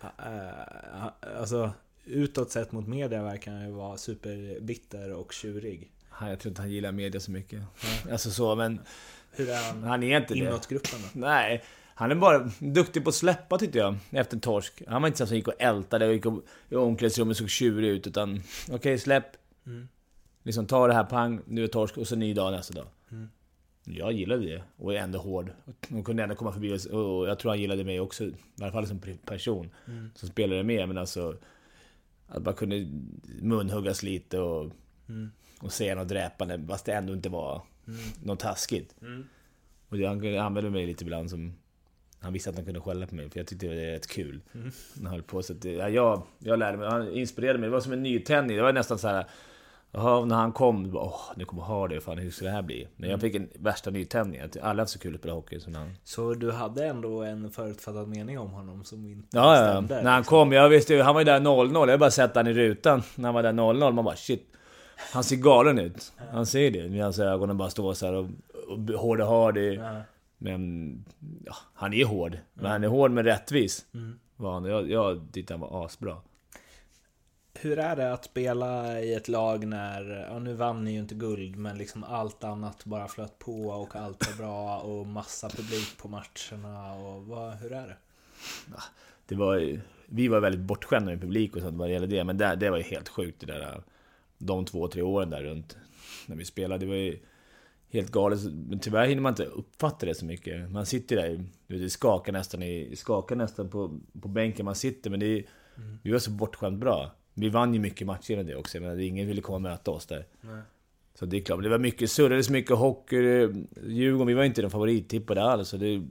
Eh, 0.01 1.07
alltså 1.39 1.71
utåt 2.05 2.51
sett 2.51 2.71
mot 2.71 2.87
media 2.87 3.23
verkar 3.23 3.51
han 3.51 3.65
ju 3.65 3.71
vara 3.71 3.97
superbitter 3.97 5.13
och 5.13 5.33
tjurig. 5.33 5.91
Jag 6.21 6.39
tror 6.39 6.49
inte 6.49 6.61
han 6.61 6.71
gillar 6.71 6.91
media 6.91 7.21
så 7.21 7.31
mycket. 7.31 7.63
Alltså 8.11 8.31
så, 8.31 8.55
men 8.55 8.79
Hur 9.35 9.49
är 9.49 9.73
han 9.73 9.83
han 9.83 10.03
är 10.03 10.17
inte 10.17 10.33
det. 10.33 10.39
inåt 10.39 10.67
gruppen 10.67 10.99
då? 11.01 11.19
Nej, 11.19 11.63
han 11.95 12.11
är 12.11 12.15
bara 12.15 12.49
duktig 12.59 13.03
på 13.03 13.09
att 13.09 13.15
släppa 13.15 13.57
tyckte 13.57 13.77
jag, 13.77 13.95
efter 14.11 14.37
en 14.37 14.41
torsk. 14.41 14.81
Han 14.87 15.01
var 15.01 15.07
inte 15.07 15.17
så 15.17 15.27
som 15.27 15.35
gick 15.35 15.47
och 15.47 15.61
ältade 15.61 16.07
och 16.07 16.13
gick 16.13 16.25
och, 16.25 16.43
i 16.69 16.75
omklädningsrummet 16.75 17.37
såg 17.37 17.49
tjurig 17.49 17.89
ut, 17.89 18.07
utan 18.07 18.43
okej, 18.71 18.97
släpp. 18.97 19.25
Mm. 19.65 19.87
Liksom 20.43 20.65
ta 20.65 20.87
det 20.87 20.93
här, 20.93 21.03
pang, 21.03 21.41
nu 21.47 21.63
är 21.63 21.67
torsk, 21.67 21.97
och 21.97 22.07
så 22.07 22.15
ny 22.15 22.33
dag 22.33 22.51
nästa 22.51 22.73
dag. 22.73 22.87
Mm. 23.11 23.29
Jag 23.83 24.11
gillade 24.11 24.45
det, 24.45 24.63
och 24.77 24.93
är 24.93 24.97
ändå 24.97 25.19
hård. 25.19 25.51
Och 25.97 26.05
kunde 26.05 26.23
ändå 26.23 26.35
komma 26.35 26.51
förbi 26.51 26.73
oss, 26.73 26.85
och 26.85 27.27
jag 27.27 27.39
tror 27.39 27.51
han 27.51 27.61
gillade 27.61 27.83
mig 27.83 27.99
också, 27.99 28.23
i 28.23 28.33
alla 28.61 28.71
fall 28.71 28.87
som 28.87 29.01
person. 29.25 29.69
Mm. 29.87 30.11
Som 30.15 30.29
spelade 30.29 30.63
med, 30.63 30.87
men 30.87 30.97
alltså... 30.97 31.37
Att 32.27 32.45
man 32.45 32.53
kunde 32.53 32.87
munhuggas 33.41 34.03
lite 34.03 34.39
och, 34.39 34.71
Mm. 35.09 35.31
och 35.61 35.71
säga 35.71 35.95
något 35.95 36.07
dräpande, 36.07 36.65
fast 36.67 36.85
det 36.85 36.93
ändå 36.93 37.13
inte 37.13 37.29
var 37.29 37.61
Mm. 37.87 37.99
något 38.23 38.39
taskigt. 38.39 38.95
Mm. 39.01 39.27
Och 39.89 39.97
han 39.97 40.37
använde 40.37 40.69
mig 40.69 40.85
lite 40.85 41.03
ibland 41.03 41.29
som... 41.29 41.53
Han 42.19 42.33
visste 42.33 42.49
att 42.49 42.55
han 42.55 42.65
kunde 42.65 42.81
skälla 42.81 43.07
på 43.07 43.15
mig, 43.15 43.29
för 43.29 43.39
jag 43.39 43.47
tyckte 43.47 43.65
det 43.65 43.75
var 43.75 43.81
rätt 43.81 44.07
kul. 44.07 44.41
Mm. 44.53 44.71
Han 44.97 45.05
höll 45.07 45.23
på, 45.23 45.43
så 45.43 45.53
att, 45.53 45.65
ja, 45.65 45.89
jag, 45.89 46.23
jag 46.39 46.59
lärde 46.59 46.77
mig, 46.77 46.89
han 46.89 47.11
inspirerade 47.11 47.59
mig. 47.59 47.67
Det 47.69 47.73
var 47.73 47.81
som 47.81 47.93
en 47.93 48.03
nytändning. 48.03 48.57
Det 48.57 48.63
var 48.63 48.73
nästan 48.73 48.97
så 48.99 49.07
här. 49.07 49.25
Jaha, 49.91 50.25
när 50.25 50.35
han 50.35 50.51
kom, 50.51 50.91
bara, 50.91 51.03
åh, 51.03 51.21
nu 51.35 51.45
kommer 51.45 51.63
ha 51.63 51.87
det, 51.87 52.01
fan 52.01 52.17
hur 52.17 52.31
ska 52.31 52.45
det 52.45 52.51
här 52.51 52.61
bli? 52.61 52.87
Men 52.95 53.03
Mm. 53.03 53.11
jag 53.11 53.21
fick 53.21 53.35
en 53.35 53.49
värsta 53.59 53.89
nytändning. 53.89 54.41
Att 54.41 54.57
Alla 54.57 54.81
har 54.81 54.87
så 54.87 54.99
kul 54.99 55.13
att 55.13 55.19
spela 55.19 55.33
hockey 55.33 55.59
som 55.59 55.75
han. 55.75 55.91
Så 56.03 56.33
du 56.33 56.51
hade 56.51 56.85
ändå 56.85 57.21
en 57.23 57.51
förutfattad 57.51 58.07
mening 58.07 58.39
om 58.39 58.49
honom 58.51 58.83
som 58.83 59.05
inte 59.05 59.27
Ja, 59.37 59.57
ja, 59.57 59.71
stämde? 59.71 60.03
när 60.03 60.11
han 60.11 60.19
liksom? 60.21 60.37
kom, 60.37 60.51
jag 60.51 60.69
visste 60.69 60.93
ju, 60.93 61.01
han 61.01 61.13
var 61.13 61.21
ju 61.21 61.25
där 61.25 61.39
0-0. 61.39 61.73
Jag 61.85 61.87
har 61.93 61.97
bara 61.97 62.11
sett 62.11 62.35
han 62.35 62.47
i 62.47 62.53
rutan 62.53 63.01
när 63.15 63.25
han 63.25 63.33
var 63.35 63.43
där 63.43 63.53
0-0. 63.53 63.91
Man 63.91 64.05
bara 64.05 64.15
shit. 64.15 64.49
Han 65.11 65.23
ser 65.23 65.35
galen 65.35 65.79
ut. 65.79 66.13
Han 66.31 66.45
ser 66.45 66.71
det. 66.71 66.89
Medan 66.89 67.13
ögonen 67.19 67.57
bara 67.57 67.69
står 67.69 67.93
så 67.93 68.05
här 68.05 68.13
och, 68.13 68.27
och 68.67 68.99
hård 68.99 69.21
och 69.21 69.27
hard. 69.27 69.57
Men 70.37 71.05
ja, 71.45 71.55
han 71.73 71.93
är 71.93 72.05
hård. 72.05 72.37
Men 72.53 72.71
han 72.71 72.83
är 72.83 72.87
hård 72.87 73.11
men 73.11 73.23
rättvis. 73.23 73.85
Mm. 73.93 74.19
Var 74.35 74.53
han. 74.53 74.65
Jag, 74.65 74.91
jag 74.91 75.27
tyckte 75.31 75.53
han 75.53 75.61
var 75.61 75.85
asbra. 75.85 76.17
Hur 77.59 77.79
är 77.79 77.95
det 77.95 78.13
att 78.13 78.25
spela 78.25 78.99
i 78.99 79.13
ett 79.13 79.27
lag 79.27 79.67
när, 79.67 80.27
ja 80.29 80.39
nu 80.39 80.53
vann 80.53 80.83
ni 80.83 80.91
ju 80.91 80.99
inte 80.99 81.15
guld, 81.15 81.55
men 81.55 81.77
liksom 81.77 82.03
allt 82.03 82.43
annat 82.43 82.85
bara 82.85 83.07
flöt 83.07 83.39
på 83.39 83.67
och 83.67 83.95
allt 83.95 84.27
var 84.27 84.37
bra 84.37 84.77
och 84.77 85.07
massa 85.07 85.49
publik 85.49 85.97
på 85.97 86.07
matcherna 86.07 86.93
och 86.93 87.25
vad, 87.25 87.53
hur 87.53 87.73
är 87.73 87.87
det? 87.87 87.95
Det 89.27 89.35
var, 89.35 89.79
vi 90.05 90.27
var 90.27 90.39
väldigt 90.39 90.61
bortskämda 90.61 91.11
med 91.11 91.21
publik 91.21 91.55
och 91.55 91.61
sånt 91.61 91.77
vad 91.77 91.89
det 91.89 91.93
gäller 91.93 92.07
det. 92.07 92.23
Men 92.23 92.37
det, 92.37 92.55
det 92.55 92.69
var 92.69 92.77
ju 92.77 92.83
helt 92.83 93.09
sjukt 93.09 93.39
det 93.39 93.45
där. 93.45 93.81
De 94.45 94.65
två, 94.65 94.87
tre 94.87 95.01
åren 95.01 95.29
där 95.29 95.43
runt. 95.43 95.77
När 96.27 96.35
vi 96.35 96.45
spelade. 96.45 96.85
Det 96.85 96.89
var 96.89 96.95
ju 96.95 97.19
helt 97.89 98.11
galet. 98.11 98.39
Men 98.53 98.79
tyvärr 98.79 99.07
hinner 99.07 99.21
man 99.21 99.31
inte 99.31 99.45
uppfatta 99.45 100.05
det 100.05 100.15
så 100.15 100.25
mycket. 100.25 100.71
Man 100.71 100.85
sitter 100.85 101.15
där, 101.15 101.29
du 101.67 101.73
vet, 101.73 101.83
det 101.83 101.89
skakar 101.89 102.31
nästan, 102.31 102.63
i, 102.63 102.95
skakar 102.95 103.35
nästan 103.35 103.69
på, 103.69 103.99
på 104.21 104.27
bänken 104.27 104.65
man 104.65 104.75
sitter. 104.75 105.09
Men 105.09 105.19
det 105.19 105.25
är, 105.25 105.45
vi 106.03 106.11
var 106.11 106.19
så 106.19 106.31
bortskämt 106.31 106.79
bra. 106.79 107.11
Vi 107.33 107.49
vann 107.49 107.73
ju 107.73 107.79
mycket 107.79 108.07
matcher 108.07 108.39
i 108.39 108.43
det 108.43 108.55
också. 108.55 108.79
Men 108.79 108.99
ingen 108.99 109.27
ville 109.27 109.41
komma 109.41 109.55
och 109.55 109.61
möta 109.61 109.91
oss 109.91 110.05
där. 110.05 110.25
Nej. 110.41 110.61
Så 111.15 111.25
det 111.25 111.37
är 111.37 111.41
klart, 111.41 111.63
det 111.63 111.69
var 111.69 111.79
mycket, 111.79 112.11
surrades 112.11 112.49
mycket 112.49 112.77
hockey. 112.77 113.17
Djurgården, 113.87 114.27
vi 114.27 114.33
var 114.33 114.43
inte 114.43 114.61
den 114.61 114.71
favorittippade 114.71 115.43
alls. 115.43 115.69
Så 115.69 115.77
det, 115.77 116.01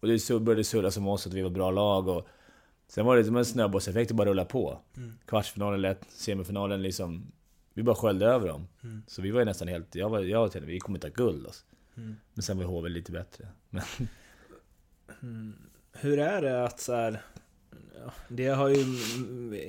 och 0.00 0.08
det 0.08 0.40
började 0.40 0.64
surras 0.64 0.96
om 0.96 1.08
oss 1.08 1.26
att 1.26 1.34
vi 1.34 1.42
var 1.42 1.50
bra 1.50 1.70
lag. 1.70 2.08
Och 2.08 2.28
sen 2.88 3.06
var 3.06 3.16
det 3.16 3.24
som 3.24 3.36
en 3.36 3.44
snöbollseffekt, 3.44 4.08
det 4.08 4.14
bara 4.14 4.28
rulla 4.28 4.44
på. 4.44 4.78
Mm. 4.96 5.12
Kvartsfinalen 5.26 5.80
lätt, 5.80 6.06
semifinalen 6.08 6.82
liksom. 6.82 7.32
Vi 7.74 7.82
bara 7.82 7.96
sköljde 7.96 8.26
över 8.26 8.48
dem. 8.48 8.68
Mm. 8.82 9.02
Så 9.06 9.22
vi 9.22 9.30
var 9.30 9.40
ju 9.40 9.44
nästan 9.44 9.68
helt... 9.68 9.94
Jag 9.94 10.10
var, 10.10 10.20
jag 10.20 10.52
tänkte, 10.52 10.70
vi 10.70 10.80
kommer 10.80 11.00
ha 11.02 11.08
guld 11.08 11.46
alltså. 11.46 11.64
Mm. 11.96 12.16
Men 12.34 12.42
sen 12.42 12.58
var 12.58 12.64
HV 12.64 12.88
lite 12.88 13.12
bättre. 13.12 13.48
Men, 13.70 13.82
Mm. 15.22 15.54
Hur 15.92 16.18
är 16.18 16.42
det 16.42 16.64
att 16.64 16.80
så 16.80 16.94
här, 16.94 17.22
det 18.28 18.48
har 18.48 18.68
ju 18.68 18.84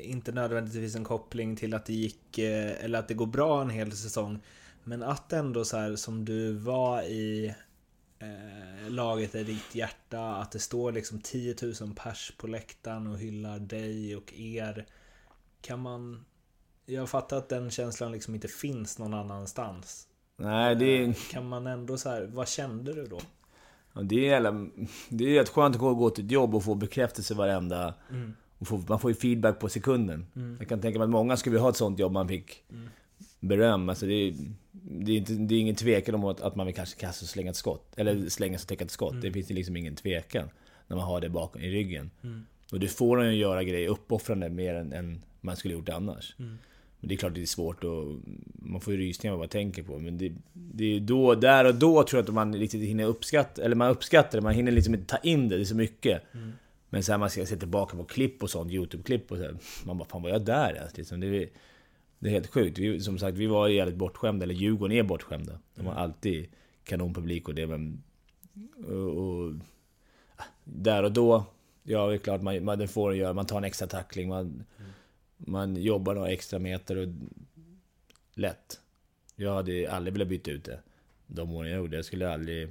inte 0.03 0.31
nödvändigtvis 0.31 0.95
en 0.95 1.03
koppling 1.03 1.55
till 1.55 1.73
att 1.73 1.85
det 1.85 1.93
gick, 1.93 2.37
eh, 2.37 2.83
eller 2.83 2.99
att 2.99 3.07
det 3.07 3.13
går 3.13 3.25
bra 3.25 3.61
en 3.61 3.69
hel 3.69 3.91
säsong. 3.91 4.39
Men 4.83 5.03
att 5.03 5.33
ändå 5.33 5.65
så 5.65 5.77
här 5.77 5.95
som 5.95 6.25
du 6.25 6.53
var 6.53 7.01
i 7.01 7.55
eh, 8.19 8.89
laget 8.89 9.35
är 9.35 9.43
ditt 9.43 9.75
hjärta, 9.75 10.35
att 10.35 10.51
det 10.51 10.59
står 10.59 10.91
liksom 10.91 11.21
10 11.21 11.55
000 11.61 11.73
pers 11.95 12.33
på 12.37 12.47
läktaren 12.47 13.07
och 13.07 13.17
hyllar 13.17 13.59
dig 13.59 14.15
och 14.15 14.33
er. 14.33 14.85
Kan 15.61 15.79
man... 15.79 16.25
Jag 16.85 17.09
fattar 17.09 17.37
att 17.37 17.49
den 17.49 17.71
känslan 17.71 18.11
liksom 18.11 18.35
inte 18.35 18.47
finns 18.47 18.99
någon 18.99 19.13
annanstans. 19.13 20.07
nej, 20.37 20.75
det 20.75 20.85
är... 20.85 21.31
Kan 21.31 21.49
man 21.49 21.67
ändå 21.67 21.97
så 21.97 22.09
här, 22.09 22.29
vad 22.33 22.47
kände 22.47 22.93
du 22.93 23.05
då? 23.05 23.19
Ja, 23.93 24.01
det 24.01 24.15
är 24.15 24.29
jävla, 24.29 24.67
Det 25.09 25.23
är 25.23 25.39
rätt 25.39 25.49
skönt 25.49 25.75
att 25.75 25.81
gå 25.81 25.95
gå 25.95 26.09
till 26.09 26.25
ett 26.25 26.31
jobb 26.31 26.55
och 26.55 26.63
få 26.63 26.75
bekräftelse 26.75 27.33
varenda... 27.33 27.93
Mm. 28.11 28.33
Och 28.59 28.67
få, 28.67 28.83
man 28.87 28.99
får 28.99 29.11
ju 29.11 29.15
feedback 29.15 29.59
på 29.59 29.69
sekunden. 29.69 30.27
Mm. 30.35 30.55
Jag 30.59 30.69
kan 30.69 30.81
tänka 30.81 30.99
mig 30.99 31.03
att 31.05 31.09
många 31.09 31.37
skulle 31.37 31.51
vilja 31.51 31.63
ha 31.63 31.69
ett 31.69 31.77
sånt 31.77 31.99
jobb 31.99 32.11
man 32.11 32.27
fick 32.27 32.63
Mm. 32.69 32.89
Beröm. 33.39 33.89
Alltså 33.89 34.05
det, 34.05 34.13
är, 34.13 34.33
det, 34.71 35.11
är 35.11 35.17
inte, 35.17 35.33
det 35.33 35.55
är 35.55 35.59
ingen 35.59 35.75
tvekan 35.75 36.15
om 36.15 36.25
att, 36.25 36.41
att 36.41 36.55
man 36.55 36.65
vill 36.65 36.75
kanske 36.75 36.99
kasta 36.99 37.23
och 37.23 37.29
slänga 37.29 37.49
ett 37.49 37.55
skott. 37.55 37.93
Eller 37.97 38.29
slänga 38.29 38.57
sig 38.57 38.63
och 38.63 38.67
täcka 38.67 38.85
ett 38.85 38.91
skott. 38.91 39.21
Det 39.21 39.31
finns 39.31 39.47
det 39.47 39.53
liksom 39.53 39.77
ingen 39.77 39.95
tvekan. 39.95 40.49
När 40.87 40.97
man 40.97 41.05
har 41.05 41.21
det 41.21 41.29
bakom 41.29 41.61
i 41.61 41.71
ryggen. 41.71 42.11
Mm. 42.23 42.45
Och 42.71 42.79
det 42.79 42.87
får 42.87 43.21
en 43.21 43.33
ju 43.33 43.41
göra 43.41 43.63
grejer 43.63 43.89
uppoffrande 43.89 44.49
mer 44.49 44.75
än, 44.75 44.93
än 44.93 45.23
man 45.41 45.57
skulle 45.57 45.73
gjort 45.73 45.89
annars. 45.89 46.35
Mm. 46.39 46.57
Men 46.99 47.07
det 47.07 47.15
är 47.15 47.17
klart 47.17 47.33
det 47.35 47.41
är 47.41 47.45
svårt 47.45 47.83
och 47.83 48.19
man 48.53 48.81
får 48.81 48.93
ju 48.93 48.99
rysningar 48.99 49.33
av 49.33 49.39
vad 49.39 49.43
man 49.43 49.49
tänker 49.49 49.83
på. 49.83 49.99
Men 49.99 50.17
det, 50.17 50.31
det 50.53 50.95
är 50.95 50.99
då, 50.99 51.35
där 51.35 51.65
och 51.65 51.75
då 51.75 52.03
tror 52.03 52.17
jag 52.17 52.21
inte 52.21 52.31
man 52.31 52.55
riktigt 52.55 52.81
hinner 52.81 53.05
uppskatta, 53.05 53.63
eller 53.63 53.75
man 53.75 53.91
uppskattar 53.91 54.37
det, 54.37 54.41
man 54.41 54.53
hinner 54.53 54.71
liksom 54.71 54.93
inte 54.93 55.05
ta 55.05 55.17
in 55.17 55.49
det, 55.49 55.55
det 55.55 55.63
är 55.63 55.65
så 55.65 55.75
mycket. 55.75 56.33
Mm. 56.33 56.51
Men 56.89 57.03
sen 57.03 57.19
man 57.19 57.29
ska 57.29 57.45
se 57.45 57.55
tillbaka 57.55 57.97
på 57.97 58.03
klipp 58.03 58.43
och 58.43 58.49
sånt, 58.49 58.71
YouTube-klipp 58.71 59.31
och 59.31 59.37
så 59.37 59.43
här, 59.43 59.55
Man 59.85 59.97
bara, 59.97 60.07
fan 60.07 60.21
var 60.21 60.29
jag 60.29 60.45
där 60.45 60.73
ens? 60.73 60.97
Liksom, 60.97 61.19
det, 61.19 61.27
är, 61.27 61.49
det 62.19 62.29
är 62.29 62.31
helt 62.31 62.47
sjukt. 62.47 62.77
Vi, 62.77 62.99
som 62.99 63.19
sagt, 63.19 63.37
vi 63.37 63.47
var 63.47 63.67
jävligt 63.67 63.95
bortskämda, 63.95 64.43
eller 64.43 64.53
Djurgården 64.55 64.97
är 64.97 65.03
bortskämda. 65.03 65.59
De 65.75 65.85
har 65.85 65.93
alltid 65.93 66.47
kanonpublik 66.83 67.47
och 67.47 67.55
det, 67.55 67.67
men... 67.67 68.03
Och, 68.87 69.17
och, 69.17 69.53
där 70.63 71.03
och 71.03 71.11
då, 71.11 71.45
ja 71.83 72.07
det 72.07 72.13
är 72.13 72.17
klart 72.17 72.41
man, 72.41 72.65
man 72.65 72.87
får 72.87 73.15
göra, 73.15 73.33
man 73.33 73.45
tar 73.45 73.57
en 73.57 73.63
extra 73.63 73.87
tackling, 73.87 74.29
man, 74.29 74.63
man 75.37 75.75
jobbar 75.75 76.15
några 76.15 76.29
extra 76.29 76.59
meter 76.59 76.95
och... 76.95 77.07
Lätt. 78.33 78.79
Jag 79.35 79.53
hade 79.53 79.91
aldrig 79.91 80.13
velat 80.13 80.27
byta 80.27 80.51
ut 80.51 80.63
det. 80.63 80.79
De 81.27 81.51
åren 81.55 81.71
jag 81.71 81.77
gjorde. 81.77 81.95
Jag 81.95 82.05
skulle 82.05 82.33
aldrig... 82.33 82.69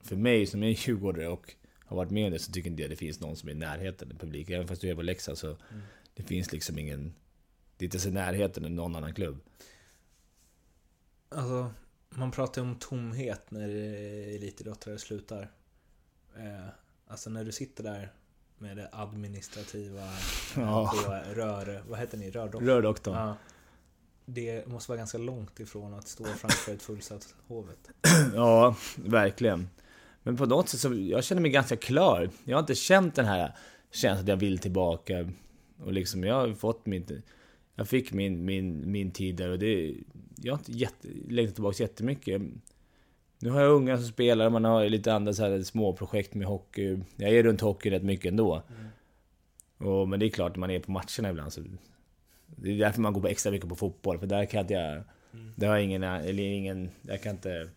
För 0.00 0.16
mig 0.16 0.46
som 0.46 0.62
är 0.62 0.88
djurgårdare 0.88 1.28
och 1.28 1.54
har 1.78 1.96
varit 1.96 2.10
med 2.10 2.26
om 2.26 2.32
det 2.32 2.38
så 2.38 2.52
tycker 2.52 2.70
inte 2.70 2.82
jag 2.82 2.90
det 2.90 2.96
finns 2.96 3.20
någon 3.20 3.36
som 3.36 3.48
är 3.48 3.52
i 3.52 3.56
närheten 3.56 4.12
av 4.12 4.18
publik. 4.18 4.50
Även 4.50 4.68
fast 4.68 4.80
du 4.80 4.88
är 4.90 4.94
på 4.94 5.02
Leksand 5.02 5.38
så... 5.38 5.56
Det 6.14 6.22
finns 6.22 6.52
liksom 6.52 6.78
ingen... 6.78 7.14
Det 7.76 7.84
är 7.84 7.86
inte 7.86 7.96
ens 7.96 8.06
i 8.06 8.10
närheten 8.10 8.64
av 8.64 8.70
någon 8.70 8.96
annan 8.96 9.14
klubb. 9.14 9.40
Alltså, 11.28 11.70
man 12.10 12.30
pratar 12.30 12.62
ju 12.62 12.68
om 12.68 12.76
tomhet 12.76 13.50
när 13.50 13.68
elitidrottare 14.34 14.98
slutar. 14.98 15.50
Eh, 16.36 16.68
alltså 17.06 17.30
när 17.30 17.44
du 17.44 17.52
sitter 17.52 17.84
där 17.84 18.12
med 18.58 18.76
det 18.76 18.88
administrativa 18.92 20.08
Ja. 20.56 20.92
på 21.04 21.12
rör... 21.34 21.82
Vad 21.88 21.98
heter 21.98 22.18
ni? 22.18 22.30
Rördoktorn? 22.30 22.66
Rördoktorn. 22.66 23.14
Ja. 23.14 23.36
Det 24.24 24.66
måste 24.66 24.90
vara 24.90 24.98
ganska 24.98 25.18
långt 25.18 25.60
ifrån 25.60 25.94
att 25.94 26.08
stå 26.08 26.24
framför 26.24 26.72
ett 26.72 26.82
fullsatt 26.82 27.34
Hovet. 27.46 27.90
Ja, 28.34 28.76
verkligen. 28.96 29.68
Men 30.22 30.36
på 30.36 30.46
något 30.46 30.68
sätt 30.68 30.80
så, 30.80 30.94
jag 30.94 31.24
känner 31.24 31.42
mig 31.42 31.50
ganska 31.50 31.76
klar. 31.76 32.30
Jag 32.44 32.56
har 32.56 32.60
inte 32.60 32.74
känt 32.74 33.14
den 33.14 33.26
här 33.26 33.56
känslan 33.90 34.22
att 34.22 34.28
jag 34.28 34.36
vill 34.36 34.58
tillbaka. 34.58 35.30
Och 35.84 35.92
liksom, 35.92 36.24
jag 36.24 36.34
har 36.34 36.54
fått 36.54 36.86
mitt... 36.86 37.10
Jag 37.78 37.88
fick 37.88 38.12
min, 38.12 38.44
min, 38.44 38.90
min 38.90 39.10
tid 39.10 39.36
där 39.36 39.50
och 39.50 39.58
det... 39.58 39.94
Jag 40.36 40.52
har 40.52 40.58
inte 40.58 40.72
jätte, 40.72 41.08
längtat 41.28 41.54
tillbaka 41.54 41.82
jättemycket. 41.82 42.42
Nu 43.38 43.50
har 43.50 43.60
jag 43.60 43.72
unga 43.72 43.96
som 43.96 44.06
spelar, 44.06 44.50
man 44.50 44.64
har 44.64 44.88
lite 44.88 45.14
andra 45.14 45.32
så 45.32 45.42
här 45.42 45.62
små 45.62 45.92
projekt 45.92 46.34
med 46.34 46.46
hockey. 46.46 46.98
Jag 47.16 47.30
är 47.30 47.42
runt 47.42 47.60
hockey 47.60 47.90
rätt 47.90 48.02
mycket 48.02 48.26
ändå. 48.26 48.62
Och, 49.78 50.08
men 50.08 50.20
det 50.20 50.26
är 50.26 50.30
klart, 50.30 50.52
när 50.52 50.60
man 50.60 50.70
är 50.70 50.80
på 50.80 50.90
matcherna 50.90 51.30
ibland 51.30 51.52
så... 51.52 51.60
Det 52.46 52.70
är 52.70 52.78
därför 52.78 53.00
man 53.00 53.12
går 53.12 53.20
på 53.20 53.28
extra 53.28 53.52
mycket 53.52 53.68
på 53.68 53.76
fotboll, 53.76 54.18
för 54.18 54.26
där 54.26 54.44
kan 54.44 54.66
jag... 54.68 55.02
Där 55.56 55.68
har 55.68 55.74
jag 55.74 55.84
ingen, 55.84 56.02
eller 56.02 56.42
ingen... 56.42 56.90
Jag 57.02 57.22
kan 57.22 57.32
inte 57.32 57.68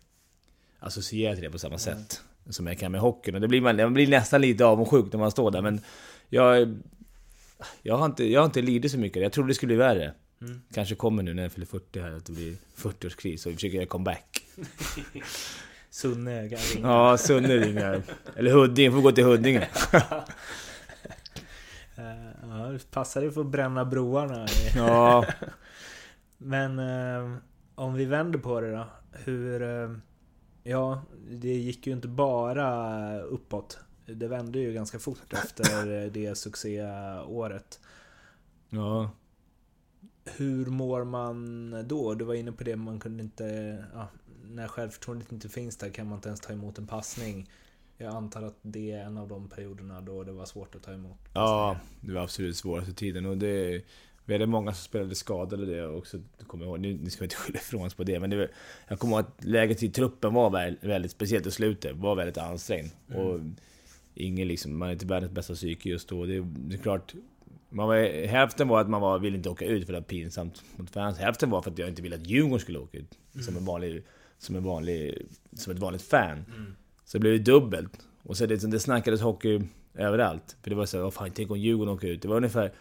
associera 0.78 1.34
till 1.34 1.44
det 1.44 1.50
på 1.50 1.58
samma 1.58 1.78
sätt 1.78 2.20
som 2.48 2.66
jag 2.66 2.78
kan 2.78 2.92
med 2.92 3.00
hockeyn. 3.00 3.34
Och 3.34 3.40
det 3.40 3.48
blir 3.48 3.60
man, 3.60 3.76
man 3.76 3.94
blir 3.94 4.08
nästan 4.08 4.40
lite 4.40 4.64
avundsjuk 4.64 5.12
när 5.12 5.20
man 5.20 5.30
står 5.30 5.50
där, 5.50 5.62
men 5.62 5.80
jag... 6.28 6.78
Jag 7.82 7.96
har 7.96 8.06
inte, 8.06 8.24
jag 8.24 8.40
har 8.40 8.46
inte 8.46 8.62
lidit 8.62 8.92
så 8.92 8.98
mycket. 8.98 9.22
Jag 9.22 9.32
trodde 9.32 9.50
det 9.50 9.54
skulle 9.54 9.66
bli 9.68 9.76
värre. 9.76 10.14
Kanske 10.74 10.94
kommer 10.94 11.22
nu 11.22 11.34
när 11.34 11.42
jag 11.42 11.52
fyller 11.52 11.66
40 11.66 12.00
här, 12.00 12.12
att 12.12 12.24
det 12.26 12.32
blir 12.32 12.56
40-årskris 12.76 13.46
och 13.46 13.50
vi 13.52 13.54
försöker 13.54 13.76
göra 13.76 13.86
comeback. 13.86 14.44
Sunne 15.90 16.42
ringa. 16.42 16.58
Ja, 16.88 17.18
Sunne 17.18 17.56
ringer. 17.56 18.02
Eller 18.36 18.52
Huddinge, 18.52 18.92
får 18.92 19.00
gå 19.00 19.12
till 19.12 19.24
Huddinge. 19.24 19.68
Eh, 21.96 22.48
Ja, 22.48 22.56
det 22.56 22.90
passar 22.90 23.22
ju 23.22 23.30
för 23.30 23.40
att 23.40 23.46
bränna 23.46 23.84
broarna. 23.84 24.46
Ja, 24.76 25.24
Men 26.38 26.78
eh, 26.78 27.36
om 27.74 27.94
vi 27.94 28.04
vänder 28.04 28.38
på 28.38 28.60
det 28.60 28.70
då. 28.72 28.86
Hur... 29.12 29.62
Eh, 29.62 29.90
ja, 30.62 31.02
det 31.30 31.54
gick 31.54 31.86
ju 31.86 31.92
inte 31.92 32.08
bara 32.08 33.20
uppåt. 33.20 33.78
Det 34.14 34.28
vände 34.28 34.58
ju 34.58 34.72
ganska 34.72 34.98
fort 34.98 35.32
efter 35.32 36.02
eh, 36.04 36.12
det 36.12 36.34
succéåret. 36.38 37.80
ja. 38.70 39.10
Hur 40.36 40.66
mår 40.66 41.04
man 41.04 41.70
då? 41.88 42.14
Du 42.14 42.24
var 42.24 42.34
inne 42.34 42.52
på 42.52 42.64
det, 42.64 42.76
man 42.76 43.00
kunde 43.00 43.22
inte... 43.22 43.76
Ja, 43.94 44.08
när 44.44 44.68
självförtroendet 44.68 45.32
inte 45.32 45.48
finns 45.48 45.76
där 45.76 45.90
kan 45.90 46.06
man 46.06 46.18
inte 46.18 46.28
ens 46.28 46.40
ta 46.40 46.52
emot 46.52 46.78
en 46.78 46.86
passning. 46.86 47.50
Jag 47.98 48.14
antar 48.14 48.42
att 48.42 48.58
det 48.62 48.92
är 48.92 49.04
en 49.04 49.18
av 49.18 49.28
de 49.28 49.48
perioderna 49.48 50.00
då 50.00 50.24
det 50.24 50.32
var 50.32 50.46
svårt 50.46 50.74
att 50.74 50.82
ta 50.82 50.92
emot 50.92 51.18
Ja, 51.34 51.76
det 52.00 52.12
var 52.12 52.22
absolut 52.22 52.56
svåraste 52.56 52.92
tiden 52.92 53.26
och 53.26 53.38
det... 53.38 53.84
Vi 54.24 54.34
hade 54.34 54.46
många 54.46 54.72
som 54.72 54.84
spelade 54.84 55.14
skadade 55.14 55.66
det 55.66 55.86
också, 55.86 56.18
kommer 56.46 56.64
ihåg. 56.64 56.80
Nu, 56.80 56.94
nu 56.94 57.10
ska 57.10 57.20
vi 57.20 57.24
inte 57.24 57.36
skylla 57.44 57.58
ifrån 57.58 57.86
oss 57.86 57.94
på 57.94 58.04
det, 58.04 58.20
men 58.20 58.30
det 58.30 58.48
jag 58.88 58.98
kommer 58.98 59.16
ihåg 59.16 59.24
att 59.26 59.44
läget 59.44 59.82
i 59.82 59.88
truppen 59.88 60.34
var 60.34 60.50
väldigt, 60.50 60.84
väldigt 60.84 61.10
speciellt 61.10 61.46
i 61.46 61.50
slutet, 61.50 61.96
var 61.96 62.14
väldigt 62.14 62.38
ansträngt. 62.38 62.96
Och 63.06 63.40
ingen 64.14 64.48
liksom, 64.48 64.78
man 64.78 64.88
är 64.88 64.92
inte 64.92 65.06
världens 65.06 65.32
bästa 65.32 65.54
psyke 65.54 65.88
just 65.88 66.08
då. 66.08 66.26
Det, 66.26 66.40
det 66.40 66.74
är 66.74 66.78
klart, 66.78 67.14
man 67.68 67.88
var, 67.88 68.26
hälften 68.26 68.68
var 68.68 68.80
att 68.80 68.88
man 68.88 69.00
var, 69.00 69.18
ville 69.18 69.36
inte 69.36 69.48
åka 69.50 69.64
ut 69.66 69.86
för 69.86 69.92
det 69.92 69.98
var 69.98 70.04
pinsamt 70.04 70.62
mot 70.76 70.90
fans. 70.90 71.18
Hälften 71.18 71.50
var 71.50 71.62
för 71.62 71.70
att 71.70 71.78
jag 71.78 71.88
inte 71.88 72.02
ville 72.02 72.16
att 72.16 72.26
Djurgården 72.26 72.60
skulle 72.60 72.78
åka 72.78 72.98
ut. 72.98 73.18
Som 73.44 73.56
en 73.56 73.64
vanlig, 73.64 74.02
som 74.38 74.56
en 74.56 74.62
vanlig, 74.64 75.26
som 75.52 75.72
ett 75.72 75.78
vanligt 75.78 76.02
fan. 76.02 76.44
Så 77.04 77.18
det 77.18 77.20
blev 77.20 77.32
det 77.32 77.52
dubbelt. 77.52 78.06
Och 78.22 78.36
så 78.36 78.46
det, 78.46 78.70
det 78.70 78.80
snackades 78.80 79.20
hockey 79.20 79.60
överallt. 79.94 80.56
För 80.62 80.70
det 80.70 80.76
var 80.76 80.86
så 80.86 80.96
här, 80.96 81.04
"Åh, 81.04 81.10
fan 81.10 81.30
tänk 81.34 81.50
om 81.50 81.58
Djurgården 81.58 81.94
åker 81.94 82.08
ut. 82.08 82.22
Det 82.22 82.28
var 82.28 82.36
ungefär, 82.36 82.72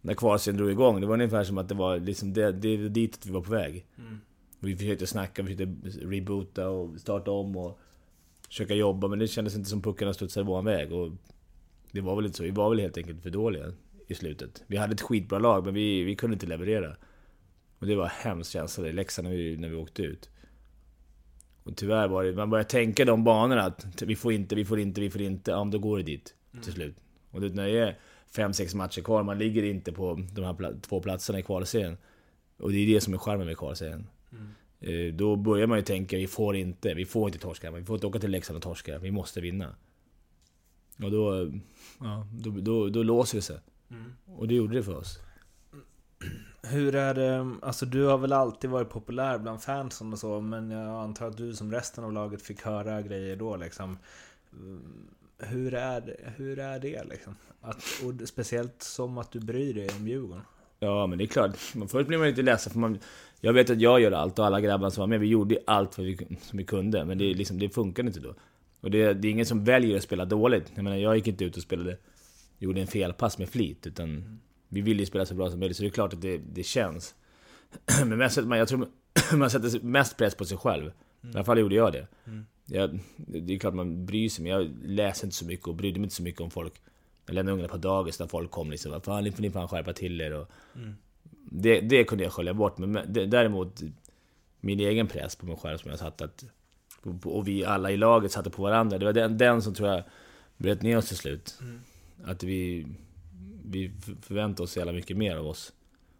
när 0.00 0.14
kvalserien 0.14 0.56
drog 0.56 0.70
igång, 0.70 1.00
det 1.00 1.06
var 1.06 1.14
ungefär 1.14 1.44
som 1.44 1.58
att 1.58 1.68
det 1.68 1.74
var 1.74 1.98
liksom 1.98 2.32
det, 2.32 2.52
det 2.52 2.88
dit 2.88 3.26
vi 3.26 3.32
var 3.32 3.40
på 3.40 3.50
väg. 3.50 3.86
Och 4.60 4.68
vi 4.68 4.76
försökte 4.76 5.06
snacka, 5.06 5.42
vi 5.42 5.56
försökte 5.56 6.06
reboota 6.06 6.68
och 6.68 7.00
starta 7.00 7.30
om 7.30 7.56
och 7.56 7.78
försöka 8.48 8.74
jobba, 8.74 9.08
men 9.08 9.18
det 9.18 9.28
kändes 9.28 9.54
inte 9.56 9.70
som 9.70 9.82
puckarna 9.82 10.14
studsade 10.14 10.46
vår 10.46 10.62
väg. 10.62 10.92
Och 10.92 11.12
det 11.92 12.00
var 12.00 12.16
väl 12.16 12.24
inte 12.26 12.36
så, 12.36 12.42
vi 12.42 12.50
var 12.50 12.70
väl 12.70 12.80
helt 12.80 12.98
enkelt 12.98 13.22
för 13.22 13.30
dåliga 13.30 13.72
i 14.06 14.14
slutet. 14.14 14.62
Vi 14.66 14.76
hade 14.76 14.92
ett 14.92 15.00
skitbra 15.00 15.38
lag, 15.38 15.64
men 15.64 15.74
vi, 15.74 16.02
vi 16.02 16.16
kunde 16.16 16.34
inte 16.34 16.46
leverera. 16.46 16.96
Och 17.78 17.86
det 17.86 17.94
var 17.94 18.04
en 18.04 18.10
hemskt 18.10 18.52
känsla 18.52 18.88
i 18.88 18.92
Leksand 18.92 19.28
när 19.28 19.36
vi, 19.36 19.56
när 19.56 19.68
vi 19.68 19.76
åkte 19.76 20.02
ut. 20.02 20.30
Och 21.64 21.76
tyvärr 21.76 22.08
var 22.08 22.24
det, 22.24 22.32
man 22.32 22.50
började 22.50 22.68
tänka 22.70 23.04
de 23.04 23.24
banorna 23.24 23.62
att 23.62 24.02
vi 24.02 24.16
får 24.16 24.32
inte, 24.32 24.54
vi 24.54 24.64
får 24.64 24.78
inte, 24.80 25.00
vi 25.00 25.10
får 25.10 25.20
inte, 25.20 25.50
ja 25.50 25.64
men 25.64 25.70
då 25.70 25.78
går 25.78 25.96
det 25.96 26.02
dit 26.02 26.34
till 26.62 26.72
slut. 26.72 26.96
Och 27.30 27.40
det, 27.40 27.48
när 27.48 27.66
det 27.66 27.78
är 27.78 27.98
fem 28.36 28.52
sex 28.52 28.74
matcher 28.74 29.02
kvar, 29.02 29.22
man 29.22 29.38
ligger 29.38 29.62
inte 29.62 29.92
på 29.92 30.14
de 30.34 30.44
här 30.44 30.52
pla- 30.52 30.80
två 30.80 31.00
platserna 31.00 31.38
i 31.38 31.42
kvalserien. 31.42 31.96
Och 32.58 32.72
det 32.72 32.78
är 32.78 32.94
det 32.94 33.00
som 33.00 33.14
är 33.14 33.18
charmen 33.18 33.46
med 33.46 33.58
kvalserien. 33.58 34.06
Eh, 34.32 34.38
Då 35.14 35.36
börjar 35.36 35.66
man 35.66 35.78
ju 35.78 35.84
tänka, 35.84 36.16
vi 36.16 36.26
får 36.26 36.56
inte, 36.56 36.94
vi 36.94 37.04
får 37.04 37.28
inte 37.28 37.38
torska, 37.38 37.70
vi 37.70 37.84
får 37.84 37.96
inte 37.96 38.06
åka 38.06 38.18
till 38.18 38.30
Leksand 38.30 38.56
och 38.56 38.62
torska, 38.62 38.98
vi 38.98 39.10
måste 39.10 39.40
vinna. 39.40 39.74
Och 41.02 41.10
då, 41.10 41.42
eh, 41.42 41.48
ja, 42.00 42.26
då, 42.32 42.50
då, 42.50 42.88
då 42.88 43.02
låser 43.02 43.38
det 43.38 43.42
sig. 43.42 43.58
Och 44.26 44.48
det 44.48 44.54
gjorde 44.54 44.74
det 44.74 44.82
för 44.82 44.96
oss. 44.96 45.18
Hur 46.62 46.94
är 46.94 47.14
det, 47.14 47.56
alltså 47.62 47.86
du 47.86 48.04
har 48.04 48.18
väl 48.18 48.32
alltid 48.32 48.70
varit 48.70 48.90
populär 48.90 49.38
bland 49.38 49.62
fansen 49.62 50.12
och 50.12 50.18
så, 50.18 50.40
men 50.40 50.70
jag 50.70 51.02
antar 51.02 51.26
att 51.26 51.36
du 51.36 51.54
som 51.54 51.72
resten 51.72 52.04
av 52.04 52.12
laget 52.12 52.42
fick 52.42 52.62
höra 52.62 53.02
grejer 53.02 53.36
då 53.36 53.56
liksom. 53.56 53.98
Mm, 54.52 55.08
Hur 55.38 55.74
är 55.74 56.00
det, 56.00 56.16
hur 56.36 56.58
är 56.58 56.78
det 56.80 57.04
liksom? 57.04 57.36
Att, 57.60 57.76
och 57.76 58.28
speciellt 58.28 58.82
som 58.82 59.18
att 59.18 59.32
du 59.32 59.40
bryr 59.40 59.74
dig 59.74 59.88
om 59.98 60.08
Djurgården. 60.08 60.44
Ja, 60.78 61.06
men 61.06 61.18
det 61.18 61.24
är 61.24 61.26
klart. 61.26 61.56
Först 61.88 62.08
blir 62.08 62.18
man 62.18 62.28
lite 62.28 62.42
ledsen 62.42 62.72
för 62.72 62.80
man... 62.80 62.98
Jag 63.40 63.52
vet 63.52 63.70
att 63.70 63.80
jag 63.80 64.00
gör 64.00 64.12
allt 64.12 64.38
och 64.38 64.46
alla 64.46 64.60
grabbar 64.60 64.90
som 64.90 65.00
var 65.00 65.06
med, 65.06 65.20
vi 65.20 65.26
gjorde 65.26 65.58
allt 65.66 65.98
vad 65.98 66.06
vi, 66.06 66.16
som 66.40 66.58
vi 66.58 66.64
kunde. 66.64 67.04
Men 67.04 67.18
det, 67.18 67.34
liksom, 67.34 67.58
det 67.58 67.68
funkar 67.68 68.06
inte 68.06 68.20
då. 68.20 68.34
Och 68.80 68.90
det, 68.90 69.14
det 69.14 69.28
är 69.28 69.32
ingen 69.32 69.46
som 69.46 69.64
väljer 69.64 69.96
att 69.96 70.02
spela 70.02 70.24
dåligt. 70.24 70.72
Jag 70.74 70.84
menar, 70.84 70.96
jag 70.96 71.16
gick 71.16 71.26
inte 71.26 71.44
ut 71.44 71.56
och 71.56 71.62
spelade... 71.62 71.96
Gjorde 72.60 72.80
en 72.80 72.86
felpass 72.86 73.38
med 73.38 73.48
flit, 73.48 73.86
utan... 73.86 74.40
Vi 74.68 74.80
ville 74.80 75.00
ju 75.00 75.06
spela 75.06 75.26
så 75.26 75.34
bra 75.34 75.50
som 75.50 75.58
möjligt, 75.58 75.76
så 75.76 75.82
det 75.82 75.88
är 75.88 75.90
klart 75.90 76.12
att 76.12 76.20
det, 76.20 76.38
det 76.38 76.62
känns. 76.62 77.14
Men 78.06 78.18
mest, 78.18 78.38
man, 78.38 78.58
jag 78.58 78.68
tror 78.68 78.88
man 79.36 79.50
sätter 79.50 79.80
mest 79.80 80.16
press 80.16 80.34
på 80.34 80.44
sig 80.44 80.58
själv. 80.58 80.92
I 81.22 81.26
alla 81.34 81.44
fall 81.44 81.58
gjorde 81.58 81.74
jag 81.74 81.92
det. 81.92 82.06
Jag, 82.66 82.98
det 83.16 83.54
är 83.54 83.58
klart 83.58 83.74
man 83.74 84.06
bryr 84.06 84.28
sig, 84.28 84.42
men 84.42 84.52
jag 84.52 84.70
läser 84.84 85.26
inte 85.26 85.36
så 85.36 85.44
mycket 85.44 85.66
och 85.66 85.74
brydde 85.74 86.00
mig 86.00 86.04
inte 86.04 86.14
så 86.14 86.22
mycket 86.22 86.40
om 86.40 86.50
folk. 86.50 86.72
Jag 87.26 87.34
lämnade 87.34 87.54
ungarna 87.54 87.68
på 87.68 87.76
dagis 87.76 88.20
när 88.20 88.26
folk 88.26 88.50
kom 88.50 88.70
liksom. 88.70 88.92
Vad 88.92 89.04
fan, 89.04 89.24
ni 89.24 89.32
får 89.32 89.42
ni 89.42 89.50
fan 89.50 89.68
skärpa 89.68 89.92
till 89.92 90.20
er 90.20 90.32
och... 90.32 90.50
Det, 91.50 91.80
det 91.80 92.04
kunde 92.04 92.24
jag 92.24 92.32
skölja 92.32 92.54
bort, 92.54 92.78
men 92.78 92.92
däremot 93.30 93.82
min 94.60 94.80
egen 94.80 95.06
press 95.06 95.36
på 95.36 95.46
mig 95.46 95.56
själv 95.56 95.78
som 95.78 95.90
jag 95.90 95.98
satt 95.98 96.22
att... 96.22 96.44
Och 97.24 97.48
vi 97.48 97.64
alla 97.64 97.90
i 97.90 97.96
laget 97.96 98.32
satte 98.32 98.50
på 98.50 98.62
varandra. 98.62 98.98
Det 98.98 99.04
var 99.04 99.12
den, 99.12 99.38
den 99.38 99.62
som 99.62 99.74
tror 99.74 99.88
jag 99.88 100.02
bröt 100.56 100.82
ner 100.82 100.98
oss 100.98 101.08
till 101.08 101.16
slut. 101.16 101.58
Att 102.24 102.42
vi... 102.42 102.86
Vi 103.64 103.92
förväntade 104.22 104.62
oss 104.62 104.72
så 104.72 104.78
jävla 104.78 104.92
mycket 104.92 105.16
mer 105.16 105.36
av 105.36 105.46
oss. 105.46 105.72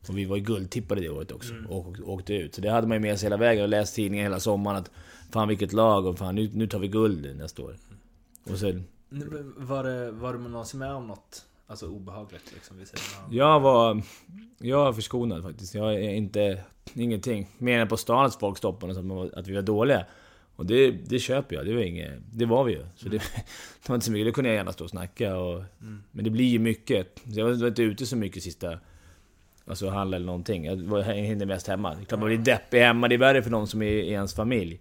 Och 0.09 0.19
vi 0.19 0.25
var 0.25 0.37
ju 0.37 0.43
guldtippade 0.43 1.01
det 1.01 1.09
året 1.09 1.33
också, 1.33 1.55
och, 1.69 1.87
och 1.87 2.09
åkte 2.09 2.35
ut. 2.35 2.55
Så 2.55 2.61
det 2.61 2.71
hade 2.71 2.87
man 2.87 2.97
ju 2.97 3.01
med 3.01 3.19
sig 3.21 3.27
hela 3.27 3.37
vägen 3.37 3.63
och 3.63 3.69
läst 3.69 3.95
tidningar 3.95 4.23
hela 4.23 4.41
sommaren 4.41 4.77
att 4.77 4.91
Fan 5.31 5.49
vilket 5.49 5.73
lag 5.73 6.07
och 6.07 6.19
fan 6.19 6.35
nu, 6.35 6.51
nu 6.55 6.67
tar 6.67 6.79
vi 6.79 6.89
guld 6.89 7.37
nästa 7.37 7.63
år. 7.63 7.77
Och 8.51 8.59
så... 8.59 8.81
Nu, 9.09 9.53
Var 9.57 9.85
det, 9.85 10.11
var 10.11 10.33
du 10.33 10.39
någonsin 10.39 10.79
med 10.79 10.93
om 10.93 11.07
något 11.07 11.47
alltså 11.69 11.87
obehagligt 11.87 12.53
liksom? 12.55 12.77
Sidan 12.87 13.25
av? 13.27 13.35
Jag 13.35 13.61
var... 13.61 14.03
Jag 14.59 14.79
var 14.85 14.93
förskonad 14.93 15.43
faktiskt. 15.43 15.75
Jag 15.75 15.95
är 15.95 16.11
inte... 16.11 16.61
Ingenting. 16.95 17.49
Mer 17.59 17.79
än 17.81 17.89
på 17.89 17.97
stan 17.97 18.25
att 18.27 18.35
folk 18.35 18.59
stoppade 18.59 18.93
oss 18.93 18.99
att, 18.99 19.05
man 19.05 19.17
var- 19.17 19.31
att 19.39 19.47
vi 19.47 19.55
var 19.55 19.63
dåliga. 19.63 20.07
Och 20.57 20.67
det, 20.67 20.91
det 20.91 21.19
köper 21.19 21.57
jag. 21.57 21.67
Det 21.67 21.75
var 21.75 21.81
inget... 21.83 22.13
Det 22.33 22.47
var 22.47 22.65
vi 22.65 22.73
ju. 22.73 22.85
Så 22.97 23.09
det, 23.09 23.17
det 23.83 23.89
var 23.89 23.95
inte 23.95 24.07
så 24.07 24.13
mycket. 24.13 24.27
Det 24.27 24.33
kunde 24.33 24.51
jag 24.51 24.57
gärna 24.57 24.73
stå 24.73 24.85
och 24.85 24.91
snacka 24.91 25.37
och... 25.37 25.63
Men 26.13 26.25
det 26.25 26.31
blir 26.31 26.45
ju 26.49 26.59
mycket. 26.59 27.21
Så 27.35 27.41
jag 27.41 27.45
var 27.57 27.67
inte 27.69 27.83
ute 27.83 28.07
så 28.07 28.17
mycket 28.17 28.43
sista... 28.43 28.79
Alltså 29.67 29.89
handla 29.89 30.17
eller 30.17 30.27
någonting. 30.27 30.65
Jag 30.65 30.77
var- 30.77 31.03
hängde 31.03 31.47
mest 31.47 31.67
hemma. 31.67 31.95
Det 31.95 32.01
är 32.01 32.05
klart 32.05 32.21
man 32.21 32.29
blir 32.29 32.39
deppig 32.39 32.79
hemma. 32.81 33.09
Det 33.09 33.15
är 33.15 33.19
värre 33.19 33.43
för 33.43 33.51
någon 33.51 33.67
som 33.69 33.83
är 33.83 33.87
i 33.87 34.11
ens 34.11 34.35
familj. 34.35 34.81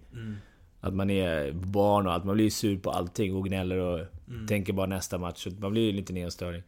Att 0.80 0.94
man 0.94 1.10
är 1.10 1.52
barn 1.52 2.06
och 2.06 2.12
allt. 2.12 2.24
Man 2.24 2.34
blir 2.34 2.50
sur 2.50 2.78
på 2.78 2.90
allting 2.90 3.34
och 3.34 3.44
gnäller 3.46 3.76
och 3.78 4.06
tänker 4.48 4.72
bara 4.72 4.86
nästa 4.86 5.18
match. 5.18 5.42
Så 5.44 5.50
man 5.50 5.72
blir 5.72 5.92
lite 5.92 6.12
nedstöring. 6.12 6.62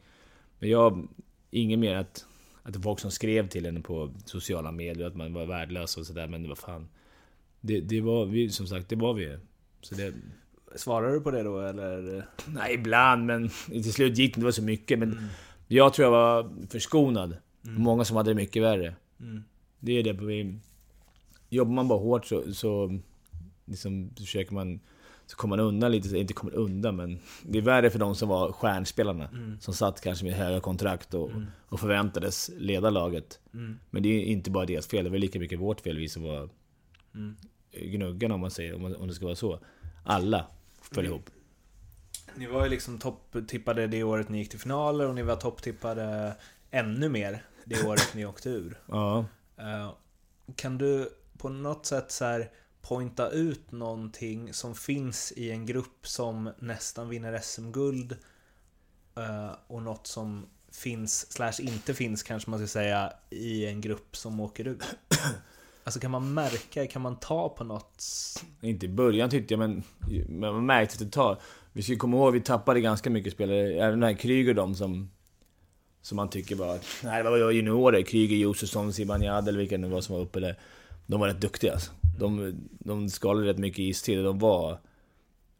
Men 0.60 0.70
jag... 0.70 1.08
Inget 1.50 1.78
mer 1.78 1.94
att... 1.94 2.26
Att 2.62 2.72
det 2.72 2.78
var 2.78 2.82
folk 2.82 3.00
som 3.00 3.10
skrev 3.10 3.48
till 3.48 3.66
en 3.66 3.82
på 3.82 4.10
sociala 4.24 4.72
medier 4.72 5.06
att 5.06 5.16
man 5.16 5.32
var 5.32 5.46
värdelös 5.46 5.96
och 5.96 6.06
sådär. 6.06 6.28
Men 6.28 6.42
det 6.42 6.48
var 6.48 6.56
fan... 6.56 6.88
Det, 7.60 7.80
det 7.80 8.00
var 8.00 8.26
vi, 8.26 8.50
som 8.50 8.66
sagt, 8.66 8.88
det 8.88 8.96
var 8.96 9.14
vi. 9.14 9.38
Så 9.80 9.94
det... 9.94 10.14
Svarade 10.76 11.14
du 11.14 11.20
på 11.20 11.30
det 11.30 11.42
då 11.42 11.60
eller? 11.60 12.26
Nej, 12.46 12.74
ibland, 12.74 13.26
men 13.26 13.48
till 13.66 13.92
slut 13.92 14.18
gick 14.18 14.34
det 14.34 14.40
inte 14.40 14.52
så 14.52 14.62
mycket. 14.62 14.98
Men 14.98 15.28
jag 15.68 15.94
tror 15.94 16.04
jag 16.04 16.12
var 16.12 16.66
förskonad. 16.70 17.36
Många 17.62 18.04
som 18.04 18.16
hade 18.16 18.30
det 18.30 18.34
mycket 18.34 18.62
värre. 18.62 18.94
Det 19.78 19.92
är 19.92 20.02
det 20.02 20.12
vi... 20.12 20.58
Jobbar 21.48 21.72
man 21.72 21.88
bara 21.88 21.98
hårt 21.98 22.26
så, 22.26 22.54
så 22.54 23.00
liksom 23.64 24.10
försöker 24.16 24.54
man 24.54 24.80
så 25.30 25.36
kommer 25.36 25.56
man 25.56 25.66
undan 25.66 25.92
lite, 25.92 26.18
inte 26.18 26.34
kommer 26.34 26.54
undan 26.54 26.96
men 26.96 27.18
det 27.42 27.58
är 27.58 27.62
värre 27.62 27.90
för 27.90 27.98
de 27.98 28.14
som 28.14 28.28
var 28.28 28.52
stjärnspelarna. 28.52 29.28
Som 29.60 29.74
satt 29.74 30.00
kanske 30.00 30.24
med 30.24 30.34
höga 30.34 30.60
kontrakt 30.60 31.14
och, 31.14 31.30
och 31.68 31.80
förväntades 31.80 32.50
leda 32.56 32.90
laget. 32.90 33.40
Men 33.90 34.02
det 34.02 34.08
är 34.08 34.22
inte 34.24 34.50
bara 34.50 34.66
deras 34.66 34.86
fel, 34.86 35.04
det 35.04 35.10
var 35.10 35.18
lika 35.18 35.38
mycket 35.38 35.58
vårt 35.60 35.80
fel, 35.80 35.96
vi 35.98 36.08
som 36.08 36.22
var 36.22 36.48
gnuggarna 37.72 38.34
om 38.34 38.40
man 38.40 38.50
säger, 38.50 38.74
om, 38.74 38.84
om 38.84 39.08
det 39.08 39.14
ska 39.14 39.24
vara 39.24 39.36
så. 39.36 39.58
Alla 40.04 40.46
föll 40.82 41.04
ihop. 41.06 41.30
Ni 42.36 42.46
var 42.46 42.64
ju 42.64 42.70
liksom 42.70 42.98
topptippade 42.98 43.86
det 43.86 44.02
året 44.04 44.28
ni 44.28 44.38
gick 44.38 44.50
till 44.50 44.60
finaler 44.60 45.08
och 45.08 45.14
ni 45.14 45.22
var 45.22 45.36
topptippade 45.36 46.36
ännu 46.70 47.08
mer 47.08 47.42
det 47.64 47.84
året 47.86 48.14
ni 48.14 48.26
åkte 48.26 48.48
ur. 48.50 48.78
Ja. 48.86 49.24
Eh, 49.56 49.90
Kan 50.56 50.78
du 50.78 51.08
på 51.38 51.48
något 51.48 51.86
sätt 51.86 52.12
så 52.12 52.24
här 52.24 52.50
pointa 52.82 53.30
ut 53.30 53.72
någonting 53.72 54.54
som 54.54 54.74
finns 54.74 55.32
i 55.36 55.50
en 55.50 55.66
grupp 55.66 56.06
som 56.06 56.50
nästan 56.58 57.08
vinner 57.08 57.38
SM-guld 57.38 58.16
eh, 59.16 59.50
och 59.66 59.82
något 59.82 60.06
som 60.06 60.46
finns, 60.72 61.32
slash 61.32 61.60
inte 61.60 61.94
finns 61.94 62.22
kanske 62.22 62.50
man 62.50 62.58
ska 62.58 62.66
säga, 62.66 63.12
i 63.30 63.66
en 63.66 63.80
grupp 63.80 64.16
som 64.16 64.40
åker 64.40 64.68
ut? 64.68 64.82
Alltså 65.84 66.00
kan 66.00 66.10
man 66.10 66.34
märka, 66.34 66.86
kan 66.86 67.02
man 67.02 67.16
ta 67.16 67.48
på 67.48 67.64
något? 67.64 68.04
Inte 68.60 68.86
i 68.86 68.88
början 68.88 69.30
tyckte 69.30 69.54
jag, 69.54 69.58
men, 69.58 69.82
men 70.28 70.54
man 70.54 70.66
märkte 70.66 70.92
att 70.92 70.98
det 70.98 71.10
tar. 71.10 71.38
Vi 71.72 71.82
ska 71.82 71.96
komma 71.96 72.16
ihåg, 72.16 72.32
vi 72.32 72.40
tappade 72.40 72.80
ganska 72.80 73.10
mycket 73.10 73.32
spelare. 73.32 73.74
Även 73.74 74.00
den 74.00 74.02
här 74.02 74.14
Kryger 74.14 74.54
de 74.54 74.74
som... 74.74 75.10
Som 76.02 76.16
man 76.16 76.30
tycker 76.30 76.56
bara... 76.56 76.78
Nej, 77.02 77.22
det 77.22 77.30
var 77.30 77.50
juniorer. 77.50 78.02
Kryger, 78.02 78.36
Josefsson, 78.36 78.92
Zibanejad 78.92 79.48
eller 79.48 79.58
vilka 79.58 79.76
det 79.76 79.82
nu 79.82 79.88
var 79.88 80.00
som 80.00 80.14
var 80.14 80.22
uppe 80.22 80.40
där. 80.40 80.58
De 81.10 81.20
var 81.20 81.28
rätt 81.28 81.40
duktiga 81.40 81.72
alltså. 81.72 81.90
De, 82.18 82.54
de 82.70 83.08
skalade 83.08 83.46
rätt 83.46 83.58
mycket 83.58 83.78
istid 83.78 84.18
och 84.18 84.24
de 84.24 84.38
var... 84.38 84.78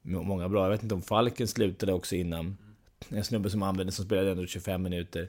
Många 0.02 0.48
bra. 0.48 0.62
Jag 0.62 0.70
vet 0.70 0.82
inte 0.82 0.94
om 0.94 1.02
Falken 1.02 1.48
slutade 1.48 1.92
också 1.92 2.16
innan. 2.16 2.56
En 3.08 3.24
snubbe 3.24 3.50
som 3.50 3.62
använde 3.62 3.92
som 3.92 4.04
spelade 4.04 4.30
ändå 4.30 4.46
25 4.46 4.82
minuter. 4.82 5.28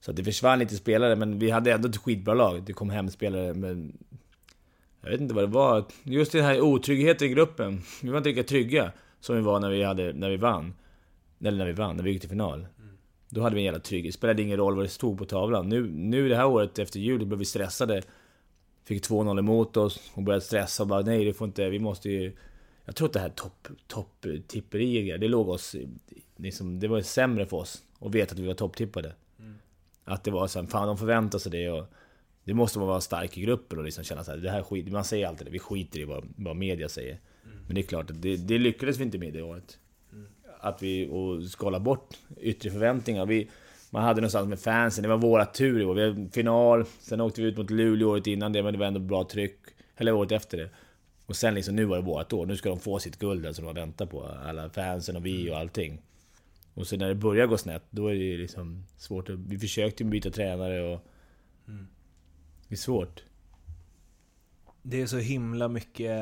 Så 0.00 0.10
att 0.10 0.16
det 0.16 0.24
försvann 0.24 0.58
lite 0.58 0.76
spelare, 0.76 1.16
men 1.16 1.38
vi 1.38 1.50
hade 1.50 1.72
ändå 1.72 1.88
ett 1.88 1.96
skitbra 1.96 2.34
lag. 2.34 2.62
Det 2.62 2.72
kom 2.72 2.90
hem 2.90 3.10
spelare, 3.10 3.54
men... 3.54 3.98
Jag 5.00 5.10
vet 5.10 5.20
inte 5.20 5.34
vad 5.34 5.44
det 5.44 5.48
var. 5.48 5.84
Just 6.02 6.32
den 6.32 6.44
här 6.44 6.60
otryggheten 6.60 7.28
i 7.28 7.30
gruppen. 7.30 7.80
Vi 8.02 8.08
var 8.08 8.18
inte 8.18 8.28
lika 8.28 8.42
trygga 8.42 8.92
som 9.20 9.36
vi 9.36 9.42
var 9.42 9.60
när 9.60 9.70
vi, 9.70 9.82
hade, 9.82 10.12
när 10.12 10.30
vi 10.30 10.36
vann. 10.36 10.74
Eller 11.40 11.58
när 11.58 11.66
vi 11.66 11.72
vann, 11.72 11.96
när 11.96 12.04
vi 12.04 12.10
gick 12.10 12.20
till 12.20 12.30
final. 12.30 12.66
Då 13.28 13.40
hade 13.42 13.54
vi 13.54 13.60
en 13.60 13.64
jävla 13.64 13.80
trygghet. 13.80 14.12
Det 14.12 14.18
spelade 14.18 14.42
ingen 14.42 14.56
roll 14.56 14.76
vad 14.76 14.84
det 14.84 14.88
stod 14.88 15.18
på 15.18 15.24
tavlan. 15.24 15.68
Nu, 15.68 15.90
nu 15.90 16.28
det 16.28 16.36
här 16.36 16.46
året 16.46 16.78
efter 16.78 17.00
jul, 17.00 17.26
blev 17.26 17.38
vi 17.38 17.44
stressade. 17.44 18.02
Fick 18.88 19.08
2-0 19.08 19.38
emot 19.38 19.76
oss 19.76 20.10
och 20.14 20.22
började 20.22 20.44
stressa 20.44 20.82
och 20.82 20.88
bara 20.88 21.00
nej, 21.00 21.24
det 21.24 21.32
får 21.32 21.46
inte... 21.46 21.68
Vi 21.68 21.78
måste 21.78 22.10
ju... 22.10 22.32
Jag 22.84 22.96
tror 22.96 23.08
att 23.08 23.12
det 23.12 23.20
här 23.20 23.28
topp, 23.28 23.68
topp 23.86 24.26
tipperiet, 24.46 25.20
det 25.20 25.28
låg 25.28 25.48
oss... 25.48 25.76
Liksom, 26.36 26.80
det 26.80 26.88
var 26.88 27.00
sämre 27.00 27.46
för 27.46 27.56
oss 27.56 27.82
att 28.00 28.14
veta 28.14 28.32
att 28.32 28.38
vi 28.38 28.46
var 28.46 28.54
topptippade. 28.54 29.14
Att 30.04 30.24
det 30.24 30.30
var 30.30 30.46
så 30.46 30.60
här, 30.60 30.66
fan 30.66 30.86
de 30.86 30.98
förväntar 30.98 31.38
sig 31.38 31.52
det 31.52 31.70
och... 31.70 31.86
Det 32.44 32.54
måste 32.54 32.78
man 32.78 32.88
vara 32.88 33.00
stark 33.00 33.38
i 33.38 33.40
gruppen 33.40 33.78
och 33.78 33.84
liksom 33.84 34.04
känna 34.04 34.24
så 34.24 34.30
här, 34.30 34.38
det 34.38 34.50
här 34.50 34.62
skit, 34.62 34.92
Man 34.92 35.04
säger 35.04 35.26
alltid 35.26 35.46
det, 35.46 35.50
vi 35.50 35.58
skiter 35.58 36.00
i 36.00 36.04
vad, 36.04 36.28
vad 36.36 36.56
media 36.56 36.88
säger. 36.88 37.20
Men 37.66 37.74
det 37.74 37.80
är 37.80 37.82
klart, 37.82 38.10
att 38.10 38.22
det, 38.22 38.36
det 38.36 38.58
lyckades 38.58 38.98
vi 38.98 39.04
inte 39.04 39.18
med 39.18 39.32
det 39.32 39.42
året. 39.42 39.78
Att 40.60 40.82
vi 40.82 41.08
och 41.10 41.44
skala 41.44 41.80
bort 41.80 42.16
yttre 42.40 42.70
förväntningar. 42.70 43.26
Vi, 43.26 43.50
man 43.90 44.02
hade 44.02 44.20
någonstans 44.20 44.48
med 44.48 44.60
fansen, 44.60 45.02
det 45.02 45.08
var 45.08 45.16
våra 45.16 45.46
tur 45.46 45.80
i 45.80 45.84
år. 45.84 45.94
Vi 45.94 46.08
hade 46.08 46.30
final, 46.30 46.84
sen 47.00 47.20
åkte 47.20 47.42
vi 47.42 47.48
ut 47.48 47.56
mot 47.56 47.70
Luleå 47.70 48.08
året 48.08 48.26
innan 48.26 48.52
det, 48.52 48.62
men 48.62 48.72
det 48.72 48.78
var 48.78 48.86
ändå 48.86 49.00
bra 49.00 49.24
tryck. 49.24 49.58
Eller 49.96 50.12
året 50.12 50.32
efter 50.32 50.58
det. 50.58 50.70
Och 51.26 51.36
sen 51.36 51.54
liksom, 51.54 51.76
nu 51.76 51.84
var 51.84 51.96
det 51.96 52.02
vårt 52.02 52.32
år. 52.32 52.46
Nu 52.46 52.56
ska 52.56 52.68
de 52.68 52.80
få 52.80 52.98
sitt 52.98 53.18
guld 53.18 53.56
som 53.56 53.64
de 53.64 53.66
har 53.66 53.74
väntat 53.74 54.10
på. 54.10 54.24
Alla 54.24 54.70
fansen 54.70 55.16
och 55.16 55.26
vi 55.26 55.50
och 55.50 55.58
allting. 55.58 56.02
Och 56.74 56.86
sen 56.86 56.98
när 56.98 57.08
det 57.08 57.14
börjar 57.14 57.46
gå 57.46 57.58
snett, 57.58 57.82
då 57.90 58.06
är 58.06 58.14
det 58.14 58.36
liksom 58.36 58.84
svårt. 58.96 59.28
Vi 59.28 59.58
försökte 59.58 60.04
byta 60.04 60.30
tränare 60.30 60.94
och... 60.94 61.04
Det 62.68 62.74
är 62.74 62.76
svårt. 62.76 63.22
Det 64.82 65.02
är 65.02 65.06
så 65.06 65.18
himla 65.18 65.68
mycket 65.68 66.18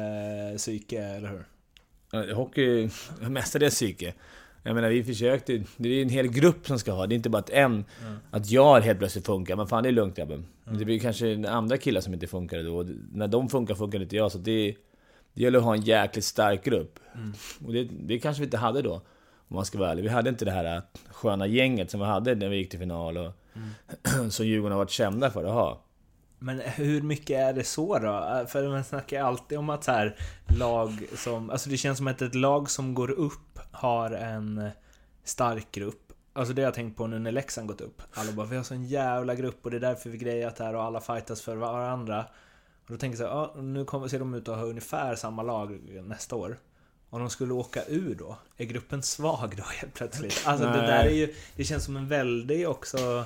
psyke, 0.56 1.02
eller 1.02 1.28
hur? 1.28 2.34
Hockey, 2.34 2.90
mestadels 3.30 3.74
psyke. 3.74 4.14
Jag 4.66 4.74
menar 4.74 4.88
vi 4.88 5.04
försökte, 5.04 5.62
det 5.76 5.88
är 5.88 6.02
en 6.02 6.08
hel 6.08 6.28
grupp 6.28 6.66
som 6.66 6.78
ska 6.78 6.92
ha, 6.92 7.06
det 7.06 7.14
är 7.14 7.16
inte 7.16 7.30
bara 7.30 7.38
att 7.38 7.50
en, 7.50 7.84
att 8.30 8.50
jag 8.50 8.80
helt 8.80 8.98
plötsligt 8.98 9.26
funkar. 9.26 9.56
Men 9.56 9.66
fan 9.66 9.82
det 9.82 9.88
är 9.88 9.92
lugnt 9.92 10.16
grabben. 10.16 10.46
Det 10.64 10.84
blir 10.84 10.98
kanske 10.98 11.48
andra 11.48 11.76
killar 11.76 12.00
som 12.00 12.14
inte 12.14 12.26
funkar 12.26 12.62
då. 12.62 12.76
Och 12.76 12.86
när 13.12 13.28
de 13.28 13.48
funkar, 13.48 13.74
funkar 13.74 14.02
inte 14.02 14.16
jag. 14.16 14.32
Så 14.32 14.38
det, 14.38 14.76
det 15.34 15.42
gäller 15.42 15.58
att 15.58 15.64
ha 15.64 15.74
en 15.74 15.82
jäkligt 15.82 16.24
stark 16.24 16.64
grupp. 16.64 16.98
Och 17.66 17.72
det, 17.72 17.84
det 17.84 18.18
kanske 18.18 18.40
vi 18.40 18.44
inte 18.44 18.56
hade 18.56 18.82
då. 18.82 18.94
Om 19.48 19.56
man 19.56 19.64
ska 19.64 19.78
vara 19.78 19.90
ärlig. 19.90 20.02
Vi 20.02 20.08
hade 20.08 20.30
inte 20.30 20.44
det 20.44 20.50
här 20.50 20.82
sköna 21.10 21.46
gänget 21.46 21.90
som 21.90 22.00
vi 22.00 22.06
hade 22.06 22.34
när 22.34 22.48
vi 22.48 22.56
gick 22.56 22.70
till 22.70 22.78
final. 22.78 23.16
Och, 23.16 23.32
som 24.30 24.46
Djurgården 24.46 24.72
har 24.72 24.78
varit 24.78 24.90
kända 24.90 25.30
för 25.30 25.44
att 25.44 25.52
ha. 25.52 25.82
Men 26.38 26.60
hur 26.60 27.02
mycket 27.02 27.36
är 27.36 27.52
det 27.52 27.64
så 27.64 27.98
då? 27.98 28.44
För 28.48 28.68
man 28.68 28.84
snackar 28.84 29.22
alltid 29.22 29.58
om 29.58 29.70
att 29.70 29.84
så 29.84 29.92
här 29.92 30.16
lag 30.58 30.90
som... 31.14 31.50
Alltså 31.50 31.70
det 31.70 31.76
känns 31.76 31.98
som 31.98 32.06
att 32.06 32.22
ett 32.22 32.34
lag 32.34 32.70
som 32.70 32.94
går 32.94 33.10
upp 33.10 33.45
har 33.77 34.11
en 34.11 34.68
stark 35.24 35.66
grupp. 35.72 36.12
Alltså 36.33 36.55
det 36.55 36.62
har 36.62 36.66
jag 36.66 36.74
tänkt 36.74 36.97
på 36.97 37.07
nu 37.07 37.18
när 37.18 37.33
Leksand 37.33 37.68
gått 37.68 37.81
upp. 37.81 38.03
Alla 38.12 38.33
bara, 38.33 38.47
vi 38.47 38.57
har 38.57 38.62
sån 38.62 38.85
jävla 38.85 39.35
grupp 39.35 39.59
och 39.62 39.70
det 39.70 39.77
är 39.77 39.81
därför 39.81 40.11
vi 40.11 40.18
grejat 40.18 40.59
här 40.59 40.74
och 40.74 40.83
alla 40.83 41.01
fightas 41.01 41.43
för 41.43 41.57
varandra. 41.57 42.24
Och 42.87 42.93
då 42.93 42.97
tänker 42.97 43.18
jag 43.22 43.29
så 43.31 43.35
här, 43.35 43.41
ja, 43.57 43.62
nu 43.62 43.85
kommer, 43.85 44.09
ser 44.09 44.18
de 44.18 44.35
ut 44.35 44.49
att 44.49 44.57
ha 44.57 44.64
ungefär 44.64 45.14
samma 45.14 45.43
lag 45.43 45.79
nästa 46.05 46.37
år. 46.37 46.57
Om 47.11 47.20
de 47.20 47.31
skulle 47.31 47.53
åka 47.53 47.85
ur 47.89 48.14
då, 48.14 48.37
är 48.57 48.64
gruppen 48.64 49.03
svag 49.03 49.55
då 49.57 49.62
helt 49.62 49.95
plötsligt? 49.95 50.43
Alltså 50.47 50.64
det 50.66 50.70
Nej. 50.77 50.87
där 50.87 51.05
är 51.05 51.11
ju, 51.14 51.35
det 51.57 51.64
känns 51.64 51.85
som 51.85 51.97
en 51.97 52.09
väldig 52.09 52.68
också... 52.68 53.24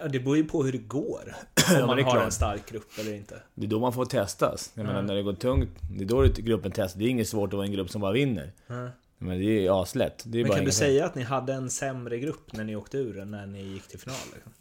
eh, 0.00 0.10
Det 0.10 0.20
beror 0.20 0.36
ju 0.36 0.44
på 0.44 0.64
hur 0.64 0.72
det 0.72 0.78
går. 0.78 1.34
Om 1.80 1.86
man 1.86 1.96
det 1.96 2.02
är 2.02 2.06
har 2.06 2.20
en 2.20 2.32
stark 2.32 2.70
grupp 2.70 2.98
eller 2.98 3.14
inte. 3.14 3.42
Det 3.54 3.66
är 3.66 3.70
då 3.70 3.78
man 3.80 3.92
får 3.92 4.04
testas. 4.04 4.70
Jag 4.74 4.82
menar 4.86 4.98
Mm. 4.98 5.06
när 5.06 5.14
det 5.14 5.22
går 5.22 5.32
tungt, 5.34 5.68
det 5.96 6.04
är 6.04 6.08
då 6.08 6.22
det- 6.22 6.42
gruppen 6.42 6.72
testas. 6.72 6.94
Det 6.94 7.04
är 7.04 7.08
inget 7.08 7.28
svårt 7.28 7.48
att 7.48 7.54
vara 7.56 7.66
en 7.66 7.72
grupp 7.72 7.90
som 7.90 8.00
bara 8.00 8.12
vinner. 8.12 8.52
Mm. 8.68 8.88
Men 9.22 9.38
det 9.38 9.66
är 9.66 9.82
aslätt. 9.82 10.22
Det 10.26 10.38
är 10.38 10.42
Men 10.42 10.48
bara 10.48 10.56
kan 10.56 10.64
du 10.64 10.72
säga 10.72 11.06
att 11.06 11.14
ni 11.14 11.22
hade 11.22 11.52
en 11.52 11.70
sämre 11.70 12.18
grupp 12.18 12.52
när 12.52 12.64
ni 12.64 12.76
åkte 12.76 12.98
ur 12.98 13.18
än 13.18 13.30
när 13.30 13.46
ni 13.46 13.62
gick 13.62 13.88
till 13.88 13.98
final? 13.98 14.16
Liksom? 14.34 14.52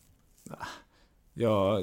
Ja, 1.34 1.80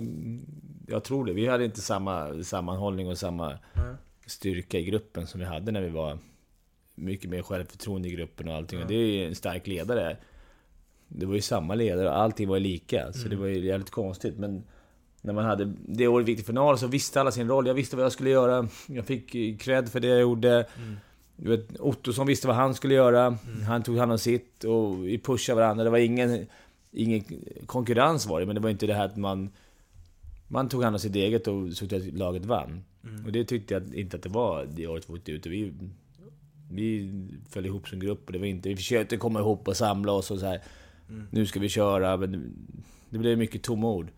jag 0.87 1.05
tror 1.05 1.25
det. 1.25 1.33
Vi 1.33 1.47
hade 1.47 1.65
inte 1.65 1.81
samma 1.81 2.43
sammanhållning 2.43 3.09
och 3.09 3.19
samma 3.19 3.59
Mm. 3.75 3.95
styrka 4.27 4.79
i 4.79 4.85
gruppen 4.85 5.27
som 5.27 5.41
vi 5.41 5.47
hade 5.47 5.73
när 5.73 5.81
vi 5.83 5.89
var 5.91 6.19
mycket 6.95 7.31
mer 7.31 7.43
självförtroende 7.43 8.09
i 8.09 8.11
gruppen 8.11 8.49
och 8.49 8.55
allting. 8.55 8.83
Och 8.83 8.89
det 8.89 8.95
är 8.95 9.07
ju 9.07 9.27
en 9.27 9.35
stark 9.35 9.67
ledare. 9.67 10.17
Det 11.09 11.27
var 11.27 11.35
ju 11.35 11.41
samma 11.41 11.75
ledare 11.75 12.09
och 12.09 12.17
allting 12.17 12.49
var 12.49 12.57
ju 12.57 12.63
lika. 12.63 13.13
Så 13.13 13.29
det 13.29 13.37
var 13.37 13.47
ju 13.47 13.67
jävligt 13.67 13.91
konstigt. 13.91 14.39
Men 14.39 14.63
när 15.23 15.33
man 15.33 15.45
hade 15.45 15.73
det 15.87 16.09
året 16.09 16.27
vi 16.27 16.31
gick 16.33 16.39
till 16.39 16.47
final 16.47 16.79
så 16.79 16.87
visste 16.87 17.21
alla 17.21 17.31
sin 17.33 17.49
roll. 17.49 17.67
Jag 17.67 17.75
visste 17.75 17.97
vad 17.97 18.05
jag 18.05 18.13
skulle 18.13 18.31
göra. 18.31 18.69
Jag 18.87 19.07
fick 19.07 19.35
eh, 19.35 19.57
cred 19.57 19.89
för 19.89 20.01
det 20.01 20.09
jag 20.09 20.21
gjorde. 20.21 20.67
Du 21.41 21.57
vet, 21.57 21.81
Ottosson 21.81 22.27
visste 22.27 22.47
vad 22.47 22.57
han 22.57 22.75
skulle 22.75 22.95
göra. 22.95 23.39
Han 23.67 23.83
tog 23.83 23.99
hand 23.99 24.13
om 24.13 24.19
sitt 24.19 24.65
och 24.65 25.07
vi 25.07 25.19
pushade 25.19 25.61
varandra. 25.61 25.85
Det 25.85 25.91
var 25.91 25.99
ingen, 25.99 26.47
ingen 26.93 27.25
konkurrens 27.67 28.27
var 28.27 28.41
det, 28.41 28.47
men 28.47 28.55
det 28.55 28.61
var 28.61 28.71
inte 28.71 28.87
det 28.87 28.95
här 28.95 29.05
att 29.05 29.17
man... 29.17 29.51
Man 30.51 30.69
tog 30.69 30.83
hand 30.83 30.97
om 30.97 31.01
sitt 31.01 31.15
eget 31.15 31.47
och 31.47 31.73
såg 31.73 31.89
till 31.89 32.09
att 32.09 32.19
laget 32.19 32.45
vann. 32.47 32.85
Och 33.27 33.33
det 33.33 33.45
tyckte 33.45 33.75
jag 33.75 33.95
inte 33.95 34.17
att 34.17 34.23
det 34.23 34.29
var 34.29 34.67
det 34.75 34.87
året 34.87 35.11
vi 35.11 35.15
åkte 35.15 35.33
ut. 35.33 35.47
Och 35.47 35.53
vi, 35.53 35.73
vi 36.71 37.13
föll 37.51 37.67
ihop 37.67 37.89
som 37.89 38.01
grupp 38.01 38.27
och 38.27 38.33
det 38.33 38.39
var 38.39 38.47
inte... 38.47 38.69
Vi 38.69 38.77
försökte 38.77 39.17
komma 39.17 39.41
ihop 39.41 39.69
och 39.69 39.77
samla 39.77 40.13
oss 40.13 40.31
och 40.31 40.39
så 40.39 40.47
här. 40.47 40.63
Nu 41.31 41.47
ska 41.47 41.61
vi 41.61 41.69
köra, 41.69 42.17
men 42.17 42.33
det, 42.33 42.39
det 43.11 43.19
blev 43.19 43.39
mycket 43.39 43.63
tomma 43.63 43.91
ord. 43.91 44.11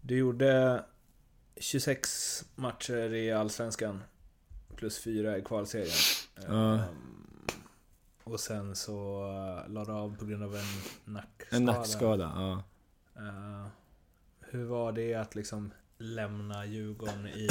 Du 0.00 0.16
gjorde 0.16 0.82
26 1.56 2.44
matcher 2.56 3.14
i 3.14 3.32
Allsvenskan. 3.32 4.00
Plus 4.76 4.98
4 4.98 5.38
i 5.38 5.42
kvalserien. 5.42 5.92
Ehm, 6.48 6.78
Och 8.24 8.40
sen 8.40 8.76
så 8.76 9.24
uh, 9.66 9.72
la 9.72 9.84
du 9.84 9.92
av 9.92 10.16
på 10.18 10.24
grund 10.24 10.42
av 10.42 10.56
en 10.56 11.12
nackskada. 11.14 11.56
En 11.56 11.64
nackskada, 11.64 12.32
ja. 12.36 12.62
Eh, 13.16 13.66
hur 14.40 14.64
var 14.64 14.92
det 14.92 15.14
att 15.14 15.34
liksom 15.34 15.70
lämna 15.98 16.66
Djurgården 16.66 17.26
i 17.26 17.48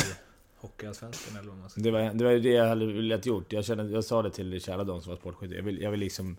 Hockeyallsvenskan 0.57 1.38
eller 1.38 1.49
vad 1.49 1.57
man 1.57 1.69
ska 1.69 1.82
Det 1.82 1.91
var, 1.91 2.13
det 2.13 2.24
var 2.24 2.32
det 2.32 2.49
jag 2.49 2.67
hade 2.67 2.86
velat 2.86 3.26
gjort. 3.26 3.53
Jag, 3.53 3.65
kände, 3.65 3.84
jag 3.84 4.03
sa 4.03 4.21
det 4.21 4.32
till 4.32 4.61
kära 4.61 4.84
de 4.84 5.01
som 5.01 5.09
var 5.09 5.17
sportskytte. 5.17 5.55
Jag 5.55 5.63
vill, 5.63 5.82
jag 5.82 5.91
vill 5.91 5.99
liksom... 5.99 6.38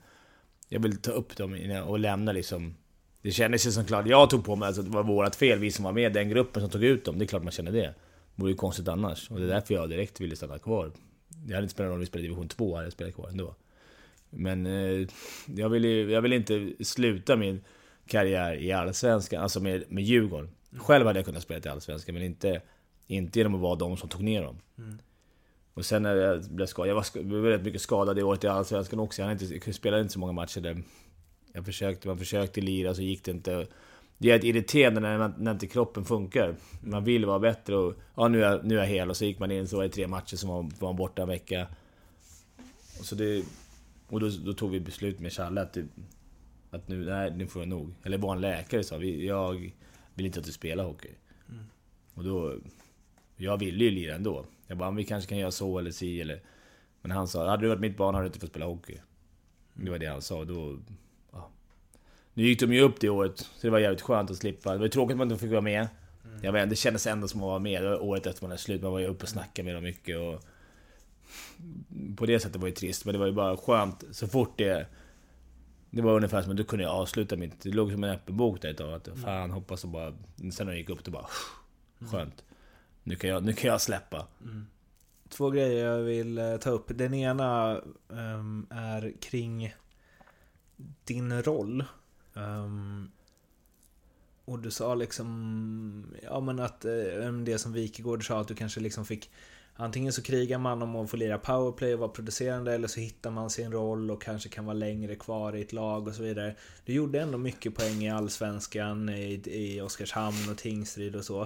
Jag 0.69 0.81
vill 0.81 0.97
ta 0.97 1.11
upp 1.11 1.37
dem 1.37 1.83
och 1.87 1.99
lämna 1.99 2.33
liksom... 2.33 2.75
Det 3.23 3.31
kändes 3.31 3.67
ju 3.67 3.73
som 3.73 3.85
klart, 3.85 4.07
jag 4.07 4.31
tog 4.31 4.45
på 4.45 4.57
mig 4.57 4.67
alltså, 4.67 4.83
att 4.83 4.87
det 4.87 4.93
var 4.93 5.03
vårt 5.03 5.35
fel, 5.35 5.59
vi 5.59 5.71
som 5.71 5.85
var 5.85 5.93
med, 5.93 6.13
den 6.13 6.29
gruppen 6.29 6.63
som 6.63 6.71
tog 6.71 6.85
ut 6.85 7.05
dem. 7.05 7.19
Det 7.19 7.25
är 7.25 7.27
klart 7.27 7.43
man 7.43 7.53
känner 7.53 7.73
det. 7.73 7.95
Vore 8.35 8.51
ju 8.51 8.57
konstigt 8.57 8.89
annars. 8.89 9.31
Och 9.31 9.39
det 9.39 9.45
är 9.45 9.49
därför 9.49 9.75
jag 9.75 9.89
direkt 9.89 10.21
ville 10.21 10.37
stanna 10.37 10.59
kvar. 10.59 10.93
Det 11.29 11.55
hade 11.55 11.65
inte 11.65 11.75
spelat 11.75 11.87
någon 11.87 11.91
roll 11.91 11.97
om 11.97 12.01
vi 12.01 12.07
spelade 12.07 12.29
division 12.29 12.49
2, 12.49 12.75
hade 12.75 12.87
jag 12.87 12.93
spelat 12.93 13.15
kvar 13.15 13.29
ändå. 13.29 13.55
Men 14.31 14.67
eh, 14.67 15.09
jag 15.57 15.69
ville 15.69 15.89
jag 15.89 16.23
ville 16.23 16.37
inte 16.37 16.73
sluta 16.81 17.37
min 17.37 17.65
karriär 18.07 18.55
i 18.55 18.73
Allsvenskan, 18.73 19.43
alltså 19.43 19.61
med, 19.61 19.85
med 19.89 20.05
Djurgården. 20.05 20.51
Själv 20.77 21.07
hade 21.07 21.19
jag 21.19 21.27
kunnat 21.27 21.43
spela 21.43 21.67
i 21.67 21.69
Allsvenskan, 21.69 22.15
men 22.15 22.25
inte, 22.25 22.63
inte 23.07 23.39
genom 23.39 23.55
att 23.55 23.61
vara 23.61 23.77
de 23.77 23.97
som 23.97 24.09
tog 24.09 24.23
ner 24.23 24.43
dem. 24.43 24.59
Och 25.75 25.85
sen 25.85 26.03
när 26.03 26.17
jag 26.17 26.45
blev 26.45 26.67
skadad, 26.67 26.91
jag 26.91 26.95
var, 26.95 27.41
väldigt 27.41 27.65
mycket 27.65 27.81
skadad 27.81 28.19
i 28.19 28.23
året 28.23 28.45
i 28.45 28.49
Allsvenskan 28.49 29.01
också. 29.01 29.23
Jag, 29.23 29.33
inte, 29.33 29.61
jag 29.65 29.75
spelade 29.75 30.03
inte 30.03 30.13
så 30.13 30.19
många 30.19 30.33
matcher 30.33 30.61
där. 30.61 30.83
Jag 31.53 31.65
försökte, 31.65 32.09
man 32.09 32.19
försökte 32.19 32.61
lira 32.61 32.95
så 32.95 33.03
gick 33.03 33.25
det 33.25 33.31
inte. 33.31 33.67
Det 34.19 34.31
är 34.31 34.37
ett 34.37 34.45
irriterande 34.45 35.01
när, 35.01 35.19
man, 35.19 35.35
när 35.39 35.53
inte 35.53 35.67
kroppen 35.67 36.05
funkar. 36.05 36.57
Man 36.81 37.05
vill 37.05 37.27
vara 37.27 37.39
bättre 37.39 37.77
och 37.77 37.95
ja, 38.17 38.29
nu 38.29 38.45
är, 38.45 38.63
nu 38.63 38.75
är 38.75 38.79
jag 38.79 38.87
hel. 38.87 39.11
Och 39.11 39.17
så 39.17 39.25
gick 39.25 39.39
man 39.39 39.51
in 39.51 39.69
så 39.69 39.77
var 39.77 39.83
det 39.83 39.89
tre 39.89 40.07
matcher 40.07 40.37
som 40.37 40.51
var, 40.51 40.71
var 40.79 40.93
borta 40.93 41.23
en 41.23 41.29
vecka. 41.29 41.67
Och, 42.99 43.05
så 43.05 43.15
det, 43.15 43.45
och 44.09 44.21
då, 44.21 44.29
då 44.29 44.53
tog 44.53 44.71
vi 44.71 44.81
beslut 44.81 45.21
med 45.21 45.33
Challe 45.33 45.61
att, 45.61 45.73
det, 45.73 45.87
att 46.71 46.89
nu, 46.89 47.05
nej, 47.05 47.33
nu 47.37 47.47
får 47.47 47.63
jag 47.63 47.69
nog. 47.69 47.95
Eller 48.03 48.19
vår 48.19 48.37
läkare 48.37 48.85
sa, 48.85 48.97
vi, 48.97 49.27
jag 49.27 49.73
vill 50.15 50.27
inte 50.27 50.41
att 50.41 50.47
du 50.47 50.53
spelar 50.53 50.85
hockey. 50.85 51.11
Och 52.15 52.25
då... 52.25 52.55
Jag 53.37 53.59
ville 53.59 53.85
ju 53.85 53.91
lira 53.91 54.15
ändå. 54.15 54.47
Jag 54.67 54.79
bara, 54.79 54.91
vi 54.91 55.05
kanske 55.05 55.29
kan 55.29 55.39
göra 55.39 55.51
så 55.51 55.79
eller 55.79 55.91
si 55.91 56.21
eller... 56.21 56.43
Men 57.03 57.11
han 57.11 57.29
sa, 57.29 57.51
hade 57.51 57.63
du 57.63 57.69
varit 57.69 57.81
mitt 57.81 57.97
barn 57.97 58.15
hade 58.15 58.25
du 58.25 58.29
inte 58.29 58.41
fått 58.41 58.51
spela 58.51 58.67
hockey. 58.67 58.99
Det 59.75 59.91
var 59.91 59.99
det 59.99 60.07
han 60.07 60.23
sa. 60.23 60.45
Då. 60.45 60.79
Nu 62.35 62.43
gick 62.43 62.61
de 62.61 62.73
ju 62.73 62.81
upp 62.81 63.01
det 63.01 63.09
året, 63.09 63.39
så 63.39 63.47
det 63.61 63.71
var 63.71 63.79
jävligt 63.79 64.03
skönt 64.03 64.31
att 64.31 64.37
slippa. 64.37 64.73
Det 64.73 64.79
var 64.79 64.89
tråkigt 64.89 65.13
att 65.13 65.19
man 65.19 65.31
inte 65.31 65.41
fick 65.41 65.51
vara 65.51 65.61
med. 65.61 65.89
Jag 66.43 66.53
vet, 66.53 66.71
det 66.71 66.77
kändes 66.77 67.07
ändå 67.07 67.29
som 67.29 67.41
att 67.41 67.47
vara 67.47 67.59
med. 67.59 67.83
Det 67.83 67.89
var 67.89 68.03
året 68.03 68.27
efter 68.27 68.43
man 68.43 68.51
hade 68.51 68.63
slut, 68.63 68.83
man 68.83 68.93
var 68.93 68.99
ju 68.99 69.07
uppe 69.07 69.23
och 69.23 69.29
snackade 69.29 69.67
med 69.67 69.75
dem 69.75 69.85
mycket. 69.85 70.19
Och 70.19 70.45
på 72.17 72.27
det 72.27 72.41
sättet 72.41 72.61
var 72.61 72.69
det 72.69 72.75
trist, 72.75 73.05
men 73.05 73.13
det 73.13 73.19
var 73.19 73.27
ju 73.27 73.33
bara 73.33 73.57
skönt 73.57 74.05
så 74.11 74.27
fort 74.29 74.59
det... 74.59 74.87
Det 75.91 76.03
var 76.03 76.17
ungefär 76.17 76.43
som 76.43 76.51
att 76.51 76.57
då 76.57 76.65
kunde 76.65 76.85
jag 76.85 76.93
avsluta 76.93 77.37
mitt... 77.37 77.61
Det 77.61 77.71
låg 77.71 77.93
som 77.93 78.05
en 78.05 78.11
öppen 78.11 78.37
bok 78.37 78.63
där 78.63 78.71
ett 78.71 78.77
tag. 78.77 78.93
Att 78.93 79.09
fan, 79.19 79.51
hoppas 79.51 79.85
och 79.85 79.91
bara... 79.91 80.15
Sen 80.53 80.67
när 80.67 80.73
jag 80.73 80.79
gick 80.79 80.91
upp, 80.91 81.05
det 81.05 81.11
bara... 81.11 81.27
Skönt. 82.11 82.45
Nu 83.03 83.17
kan 83.17 83.31
jag, 83.31 83.45
nu 83.45 83.53
kan 83.53 83.71
jag 83.71 83.81
släppa. 83.81 84.27
Två 85.29 85.51
grejer 85.51 85.87
jag 85.87 85.99
vill 85.99 86.39
eh, 86.39 86.57
ta 86.57 86.71
upp. 86.71 86.87
Den 86.89 87.15
ena 87.15 87.81
ehm, 88.13 88.67
är 88.71 89.13
kring 89.21 89.75
din 91.05 91.43
roll. 91.43 91.85
Um, 92.35 93.11
och 94.45 94.59
du 94.59 94.71
sa 94.71 94.95
liksom, 94.95 96.15
ja 96.23 96.41
men 96.41 96.61
att 96.61 96.85
eh, 96.85 97.33
det 97.45 97.59
som 97.59 97.73
Wikegård 97.73 98.27
sa 98.27 98.41
att 98.41 98.49
du 98.49 98.55
kanske 98.55 98.81
liksom 98.81 99.05
fick 99.05 99.31
Antingen 99.77 100.13
så 100.13 100.23
krigar 100.23 100.59
man 100.59 100.83
om 100.83 100.97
att 100.97 101.11
få 101.11 101.17
lira 101.17 101.39
powerplay 101.39 101.95
och 101.95 102.01
vara 102.01 102.11
producerande 102.11 102.75
eller 102.75 102.89
så 102.89 103.01
hittar 103.01 103.31
man 103.31 103.51
sin 103.51 103.73
roll 103.73 104.11
och 104.11 104.23
kanske 104.23 104.49
kan 104.49 104.65
vara 104.65 104.75
längre 104.75 105.15
kvar 105.15 105.57
i 105.57 105.61
ett 105.61 105.73
lag 105.73 106.09
och 106.09 106.15
så 106.15 106.23
vidare. 106.23 106.55
Du 106.85 106.93
gjorde 106.93 107.21
ändå 107.21 107.39
mycket 107.39 107.75
poäng 107.75 108.05
i 108.05 108.11
Allsvenskan, 108.11 109.09
i, 109.09 109.43
i 109.45 109.81
Oskarshamn 109.81 110.51
och 110.51 110.59
Tingsryd 110.59 111.17
och 111.17 111.25
så. 111.25 111.43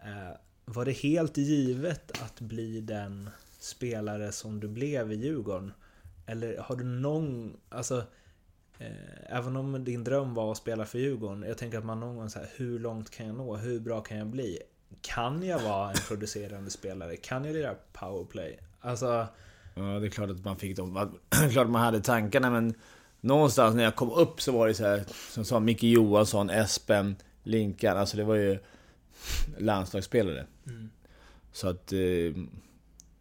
Eh, 0.00 0.36
var 0.64 0.84
det 0.84 0.92
helt 0.92 1.36
givet 1.36 2.22
att 2.22 2.40
bli 2.40 2.80
den 2.80 3.30
spelare 3.60 4.32
som 4.32 4.60
du 4.60 4.68
blev 4.68 5.12
i 5.12 5.16
Djurgården? 5.16 5.72
Eller 6.26 6.58
har 6.58 6.76
du 6.76 6.84
någon, 6.84 7.56
alltså 7.68 8.04
Även 9.26 9.56
om 9.56 9.84
din 9.84 10.04
dröm 10.04 10.34
var 10.34 10.52
att 10.52 10.58
spela 10.58 10.84
för 10.84 10.98
Djurgården, 10.98 11.44
jag 11.48 11.58
tänker 11.58 11.78
att 11.78 11.84
man 11.84 12.00
någon 12.00 12.16
gång 12.16 12.30
säger 12.30 12.48
hur 12.56 12.78
långt 12.78 13.10
kan 13.10 13.26
jag 13.26 13.36
nå? 13.36 13.56
Hur 13.56 13.80
bra 13.80 14.00
kan 14.00 14.18
jag 14.18 14.26
bli? 14.26 14.58
Kan 15.00 15.42
jag 15.42 15.58
vara 15.58 15.90
en 15.90 15.96
producerande 16.08 16.70
spelare? 16.70 17.16
Kan 17.16 17.44
jag 17.44 17.54
lira 17.54 17.74
powerplay? 17.92 18.58
Alltså, 18.80 19.26
Ja, 19.74 19.82
det 19.82 20.06
är 20.06 20.10
klart 20.10 20.30
att 20.30 20.44
man 20.44 20.56
fick 20.56 20.76
dem. 20.76 21.18
klart 21.52 21.68
man 21.68 21.82
hade 21.82 22.00
tankarna, 22.00 22.50
men 22.50 22.74
någonstans 23.20 23.74
när 23.74 23.84
jag 23.84 23.96
kom 23.96 24.10
upp 24.10 24.42
så 24.42 24.52
var 24.52 24.68
det 24.68 24.74
så 24.74 24.84
här, 24.84 25.02
som 25.30 25.44
sa 25.44 25.60
Micke 25.60 25.82
Johansson, 25.82 26.50
Espen, 26.50 27.16
Linkan, 27.42 27.96
alltså 27.96 28.16
det 28.16 28.24
var 28.24 28.34
ju 28.34 28.58
landslagsspelare. 29.58 30.46
Så 31.52 31.68
att... 31.68 31.92
Eh, 31.92 32.42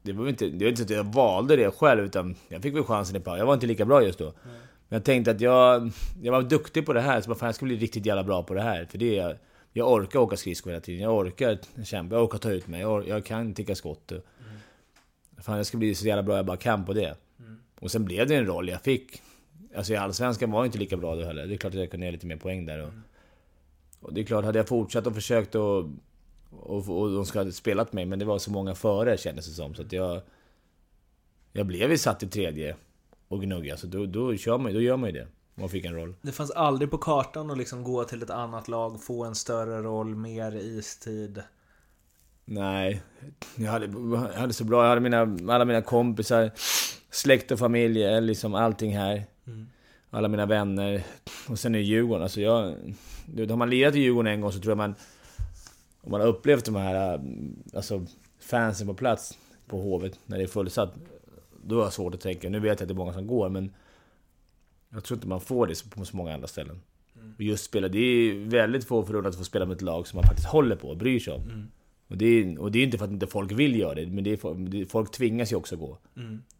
det 0.03 0.14
var 0.14 0.28
inte, 0.28 0.47
det 0.47 0.66
var 0.66 0.70
inte 0.70 0.78
så 0.78 0.84
att 0.84 0.89
jag 0.89 1.14
valde 1.14 1.55
det 1.55 1.72
själv, 1.72 2.05
utan 2.05 2.36
jag 2.47 2.62
fick 2.62 2.76
väl 2.76 2.84
chansen 2.84 3.16
i 3.16 3.20
power. 3.20 3.38
Jag 3.38 3.45
var 3.45 3.53
inte 3.53 3.68
lika 3.68 3.86
bra 3.86 4.03
just 4.03 4.20
då. 4.20 4.34
Men 4.43 4.53
jag 4.93 5.03
tänkte 5.03 5.31
att 5.31 5.41
jag, 5.41 5.91
jag 6.21 6.31
var 6.31 6.41
duktig 6.41 6.85
på 6.85 6.93
det 6.93 7.01
här, 7.01 7.21
så 7.21 7.29
bara, 7.29 7.35
fan, 7.35 7.45
jag 7.45 7.55
ska 7.55 7.65
bli 7.65 7.75
riktigt 7.75 8.05
jävla 8.05 8.23
bra 8.23 8.43
på 8.43 8.53
det 8.53 8.61
här. 8.61 8.85
För 8.85 8.97
det 8.97 9.19
är, 9.19 9.37
jag 9.73 9.91
orkar 9.91 10.19
åka 10.19 10.37
skridskor 10.37 10.71
hela 10.71 10.81
tiden, 10.81 11.01
jag 11.01 11.17
orkar 11.17 11.57
kämpa, 11.83 12.15
jag 12.15 12.23
orkar 12.23 12.37
ta 12.37 12.51
ut 12.51 12.67
mig, 12.67 12.81
jag, 12.81 12.91
or, 12.91 13.07
jag 13.07 13.25
kan 13.25 13.53
ticka 13.53 13.75
skott. 13.75 14.11
Fan, 15.37 15.57
jag 15.57 15.65
ska 15.65 15.77
bli 15.77 15.95
så 15.95 16.07
jävla 16.07 16.23
bra 16.23 16.35
jag 16.35 16.45
bara 16.45 16.57
kan 16.57 16.85
på 16.85 16.93
det. 16.93 17.15
Och 17.79 17.91
sen 17.91 18.05
blev 18.05 18.27
det 18.27 18.35
en 18.35 18.45
roll 18.45 18.69
jag 18.69 18.81
fick. 18.81 19.21
Alltså 19.75 19.93
i 19.93 19.95
Allsvenskan 19.95 20.51
var 20.51 20.59
jag 20.59 20.67
inte 20.67 20.77
lika 20.77 20.97
bra 20.97 21.15
då 21.15 21.23
heller. 21.23 21.47
Det 21.47 21.53
är 21.53 21.57
klart 21.57 21.73
att 21.73 21.79
jag 21.79 21.91
kunde 21.91 22.05
göra 22.05 22.13
lite 22.13 22.27
mer 22.27 22.37
poäng 22.37 22.65
där. 22.65 22.81
Och, 22.81 22.93
och 23.99 24.13
det 24.13 24.21
är 24.21 24.25
klart, 24.25 24.45
hade 24.45 24.59
jag 24.59 24.67
fortsatt 24.67 25.07
och 25.07 25.15
försökt 25.15 25.55
och, 25.55 25.89
och, 26.49 26.89
och 26.89 27.11
de 27.11 27.25
skulle 27.25 27.43
ha 27.43 27.51
spelat 27.51 27.93
mig, 27.93 28.05
men 28.05 28.19
det 28.19 28.25
var 28.25 28.39
så 28.39 28.51
många 28.51 28.75
före 28.75 29.17
kändes 29.17 29.47
det 29.47 29.53
som. 29.53 29.75
Så 29.75 29.81
att 29.81 29.93
jag... 29.93 30.21
Jag 31.53 31.65
blev 31.65 31.91
ju 31.91 31.97
satt 31.97 32.23
i 32.23 32.27
tredje 32.27 32.75
och 33.32 33.41
gnugga, 33.41 33.77
så 33.77 33.88
då, 33.88 34.05
då, 34.05 34.38
kör 34.38 34.57
man, 34.57 34.73
då 34.73 34.82
gör 34.82 34.97
man 34.97 35.09
ju 35.09 35.19
det. 35.19 35.27
Man 35.55 35.69
fick 35.69 35.86
en 35.86 35.95
roll. 35.95 36.15
det 36.21 36.32
fanns 36.32 36.51
aldrig 36.51 36.91
på 36.91 36.97
kartan 36.97 37.51
att 37.51 37.57
liksom 37.57 37.84
gå 37.84 38.03
till 38.03 38.23
ett 38.23 38.29
annat 38.29 38.67
lag, 38.67 39.03
få 39.03 39.25
en 39.25 39.36
större 39.36 39.82
roll, 39.82 40.15
mer 40.15 40.55
istid. 40.55 41.43
Nej, 42.45 43.01
jag 43.55 43.71
hade, 43.71 43.86
jag 44.34 44.39
hade 44.39 44.53
så 44.53 44.63
bra. 44.63 44.84
Jag 44.84 44.89
hade 44.89 45.01
mina, 45.01 45.53
alla 45.53 45.65
mina 45.65 45.82
kompisar, 45.82 46.51
släkt 47.09 47.51
och 47.51 47.59
familj, 47.59 48.03
eh, 48.03 48.21
liksom 48.21 48.55
allting 48.55 48.97
här. 48.97 49.23
Alla 50.09 50.27
mina 50.27 50.45
vänner. 50.45 51.03
Och 51.49 51.59
sen 51.59 51.75
är 51.75 51.79
Djurgården. 51.79 52.23
Alltså 52.23 52.41
jag, 52.41 52.61
har 53.49 53.55
man 53.55 53.69
lirat 53.69 53.95
i 53.95 53.99
Djurgården 53.99 54.34
en 54.34 54.41
gång 54.41 54.51
så 54.51 54.59
tror 54.59 54.71
jag 54.71 54.77
man... 54.77 54.95
Om 56.03 56.11
man 56.11 56.21
har 56.21 56.27
upplevt 56.27 56.65
de 56.65 56.75
här 56.75 57.13
eh, 57.13 57.21
alltså, 57.73 58.05
fansen 58.39 58.88
på 58.88 58.93
plats 58.93 59.38
på 59.67 59.82
Hovet 59.82 60.19
när 60.25 60.38
det 60.38 60.43
är 60.43 60.47
fullsatt. 60.47 60.93
Då 61.64 61.76
har 61.76 61.84
jag 61.84 61.93
svårt 61.93 62.16
att 62.16 62.22
tänka. 62.22 62.49
Nu 62.49 62.59
vet 62.59 62.80
jag 62.80 62.82
att 62.82 62.88
det 62.88 62.93
är 62.93 62.95
många 62.95 63.14
som 63.14 63.28
går 63.28 63.49
men... 63.49 63.74
Jag 64.93 65.03
tror 65.03 65.18
inte 65.18 65.28
man 65.28 65.41
får 65.41 65.68
det 65.68 65.89
på 65.89 66.05
så 66.05 66.18
många 66.18 66.34
andra 66.34 66.47
ställen. 66.47 66.82
Och 67.36 67.41
just 67.41 67.64
spela, 67.64 67.88
det 67.88 67.99
är 67.99 68.34
väldigt 68.45 68.86
få 68.86 69.03
förunnat 69.03 69.30
att 69.30 69.38
få 69.38 69.43
spela 69.43 69.66
med 69.66 69.76
ett 69.76 69.82
lag 69.82 70.07
som 70.07 70.18
man 70.18 70.24
faktiskt 70.24 70.47
håller 70.47 70.76
på 70.76 70.89
och 70.89 70.97
bryr 70.97 71.20
sig 71.20 71.34
om. 71.34 71.41
Och 72.07 72.18
det, 72.18 72.26
är, 72.26 72.59
och 72.59 72.72
det 72.72 72.80
är 72.80 72.84
inte 72.84 72.97
för 72.97 73.05
att 73.05 73.12
inte 73.12 73.28
folk 73.28 73.51
vill 73.51 73.80
göra 73.80 73.95
det, 73.95 74.07
men 74.07 74.24
det 74.24 74.32
är, 74.32 74.86
folk 74.86 75.12
tvingas 75.12 75.51
ju 75.51 75.55
också 75.55 75.76
gå. 75.76 75.97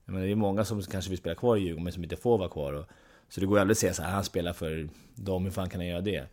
Jag 0.06 0.14
menar, 0.14 0.26
det 0.26 0.32
är 0.32 0.36
många 0.36 0.66
som 0.66 0.82
kanske 0.82 1.10
vill 1.10 1.18
spela 1.18 1.36
kvar 1.36 1.58
i 1.58 1.60
Djurgården, 1.60 1.84
men 1.84 1.94
som 1.94 2.04
inte 2.04 2.16
får 2.16 2.38
vara 2.38 2.50
kvar. 2.50 2.74
Och, 2.74 2.86
så 3.30 3.40
det 3.40 3.46
går 3.46 3.58
ju 3.58 3.62
aldrig 3.62 3.74
att 3.74 3.78
säga 3.78 3.94
så 3.94 4.04
här, 4.04 4.12
han 4.12 4.24
spelar 4.24 4.54
för 4.54 4.90
dem, 5.16 5.44
hur 5.44 5.52
fan 5.52 5.70
kan 5.70 5.80
han 5.80 5.88
göra 5.88 6.02
det? 6.02 6.26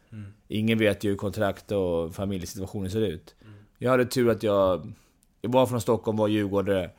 Ingen 0.49 0.79
vet 0.79 1.05
ju 1.05 1.11
hur 1.11 1.17
kontrakt 1.17 1.73
och 1.73 2.15
familjesituationen 2.15 2.91
ser 2.91 3.01
ut. 3.01 3.35
Jag 3.79 3.91
hade 3.91 4.05
tur 4.05 4.31
att 4.31 4.43
jag, 4.43 4.93
jag 5.41 5.53
var 5.53 5.67
från 5.67 5.81
Stockholm, 5.81 6.19
var 6.19 6.29
djurgårdare 6.29 6.91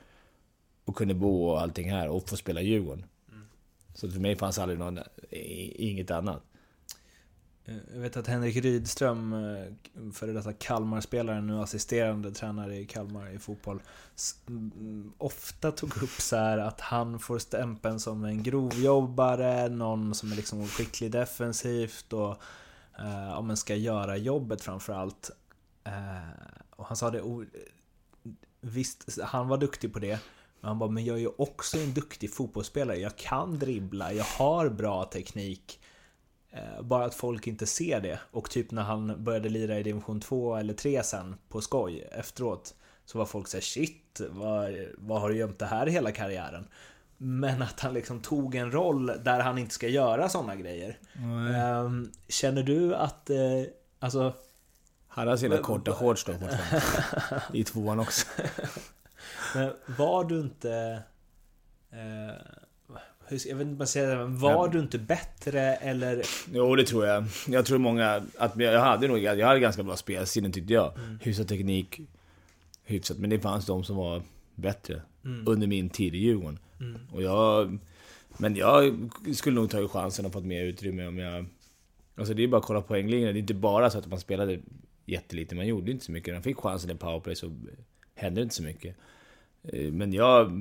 och 0.89 0.95
kunde 0.95 1.13
bo 1.13 1.45
och 1.49 1.61
allting 1.61 1.91
här 1.91 2.07
och 2.09 2.29
få 2.29 2.37
spela 2.37 2.61
Djurgården. 2.61 3.05
Så 3.93 4.11
för 4.11 4.19
mig 4.19 4.35
fanns 4.35 4.59
aldrig 4.59 4.79
någon, 4.79 4.99
inget 5.29 6.11
annat. 6.11 6.43
Eh, 7.65 7.75
Jag 7.93 7.99
vet 7.99 8.17
att 8.17 8.27
Henrik 8.27 8.55
Rydström, 8.55 9.33
eh, 9.33 10.11
före 10.13 10.31
detta 10.31 10.53
Kalmar-spelare, 10.53 11.41
nu 11.41 11.59
assisterande 11.59 12.31
tränare 12.31 12.77
i 12.77 12.85
Kalmar 12.85 13.29
i 13.29 13.39
fotboll, 13.39 13.81
mm, 14.47 15.13
ofta 15.17 15.71
tog 15.71 16.03
upp 16.03 16.21
så 16.21 16.35
här 16.35 16.57
att 16.57 16.81
han 16.81 17.19
får 17.19 17.39
stämpeln 17.39 17.99
som 17.99 18.23
en 18.23 18.43
grovjobbare, 18.43 19.69
någon 19.69 20.15
som 20.15 20.31
är 20.31 20.35
liksom 20.35 20.67
skicklig 20.67 21.11
defensivt 21.11 22.13
och 22.13 22.31
eh, 22.99 23.27
ja, 23.29 23.41
men 23.41 23.57
ska 23.57 23.75
göra 23.75 24.17
jobbet 24.17 24.61
framförallt. 24.61 25.31
Eh, 25.83 26.29
och 26.75 26.85
han 26.85 26.97
sa 26.97 27.11
det, 27.11 27.21
visst, 28.61 29.19
han 29.21 29.47
var 29.47 29.57
duktig 29.57 29.93
på 29.93 29.99
det, 29.99 30.19
men 30.61 30.67
han 30.67 30.79
bara, 30.79 30.89
men 30.89 31.05
jag 31.05 31.15
är 31.15 31.21
ju 31.21 31.31
också 31.37 31.77
en 31.77 31.93
duktig 31.93 32.33
fotbollsspelare. 32.33 32.97
Jag 32.97 33.15
kan 33.15 33.59
dribbla, 33.59 34.13
jag 34.13 34.23
har 34.23 34.69
bra 34.69 35.03
teknik. 35.05 35.79
Eh, 36.51 36.81
Bara 36.81 37.05
att 37.05 37.15
folk 37.15 37.47
inte 37.47 37.65
ser 37.65 38.01
det. 38.01 38.19
Och 38.31 38.49
typ 38.49 38.71
när 38.71 38.81
han 38.83 39.23
började 39.23 39.49
lira 39.49 39.79
i 39.79 39.83
division 39.83 40.19
2 40.21 40.55
eller 40.55 40.73
3 40.73 41.03
sen 41.03 41.35
på 41.49 41.61
skoj 41.61 42.07
efteråt. 42.11 42.75
Så 43.05 43.17
var 43.17 43.25
folk 43.25 43.47
såhär 43.47 43.61
shit, 43.61 44.21
vad, 44.29 44.75
vad 44.97 45.21
har 45.21 45.29
du 45.29 45.37
gömt 45.37 45.59
det 45.59 45.65
här 45.65 45.87
hela 45.87 46.11
karriären? 46.11 46.67
Men 47.17 47.61
att 47.61 47.79
han 47.79 47.93
liksom 47.93 48.19
tog 48.19 48.55
en 48.55 48.71
roll 48.71 49.05
där 49.05 49.39
han 49.39 49.57
inte 49.57 49.73
ska 49.73 49.87
göra 49.87 50.29
sådana 50.29 50.55
grejer. 50.55 50.99
Ehm, 51.55 52.11
känner 52.27 52.63
du 52.63 52.95
att, 52.95 53.29
eh, 53.29 53.37
alltså, 53.99 54.33
Han 55.07 55.27
har 55.27 55.37
sina 55.37 55.57
korta 55.57 55.93
shorts 55.93 56.25
då. 56.25 56.33
I 57.53 57.63
tvåan 57.63 57.99
också. 57.99 58.27
men 59.55 59.71
var 59.97 60.23
du 60.23 60.39
inte... 60.39 61.01
Eh, 61.91 62.35
jag 63.29 63.55
vet 63.55 63.67
inte 63.67 63.75
vad 63.77 63.81
jag 63.81 63.89
säga, 63.89 64.17
men 64.17 64.37
var 64.37 64.67
du 64.67 64.79
inte 64.79 64.99
bättre 64.99 65.61
eller... 65.61 66.23
Jo, 66.53 66.75
det 66.75 66.83
tror 66.83 67.05
jag. 67.05 67.25
Jag 67.47 67.65
tror 67.65 67.77
många... 67.77 68.23
Att 68.37 68.57
jag 68.57 68.79
hade 68.79 69.07
nog 69.07 69.19
jag 69.19 69.47
hade 69.47 69.59
ganska 69.59 69.83
bra 69.83 69.95
spelsinne 69.95 70.51
tyckte 70.51 70.73
jag. 70.73 70.93
Hyfsad 71.21 71.47
teknik. 71.47 72.01
Hyfsat. 72.83 73.17
Men 73.17 73.29
det 73.29 73.39
fanns 73.39 73.65
de 73.65 73.83
som 73.83 73.95
var 73.95 74.21
bättre. 74.55 75.01
Under 75.45 75.67
min 75.67 75.89
tid 75.89 76.15
i 76.15 76.17
Djurgården. 76.17 76.59
Och 77.11 77.21
jag... 77.21 77.77
Men 78.37 78.55
jag 78.55 79.09
skulle 79.35 79.55
nog 79.55 79.69
tagit 79.69 79.91
chansen 79.91 80.25
och 80.25 80.33
fått 80.33 80.45
mer 80.45 80.63
utrymme 80.63 81.07
om 81.07 81.17
jag... 81.17 81.45
Alltså 82.15 82.33
det 82.33 82.43
är 82.43 82.47
bara 82.47 82.57
att 82.57 82.65
kolla 82.65 82.81
poänglinjen. 82.81 83.33
Det 83.33 83.37
är 83.37 83.41
inte 83.41 83.53
bara 83.53 83.89
så 83.89 83.97
att 83.97 84.07
man 84.07 84.19
spelade 84.19 84.59
jättelite. 85.05 85.55
Man 85.55 85.67
gjorde 85.67 85.91
inte 85.91 86.05
så 86.05 86.11
mycket. 86.11 86.27
När 86.27 86.33
man 86.33 86.43
fick 86.43 86.57
chansen 86.57 86.91
i 86.91 86.95
powerplay 86.95 87.35
så 87.35 87.57
hände 88.15 88.41
det 88.41 88.43
inte 88.43 88.55
så 88.55 88.63
mycket. 88.63 88.95
Eh, 89.63 89.91
Men 89.91 90.13
jag, 90.13 90.51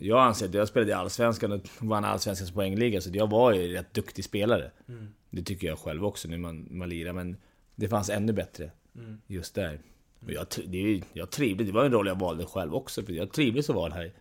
jag 0.00 0.18
anser 0.26 0.46
att 0.48 0.54
jag 0.54 0.68
spelade 0.68 0.90
i 0.90 0.94
Allsvenskan 0.94 1.52
och 1.52 1.60
vann 1.78 2.04
Allsvenskans 2.04 2.50
poängliga, 2.50 3.00
så 3.00 3.10
jag 3.12 3.30
var 3.30 3.52
ju 3.52 3.72
rätt 3.72 3.94
duktig 3.94 4.24
spelare. 4.24 4.70
Mm. 4.88 5.08
Det 5.30 5.42
tycker 5.42 5.66
jag 5.66 5.78
själv 5.78 6.04
också 6.04 6.28
när 6.28 6.38
man, 6.38 6.66
man 6.70 6.88
lirar, 6.88 7.12
men 7.12 7.36
det 7.74 7.88
fanns 7.88 8.10
ännu 8.10 8.32
bättre 8.32 8.70
Mm. 8.94 9.18
just 9.26 9.54
där. 9.54 9.80
Och 10.24 10.32
jag, 10.32 10.46
det, 10.66 11.02
jag 11.12 11.30
trivdes, 11.30 11.66
det 11.66 11.72
var 11.72 11.84
en 11.84 11.92
roll 11.92 12.06
jag 12.06 12.18
valde 12.20 12.44
själv 12.46 12.74
också, 12.74 13.02
för 13.02 13.12
jag 13.12 13.32
trivdes 13.32 13.70
att 13.70 13.76
vara 13.76 13.94
här 13.94 14.04
i 14.04 14.12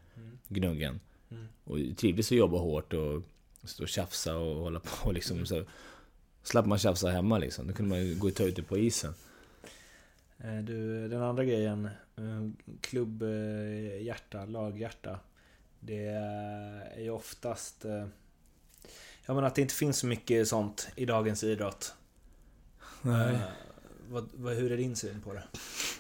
gnuggen. 0.48 1.00
Mm. 1.32 1.48
Och 1.64 1.78
trivdes 1.98 2.32
att 2.32 2.38
jobba 2.38 2.58
hårt 2.58 2.94
och 2.94 3.22
stå 3.64 3.84
och 3.84 3.90
tjafsa 3.90 4.38
och 4.38 4.56
hålla 4.56 4.80
på 4.80 5.12
liksom. 5.18 5.46
Så 5.46 5.64
slapp 6.44 6.66
man 6.66 6.78
tjafsa 6.78 7.10
hemma 7.10 7.38
liksom. 7.38 7.68
Då 7.68 7.74
kunde 7.74 7.90
man 7.90 8.06
ju 8.06 8.16
gå 8.16 8.28
och 8.28 8.36
ta 8.36 8.44
ut 8.44 8.56
det 8.56 8.64
på 8.64 8.78
isen. 8.78 9.14
Eh, 10.40 10.58
Du, 10.64 11.08
den 11.08 11.22
andra 11.22 11.46
grejen, 11.46 11.86
eh, 12.18 12.50
klubbhjärta, 12.82 14.46
laghjärta. 14.46 15.20
Det 15.80 16.06
är 16.96 17.00
ju 17.02 17.10
oftast... 17.10 17.86
eh, 17.86 18.06
Ja 19.26 19.34
men 19.34 19.44
att 19.44 19.56
det 19.56 19.62
inte 19.62 19.74
finns 19.74 19.98
så 20.00 20.08
mycket 20.08 20.48
sånt 20.48 20.88
i 20.96 21.06
dagens 21.06 21.44
idrott. 21.44 21.94
Eh, 23.06 23.40
vad, 24.10 24.30
vad, 24.34 24.56
hur 24.56 24.72
är 24.72 24.78
din 24.78 24.96
syn 24.96 25.22
på 25.22 25.34
det? 25.34 25.44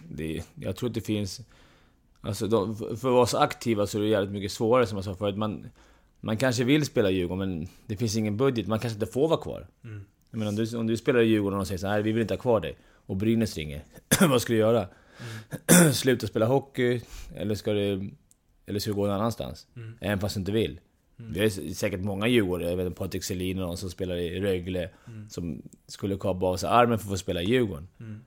det, 0.09 0.43
jag 0.55 0.75
tror 0.75 0.89
att 0.89 0.93
det 0.93 1.01
finns... 1.01 1.41
Alltså 2.21 2.47
de, 2.47 2.75
för 2.75 2.85
för 2.95 3.07
att 3.07 3.13
vara 3.13 3.25
så 3.25 3.37
aktiva 3.37 3.87
så 3.87 3.97
är 3.97 4.01
det 4.01 4.07
jävligt 4.07 4.31
mycket 4.31 4.51
svårare 4.51 4.87
som 4.87 4.95
jag 4.97 5.05
sa 5.05 5.15
förut. 5.15 5.37
Man, 5.37 5.69
man 6.19 6.37
kanske 6.37 6.63
vill 6.63 6.85
spela 6.85 7.09
Djurgården 7.09 7.49
men 7.49 7.67
det 7.85 7.97
finns 7.97 8.15
ingen 8.17 8.37
budget. 8.37 8.67
Man 8.67 8.79
kanske 8.79 8.99
inte 8.99 9.13
får 9.13 9.27
vara 9.27 9.41
kvar. 9.41 9.67
Mm. 9.83 10.05
Jag 10.31 10.37
menar, 10.37 10.49
om, 10.51 10.55
du, 10.55 10.77
om 10.77 10.87
du 10.87 10.97
spelar 10.97 11.19
i 11.19 11.25
Djurgården 11.25 11.59
och 11.59 11.67
säger 11.67 11.79
så 11.79 11.87
här, 11.87 12.01
vi 12.01 12.11
vill 12.11 12.21
inte 12.21 12.33
ha 12.33 12.41
kvar 12.41 12.59
dig. 12.59 12.77
Och 13.07 13.15
Brynäs 13.15 13.57
ringer. 13.57 13.83
Vad 14.29 14.41
ska 14.41 14.53
du 14.53 14.59
göra? 14.59 14.87
Sluta 15.93 16.27
spela 16.27 16.45
hockey? 16.45 17.01
Eller 17.35 17.55
ska 17.55 17.73
du... 17.73 18.11
Eller 18.65 18.79
ska 18.79 18.91
du 18.91 18.95
gå 18.95 19.05
någon 19.05 19.15
annanstans? 19.15 19.67
Mm. 19.75 19.97
Även 20.01 20.19
fast 20.19 20.35
du 20.35 20.39
inte 20.39 20.51
vill. 20.51 20.79
Det 21.17 21.43
är 21.43 21.73
säkert 21.73 21.99
många 21.99 22.27
Djurgårdare, 22.27 22.69
jag 22.69 22.77
vet 22.77 22.85
inte, 22.85 22.97
Patrik 22.97 23.23
Selin 23.23 23.59
och 23.59 23.67
någon 23.67 23.77
som 23.77 23.89
spelar 23.89 24.15
i 24.15 24.39
Rögle, 24.39 24.89
som 25.29 25.61
skulle 25.87 26.17
kapa 26.17 26.45
av 26.45 26.57
sig 26.57 26.69
armen 26.69 26.99
för 26.99 27.05
att 27.05 27.09
få 27.11 27.17
spela 27.17 27.41
i 27.41 27.45
Djurgården. 27.45 27.87
Mm. 27.99 28.19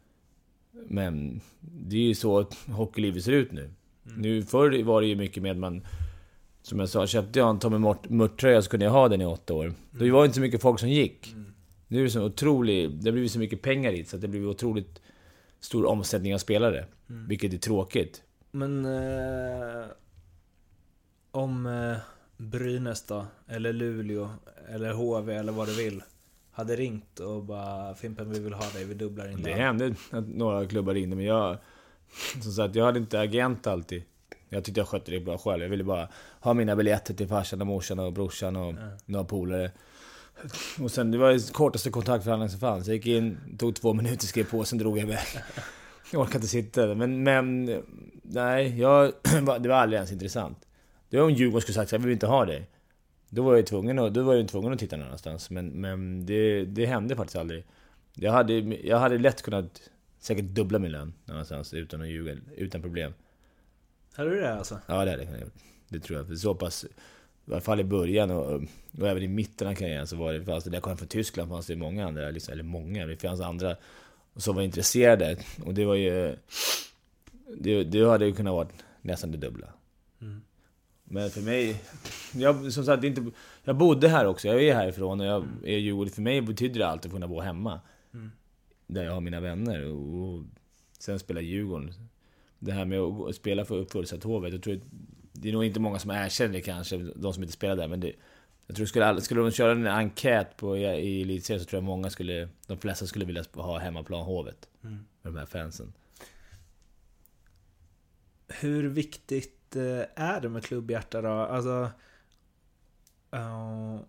Men 0.88 1.40
det 1.60 1.96
är 1.96 2.00
ju 2.00 2.14
så 2.14 2.38
att 2.38 2.54
hockeylivet 2.54 3.24
ser 3.24 3.32
ut 3.32 3.52
nu. 3.52 3.70
nu 4.16 4.42
förr 4.42 4.82
var 4.82 5.00
det 5.00 5.06
ju 5.06 5.16
mycket 5.16 5.42
med 5.42 5.52
att 5.52 5.58
man... 5.58 5.86
Som 6.62 6.78
jag 6.80 6.88
sa, 6.88 7.06
köpte 7.06 7.38
jag 7.38 7.50
en 7.50 7.58
Tommy 7.58 7.94
Mört-tröja 8.08 8.62
så 8.62 8.70
kunde 8.70 8.86
jag 8.86 8.92
ha 8.92 9.08
den 9.08 9.20
i 9.20 9.24
åtta 9.24 9.54
år. 9.54 9.72
Då 9.90 10.12
var 10.12 10.20
det 10.20 10.26
inte 10.26 10.34
så 10.34 10.40
mycket 10.40 10.62
folk 10.62 10.80
som 10.80 10.88
gick. 10.88 11.34
Nu 11.90 12.00
är 12.00 12.04
det 12.04 12.10
så 12.10 12.24
otroligt... 12.24 13.02
Det 13.02 13.08
har 13.08 13.12
blivit 13.12 13.32
så 13.32 13.38
mycket 13.38 13.62
pengar 13.62 13.92
i 13.92 14.04
så 14.04 14.16
det 14.16 14.28
blir 14.28 14.46
otroligt 14.46 15.00
stor 15.60 15.86
omsättning 15.86 16.34
av 16.34 16.38
spelare. 16.38 16.86
Vilket 17.06 17.52
är 17.52 17.58
tråkigt. 17.58 18.22
Men... 18.50 18.84
Eh, 18.84 19.84
om 21.30 21.66
eh, 21.66 21.96
Brynäs 22.36 23.06
då, 23.06 23.26
eller 23.48 23.72
Luleå, 23.72 24.30
eller 24.68 24.92
HV 24.92 25.34
eller 25.34 25.52
vad 25.52 25.68
du 25.68 25.74
vill. 25.74 26.02
Hade 26.50 26.76
ringt 26.76 27.20
och 27.20 27.44
bara 27.44 27.94
Fimpen 27.94 28.30
vi 28.30 28.40
vill 28.40 28.52
ha 28.52 28.70
dig, 28.70 28.84
vi 28.84 28.94
dubblar 28.94 29.28
in 29.28 29.42
Det 29.42 29.50
lön." 29.50 29.58
hände 29.58 29.94
att 30.10 30.28
några 30.28 30.66
klubbar 30.66 30.94
ringde, 30.94 31.16
men 31.16 31.24
jag... 31.24 31.56
Som 32.42 32.52
sagt, 32.52 32.74
jag 32.74 32.84
hade 32.84 32.98
inte 32.98 33.20
agent 33.20 33.66
alltid. 33.66 34.02
Jag 34.48 34.64
tyckte 34.64 34.80
jag 34.80 34.88
skötte 34.88 35.10
det 35.10 35.20
bra 35.20 35.38
själv. 35.38 35.62
Jag 35.62 35.70
ville 35.70 35.84
bara 35.84 36.08
ha 36.40 36.54
mina 36.54 36.76
biljetter 36.76 37.14
till 37.14 37.28
farsan 37.28 37.60
och 37.60 37.66
morsan 37.66 37.98
och 37.98 38.12
brorsan 38.12 38.56
och 38.56 38.74
några 39.06 39.24
polare. 39.24 39.70
Och 40.82 40.90
sen, 40.90 41.10
det 41.10 41.18
var 41.18 41.30
den 41.30 41.40
kortaste 41.40 41.90
kontaktförhandlingen 41.90 42.50
som 42.50 42.60
fanns. 42.60 42.86
Jag 42.86 42.96
gick 42.96 43.06
in, 43.06 43.38
tog 43.58 43.74
två 43.74 43.92
minuter, 43.92 44.26
skrev 44.26 44.44
på, 44.44 44.64
sen 44.64 44.78
drog 44.78 44.98
jag 44.98 45.04
iväg. 45.04 45.26
Jag 46.12 46.22
orkade 46.22 46.36
inte 46.36 46.48
sitta 46.48 46.86
där. 46.86 46.94
Men, 46.94 47.22
men... 47.22 47.64
Nej, 48.22 48.80
jag, 48.80 49.12
det 49.60 49.68
var 49.68 49.76
aldrig 49.76 49.96
ens 49.96 50.12
intressant. 50.12 50.66
Det 51.08 51.16
var 51.16 51.24
om 51.24 51.30
Djurgården 51.30 51.60
skulle 51.60 51.74
sagt 51.74 51.92
här, 51.92 51.98
vi 51.98 52.04
vill 52.04 52.12
inte 52.12 52.26
ha 52.26 52.44
dig. 52.44 52.68
Då 53.28 53.42
var 53.42 53.56
jag 53.56 53.66
tvungen 53.66 53.98
att, 53.98 54.14
då 54.14 54.22
var 54.22 54.34
jag 54.34 54.48
tvungen 54.48 54.72
att 54.72 54.78
titta 54.78 54.96
någon 54.96 55.06
annanstans. 55.06 55.50
Men, 55.50 55.68
men 55.68 56.26
det, 56.26 56.64
det 56.64 56.86
hände 56.86 57.16
faktiskt 57.16 57.36
aldrig. 57.36 57.64
Jag 58.14 58.32
hade, 58.32 58.54
jag 58.58 58.98
hade 58.98 59.18
lätt 59.18 59.42
kunnat 59.42 59.80
säkert 60.18 60.44
dubbla 60.44 60.78
min 60.78 60.92
lön 60.92 61.12
någonstans 61.24 61.74
utan 61.74 62.00
att 62.00 62.08
ljuga, 62.08 62.36
utan 62.56 62.82
problem. 62.82 63.12
Hade 64.14 64.30
du 64.30 64.40
det 64.40 64.54
alltså? 64.54 64.80
Ja, 64.86 65.04
det 65.04 65.10
hade 65.10 65.22
jag 65.22 65.32
kunnat. 65.32 65.52
Det 65.88 66.00
tror 66.00 66.18
jag. 66.18 66.26
För 66.26 66.34
så 66.34 66.54
pass, 66.54 66.86
i 67.50 67.52
alla 67.52 67.60
fall 67.60 67.80
i 67.80 67.84
början 67.84 68.30
och, 68.30 68.62
och 68.98 69.08
även 69.08 69.22
i 69.22 69.28
mitten 69.28 69.68
av 69.68 69.74
karriären 69.74 70.06
så 70.06 70.16
var 70.16 70.32
det, 70.32 70.44
fanns 70.44 70.64
det, 70.64 70.70
där 70.70 70.76
jag 70.76 70.82
kom 70.82 70.96
från 70.96 71.08
Tyskland 71.08 71.50
fanns 71.50 71.66
det 71.66 71.76
många 71.76 72.06
andra, 72.06 72.30
liksom, 72.30 72.52
eller 72.52 72.62
många, 72.62 73.06
det 73.06 73.16
fanns 73.16 73.40
andra 73.40 73.76
som 74.36 74.56
var 74.56 74.62
intresserade. 74.62 75.36
Och 75.64 75.74
det 75.74 75.84
var 75.84 75.94
ju, 75.94 76.36
det, 77.58 77.84
det 77.84 78.08
hade 78.08 78.26
ju 78.26 78.32
kunnat 78.32 78.52
vara 78.52 78.68
nästan 79.02 79.30
det 79.30 79.38
dubbla. 79.38 79.66
Mm. 80.20 80.42
Men 81.04 81.30
för 81.30 81.40
mig, 81.40 81.82
jag, 82.34 82.72
som 82.72 82.84
sagt, 82.84 83.04
inte, 83.04 83.24
jag 83.64 83.76
bodde 83.76 84.08
här 84.08 84.26
också, 84.26 84.48
jag 84.48 84.62
är 84.62 84.74
härifrån 84.74 85.20
och 85.20 85.26
jag 85.26 85.44
är 85.64 85.78
Djurgården. 85.78 86.12
För 86.12 86.22
mig 86.22 86.40
betyder 86.40 86.78
det 86.78 86.86
alltid 86.86 87.08
att 87.08 87.14
kunna 87.14 87.28
bo 87.28 87.40
hemma. 87.40 87.80
Mm. 88.14 88.30
Där 88.86 89.04
jag 89.04 89.12
har 89.12 89.20
mina 89.20 89.40
vänner. 89.40 89.84
Och, 89.84 90.22
och 90.22 90.44
sen 90.98 91.18
spela 91.18 91.40
Djurgården. 91.40 91.94
Det 92.58 92.72
här 92.72 92.84
med 92.84 93.00
att 93.00 93.34
spela 93.34 93.64
för 93.64 93.84
fullsatt 93.84 94.24
Hovet, 94.24 94.52
jag 94.52 94.62
tror 94.62 94.74
att 94.74 94.82
det 95.40 95.48
är 95.48 95.52
nog 95.52 95.64
inte 95.64 95.80
många 95.80 95.98
som 95.98 96.10
erkänner 96.10 96.52
det 96.52 96.60
kanske, 96.60 96.96
de 96.96 97.32
som 97.34 97.42
inte 97.42 97.52
spelar 97.52 97.76
där, 97.76 97.88
men 97.88 98.00
det, 98.00 98.12
jag 98.66 98.76
tror 98.76 98.86
skulle, 98.86 99.20
skulle 99.20 99.40
de 99.40 99.50
köra 99.50 99.72
en 99.72 99.86
enkät 99.86 100.56
på, 100.56 100.76
i, 100.76 100.82
i 100.82 101.22
elitserien 101.22 101.60
så 101.60 101.68
tror 101.68 101.76
jag 101.76 101.84
många 101.84 102.10
skulle, 102.10 102.48
de 102.66 102.78
flesta 102.78 103.06
skulle 103.06 103.24
vilja 103.24 103.44
ha 103.54 103.78
hemmaplan 103.78 104.24
Hovet. 104.24 104.68
Mm. 104.84 104.94
Med 105.22 105.32
de 105.32 105.38
här 105.38 105.46
fansen. 105.46 105.92
Hur 108.48 108.88
viktigt 108.88 109.76
eh, 109.76 110.24
är 110.24 110.40
det 110.40 110.48
med 110.48 110.64
klubbhjärta 110.64 111.22
då? 111.22 111.28
Alltså... 111.28 111.90
eh, 113.32 114.00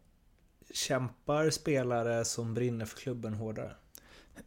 kämpar 0.74 1.50
spelare 1.50 2.26
som 2.26 2.54
brinner 2.54 2.86
för 2.86 2.98
klubben 2.98 3.34
hårdare? 3.34 3.72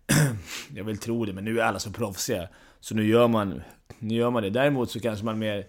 Jag 0.75 0.85
vill 0.85 0.99
tro 0.99 1.25
det, 1.25 1.33
men 1.33 1.45
nu 1.45 1.61
är 1.61 1.65
alla 1.65 1.79
så 1.79 1.91
proffsiga. 1.91 2.49
Så 2.81 2.95
nu 2.95 3.07
gör 3.07 3.29
man, 3.29 3.63
nu 3.99 4.15
gör 4.15 4.31
man 4.31 4.43
det. 4.43 4.51
Däremot 4.51 4.91
så 4.91 5.01
kanske 5.01 5.25
man 5.25 5.39
mer 5.39 5.67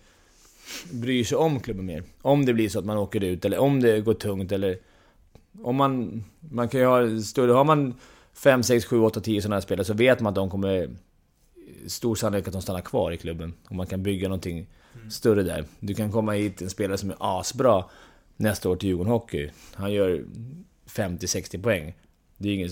bryr 0.92 1.24
sig 1.24 1.38
om 1.38 1.60
klubben 1.60 1.86
mer. 1.86 2.04
Om 2.22 2.46
det 2.46 2.54
blir 2.54 2.70
så 2.70 2.80
att 2.80 2.86
man 2.86 2.98
åker 2.98 3.24
ut, 3.24 3.46
eller 3.46 3.58
om 3.58 3.82
det 3.82 4.02
går 4.02 4.14
tungt, 4.14 4.52
eller... 4.52 4.78
Om 5.62 5.76
man... 5.76 6.24
Man 6.40 6.70
kan 6.70 6.80
ju 6.80 6.86
ha 6.86 7.22
större... 7.22 7.52
Har 7.52 7.64
man 7.64 7.94
5, 8.34 8.64
6, 8.64 8.86
7, 8.86 9.00
8, 9.00 9.22
10 9.22 9.42
sådana 9.42 9.56
här 9.56 9.62
spelare 9.62 9.86
så 9.86 9.94
vet 9.94 10.20
man 10.20 10.30
att 10.30 10.36
de 10.36 10.50
kommer... 10.50 10.90
Stor 11.88 12.16
sannolikhet 12.16 12.48
att 12.48 12.54
de 12.54 12.62
stannar 12.62 12.82
kvar 12.82 13.12
i 13.12 13.18
klubben. 13.18 13.54
Och 13.70 13.76
man 13.76 13.88
kan 13.88 14.04
bygga 14.04 14.28
någonting 14.28 14.68
större 15.10 15.44
där. 15.44 15.66
Du 15.80 15.94
kan 15.94 16.12
komma 16.12 16.32
hit 16.32 16.62
en 16.62 16.70
spelare 16.70 16.98
som 16.98 17.10
är 17.10 17.16
asbra 17.20 17.86
nästa 18.38 18.70
år 18.70 18.76
till 18.76 18.90
Djurgården 18.90 19.12
Hockey. 19.12 19.50
Han 19.74 19.94
gör 19.94 20.24
50-60 20.88 21.64
poäng. 21.64 21.94
Det 22.38 22.50
är 22.50 22.54
ingen, 22.54 22.70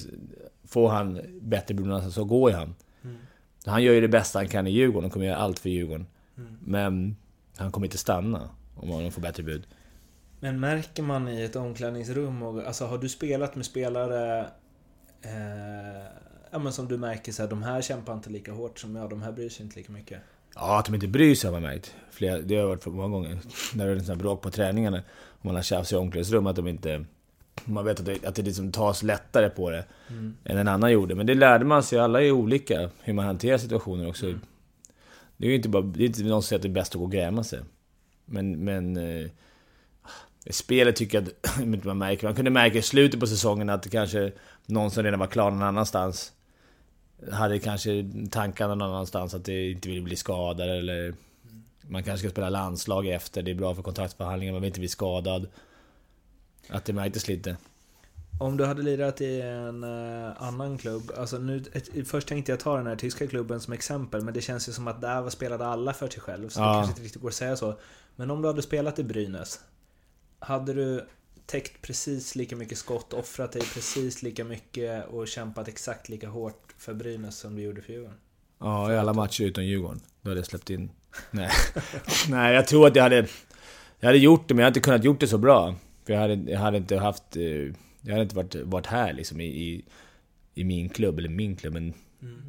får 0.68 0.90
han 0.90 1.20
bättre 1.42 1.74
Bruno 1.74 2.12
så 2.12 2.24
går 2.24 2.52
ju 2.52 2.58
han. 2.58 2.76
Han 3.66 3.84
gör 3.84 3.94
ju 3.94 4.02
det 4.02 4.08
bästa 4.08 4.40
han 4.40 4.48
kan 4.48 4.68
i 4.68 4.72
Djurgården 4.72 5.06
och 5.06 5.14
kommer 5.14 5.26
göra 5.26 5.38
allt 5.38 5.60
för 5.60 5.70
Djurgården. 5.70 6.06
Men 6.60 7.16
han 7.58 7.72
kommer 7.72 7.88
inte 7.88 7.98
stanna 7.98 8.50
om 8.76 8.92
han 8.92 9.12
får 9.12 9.22
bättre 9.22 9.44
bud. 9.44 9.68
Men 10.40 10.60
märker 10.60 11.04
man 11.04 11.28
i 11.28 11.42
ett 11.42 11.56
omklädningsrum, 11.56 12.44
och, 12.44 12.64
alltså 12.68 12.86
har 12.86 12.98
du 12.98 13.10
spelat 13.10 13.56
med 13.56 13.66
spelare 13.66 14.40
eh, 15.22 16.04
ja, 16.52 16.60
men 16.60 16.74
som 16.74 16.88
du 16.88 16.98
märker 16.98 17.32
så 17.32 17.42
här, 17.42 17.50
de 17.50 17.64
här 17.64 17.82
kämpar 17.82 18.14
inte 18.14 18.30
lika 18.30 18.52
hårt 18.52 18.80
som 18.80 18.96
jag, 18.96 19.10
de 19.10 19.22
här 19.22 19.32
bryr 19.32 19.50
sig 19.50 19.66
inte 19.66 19.78
lika 19.78 19.92
mycket. 19.92 20.20
Ja, 20.56 20.80
att 20.80 20.86
de 20.86 20.96
inte 20.96 21.08
bryr 21.08 21.36
sig 21.36 21.48
har 21.48 21.62
man 21.62 21.70
märkt. 21.70 21.96
Flera, 22.12 22.40
det 22.40 22.56
har 22.56 22.62
jag 22.62 22.68
varit 22.68 22.84
för 22.84 22.92
många 22.92 23.08
gånger. 23.08 23.40
När 23.76 23.88
det 23.88 23.94
är 23.94 24.00
sån 24.00 24.08
här 24.08 24.16
bråk 24.16 24.42
på 24.42 24.52
träningarna. 24.52 25.02
Och 25.12 25.46
man 25.46 25.56
har 25.56 25.62
tjafs 25.62 25.94
i 25.94 25.96
omklädningsrum 25.96 26.48
att 26.48 26.56
de 26.56 26.68
inte... 26.68 27.06
Man 27.66 27.86
vet 27.86 28.00
att 28.00 28.06
det, 28.06 28.26
att 28.26 28.36
det 28.36 28.42
liksom 28.42 28.72
tas 28.72 29.04
lättare 29.04 29.50
på 29.50 29.70
det 29.70 29.86
än 30.46 30.58
en 30.58 30.68
annan 30.68 30.92
gjorde. 30.92 31.16
Men 31.16 31.26
det 31.26 31.36
lärde 31.36 31.66
man 31.66 31.84
sig. 31.84 32.00
Alla 32.00 32.22
är 32.22 32.32
olika 32.32 32.90
hur 33.02 33.14
man 33.14 33.26
hanterar 33.26 33.58
situationer 33.58 34.08
också. 34.08 34.34
Det 35.44 35.48
är 35.48 35.50
ju 35.50 35.56
inte 35.56 35.70
bara... 35.70 35.84
Det 35.84 36.04
är 36.04 36.08
inte 36.08 36.24
någon 36.24 36.42
som 36.42 36.48
säger 36.48 36.58
att 36.58 36.62
det 36.62 36.68
är 36.68 36.74
bäst 36.74 36.96
att 36.96 37.00
gå 37.00 37.06
och 37.06 37.12
gräma 37.12 37.44
sig. 37.44 37.60
Men... 38.26 38.64
men 38.64 38.98
eh, 38.98 39.30
spelet 40.50 40.96
tycker 40.96 41.18
jag 41.18 41.28
att 41.28 41.60
inte 41.62 41.88
man 41.88 41.98
märker. 41.98 42.28
Man 42.28 42.36
kunde 42.36 42.52
märka 42.52 42.78
i 42.78 42.82
slutet 42.82 43.20
på 43.20 43.28
säsongen 43.28 43.70
att 43.70 43.84
det 43.84 43.90
kanske 43.90 44.32
någon 44.66 44.92
som 44.92 45.04
redan 45.04 45.20
var 45.20 45.28
klar 45.28 45.52
någon 45.52 45.62
annanstans 45.62 46.32
hade 47.32 47.60
kanske 47.60 48.12
tankarna 48.32 48.76
någon 48.76 48.90
annanstans 48.90 49.34
att 49.34 49.46
det 49.46 49.72
inte 49.72 49.90
ville 49.90 50.02
bli 50.02 50.16
skadad 50.16 50.70
eller 50.70 51.14
man 51.82 52.04
kanske 52.04 52.28
ska 52.28 52.32
spela 52.32 52.50
landslag 52.50 53.08
efter, 53.08 53.42
det 53.42 53.52
är 53.52 53.56
bra 53.56 53.76
för 53.76 53.82
kontraktsförhandlingar, 53.82 54.54
man 54.54 54.62
vill 54.62 54.68
inte 54.68 54.80
bli 54.80 54.90
skadad. 54.90 55.48
Att 56.70 56.86
det 56.86 56.94
märktes 56.94 57.28
lite. 57.28 57.58
Om 58.40 58.58
du 58.58 58.66
hade 58.66 58.82
lirat 58.82 59.22
i 59.22 59.42
en 59.42 59.84
eh, 59.84 60.42
annan 60.44 60.78
klubb, 60.78 61.12
alltså 61.18 61.38
nu, 61.38 61.64
ett, 61.74 62.08
först 62.08 62.28
tänkte 62.28 62.52
jag 62.52 62.60
ta 62.60 62.78
den 62.78 62.88
här 62.88 62.96
tyska 62.96 63.28
klubben 63.28 63.60
som 63.60 63.74
exempel, 63.74 64.22
men 64.24 64.34
det 64.34 64.42
känns 64.42 64.70
ju 64.70 64.72
som 64.74 64.88
att 64.88 65.02
där 65.02 65.30
spelade 65.30 65.66
alla 65.66 65.94
för 65.94 66.08
sig 66.10 66.22
själv, 66.22 66.50
så 66.50 66.60
det 66.60 66.66
Ja. 66.66 66.74
kanske 66.74 66.92
inte 66.92 67.02
riktigt 67.04 67.22
går 67.22 67.30
att 67.30 67.36
säga 67.36 67.56
så. 67.56 67.80
Men 68.16 68.32
om 68.32 68.42
du 68.42 68.48
hade 68.48 68.62
spelat 68.62 69.00
i 69.00 69.04
Brynäs, 69.04 69.60
hade 70.40 70.74
du 70.74 71.06
täckt 71.46 71.82
precis 71.82 72.36
lika 72.36 72.56
mycket 72.56 72.78
skott, 72.78 73.14
offrat 73.14 73.52
dig 73.52 73.62
precis 73.74 74.24
lika 74.24 74.44
mycket 74.44 75.08
och 75.08 75.28
kämpat 75.28 75.68
exakt 75.68 76.10
lika 76.10 76.28
hårt 76.28 76.74
för 76.78 76.94
Brynäs 76.94 77.38
som 77.38 77.56
du 77.56 77.62
gjorde 77.62 77.82
för 77.82 77.94
Djurgården? 77.94 78.18
Ja, 78.60 78.94
i 78.94 78.98
alla 78.98 79.14
matcher 79.14 79.44
utom 79.44 79.66
Djurgården. 79.66 80.02
Då 80.22 80.30
hade 80.30 80.40
jag 80.40 80.48
släppt 80.48 80.70
in... 80.70 80.92
Nej. 81.32 81.50
Nej, 82.30 82.56
jag 82.56 82.68
tror 82.68 82.88
att 82.88 82.96
jag 82.96 83.04
hade... 83.04 83.28
Jag 84.00 84.08
hade 84.08 84.18
gjort 84.20 84.48
det, 84.48 84.54
men 84.54 84.60
jag 84.60 84.66
hade 84.66 84.80
inte 84.80 84.86
kunnat 84.86 85.04
gjort 85.04 85.20
det 85.20 85.28
så 85.28 85.38
bra. 85.38 85.76
För 86.06 86.14
jag 86.14 86.20
hade, 86.20 86.52
jag 86.52 86.60
hade 86.60 86.78
inte 86.78 86.98
haft... 86.98 87.36
Jag 88.06 88.12
hade 88.12 88.24
inte 88.24 88.36
varit, 88.36 88.56
varit 88.56 88.86
här 88.86 89.14
liksom 89.14 89.42
i, 89.42 89.46
i, 89.46 89.86
i 90.54 90.64
min 90.64 90.90
klubb, 90.90 91.20
eller 91.20 91.30
min 91.30 91.56
klubb, 91.56 91.74
men 91.74 91.94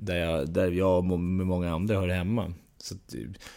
där, 0.01 0.16
jag, 0.16 0.48
där 0.48 0.70
jag 0.70 0.98
och 0.98 1.05
med 1.05 1.47
många 1.47 1.74
andra 1.74 2.01
hör 2.01 2.09
hemma. 2.09 2.52
Så 2.78 2.94
att, 2.94 3.14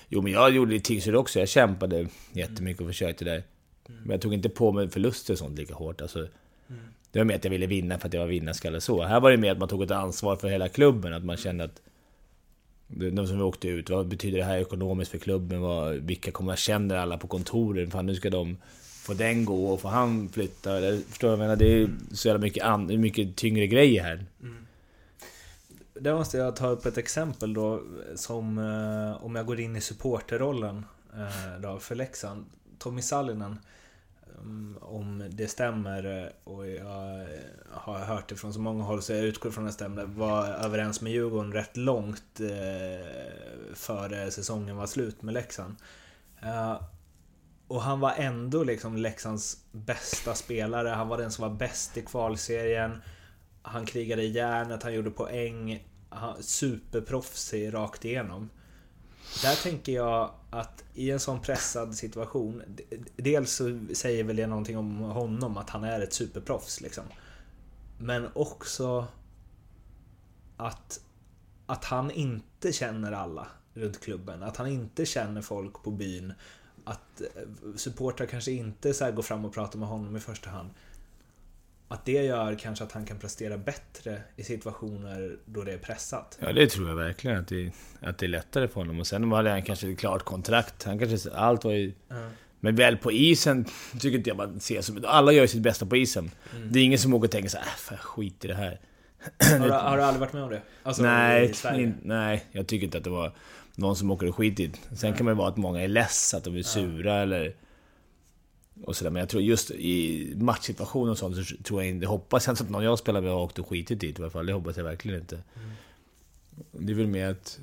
jo, 0.10 0.22
men 0.22 0.32
jag 0.32 0.52
gjorde 0.52 0.72
det 0.72 0.76
i 0.76 0.80
Tingsryd 0.80 1.15
också. 1.15 1.40
Jag 1.40 1.49
kämpade 1.49 2.07
jättemycket 2.34 2.82
och 2.82 2.88
försökte 2.88 3.26
där. 3.26 3.44
Men 3.88 4.10
jag 4.10 4.22
tog 4.22 4.34
inte 4.34 4.49
på 4.49 4.72
mig 4.72 4.90
förluster 4.90 5.34
och 5.34 5.38
sånt 5.38 5.60
lika 5.60 5.74
hårt. 5.74 6.02
Alltså, 6.02 6.28
det 7.11 7.19
var 7.19 7.26
mer 7.26 7.36
att 7.36 7.44
jag 7.44 7.52
ville 7.52 7.68
vinna 7.68 7.99
för 7.99 8.07
att 8.07 8.14
jag 8.14 8.22
var 8.22 8.28
vinnarskalle 8.28 8.82
så. 8.82 9.03
Här 9.03 9.19
var 9.19 9.32
det 9.32 9.38
mer 9.38 9.52
att 9.52 9.57
man 9.57 9.69
tog 9.69 9.84
ett 9.84 9.91
ansvar 9.91 10.36
för 10.36 10.48
hela 10.48 10.69
klubben. 10.69 11.14
Att 11.14 11.26
man 11.26 11.38
kände 11.38 11.64
att 11.64 11.82
de 12.88 13.28
som 13.28 13.38
vi 13.38 13.44
åkte 13.44 13.68
ut, 13.68 13.90
vad 13.90 14.07
betyder 14.07 14.38
det 14.38 14.44
här 14.44 14.57
ekonomiskt 14.57 15.11
för 15.11 15.18
klubben? 15.18 15.61
Vad, 15.61 15.95
vilka 15.95 16.32
kommer 16.32 16.52
jag 16.52 16.60
känner 16.60 16.95
alla 16.95 17.18
på 17.18 17.28
kontoren? 17.28 17.91
Fan, 17.91 18.06
nu 18.06 18.15
ska 18.15 18.30
de... 18.30 18.57
Får 19.08 19.16
den 19.16 19.46
gå 19.46 19.68
och 19.68 19.82
får 19.82 19.90
han 19.90 20.30
flytta? 20.30 20.78
Eller, 20.78 21.00
förstår 21.10 21.28
du 21.28 21.36
vad 21.36 21.40
jag 21.40 21.50
menar? 21.50 21.56
Det 21.56 21.82
är 21.82 21.90
så 22.16 22.28
jävla 22.28 22.42
mycket, 22.42 22.64
an, 22.64 23.02
mycket 23.02 23.36
tyngre 23.36 23.68
grejer 23.68 24.04
här. 24.04 24.26
Där 25.94 26.16
måste 26.16 26.38
jag 26.38 26.56
ta 26.56 26.68
upp 26.68 26.86
ett 26.86 26.98
exempel 26.98 27.54
då, 27.54 27.82
som 28.16 28.58
eh, 28.58 29.26
om 29.26 29.36
jag 29.36 29.46
går 29.46 29.60
in 29.60 29.76
i 29.76 29.82
supporterrollen 29.82 30.86
eh, 31.14 31.62
då, 31.62 31.80
för 31.80 31.96
Leksand. 31.96 32.46
Tommy 32.80 33.02
Sallinen, 33.02 33.60
mm, 34.42 34.78
om 34.82 35.24
det 35.30 35.48
stämmer 35.48 36.24
eh, 36.24 36.54
och 36.54 36.68
jag 36.68 37.28
har 37.72 38.00
hört 38.00 38.30
det 38.30 38.36
från 38.36 38.54
så 38.54 38.60
många 38.60 38.84
håll 38.84 39.02
så 39.02 39.14
jag 39.14 39.24
utgår 39.26 39.52
från 39.52 39.64
att 39.64 39.70
det 39.70 39.74
stämmer, 39.74 40.06
var 40.06 40.48
överens 40.48 41.02
med 41.02 41.12
Djurgården 41.12 41.54
rätt 41.54 41.78
långt 41.78 42.40
eh, 42.40 43.08
före 43.74 44.32
säsongen 44.32 44.78
var 44.78 44.88
slut 44.88 45.22
med 45.22 45.34
Leksand. 45.34 45.76
Eh, 46.42 46.82
och 47.68 47.81
han 47.81 47.99
var 47.99 48.14
ändå 48.18 48.64
liksom 48.64 48.98
Leksands 48.98 49.57
bästa 49.72 50.35
spelare, 50.35 50.89
han 50.89 51.07
var 51.07 51.18
den 51.18 51.31
som 51.31 51.49
var 51.49 51.57
bäst 51.57 51.98
i 51.98 52.02
kvalserien. 52.02 53.02
Han 53.61 53.85
krigade 53.85 54.23
i 54.23 54.31
järnet, 54.31 54.84
han 54.84 54.94
gjorde 54.94 55.11
poäng. 55.11 55.88
Han, 56.10 56.44
superproffsig 56.44 57.73
rakt 57.73 58.06
igenom. 58.06 58.49
Där 59.41 59.56
tänker 59.64 59.91
jag 59.91 60.31
att 60.49 60.84
i 60.94 61.11
en 61.11 61.19
sån 61.19 61.41
pressad 61.41 61.95
situation, 61.95 62.61
dels 63.15 63.52
så 63.52 63.80
säger 63.94 64.23
väl 64.23 64.35
det 64.35 64.48
någonting 64.48 64.77
om 64.77 64.98
honom, 64.98 65.57
att 65.57 65.69
han 65.69 65.84
är 65.84 66.02
ett 66.02 66.14
superproffs 66.14 66.81
liksom. 66.81 67.03
Men 67.99 68.30
också 68.34 69.07
att, 70.57 70.99
att 71.65 71.85
han 71.85 72.11
inte 72.11 72.73
känner 72.73 73.11
alla 73.11 73.48
runt 73.73 73.99
klubben. 73.99 74.44
Att 74.44 74.57
han 74.57 74.68
inte 74.68 75.06
känner 75.06 75.41
folk 75.41 75.84
på 75.84 75.91
byn. 75.91 76.34
Att 76.88 77.22
eh, 77.22 77.28
supportrar 77.76 78.28
kanske 78.28 78.52
inte 78.52 78.94
så 78.94 79.12
går 79.12 79.24
fram 79.24 79.46
och 79.46 79.54
pratar 79.54 79.80
med 79.80 79.88
honom 79.88 80.16
i 80.16 80.20
första 80.20 80.50
hand. 80.50 80.70
Att 81.88 82.06
det 82.06 82.12
gör 82.12 82.56
kanske 82.56 82.84
att 82.84 82.92
han 82.92 83.06
kan 83.06 83.20
prestera 83.20 83.58
bättre 83.58 84.22
i 84.36 84.44
situationer 84.44 85.38
då 85.46 85.64
det 85.64 85.74
är 85.74 85.78
pressat. 85.78 86.38
Ja, 86.42 86.54
det 86.54 86.68
tror 86.68 86.90
jag 86.90 86.96
verkligen. 86.96 87.38
Att 87.38 87.48
det, 87.48 87.72
att 88.00 88.18
det 88.18 88.26
är 88.26 88.28
lättare 88.28 88.68
för 88.68 88.76
honom. 88.76 89.00
Och 89.00 89.08
sen 89.08 89.32
hade 89.32 89.50
han 89.50 89.62
kanske 89.62 89.92
ett 89.92 90.00
klart 90.00 90.24
kontrakt. 90.24 90.84
Han 90.84 91.00
kanske... 91.00 91.32
Allt 91.32 91.64
var 91.64 91.72
ju... 91.72 91.94
Men 92.60 92.76
väl 92.76 92.98
på 92.98 93.12
isen 93.12 93.66
tycker 94.00 94.18
inte 94.18 94.30
jag 94.30 94.38
man 94.38 94.60
ser 94.60 94.82
som... 94.82 95.06
Alla 95.08 95.32
gör 95.32 95.48
sitt 95.48 95.62
bästa 95.62 95.86
på 95.86 95.98
isen. 95.98 96.32
Det 96.72 96.80
är 96.80 96.84
ingen 96.84 97.00
som 97.00 97.14
åker 97.14 97.28
och 97.28 97.32
tänker 97.32 97.50
så 97.50 97.58
här, 97.58 97.96
äh, 97.96 97.98
skit 97.98 98.46
i 98.46 98.48
det 98.48 98.56
här. 98.56 98.80
Har 99.60 99.60
du, 99.60 99.72
har 99.72 99.98
du 99.98 100.04
aldrig 100.04 100.20
varit 100.20 100.34
med 100.34 100.44
om 100.44 100.50
det? 100.50 100.62
Alltså, 100.84 101.04
nej, 101.04 101.54
in, 101.76 101.96
nej, 102.04 102.46
jag 102.52 102.68
tycker 102.68 102.86
inte 102.86 102.98
att 102.98 103.04
det 103.04 103.10
var 103.10 103.34
någon 103.78 103.95
som 103.95 104.12
åker 104.12 104.28
och 104.28 104.36
skit 104.36 104.60
i 104.60 104.68
det. 104.68 104.95
Sen 104.95 105.14
kan 105.14 105.26
man 105.26 105.34
ju 105.34 105.38
vara 105.38 105.49
att 105.49 105.58
många 105.58 105.82
är 105.82 105.88
less, 105.88 106.34
att 106.34 106.44
de 106.44 106.56
är 106.56 106.64
sura 106.64 107.22
eller... 107.22 107.56
Och 108.84 108.95
sådär. 108.95 109.12
Men 109.12 109.20
jag 109.20 109.30
tror 109.30 109.44
just 109.44 109.72
i 109.72 110.34
matchsituationer 110.36 111.12
och 111.12 111.18
sånt 111.18 111.48
så 111.48 111.56
tror 111.64 111.82
jag 111.82 111.90
inte... 111.90 112.06
Det 112.06 112.10
hoppas 112.10 112.48
jag 112.48 112.54
inte 112.54 112.64
att 112.64 112.70
någon 112.70 112.84
jag 112.84 112.99
spelar 112.99 113.22
med 113.22 113.32
har 113.32 113.40
åkt 113.40 113.60
och 113.60 113.70
skitit 113.70 113.99
dit 113.99 114.20
i 114.20 114.22
alla 114.22 114.32
fall. 114.32 114.45
Det 114.45 114.54
hoppas 114.54 114.78
jag 114.78 114.84
verkligen 114.84 115.20
inte. 115.20 115.40
Det 116.72 116.91
är 116.91 116.95
väl 116.95 117.08
mer 117.08 117.30
att... 117.30 117.60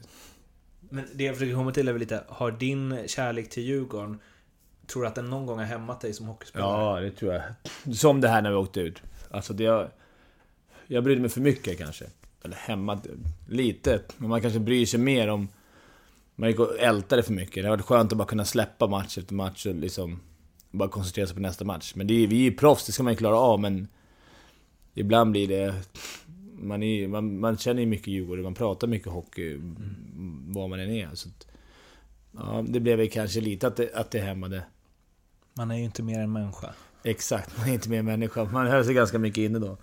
Men 0.80 1.04
det 1.14 1.24
jag 1.24 1.34
försöker 1.34 1.54
komma 1.54 1.72
till 1.72 1.88
är 1.88 1.92
väl 1.92 2.00
lite, 2.00 2.24
har 2.28 2.52
din 2.52 2.98
kärlek 3.06 3.50
till 3.50 3.62
Djurgården, 3.62 4.18
tror 4.86 5.02
du 5.02 5.08
att 5.08 5.14
den 5.14 5.30
någon 5.30 5.46
gång 5.46 5.58
har 5.58 5.64
hämmat 5.64 6.00
dig 6.00 6.12
som 6.12 6.26
hockeyspelare? 6.26 6.96
Ja, 6.96 7.00
det 7.00 7.10
tror 7.10 7.34
jag. 7.34 7.96
Som 7.96 8.20
det 8.20 8.28
här 8.28 8.42
när 8.42 8.50
vi 8.50 8.56
åkte 8.56 8.80
ut. 8.80 9.02
Alltså 9.30 9.52
det... 9.52 9.64
Jag, 9.64 9.88
jag 10.86 11.04
brydde 11.04 11.20
mig 11.20 11.30
för 11.30 11.40
mycket 11.40 11.78
kanske. 11.78 12.04
Eller 12.42 12.56
hemma 12.56 13.00
lite. 13.48 14.00
Men 14.16 14.28
man 14.28 14.40
kanske 14.40 14.60
bryr 14.60 14.86
sig 14.86 15.00
mer 15.00 15.28
om... 15.28 15.48
Man 16.36 16.48
gick 16.48 16.58
och 16.58 16.78
ältade 16.78 17.22
för 17.22 17.32
mycket. 17.32 17.54
Det 17.54 17.60
hade 17.60 17.70
varit 17.70 17.86
skönt 17.86 18.12
att 18.12 18.18
bara 18.18 18.28
kunna 18.28 18.44
släppa 18.44 18.86
match 18.86 19.18
efter 19.18 19.34
match 19.34 19.66
och 19.66 19.74
liksom... 19.74 20.20
Bara 20.70 20.88
koncentrera 20.88 21.26
sig 21.26 21.34
på 21.34 21.42
nästa 21.42 21.64
match. 21.64 21.92
Men 21.96 22.06
det 22.06 22.14
är, 22.14 22.26
vi 22.26 22.36
är 22.36 22.50
ju 22.50 22.56
proffs, 22.56 22.86
det 22.86 22.92
ska 22.92 23.02
man 23.02 23.12
ju 23.12 23.16
klara 23.16 23.36
av 23.36 23.60
men... 23.60 23.88
Ibland 24.94 25.30
blir 25.30 25.48
det... 25.48 25.74
Man, 26.52 26.82
är, 26.82 27.08
man, 27.08 27.40
man 27.40 27.56
känner 27.58 27.80
ju 27.80 27.86
mycket 27.86 28.06
Djurgården, 28.06 28.44
man 28.44 28.54
pratar 28.54 28.86
mycket 28.86 29.12
hockey, 29.12 29.60
var 30.46 30.68
man 30.68 30.80
än 30.80 30.90
är. 30.90 31.14
Så 31.14 31.28
att, 31.28 31.46
ja, 32.32 32.64
det 32.68 32.80
blev 32.80 32.98
väl 32.98 33.10
kanske 33.10 33.40
lite 33.40 33.66
att 33.66 33.76
det, 33.76 33.94
att 33.94 34.10
det 34.10 34.20
hämmade. 34.20 34.64
Man 35.54 35.70
är 35.70 35.76
ju 35.76 35.84
inte 35.84 36.02
mer 36.02 36.20
än 36.20 36.32
människa. 36.32 36.74
Exakt, 37.02 37.58
man 37.58 37.68
är 37.68 37.72
inte 37.72 37.90
mer 37.90 38.02
människa. 38.02 38.44
Man 38.44 38.66
höll 38.66 38.84
sig 38.84 38.94
ganska 38.94 39.18
mycket 39.18 39.38
inne 39.38 39.58
då. 39.58 39.76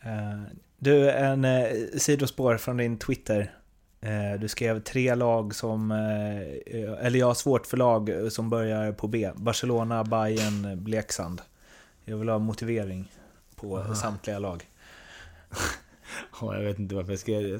Eh, 0.00 0.42
Du, 0.78 1.10
en 1.10 1.44
eh, 1.44 1.68
sidospår 1.98 2.56
från 2.56 2.76
din 2.76 2.98
Twitter. 2.98 3.54
Eh, 4.00 4.40
Du 4.40 4.48
skrev 4.48 4.80
tre 4.80 5.14
lag 5.14 5.54
som, 5.54 5.90
eh, 5.90 7.06
eller 7.06 7.18
jag 7.18 7.26
har 7.26 7.34
svårt 7.34 7.66
för 7.66 7.76
lag 7.76 8.10
som 8.30 8.50
börjar 8.50 8.92
på 8.92 9.08
B. 9.08 9.30
Barcelona, 9.34 10.04
Bayern, 10.04 10.84
Leksand. 10.86 11.42
Jag 12.04 12.16
vill 12.16 12.28
ha 12.28 12.38
motivering 12.38 13.12
på 13.56 13.94
samtliga 13.94 14.38
lag. 14.38 14.64
Ja, 16.40 16.54
jag 16.56 16.62
vet 16.62 16.78
inte 16.78 16.94
varför 16.94 17.12
jag 17.12 17.18
skrev 17.18 17.42
det. 17.42 17.58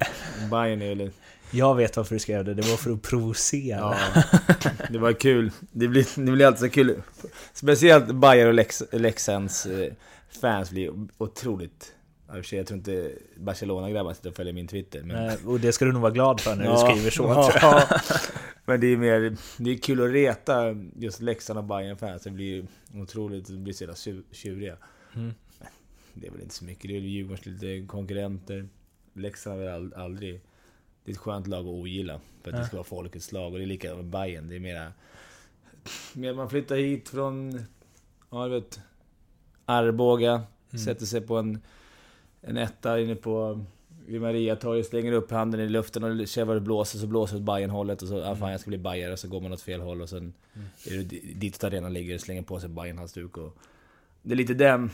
Bayern 0.51 0.81
är 0.81 0.95
väl... 0.95 1.11
Jag 1.51 1.75
vet 1.75 1.97
varför 1.97 2.15
du 2.15 2.19
skrev 2.19 2.45
det, 2.45 2.53
det 2.53 2.61
var 2.69 2.77
för 2.77 2.91
att 2.91 3.01
provocera. 3.01 3.95
Ja, 4.15 4.23
det 4.89 4.97
var 4.99 5.13
kul. 5.13 5.51
Det 5.71 5.87
blir, 5.87 6.25
det 6.25 6.31
blir 6.31 6.45
alltid 6.45 6.59
så 6.59 6.69
kul. 6.69 7.01
Speciellt 7.53 8.15
Bayern 8.15 8.47
och 8.47 8.53
Lex, 8.53 8.83
Leksands 8.91 9.65
eh, 9.65 9.93
fans 10.41 10.71
blir 10.71 10.91
otroligt... 11.17 11.93
Ja, 12.31 12.35
för 12.35 12.43
sig, 12.43 12.57
Jag 12.57 12.67
tror 12.67 12.77
inte 12.77 13.11
Barcelona-grabbar 13.37 14.13
sitter 14.13 14.29
och 14.29 14.35
följer 14.35 14.53
min 14.53 14.67
Twitter. 14.67 15.03
Men... 15.03 15.29
Eh, 15.29 15.47
Och 15.47 15.59
det 15.59 15.71
ska 15.73 15.85
du 15.85 15.91
nog 15.91 16.01
vara 16.01 16.11
glad 16.11 16.39
för 16.41 16.55
när 16.55 16.65
Ja, 16.65 16.71
du 16.87 16.91
skriver 16.93 17.09
så. 17.11 17.23
ja. 17.61 17.83
Men 18.65 18.79
det 18.81 18.87
är 18.87 18.97
mer... 18.97 19.37
Det 19.57 19.71
är 19.71 19.77
kul 19.77 20.03
att 20.05 20.11
reta 20.11 20.75
just 20.95 21.21
Leksand 21.21 21.59
och 21.59 21.65
bayern 21.65 21.97
fans 21.97 22.23
Det 22.23 22.29
blir 22.29 22.65
otroligt... 22.95 23.47
Det 23.47 23.53
blir 23.53 23.73
så 23.73 23.83
jävla 23.83 23.93
tju- 23.95 24.23
tjuriga. 24.31 24.77
Mm. 25.15 25.33
Det 26.13 26.27
är 26.27 26.31
väl 26.31 26.41
inte 26.41 26.55
så 26.55 26.65
mycket. 26.65 26.83
Det 26.87 26.95
är 26.97 26.99
väl 27.01 27.09
Djurgårdens 27.09 27.45
lite 27.45 27.87
konkurrenter. 27.87 28.67
Leksand 29.13 29.61
är 29.61 29.65
väl 29.65 29.73
ald- 29.81 29.97
aldrig... 29.99 30.41
Det 31.03 31.11
är 31.11 31.13
ett 31.13 31.19
skönt 31.19 31.47
lag 31.47 31.59
att 31.59 31.65
ogilla. 31.73 32.21
För 32.43 32.51
att 32.51 32.57
det 32.57 32.65
ska 32.65 32.77
vara 32.77 32.83
folkets 32.83 33.31
lag. 33.31 33.51
Och 33.53 33.57
det 33.59 33.65
är 33.65 33.67
likadant 33.67 33.97
med 34.01 34.09
Bayern. 34.11 34.49
Det 34.49 34.55
är 34.55 34.59
mera... 34.59 34.93
mer 36.13 36.33
man 36.33 36.49
flyttar 36.49 36.75
hit 36.75 37.09
från... 37.09 37.65
Ja, 38.29 38.45
du 38.47 38.53
vet... 38.53 38.79
Arboga. 39.65 40.31
Mm. 40.71 40.85
Sätter 40.85 41.05
sig 41.05 41.21
på 41.21 41.37
en... 41.37 41.61
En 42.41 42.57
etta 42.57 42.99
inne 42.99 43.15
på... 43.15 43.65
Vid 44.05 44.21
Mariatorget, 44.21 44.87
slänger 44.87 45.11
upp 45.11 45.31
handen 45.31 45.59
i 45.59 45.69
luften 45.69 46.03
och 46.03 46.47
vad 46.47 46.55
det 46.55 46.61
blåser, 46.61 46.99
så 46.99 47.07
blåser 47.07 47.35
det 47.35 47.39
åt 47.39 47.45
Bajenhållet 47.45 48.01
och 48.01 48.07
så 48.07 48.23
ah, 48.23 48.35
fan 48.35 48.51
jag 48.51 48.59
ska 48.59 48.69
bli 48.69 48.77
bajare, 48.77 49.17
så 49.17 49.27
går 49.27 49.41
man 49.41 49.53
åt 49.53 49.61
fel 49.61 49.81
håll 49.81 50.01
och 50.01 50.09
sen 50.09 50.33
är 50.87 50.97
det 50.97 51.03
di- 51.03 51.33
ditåt 51.33 51.63
arenan 51.63 51.93
ligger 51.93 52.15
och 52.15 52.21
slänger 52.21 52.41
på 52.41 52.59
sig 52.59 52.69
Bajenhalsduk 52.69 53.37
och... 53.37 53.57
Det 54.21 54.33
är 54.33 54.35
lite 54.35 54.53
den... 54.53 54.89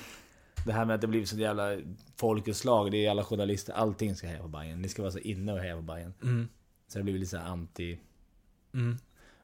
Det 0.65 0.71
här 0.71 0.85
med 0.85 0.95
att 0.95 1.01
det 1.01 1.07
blivit 1.07 1.29
så 1.29 1.37
jävla 1.37 1.77
folkets 2.15 2.65
lag, 2.65 2.91
det 2.91 3.05
är 3.05 3.09
alla 3.09 3.23
journalister, 3.23 3.73
allting 3.73 4.15
ska 4.15 4.27
heja 4.27 4.41
på 4.41 4.47
Bayern. 4.47 4.81
Ni 4.81 4.89
ska 4.89 5.01
vara 5.01 5.11
så 5.11 5.19
inne 5.19 5.53
och 5.53 5.59
heja 5.59 5.75
på 5.75 5.81
Bayern. 5.81 6.13
Mm. 6.23 6.47
Så 6.87 6.97
det 6.97 7.03
blir 7.03 7.13
lite 7.13 7.29
så 7.29 7.37
här 7.37 7.45
anti... 7.45 7.97
Mm. 8.73 8.97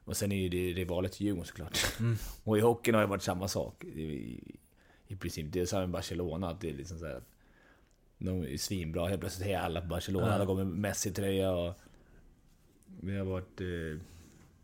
Och 0.04 0.16
sen 0.16 0.32
är 0.32 0.36
ju 0.36 0.48
det 0.48 0.72
rivalet 0.72 1.12
till 1.12 1.26
Djurgården 1.26 1.46
såklart. 1.46 1.78
Mm. 2.00 2.16
Och 2.44 2.58
i 2.58 2.60
hockeyn 2.60 2.94
har 2.94 3.02
det 3.02 3.08
varit 3.08 3.22
samma 3.22 3.48
sak. 3.48 3.84
I, 3.84 4.02
i, 4.02 4.56
i 5.06 5.16
princip. 5.16 5.46
Det 5.52 5.60
är 5.60 5.66
samma 5.66 5.80
med 5.80 5.90
Barcelona. 5.90 6.50
Att 6.50 6.60
det 6.60 6.70
är 6.70 6.74
liksom 6.74 6.98
så 6.98 7.06
här, 7.06 7.14
att 7.14 7.33
de 8.18 8.44
är 8.44 8.56
svinbra. 8.56 9.08
Helt 9.08 9.20
plötsligt 9.20 9.46
hejar 9.46 9.60
alla 9.60 9.80
på 9.80 9.86
Barcelona. 9.86 10.26
Ja. 10.26 10.32
Alla 10.32 10.44
går 10.44 10.54
med 10.56 10.66
Messi-tröja 10.66 11.50
och... 11.52 11.74
Vi 13.00 13.16
har 13.18 13.24
varit... 13.24 13.60
Eh, 13.60 14.00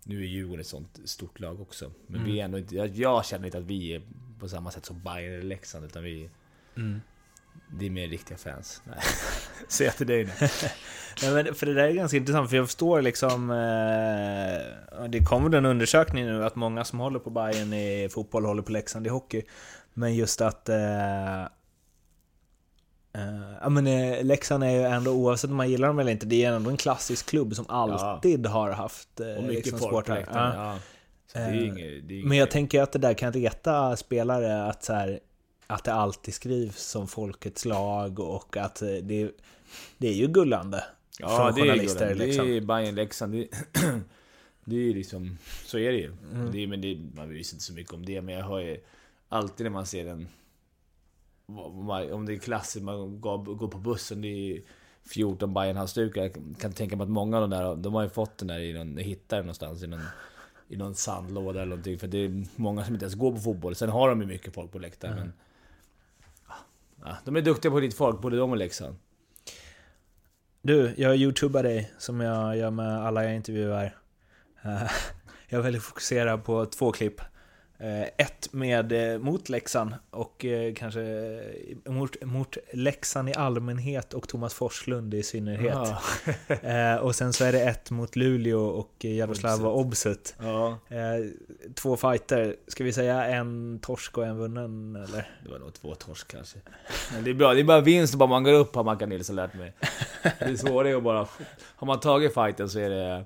nu 0.05 0.21
är 0.21 0.27
Djurgården 0.27 0.61
ett 0.61 0.67
sånt 0.67 1.01
stort 1.05 1.41
lag 1.41 1.61
också. 1.61 1.93
Men 2.07 2.21
Mm. 2.21 2.33
vi 2.33 2.41
är 2.41 2.45
ändå 2.45 2.59
inte... 2.59 2.77
Jag, 2.77 2.89
jag 2.89 3.25
känner 3.27 3.47
inte 3.47 3.59
att 3.59 3.65
vi 3.65 3.95
är 3.95 4.03
på 4.39 4.49
samma 4.49 4.71
sätt 4.71 4.85
som 4.87 5.03
Bayern 5.03 5.33
eller 5.35 5.43
Leksand. 5.43 5.85
Utan 5.85 6.03
vi... 6.03 6.31
Mm. 6.77 7.01
Det 7.79 7.87
är 7.87 7.91
mer 7.91 8.09
riktiga 8.09 8.39
fans. 8.39 8.83
Nej. 8.85 8.99
Säg 9.69 9.87
jag 9.87 9.97
till 9.97 10.07
dig 10.07 10.25
nu. 10.25 10.31
Nej, 11.23 11.45
men 11.45 11.55
för 11.55 11.67
det 11.67 11.75
där 11.75 11.89
är 11.89 11.93
ganska 11.93 12.17
intressant, 12.17 12.51
för 12.51 12.57
jag 12.57 12.67
förstår 12.67 13.03
liksom... 13.03 13.51
Eh, 13.51 15.05
det 15.09 15.25
kommer 15.25 15.57
en 15.57 15.67
undersökning 15.67 16.25
nu 16.27 16.45
att 16.45 16.57
många 16.57 16.85
som 16.85 16.99
håller 16.99 17.19
på 17.19 17.31
Bayern 17.31 17.73
i 17.73 18.09
fotboll 18.11 18.45
håller 18.45 18.63
på 18.63 18.73
Leksand 18.73 19.07
i 19.07 19.11
hockey. 19.11 19.43
Men 19.95 20.15
just 20.15 20.41
att... 20.41 20.69
Eh, 20.69 21.45
Eh, 23.13 23.53
ja, 23.63 23.69
men 23.69 23.87
uh, 23.87 24.25
Leksand 24.25 24.65
är 24.65 24.71
ju 24.71 24.83
ändå, 24.83 25.11
oavsett 25.11 25.51
om 25.51 25.57
man 25.57 25.71
gillar 25.71 25.89
dem 25.89 25.99
eller 25.99 26.13
inte, 26.13 26.27
det 26.27 26.45
är 26.45 26.53
ändå 26.53 26.71
en 26.71 26.77
klassisk 26.77 27.29
klubb 27.29 27.55
som 27.55 27.65
alltid 27.69 28.47
har 28.47 28.71
haft 28.71 29.21
uh, 29.21 29.37
Och 29.37 29.43
mycket 29.43 29.67
liksom, 29.67 29.91
folk. 29.91 30.09
Ja. 30.09 30.25
Ja. 30.35 30.79
Eh, 31.35 31.65
inget, 31.65 32.11
inget 32.11 32.27
Men 32.27 32.39
jag 32.39 32.51
tänker 32.51 32.83
att 32.83 32.93
det 32.93 32.99
där 32.99 33.15
kan 33.15 33.33
reta 33.33 33.97
spelare 33.97 34.65
att 34.65 34.85
så 34.85 34.93
här, 34.93 35.21
att 35.67 35.85
det 35.85 35.93
alltid 35.93 36.35
skrivs 36.35 36.79
som 36.79 37.09
folkets 37.09 37.65
lag 37.65 38.21
och 38.21 38.57
att 38.57 38.83
eh, 38.83 38.89
det, 38.89 39.31
det 39.99 40.09
är 40.09 40.13
ju 40.13 40.27
gullande 40.27 40.85
Ja, 41.19 41.37
från 41.37 41.55
det 41.55 41.71
är, 41.71 41.77
det, 41.77 42.15
liksom. 42.15 42.47
det 42.47 42.57
är 42.57 42.61
Bayern 42.61 42.95
Leksand. 42.95 43.33
Det, 43.33 43.49
det 44.65 44.77
är 44.77 44.95
liksom, 44.95 45.39
så 45.65 45.79
är 45.79 45.93
det 45.93 45.99
ju. 45.99 46.13
Mm. 46.33 46.53
Det 46.53 46.67
men 46.67 46.81
det, 46.81 46.99
man 47.15 47.29
visste 47.29 47.55
inte 47.55 47.65
så 47.65 47.73
mycket 47.73 47.93
om 47.93 48.07
det, 48.07 48.23
men 48.23 48.35
jag 48.35 48.45
hör 48.45 48.59
ju 48.59 48.81
alltid 49.29 49.65
när 49.65 49.71
man 49.71 49.87
ser 49.87 50.07
en... 50.07 50.29
Om 52.13 52.27
det 52.27 52.35
är 52.35 52.39
klassiskt, 52.39 52.85
man 52.85 53.21
går, 53.21 53.39
går 53.39 53.69
på 53.69 53.79
bussen, 53.79 54.23
det 54.23 54.29
är 54.29 54.63
14 55.05 55.55
bayern 55.55 55.77
halsdukar 55.77 56.23
Jag 56.23 56.33
kan 56.61 56.73
tänka 56.73 56.97
mig 56.97 57.05
att 57.05 57.11
många 57.11 57.37
av 57.37 57.49
de 57.49 57.57
där, 57.57 57.77
de 57.77 57.95
har 57.95 58.03
ju 58.03 58.09
fått 58.09 58.39
den 58.39 58.49
där 58.49 58.59
i 58.59 58.73
någon, 58.73 58.97
hittar 58.97 59.37
den 59.37 59.47
någonstans 59.47 59.83
i 59.83 59.87
någon, 59.87 60.03
i 60.69 60.77
någon 60.77 60.95
sandlåda 60.95 61.61
eller 61.61 61.71
någonting. 61.71 61.99
För 61.99 62.07
det 62.07 62.19
är 62.19 62.45
många 62.57 62.85
som 62.85 62.95
inte 62.95 63.05
ens 63.05 63.15
går 63.15 63.33
på 63.33 63.39
fotboll. 63.39 63.75
Sen 63.75 63.89
har 63.89 64.09
de 64.09 64.21
ju 64.21 64.27
mycket 64.27 64.55
folk 64.55 64.73
på 64.73 64.79
läktaren, 64.79 65.17
men... 65.17 65.33
Ja, 67.05 67.17
de 67.25 67.37
är 67.37 67.43
duktiga 67.43 67.73
på 67.73 67.81
lite 67.81 67.97
folk, 67.97 68.21
både 68.21 68.37
de 68.37 68.51
och 68.51 68.57
Leksand. 68.57 68.97
Du, 70.63 70.95
jag 70.97 71.17
youtubar 71.17 71.63
dig 71.63 71.93
som 71.99 72.21
jag 72.21 72.57
gör 72.57 72.71
med 72.71 73.07
alla 73.07 73.25
jag 73.25 73.37
intervjuar. 73.37 73.97
Eh, 74.63 74.91
Jag 75.53 75.63
väljer 75.63 75.81
att 75.81 75.87
fokusera 75.87 76.39
på 76.39 76.67
två 76.67 76.93
klipp. 76.93 77.21
Eh, 77.81 78.03
Ett 78.17 78.53
med 78.53 79.13
eh, 79.13 79.19
mot 79.19 79.49
Leksand 79.49 79.95
och 80.11 80.45
eh, 80.45 80.75
kanske 80.75 81.01
mot, 81.85 82.25
mot 82.25 82.57
Leksand 82.73 83.29
i 83.29 83.35
allmänhet 83.35 84.15
och 84.15 84.29
Thomas 84.29 84.55
Forslund 84.55 85.15
i 85.15 85.23
synnerhet. 85.23 85.79
Ja. 86.63 86.99
Och 87.01 87.15
sen 87.15 87.33
så 87.33 87.45
är 87.45 87.53
det 87.53 87.61
ett 87.61 87.91
mot 87.91 88.17
Luleå 88.17 88.61
och 88.61 89.05
Jaroslava 89.05 89.69
Obsut. 89.69 90.35
ja. 90.39 90.79
Två 91.75 91.97
fighter, 91.97 92.57
ska 92.69 92.85
vi 92.85 92.93
säga 92.93 93.25
en 93.25 93.79
torsk 93.83 94.19
och 94.19 94.27
en 94.27 94.39
vunnen 94.39 94.97
eller? 94.97 95.29
Det 95.45 95.51
var 95.51 95.59
nog 95.59 95.75
två 95.75 95.95
torsk 95.95 96.29
kanske. 96.29 96.59
Men 97.15 97.25
det 97.25 97.31
är 97.31 97.35
bra, 97.35 97.55
det 97.55 97.61
är 97.61 97.65
bara 97.65 97.81
vinst 97.81 98.15
bara 98.15 98.29
man 98.29 98.45
går 98.45 98.53
upp 98.53 98.75
har 98.75 98.85
Mackan 98.85 99.09
Nilsson 99.09 99.37
lärt 99.37 99.55
mig. 99.55 99.73
Det 100.39 100.59
svåra 100.59 100.89
är 100.89 100.95
att 100.97 101.03
bara... 101.03 101.29
Har 101.77 101.87
man 101.87 102.01
tagit 102.01 102.35
fighten 102.35 102.69
så 102.69 102.79
är 102.79 102.91
det... 102.91 103.25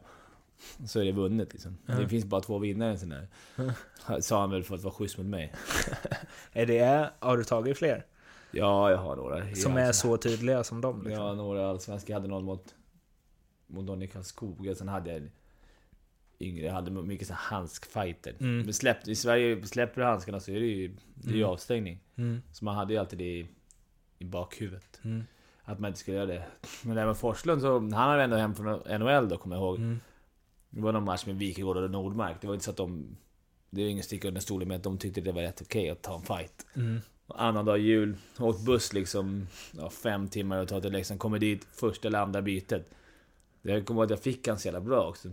Så 0.86 1.00
är 1.00 1.04
det 1.04 1.12
vunnet 1.12 1.52
liksom. 1.52 1.78
Det 1.86 2.08
finns 2.08 2.24
bara 2.24 2.40
två 2.40 2.58
vinnare 2.58 2.88
i 2.88 2.92
en 2.92 2.98
sån 2.98 3.08
där. 3.08 3.28
Sa 4.20 4.40
han 4.40 4.50
väl 4.50 4.64
för 4.64 4.74
att 4.74 4.82
vara 4.82 4.94
schysst 4.94 5.18
mot 5.18 5.26
mig. 5.26 5.54
Är 6.52 6.66
det, 6.66 7.10
har 7.18 7.36
du 7.36 7.44
tagit 7.44 7.78
fler? 7.78 8.06
Ja, 8.50 8.90
jag 8.90 8.98
har 8.98 9.16
några. 9.16 9.54
Som 9.54 9.76
är 9.76 9.92
så 9.92 10.16
tydliga 10.16 10.64
som 10.64 10.80
dem? 10.80 11.02
Liksom? 11.02 11.24
Ja, 11.24 11.34
några 11.34 11.70
allsvenska. 11.70 12.12
Jag 12.12 12.20
hade 12.20 12.28
någon 12.28 12.44
mot... 12.44 12.74
Mot 13.66 13.84
någon 13.84 14.02
i 14.02 14.08
Karlskoga. 14.08 14.74
Sen 14.74 14.88
hade 14.88 15.12
jag 15.12 15.30
yngre. 16.40 16.66
Jag 16.66 16.72
hade 16.72 16.90
mycket 16.90 17.28
så 17.28 17.34
handskfighter. 17.34 18.34
Mm. 18.40 18.58
Men 18.64 18.72
släpp, 18.74 19.08
I 19.08 19.14
Sverige, 19.14 19.66
släpper 19.66 20.00
du 20.00 20.06
handskarna 20.06 20.40
så 20.40 20.50
är 20.50 20.60
det 20.60 20.66
ju, 20.66 20.96
det 21.14 21.28
är 21.28 21.32
ju 21.34 21.38
Mm. 21.38 21.50
avstängning. 21.50 22.00
Mm. 22.16 22.42
Så 22.52 22.64
man 22.64 22.76
hade 22.76 22.92
ju 22.92 22.98
alltid 22.98 23.18
det 23.18 23.24
i, 23.38 23.46
i 24.18 24.24
bakhuvudet. 24.24 25.00
Mm. 25.04 25.24
Att 25.64 25.78
man 25.80 25.88
inte 25.88 26.00
skulle 26.00 26.16
göra 26.16 26.26
det. 26.26 26.44
Men 26.82 26.94
det 26.94 27.00
här 27.00 27.06
med 27.06 27.16
Forslund 27.16 27.60
så, 27.62 27.78
han 27.78 27.92
har 27.92 28.18
ändå 28.18 28.36
hem 28.36 28.54
från 28.54 28.66
NHL 29.00 29.28
då, 29.28 29.36
kommer 29.36 29.56
jag 29.56 29.62
ihåg. 29.62 29.76
Mm. 29.76 30.00
Det 30.74 30.80
var 30.80 30.92
någon 30.92 31.04
match 31.04 31.26
med 31.26 31.36
Wikegård 31.36 31.76
och 31.76 31.90
Nordmark. 31.90 32.36
Det 32.40 32.46
var 32.46 32.54
inte 32.54 32.64
så 32.64 32.70
att 32.70 32.76
de... 32.76 33.16
Det 33.70 33.82
är 33.82 33.88
ingen 33.88 34.04
sticka 34.04 34.28
under 34.28 34.40
stolen 34.40 34.68
med 34.68 34.76
att 34.76 34.82
de 34.82 34.98
tyckte 34.98 35.20
det 35.20 35.32
var 35.32 35.42
rätt 35.42 35.62
okej 35.62 35.90
att 35.90 36.02
ta 36.02 36.14
en 36.14 36.22
fight. 36.22 36.66
Mm. 36.74 37.00
Och 37.26 37.42
annan 37.42 37.64
dag 37.64 37.78
jul, 37.78 38.16
åkt 38.38 38.60
buss 38.60 38.92
liksom 38.92 39.46
ja, 39.78 39.90
fem 39.90 40.28
timmar 40.28 40.58
och 40.58 40.68
ta 40.68 40.80
till 40.80 40.92
Leksand. 40.92 41.20
Kommer 41.20 41.38
dit, 41.38 41.66
första 41.72 42.08
eller 42.08 42.18
andra 42.18 42.42
bytet. 42.42 42.90
Jag 43.62 43.86
kommer 43.86 44.00
ihåg 44.00 44.04
att 44.04 44.10
jag 44.10 44.20
fick 44.22 44.48
han 44.48 44.58
så 44.58 44.68
jävla 44.68 44.80
bra 44.80 45.08
också. 45.08 45.28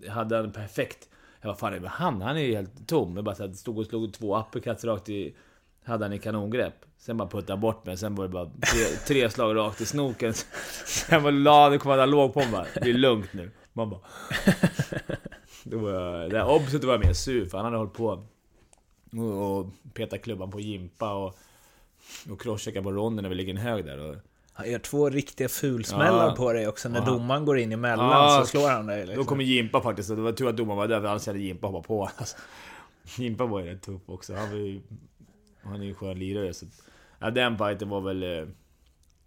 Jag 0.00 0.12
hade 0.12 0.36
han 0.36 0.52
perfekt. 0.52 1.08
Jag 1.40 1.48
var 1.48 1.54
fan, 1.54 1.72
men 1.72 1.84
han, 1.84 2.22
han 2.22 2.36
är 2.36 2.40
ju 2.40 2.54
helt 2.54 2.88
tom. 2.88 3.16
Jag 3.16 3.24
bara 3.24 3.34
så 3.34 3.46
här, 3.46 3.52
stod 3.52 3.78
och 3.78 3.86
slog 3.86 4.12
två 4.12 4.38
uppercuts 4.38 4.84
rakt 4.84 5.08
i... 5.08 5.34
Hade 5.84 6.04
han 6.04 6.12
i 6.12 6.18
kanongrepp. 6.18 6.74
Sen 6.98 7.16
bara 7.16 7.28
puttade 7.28 7.52
han 7.52 7.60
bort 7.60 7.86
mig. 7.86 7.96
Sen 7.96 8.14
var 8.14 8.24
det 8.24 8.30
bara 8.30 8.46
tre, 8.46 8.84
tre 9.06 9.30
slag 9.30 9.56
rakt 9.56 9.80
i 9.80 9.86
snoken. 9.86 10.34
Sen 10.86 11.22
var 11.22 11.30
la, 11.30 11.68
det 11.68 11.78
kom 11.78 11.90
han 11.90 12.10
låg 12.10 12.34
på 12.34 12.40
mig 12.40 12.52
bara. 12.52 12.66
Det 12.74 12.90
är 12.90 12.94
lugnt 12.94 13.32
nu. 13.32 13.50
Man 13.72 13.90
bara... 13.90 14.00
Då 15.64 15.78
var 15.78 15.90
jag, 15.90 16.30
det 16.30 16.38
här 16.38 16.50
obset 16.50 16.84
var 16.84 16.98
mer 16.98 17.12
sur 17.12 17.46
för 17.46 17.58
han 17.58 17.64
hade 17.64 17.76
hållit 17.76 17.92
på 17.92 18.24
och, 19.12 19.58
och 19.58 19.66
petat 19.94 20.22
klubban 20.22 20.50
på 20.50 20.60
Jimpa 20.60 21.14
och, 21.14 21.34
och 22.30 22.40
crosscheckar 22.40 22.82
på 22.82 22.92
ronden 22.92 23.22
när 23.22 23.28
vi 23.28 23.34
ligger 23.34 23.50
en 23.54 23.60
hög 23.60 23.84
där. 23.84 23.98
Och, 23.98 24.16
Han 24.52 24.70
gör 24.70 24.78
två 24.78 25.10
riktiga 25.10 25.48
fulsmällar 25.48 26.26
Ja. 26.28 26.34
på 26.36 26.52
dig 26.52 26.68
också. 26.68 26.88
När 26.88 26.98
Ja. 27.00 27.04
domaren 27.06 27.44
går 27.44 27.58
in 27.58 27.72
emellan 27.72 28.10
Ja. 28.10 28.40
så 28.40 28.46
slår 28.50 28.68
han 28.70 28.86
dig. 28.86 29.00
Då 29.00 29.06
Liksom. 29.06 29.24
kommer 29.24 29.44
Jimpa 29.44 29.80
faktiskt, 29.80 30.08
det 30.08 30.14
var 30.14 30.32
tur 30.32 30.48
att 30.48 30.56
domaren 30.56 30.78
var 30.78 30.88
där 30.88 31.00
för 31.00 31.06
annars 31.08 31.26
hade 31.26 31.38
Jimpa 31.38 31.66
hoppat 31.66 31.86
på. 31.88 32.10
Alltså, 32.16 32.36
Jimpa 33.22 33.46
var 33.46 33.60
ju 33.60 33.66
rätt 33.66 33.82
tuff 33.82 34.02
också. 34.06 34.34
Han, 34.34 34.50
var 34.50 34.56
ju, 34.58 34.80
han 35.62 35.74
är 35.80 35.84
ju 35.84 35.88
en 35.88 35.94
skön 35.94 36.18
lirare. 36.18 36.54
Så, 36.54 36.66
ja, 37.18 37.30
den 37.30 37.58
fighten 37.58 37.88
var 37.88 38.00
väl... 38.00 38.48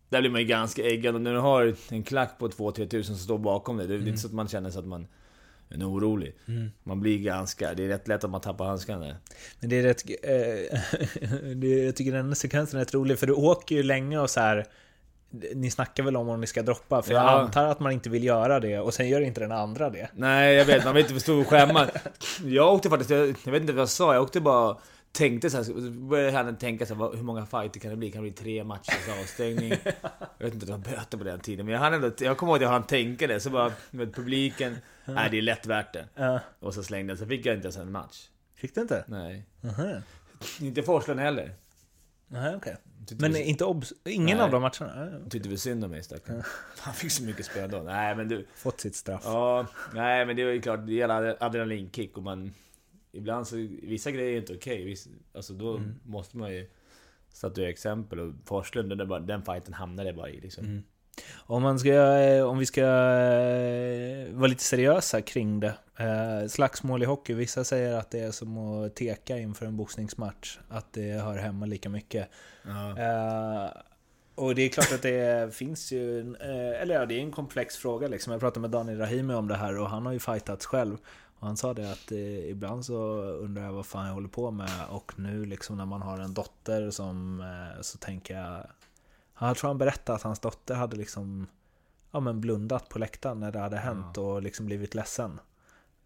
Där 0.09 0.21
blir 0.21 0.31
man 0.31 0.41
ju 0.41 0.47
ganska 0.47 0.83
äggad. 0.83 1.15
Och 1.15 1.21
när 1.21 1.33
du 1.33 1.39
har 1.39 1.75
en 1.89 2.03
klack 2.03 2.37
på 2.39 2.47
2-3 2.49 2.87
tusen 2.87 3.15
som 3.15 3.23
står 3.23 3.37
bakom 3.37 3.77
dig, 3.77 3.87
det 3.87 3.93
är 3.95 4.07
inte 4.07 4.17
så 4.17 4.27
att 4.27 4.33
man 4.33 4.47
känner 4.47 4.69
så 4.69 4.79
att 4.79 4.85
man 4.87 5.07
är 5.69 5.89
orolig. 5.89 6.35
Man 6.83 6.99
blir 7.01 7.19
ganska... 7.19 7.73
Det 7.73 7.83
är 7.83 7.87
rätt 7.87 8.07
lätt 8.07 8.23
att 8.23 8.29
man 8.29 8.41
tappar 8.41 8.65
handskarna. 8.65 9.15
Men 9.59 9.69
det 9.69 9.75
är 9.79 9.83
rätt... 9.83 10.03
Eh, 10.09 10.79
det, 11.55 11.67
jag 11.67 11.95
tycker 11.95 12.11
den 12.11 12.35
sekvensen 12.35 12.79
är 12.79 12.83
rätt 12.85 12.93
rolig, 12.93 13.19
för 13.19 13.27
du 13.27 13.33
åker 13.33 13.75
ju 13.75 13.83
länge 13.83 14.19
och 14.19 14.29
så 14.29 14.39
här. 14.39 14.65
Ni 15.55 15.71
snackar 15.71 16.03
väl 16.03 16.15
om 16.17 16.29
om 16.29 16.41
ni 16.41 16.47
ska 16.47 16.61
droppa, 16.61 17.01
för 17.01 17.13
jag 17.13 17.23
Ja. 17.23 17.29
antar 17.29 17.65
att 17.65 17.79
man 17.79 17.91
inte 17.91 18.09
vill 18.09 18.23
göra 18.23 18.59
det 18.59 18.79
och 18.79 18.93
sen 18.93 19.09
gör 19.09 19.21
inte 19.21 19.39
den 19.39 19.51
andra 19.51 19.89
det. 19.89 20.09
Nej, 20.13 20.55
jag 20.55 20.65
vet. 20.65 20.85
Man 20.85 20.93
vill 20.95 21.01
inte 21.03 21.13
förstå 21.13 21.43
skämma. 21.43 21.87
Jag 22.45 22.73
åkte 22.73 22.89
faktiskt, 22.89 23.09
jag, 23.09 23.35
jag 23.45 23.51
vet 23.51 23.61
inte 23.61 23.73
vad 23.73 23.81
jag 23.81 23.89
sa, 23.89 24.13
jag 24.13 24.23
åkte 24.23 24.41
bara... 24.41 24.77
Tänkte 25.15 25.49
så 25.49 25.57
här, 25.57 25.89
började 25.89 26.37
han 26.37 26.57
tänka 26.57 26.85
så 26.85 26.95
här, 26.95 27.15
hur 27.15 27.23
många 27.23 27.45
fighter 27.45 27.79
kan 27.79 27.91
det 27.91 27.97
bli? 27.97 28.11
Kan 28.11 28.23
det 28.23 28.29
bli 28.31 28.43
tre 28.43 28.63
matchers 28.63 29.09
avstängning? 29.21 29.69
Jag 30.37 30.45
vet 30.45 30.53
inte, 30.53 30.65
det 30.65 30.71
var 30.71 30.79
böter 30.79 31.17
på 31.17 31.23
den 31.23 31.39
tiden. 31.39 31.65
Men 31.65 31.73
jag, 31.73 31.79
hann 31.79 31.93
ändå, 31.93 32.11
jag 32.19 32.37
kommer 32.37 32.51
ihåg 32.51 32.57
att 32.57 32.61
jag 32.61 32.69
hann 32.69 32.83
tänka 32.83 33.27
det. 33.27 33.39
Så 33.39 33.49
bara, 33.49 33.71
med 33.91 34.15
publiken, 34.15 34.77
nej 35.05 35.29
det 35.31 35.37
är 35.37 35.41
lätt 35.41 35.65
värt 35.65 35.93
det. 35.93 36.39
Och 36.59 36.73
så 36.73 36.83
slängde 36.83 37.11
jag, 37.11 37.19
så 37.19 37.25
fick 37.25 37.45
jag 37.45 37.55
inte 37.55 37.65
ens 37.65 37.77
en 37.77 37.91
match. 37.91 38.27
Fick 38.55 38.75
du 38.75 38.81
inte? 38.81 39.05
Nej. 39.07 39.45
Aha. 39.63 40.01
Inte 40.61 40.83
Forslund 40.83 41.19
heller. 41.19 41.55
Nej, 42.27 42.55
okej. 42.55 42.75
Tyckte 43.07 43.21
Men 43.21 43.33
vi, 43.33 43.43
inte 43.43 43.65
obs... 43.65 43.93
Ingen 44.05 44.37
Nej. 44.37 44.45
av 44.45 44.51
de 44.51 44.61
matcherna? 44.61 45.05
Ja, 45.11 45.19
ja. 45.23 45.29
tyckte 45.29 45.49
vi 45.49 45.57
synd 45.57 45.83
om 45.83 45.91
mig 45.91 46.03
stackarn. 46.03 46.43
Han 46.79 46.93
fick 46.93 47.11
så 47.11 47.23
mycket 47.23 47.45
spel 47.45 47.69
då. 47.69 47.77
Nej 47.77 48.15
men 48.15 48.27
du. 48.27 48.47
Fått 48.55 48.79
sitt 48.79 48.95
straff. 48.95 49.21
Ja, 49.25 49.65
nej 49.93 50.25
men 50.25 50.35
det 50.35 50.41
är 50.41 50.51
ju 50.51 50.61
klart, 50.61 50.87
det 50.87 50.93
gäller 50.93 51.37
adrenalinkick 51.39 52.17
och 52.17 52.23
man... 52.23 52.53
Ibland 53.15 53.47
så, 53.47 53.55
vissa 53.83 54.11
grejer 54.11 54.33
är 54.33 54.37
inte 54.37 54.53
okej. 54.53 54.85
Viss- 54.85 55.07
Alltså 55.33 55.53
då 55.53 55.81
måste 56.05 56.37
man 56.37 56.53
ju 56.53 56.69
statuera 57.33 57.69
exempel 57.69 58.19
och 58.19 58.33
Forslund, 58.45 58.97
den, 58.97 59.07
bara, 59.07 59.19
den 59.19 59.41
fighten 59.43 59.73
hamnade 59.73 60.13
bara 60.13 60.29
i 60.29 60.39
liksom. 60.41 60.65
Om, 61.35 61.61
man 61.63 61.79
ska, 61.79 61.93
eh, 62.19 62.45
om 62.45 62.57
vi 62.57 62.65
ska 62.65 62.81
eh, 62.81 64.33
vara 64.33 64.47
lite 64.47 64.63
seriösa 64.63 65.21
kring 65.21 65.59
det. 65.59 65.73
Eh, 65.97 66.47
slagsmål 66.47 67.03
i 67.03 67.05
hockey, 67.05 67.33
vissa 67.33 67.63
säger 67.63 67.93
att 67.97 68.11
det 68.11 68.19
är 68.19 68.31
som 68.31 68.57
att 68.57 68.95
teka 68.95 69.37
inför 69.37 69.65
en 69.65 69.77
boxningsmatch. 69.77 70.59
Att 70.69 70.93
det 70.93 71.11
hör 71.11 71.37
hemma 71.37 71.65
lika 71.65 71.89
mycket. 71.89 72.29
Eh, 72.97 73.71
och 74.35 74.55
det 74.55 74.61
är 74.61 74.69
klart 74.69 74.91
att 74.93 75.01
det 75.01 75.53
finns 75.55 75.91
ju, 75.91 76.35
eller 76.81 76.95
ja, 76.95 77.05
det 77.05 77.15
är 77.15 77.19
en 77.19 77.31
komplex 77.31 77.77
fråga 77.77 78.07
liksom. 78.07 78.31
Jag 78.31 78.39
pratade 78.39 78.59
med 78.61 78.69
Daniel 78.69 78.97
Rahimi 78.97 79.33
om 79.33 79.47
det 79.47 79.55
här 79.55 79.77
och 79.77 79.89
han 79.89 80.05
har 80.05 80.13
ju 80.13 80.19
fightats 80.19 80.65
själv. 80.65 80.97
Och 81.45 81.49
han 81.49 81.57
sa 81.57 81.73
det 81.73 81.91
att 81.91 82.11
eh, 82.11 82.49
ibland 82.49 82.85
så 82.85 82.97
undrar 83.21 83.63
jag 83.63 83.73
vad 83.73 83.85
fan 83.85 84.07
jag 84.07 84.13
håller 84.13 84.27
på 84.27 84.51
med 84.51 84.85
och 84.89 85.19
nu 85.19 85.45
liksom 85.45 85.77
när 85.77 85.85
man 85.85 86.01
har 86.01 86.19
en 86.19 86.33
dotter 86.33 86.91
som 86.91 87.41
eh, 87.41 87.81
så 87.81 87.97
tänker 87.97 88.37
jag 88.37 88.67
Jag 89.39 89.57
tror 89.57 89.67
han 89.67 89.77
berättade 89.77 90.15
att 90.15 90.23
hans 90.23 90.39
dotter 90.39 90.75
hade 90.75 90.95
liksom 90.95 91.47
Ja 92.11 92.19
men 92.19 92.41
blundat 92.41 92.89
på 92.89 92.99
läktaren 92.99 93.39
när 93.39 93.51
det 93.51 93.59
hade 93.59 93.77
hänt 93.77 94.17
och 94.17 94.41
liksom 94.41 94.65
blivit 94.65 94.95
ledsen. 94.95 95.39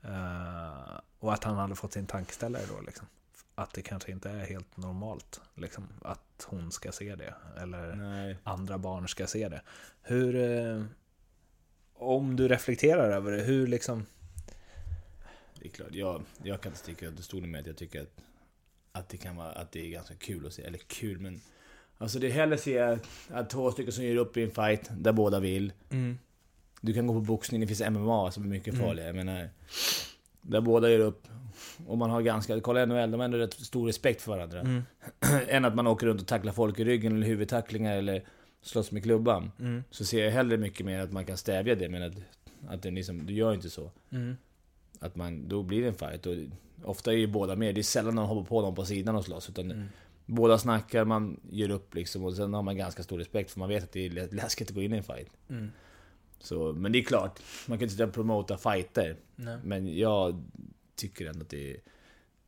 Eh, 0.01 0.99
och 1.19 1.33
att 1.33 1.43
han 1.43 1.55
hade 1.55 1.75
fått 1.75 1.93
sin 1.93 2.05
tankeställare 2.05 2.63
då 2.75 2.81
liksom. 2.81 3.07
Att 3.55 3.73
det 3.73 3.81
kanske 3.81 4.11
inte 4.11 4.29
är 4.29 4.45
helt 4.45 4.77
normalt 4.77 5.41
liksom, 5.55 5.87
att 6.01 6.47
hon 6.47 6.71
ska 6.71 6.91
se 6.91 7.15
det. 7.15 7.33
Eller 7.57 7.95
Nej. 7.95 8.37
andra 8.43 8.77
barn 8.77 9.07
ska 9.07 9.27
se 9.27 9.49
det. 9.49 9.61
Hur... 10.01 10.35
Eh, 10.35 10.83
om 12.01 12.35
du 12.35 12.47
reflekterar 12.47 13.11
över 13.11 13.31
det, 13.31 13.43
hur 13.43 13.67
liksom... 13.67 14.05
Det 15.61 15.67
är 15.67 15.69
klart, 15.69 15.95
jag, 15.95 16.21
jag 16.43 16.61
kan 16.61 16.71
inte 16.71 16.79
sticka 16.79 17.07
under 17.07 17.23
stolen 17.23 17.51
med 17.51 17.61
att 17.61 17.67
jag 17.67 17.77
tycker 17.77 18.01
att, 18.01 18.21
att, 18.91 19.09
det 19.09 19.17
kan 19.17 19.35
vara, 19.35 19.51
att 19.51 19.71
det 19.71 19.85
är 19.85 19.89
ganska 19.89 20.15
kul 20.15 20.45
att 20.45 20.53
se. 20.53 20.63
Eller 20.63 20.77
kul, 20.77 21.19
men... 21.19 21.41
Alltså 21.97 22.19
det 22.19 22.27
är 22.27 22.31
hellre 22.31 22.57
se 22.57 22.97
att 23.29 23.49
två 23.49 23.71
stycken 23.71 23.93
som 23.93 24.03
ger 24.03 24.15
upp 24.15 24.37
i 24.37 24.43
en 24.43 24.51
fight 24.51 24.89
där 24.91 25.11
båda 25.11 25.39
vill. 25.39 25.73
Du 26.81 26.93
kan 26.93 27.07
gå 27.07 27.13
på 27.13 27.19
boxning, 27.19 27.61
det 27.61 27.67
finns 27.67 27.89
MMA 27.89 28.31
som 28.31 28.43
är 28.43 28.47
mycket 28.47 28.77
farligare. 28.77 29.07
Jag 29.07 29.15
menar, 29.15 29.49
där 30.41 30.61
båda 30.61 30.89
gör 30.89 30.99
upp. 30.99 31.27
Och 31.87 31.97
man 31.97 32.09
har 32.09 32.21
ganska, 32.21 32.61
kolla 32.61 32.85
NHL, 32.85 33.11
de 33.11 33.19
har 33.19 33.25
ändå 33.25 33.37
rätt 33.37 33.53
stor 33.53 33.87
respekt 33.87 34.21
för 34.21 34.31
varandra. 34.31 34.83
Än 35.47 35.65
att 35.65 35.75
man 35.75 35.87
åker 35.87 36.07
runt 36.07 36.21
och 36.21 36.27
tacklar 36.27 36.53
folk 36.53 36.79
i 36.79 36.83
ryggen 36.83 37.15
eller 37.15 37.27
huvudtacklingar 37.27 37.97
eller 37.97 38.23
slåss 38.61 38.91
med 38.91 39.03
klubban. 39.03 39.51
Mm. 39.59 39.83
Så 39.91 40.05
ser 40.05 40.25
jag 40.25 40.31
hellre 40.31 40.57
mycket 40.57 40.85
mer 40.85 40.99
att 40.99 41.11
man 41.11 41.25
kan 41.25 41.37
stävja 41.37 41.75
det, 41.75 41.89
men 41.89 42.03
att, 42.03 42.13
att 42.67 42.81
det 42.81 42.91
liksom, 42.91 43.25
du 43.25 43.33
gör 43.33 43.53
inte 43.53 43.69
så. 43.69 43.91
Mm. 44.09 44.37
Att 44.99 45.15
man, 45.15 45.47
då 45.47 45.63
blir 45.63 45.81
det 45.81 45.87
en 45.87 45.93
fight. 45.93 46.25
Och 46.25 46.35
ofta 46.83 47.11
är 47.13 47.17
ju 47.17 47.27
båda 47.27 47.55
med. 47.55 47.75
Det 47.75 47.81
är 47.81 47.83
sällan 47.83 48.15
någon 48.15 48.25
hoppar 48.27 48.49
på 48.49 48.61
någon 48.61 48.75
på 48.75 48.85
sidan 48.85 49.15
och 49.15 49.25
slåss. 49.25 49.49
Utan 49.49 49.71
Mm. 49.71 49.87
båda 50.25 50.57
snackar, 50.57 51.05
man 51.05 51.39
ger 51.51 51.69
upp 51.69 51.95
liksom. 51.95 52.23
Och 52.23 52.33
sen 52.35 52.53
har 52.53 52.61
man 52.61 52.77
ganska 52.77 53.03
stor 53.03 53.17
respekt 53.17 53.51
för 53.51 53.59
man 53.59 53.69
vet 53.69 53.83
att 53.83 53.91
det 53.91 54.05
är 54.05 54.09
lä- 54.09 54.27
läskigt 54.31 54.69
att 54.69 54.75
gå 54.75 54.81
in 54.81 54.93
i 54.93 54.97
en 54.97 55.03
fight. 55.03 55.29
Mm. 55.49 55.67
Så, 56.39 56.73
men 56.73 56.91
det 56.91 56.99
är 56.99 57.03
klart, 57.03 57.39
man 57.67 57.77
kan 57.77 57.83
inte 57.85 57.91
sitta 57.95 58.05
och 58.07 58.13
promota 58.13 58.57
fighter. 58.57 59.15
Nej. 59.35 59.57
Men 59.63 59.97
jag 59.97 60.43
tycker 60.95 61.25
ändå 61.25 61.41
att 61.41 61.49
det, 61.49 61.77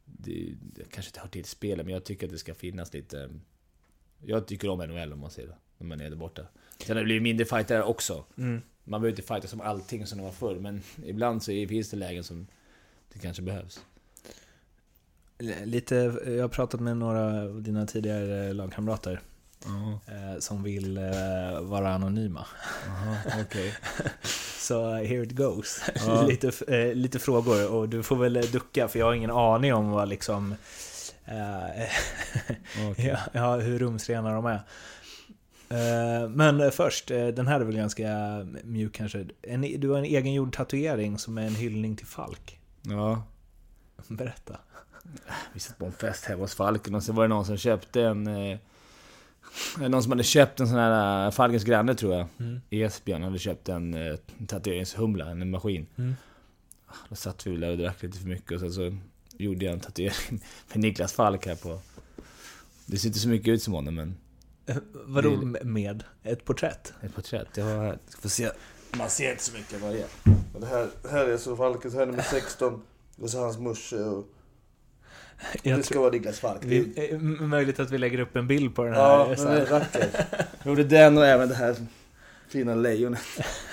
det, 0.05 0.53
det 0.61 0.83
kanske 0.91 1.09
inte 1.09 1.19
hör 1.19 1.27
till 1.27 1.45
spelet, 1.45 1.85
men 1.85 1.93
jag 1.93 2.03
tycker 2.03 2.25
att 2.27 2.31
det 2.31 2.37
ska 2.39 2.53
finnas 2.53 2.93
lite... 2.93 3.29
Jag 4.25 4.47
tycker 4.47 4.69
om 4.69 4.79
NHL 4.79 5.13
om 5.13 5.19
man 5.19 5.31
ser 5.31 5.47
det, 5.47 5.55
när 5.77 5.87
man 5.87 6.01
är 6.01 6.09
där 6.09 6.17
borta. 6.17 6.41
Sen 6.79 6.95
har 6.95 7.01
det 7.01 7.05
blivit 7.05 7.23
mindre 7.23 7.45
fighter 7.45 7.83
också. 7.83 8.25
Mm. 8.37 8.61
Man 8.83 9.01
behöver 9.01 9.19
inte 9.19 9.33
fighta 9.33 9.47
som 9.47 9.61
allting 9.61 10.07
som 10.07 10.17
det 10.17 10.23
var 10.23 10.31
förr, 10.31 10.55
men 10.55 10.81
ibland 11.05 11.43
så 11.43 11.51
är- 11.51 11.67
finns 11.67 11.89
det 11.89 11.97
lägen 11.97 12.23
som 12.23 12.47
det 13.13 13.19
kanske 13.19 13.41
behövs. 13.41 13.81
Lite, 15.63 15.95
jag 16.25 16.41
har 16.41 16.47
pratat 16.47 16.79
med 16.81 16.97
några 16.97 17.41
av 17.41 17.61
dina 17.61 17.85
tidigare 17.85 18.53
lagkamrater 18.53 19.21
eh, 20.07 20.39
som 20.39 20.63
vill 20.63 20.97
eh, 20.97 21.61
vara 21.61 21.93
anonyma. 21.93 22.45
okej. 23.45 23.75
Så 24.57 24.93
here 24.93 25.23
it 25.23 25.31
goes. 25.31 25.81
Ja. 25.95 26.21
lite, 26.27 26.51
eh, 26.75 26.95
lite 26.95 27.19
frågor 27.19 27.71
och 27.71 27.89
du 27.89 28.03
får 28.03 28.15
väl 28.15 28.33
ducka 28.33 28.87
för 28.87 28.99
jag 28.99 29.05
har 29.05 29.13
ingen 29.13 29.31
aning 29.31 29.73
om 29.73 29.89
vad 29.91 30.09
liksom 30.09 30.55
eh, 31.25 31.85
ja, 33.07 33.17
ja, 33.33 33.55
hur 33.55 33.79
rumsrena 33.79 34.33
de 34.33 34.45
är. 34.45 34.61
Eh, 35.71 36.29
Men 36.29 36.71
först, 36.71 37.11
eh, 37.11 37.27
den 37.27 37.47
här 37.47 37.59
är 37.59 37.65
väl 37.65 37.75
ganska 37.75 38.07
mjuk 38.63 38.93
kanske. 38.93 39.25
Du 39.77 39.89
har 39.89 39.97
en 39.97 40.05
egengjord 40.05 40.55
tatuering 40.55 41.17
som 41.17 41.37
är 41.37 41.47
en 41.47 41.55
hyllning 41.55 41.95
till 41.95 42.05
Falk. 42.05 42.59
Ja. 42.81 43.23
Berätta. 44.07 44.57
Vi 45.53 45.59
satt 45.59 45.77
på 45.77 45.85
en 45.85 45.91
fest 45.91 46.25
hemma 46.25 46.41
hos 46.41 46.55
Falken 46.55 46.95
och 46.95 47.03
så 47.03 47.13
var 47.13 47.23
det 47.23 47.27
någon 47.27 47.45
som 47.45 47.57
köpte 47.57 48.01
en... 48.01 48.27
Eh, 48.27 48.57
någon 49.79 50.03
som 50.03 50.11
hade 50.11 50.23
köpt 50.23 50.59
en 50.59 50.67
sån 50.67 50.77
här 50.77 51.25
eh, 51.25 51.31
Falkens 51.31 51.63
granne 51.63 51.95
tror 51.95 52.13
jag. 52.13 52.27
Mm. 52.39 52.61
Esbjörn 52.69 53.23
hade 53.23 53.39
köpt 53.39 53.69
en 53.69 53.93
eh, 53.93 54.15
tatueringshumla, 54.47 55.31
en 55.31 55.49
maskin. 55.49 55.87
Mm. 55.95 56.15
Då 57.09 57.15
satt 57.15 57.47
vi 57.47 57.57
där 57.57 57.71
och 57.71 57.77
drack 57.77 58.03
lite 58.03 58.17
för 58.17 58.27
mycket 58.27 58.51
och 58.51 58.59
sen 58.59 58.73
så 58.73 58.97
gjorde 59.37 59.65
jag 59.65 59.73
en 59.73 59.79
tatuering 59.79 60.41
med 60.73 60.79
Niklas 60.79 61.13
Falk 61.13 61.45
här 61.45 61.55
på... 61.55 61.79
Det 62.85 62.97
ser 62.97 63.07
inte 63.07 63.19
så 63.19 63.29
mycket 63.29 63.47
ut 63.47 63.63
som 63.63 63.73
honom 63.73 63.95
men 63.95 64.15
Eh, 64.30 64.30
Vadå 64.93 65.35
Det- 65.35 65.63
med? 65.63 66.03
Ett 66.23 66.45
porträtt? 66.45 66.93
ett 67.01 67.15
porträtt. 67.15 67.47
Jag 67.55 67.65
har 67.65 67.85
här. 67.85 67.97
Ska 68.07 68.21
få 68.21 68.29
se. 68.29 68.49
Man 68.97 69.09
ser 69.09 69.31
inte 69.31 69.43
så 69.43 69.53
mycket 69.57 69.81
vad 69.81 69.91
det 69.93 69.99
är. 70.01 70.07
Men 70.23 70.61
det 70.61 70.67
här, 70.67 70.87
här 71.11 71.25
är 71.27 71.37
så 71.37 71.55
Falkens, 71.55 71.93
här 71.93 72.01
är 72.01 72.05
nummer 72.05 72.23
16. 72.23 72.81
Och 73.21 73.29
så 73.29 73.39
hans 73.39 73.57
morse 73.57 73.95
och... 73.95 74.27
Jag 75.63 75.77
det 75.79 75.83
ska 75.83 75.93
tror, 75.93 76.01
vara 76.03 76.11
Niklas 76.13 76.39
Falk. 76.39 76.61
vi, 76.63 77.09
eh, 77.11 77.19
möjligt 77.19 77.79
att 77.79 77.91
vi 77.91 77.97
lägger 77.97 78.19
upp 78.19 78.35
en 78.35 78.47
bild 78.47 78.75
på 78.75 78.83
den 78.83 78.93
här. 78.93 79.01
ja, 79.01 79.35
så 79.35 79.43
men 79.43 79.53
det 79.55 79.61
är 79.61 79.65
här. 79.65 79.79
vacker. 79.79 80.09
Jag 80.57 80.65
gjorde 80.65 80.83
den 80.83 81.17
och 81.17 81.25
även 81.25 81.49
det 81.49 81.55
här 81.55 81.75
fina 82.47 82.75
lejonet. 82.75 83.21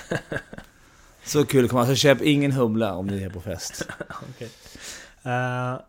Så 1.25 1.45
kul 1.47 1.69
kommer 1.69 1.81
man. 1.81 1.87
Så 1.89 1.95
köp 1.95 2.23
ingen 2.23 2.53
humla 2.53 2.95
om 2.95 3.07
ni 3.07 3.23
är 3.23 3.31
på 3.31 3.41
fest. 3.41 3.89
Okej. 4.31 4.51
Eh, 5.23 5.81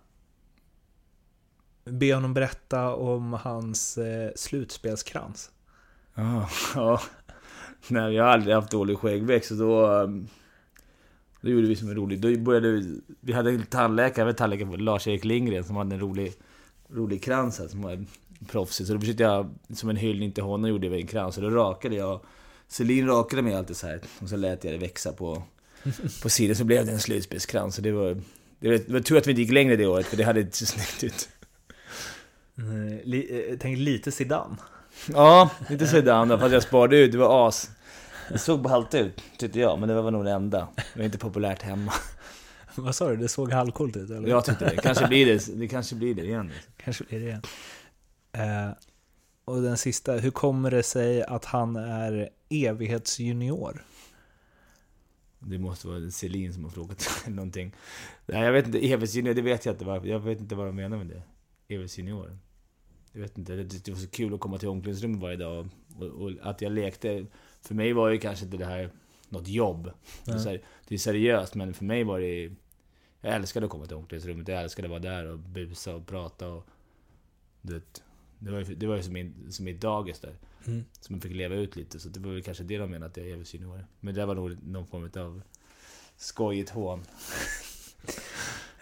be 1.91 2.13
honom 2.13 2.33
berätta 2.33 2.95
om 2.95 3.33
hans 3.33 3.97
eh, 3.97 4.31
slutspelskrans. 4.35 5.51
Ja, 6.15 6.49
ja. 6.75 7.01
Nej, 7.87 8.13
jag 8.13 8.23
har 8.23 8.31
aldrig 8.31 8.55
haft 8.55 8.71
dålig 8.71 8.97
skäggväxt 8.97 9.49
så 9.49 9.55
då... 9.55 9.85
Ehm, 9.85 10.27
då 11.41 11.49
gjorde 11.49 11.67
vi 11.67 11.75
som 11.75 11.89
en 11.89 11.95
rolig... 11.95 12.21
Då 12.21 12.37
började 12.37 12.71
vi... 12.71 13.01
Vi 13.19 13.33
hade 13.33 13.51
en 13.51 13.65
tandläkare, 13.65 14.33
tandläkare 14.33 14.77
Lars-Erik 14.77 15.25
Lindgren 15.25 15.63
som 15.63 15.75
hade 15.75 15.95
en 15.95 16.01
rolig, 16.01 16.33
rolig 16.89 17.23
krans 17.23 17.59
här, 17.59 17.67
som 17.67 17.81
var 17.81 18.05
proffsig. 18.47 18.87
Så 18.87 18.93
då 18.93 18.99
försökte 18.99 19.23
jag, 19.23 19.49
som 19.73 19.89
en 19.89 19.95
hyllning 19.95 20.31
till 20.31 20.43
honom, 20.43 20.69
gjorde 20.69 20.87
jag 20.87 20.99
en 20.99 21.07
krans. 21.07 21.37
Och 21.37 21.43
då 21.43 21.49
rakade 21.49 21.95
jag... 21.95 22.19
Celine 22.67 23.07
rakade 23.07 23.41
mig 23.41 23.53
alltid 23.53 23.77
så 23.77 23.87
här 23.87 24.01
och 24.19 24.29
så 24.29 24.37
lät 24.37 24.63
jag 24.63 24.73
det 24.73 24.77
växa 24.77 25.13
på, 25.13 25.43
på 26.21 26.29
sidan. 26.29 26.55
Så 26.55 26.63
blev 26.63 26.85
det 26.85 26.91
en 26.91 26.99
slutspelskrans. 26.99 27.75
Så 27.75 27.81
det 27.81 27.91
var... 27.91 28.21
Det 28.59 28.69
var, 28.69 28.77
det 28.77 28.93
var 28.93 28.99
tur 28.99 29.17
att 29.17 29.27
vi 29.27 29.31
inte 29.31 29.41
gick 29.41 29.51
längre 29.51 29.75
det 29.75 29.87
året, 29.87 30.05
för 30.05 30.17
det 30.17 30.23
hade 30.23 30.41
inte 30.41 30.57
så 30.57 30.65
snyggt 30.65 31.03
ut. 31.03 31.29
Li, 33.03 33.47
eh, 33.49 33.57
tänk 33.59 33.77
lite 33.77 34.11
Zidane. 34.11 34.55
Ja, 35.13 35.49
lite 35.69 35.87
för 35.87 36.45
att 36.45 36.51
jag 36.51 36.63
sparade 36.63 36.97
ut, 36.97 37.11
det 37.11 37.17
var 37.17 37.47
as. 37.47 37.71
Det 38.29 38.37
såg 38.37 38.61
ballt 38.61 38.93
ut, 38.93 39.23
tyckte 39.37 39.59
jag, 39.59 39.79
men 39.79 39.89
det 39.89 40.01
var 40.01 40.11
nog 40.11 40.25
det 40.25 40.31
enda. 40.31 40.67
Det 40.75 40.99
var 40.99 41.05
inte 41.05 41.17
populärt 41.17 41.61
hemma. 41.61 41.93
Vad 42.75 42.95
sa 42.95 43.09
du? 43.09 43.15
Det 43.15 43.27
såg 43.27 43.51
halvcoolt 43.51 43.97
ut 43.97 44.09
eller? 44.09 44.29
Jag 44.29 44.45
tyckte 44.45 44.69
det. 44.69 44.75
Kanske 44.75 45.07
blir 45.07 45.25
det, 45.25 45.59
det 45.59 45.67
kanske 45.67 45.95
blir 45.95 46.15
det 46.15 46.23
igen. 46.23 46.51
Kanske 46.77 47.03
blir 47.03 47.19
det 47.19 47.25
igen. 47.25 47.41
Eh, 48.31 48.71
och 49.45 49.61
den 49.61 49.77
sista, 49.77 50.13
hur 50.13 50.31
kommer 50.31 50.71
det 50.71 50.83
sig 50.83 51.23
att 51.23 51.45
han 51.45 51.75
är 51.75 52.29
evighetsjunior? 52.49 53.83
Det 55.39 55.57
måste 55.57 55.87
vara 55.87 56.11
Celine 56.11 56.53
som 56.53 56.63
har 56.63 56.71
frågat 56.71 57.23
någonting. 57.27 57.75
Nej, 58.25 58.43
jag 58.43 58.51
vet 58.51 58.65
inte, 58.65 58.77
evighetsjunior, 58.77 59.33
det 59.33 59.41
vet 59.41 59.65
jag 59.65 59.75
inte. 59.75 60.07
Jag 60.07 60.19
vet 60.19 60.39
inte 60.39 60.55
vad 60.55 60.65
de 60.65 60.75
menar 60.75 60.97
med 60.97 61.07
det. 61.07 61.21
Evighetsjunior. 61.73 62.37
Jag 63.11 63.21
vet 63.21 63.37
inte, 63.37 63.55
det, 63.55 63.85
det 63.85 63.91
var 63.91 63.99
så 63.99 64.09
kul 64.09 64.33
att 64.33 64.39
komma 64.39 64.57
till 64.57 64.67
omklädningsrummet 64.67 65.21
varje 65.21 65.37
dag. 65.37 65.69
Och, 65.99 66.05
och 66.05 66.31
att 66.41 66.61
jag 66.61 66.71
lekte. 66.71 67.25
För 67.61 67.75
mig 67.75 67.93
var 67.93 68.09
ju 68.09 68.17
kanske 68.17 68.45
inte 68.45 68.57
det 68.57 68.65
här 68.65 68.89
något 69.29 69.47
jobb. 69.47 69.91
Det 70.25 70.31
är, 70.31 70.61
det 70.87 70.95
är 70.95 70.99
seriöst, 70.99 71.55
men 71.55 71.73
för 71.73 71.85
mig 71.85 72.03
var 72.03 72.19
det... 72.19 72.51
Jag 73.21 73.35
älskade 73.35 73.65
att 73.65 73.71
komma 73.71 73.85
till 73.85 73.95
omklädningsrummet. 73.95 74.47
Jag 74.47 74.63
älskade 74.63 74.85
att 74.85 74.89
vara 74.89 74.99
där 74.99 75.25
och 75.25 75.39
busa 75.39 75.95
och 75.95 76.07
prata 76.07 76.47
och... 76.49 76.67
Det, 77.61 78.03
det 78.39 78.51
var 78.51 78.59
ju, 78.59 78.75
det 78.75 78.87
var 78.87 78.95
ju 78.95 79.03
som, 79.03 79.13
min, 79.13 79.51
som 79.51 79.65
mitt 79.65 79.81
dagis 79.81 80.19
där. 80.19 80.35
Mm. 80.67 80.85
Som 81.01 81.15
jag 81.15 81.23
fick 81.23 81.35
leva 81.35 81.55
ut 81.55 81.75
lite. 81.75 81.99
Så 81.99 82.09
det 82.09 82.19
var 82.19 82.31
väl 82.31 82.43
kanske 82.43 82.63
det 82.63 82.77
de 82.77 82.91
menade 82.91 83.05
att 83.05 83.17
jag 83.17 83.25
är 83.25 83.29
evighetsjunior. 83.29 83.85
Men 83.99 84.15
det 84.15 84.25
var 84.25 84.35
nog 84.35 84.63
någon 84.63 84.87
form 84.87 85.11
av 85.15 85.41
skojigt 86.17 86.69
hån. 86.69 87.03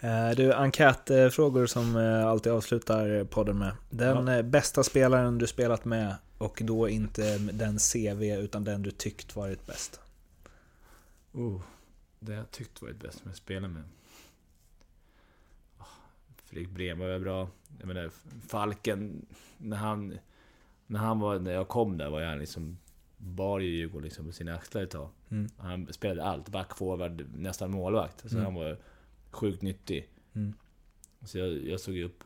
Eh, 0.00 0.30
du, 0.36 0.52
enkätfrågor 0.54 1.66
som 1.66 1.96
eh, 1.96 2.26
alltid 2.26 2.52
avslutar 2.52 3.24
podden 3.24 3.58
med. 3.58 3.72
Den 3.90 4.26
Ja. 4.26 4.36
eh, 4.36 4.42
bästa 4.42 4.82
spelaren 4.82 5.38
du 5.38 5.46
spelat 5.46 5.84
med 5.84 6.14
och 6.38 6.62
då 6.64 6.88
inte 6.88 7.38
den 7.38 7.78
CV 7.78 8.22
utan 8.38 8.64
den 8.64 8.82
du 8.82 8.90
tyckt 8.90 9.36
varit 9.36 9.66
bäst. 9.66 10.00
Oh, 11.32 11.60
det 12.20 12.32
jag 12.34 12.50
tyckt 12.50 12.82
varit 12.82 13.00
bäst 13.00 13.24
med 13.24 13.30
att 13.30 13.36
spela 13.36 13.68
med. 13.68 13.82
Oh, 15.78 15.84
Fredrik 16.44 16.68
Bremer 16.70 17.08
var 17.12 17.18
bra. 17.18 17.48
Jag 17.78 17.86
menar, 17.86 18.10
Falken, 18.48 19.26
när 19.58 19.76
han, 19.76 20.18
när 20.86 21.00
han 21.00 21.20
var, 21.20 21.38
när 21.38 21.52
jag 21.52 21.68
kom 21.68 21.98
där 21.98 22.10
var 22.10 22.20
jag 22.20 22.38
liksom 22.38 22.78
bar 23.16 23.58
ju 23.58 23.68
Djurgården 23.76 24.04
liksom 24.04 24.26
på 24.26 24.32
sina 24.32 24.54
axlar 24.54 24.82
ett 24.82 24.90
tag. 24.90 25.08
Mm. 25.30 25.48
Han 25.56 25.92
spelade 25.92 26.24
allt, 26.30 26.48
back, 26.48 26.76
forward, 26.76 27.24
nästan 27.36 27.70
målvakt. 27.70 28.20
Så 28.20 28.28
Mm. 28.36 28.44
han 28.44 28.54
var 28.54 28.78
sjukt 29.30 29.62
nyttig. 29.62 30.08
Mm. 30.34 30.54
Så 31.24 31.38
jag, 31.38 31.66
jag 31.66 31.80
såg 31.80 31.98
upp 31.98 32.24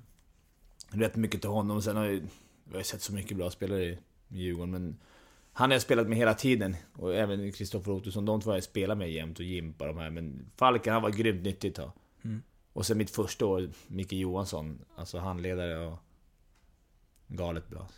rätt 0.90 1.16
mycket 1.16 1.40
till 1.40 1.50
honom. 1.50 1.82
Sen 1.82 1.96
har 1.96 2.04
jag, 2.04 2.20
jag 2.70 2.78
har 2.78 2.82
sett 2.82 3.02
så 3.02 3.12
mycket 3.12 3.36
bra 3.36 3.50
spelare 3.50 3.84
i 3.84 3.98
Djurgården, 4.28 4.70
men 4.70 4.96
han 5.52 5.70
har 5.70 5.74
jag 5.74 5.82
spelat 5.82 6.08
med 6.08 6.18
hela 6.18 6.34
tiden. 6.34 6.76
Och 6.92 7.14
även 7.14 7.52
Kristoffer 7.52 7.92
Ottosson, 7.92 8.24
de 8.24 8.40
två 8.40 8.50
har 8.50 8.56
jag 8.56 8.64
spelat 8.64 8.98
med 8.98 9.12
jämt 9.12 9.38
och 9.38 9.44
Jimpa 9.44 9.86
de 9.86 9.98
här. 9.98 10.10
Men 10.10 10.50
Falken, 10.56 10.92
han 10.92 11.02
var 11.02 11.10
grymt 11.10 11.42
nyttig 11.42 11.68
ett 11.68 11.74
tag. 11.74 11.92
Mm. 12.22 12.42
Och 12.72 12.86
sen 12.86 12.98
mitt 12.98 13.10
första 13.10 13.46
år, 13.46 13.70
Micke 13.86 14.12
Johansson, 14.12 14.84
alltså 14.96 15.18
handledare 15.18 15.86
och 15.86 15.98
galet 17.26 17.68
bra. 17.68 17.88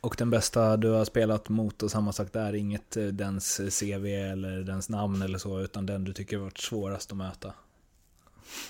Och 0.00 0.14
den 0.18 0.30
bästa 0.30 0.76
du 0.76 0.88
har 0.88 1.04
spelat 1.04 1.48
mot 1.48 1.82
och 1.82 1.90
samma 1.90 2.12
sak 2.12 2.32
där, 2.32 2.52
inget 2.54 2.96
eh, 2.96 3.06
dens 3.06 3.60
CV 3.80 4.06
eller 4.06 4.60
dens 4.60 4.88
namn 4.88 5.22
eller 5.22 5.38
så, 5.38 5.60
utan 5.60 5.86
den 5.86 6.04
du 6.04 6.12
tycker 6.12 6.38
varit 6.38 6.58
svårast 6.58 7.10
att 7.10 7.16
möta. 7.16 7.54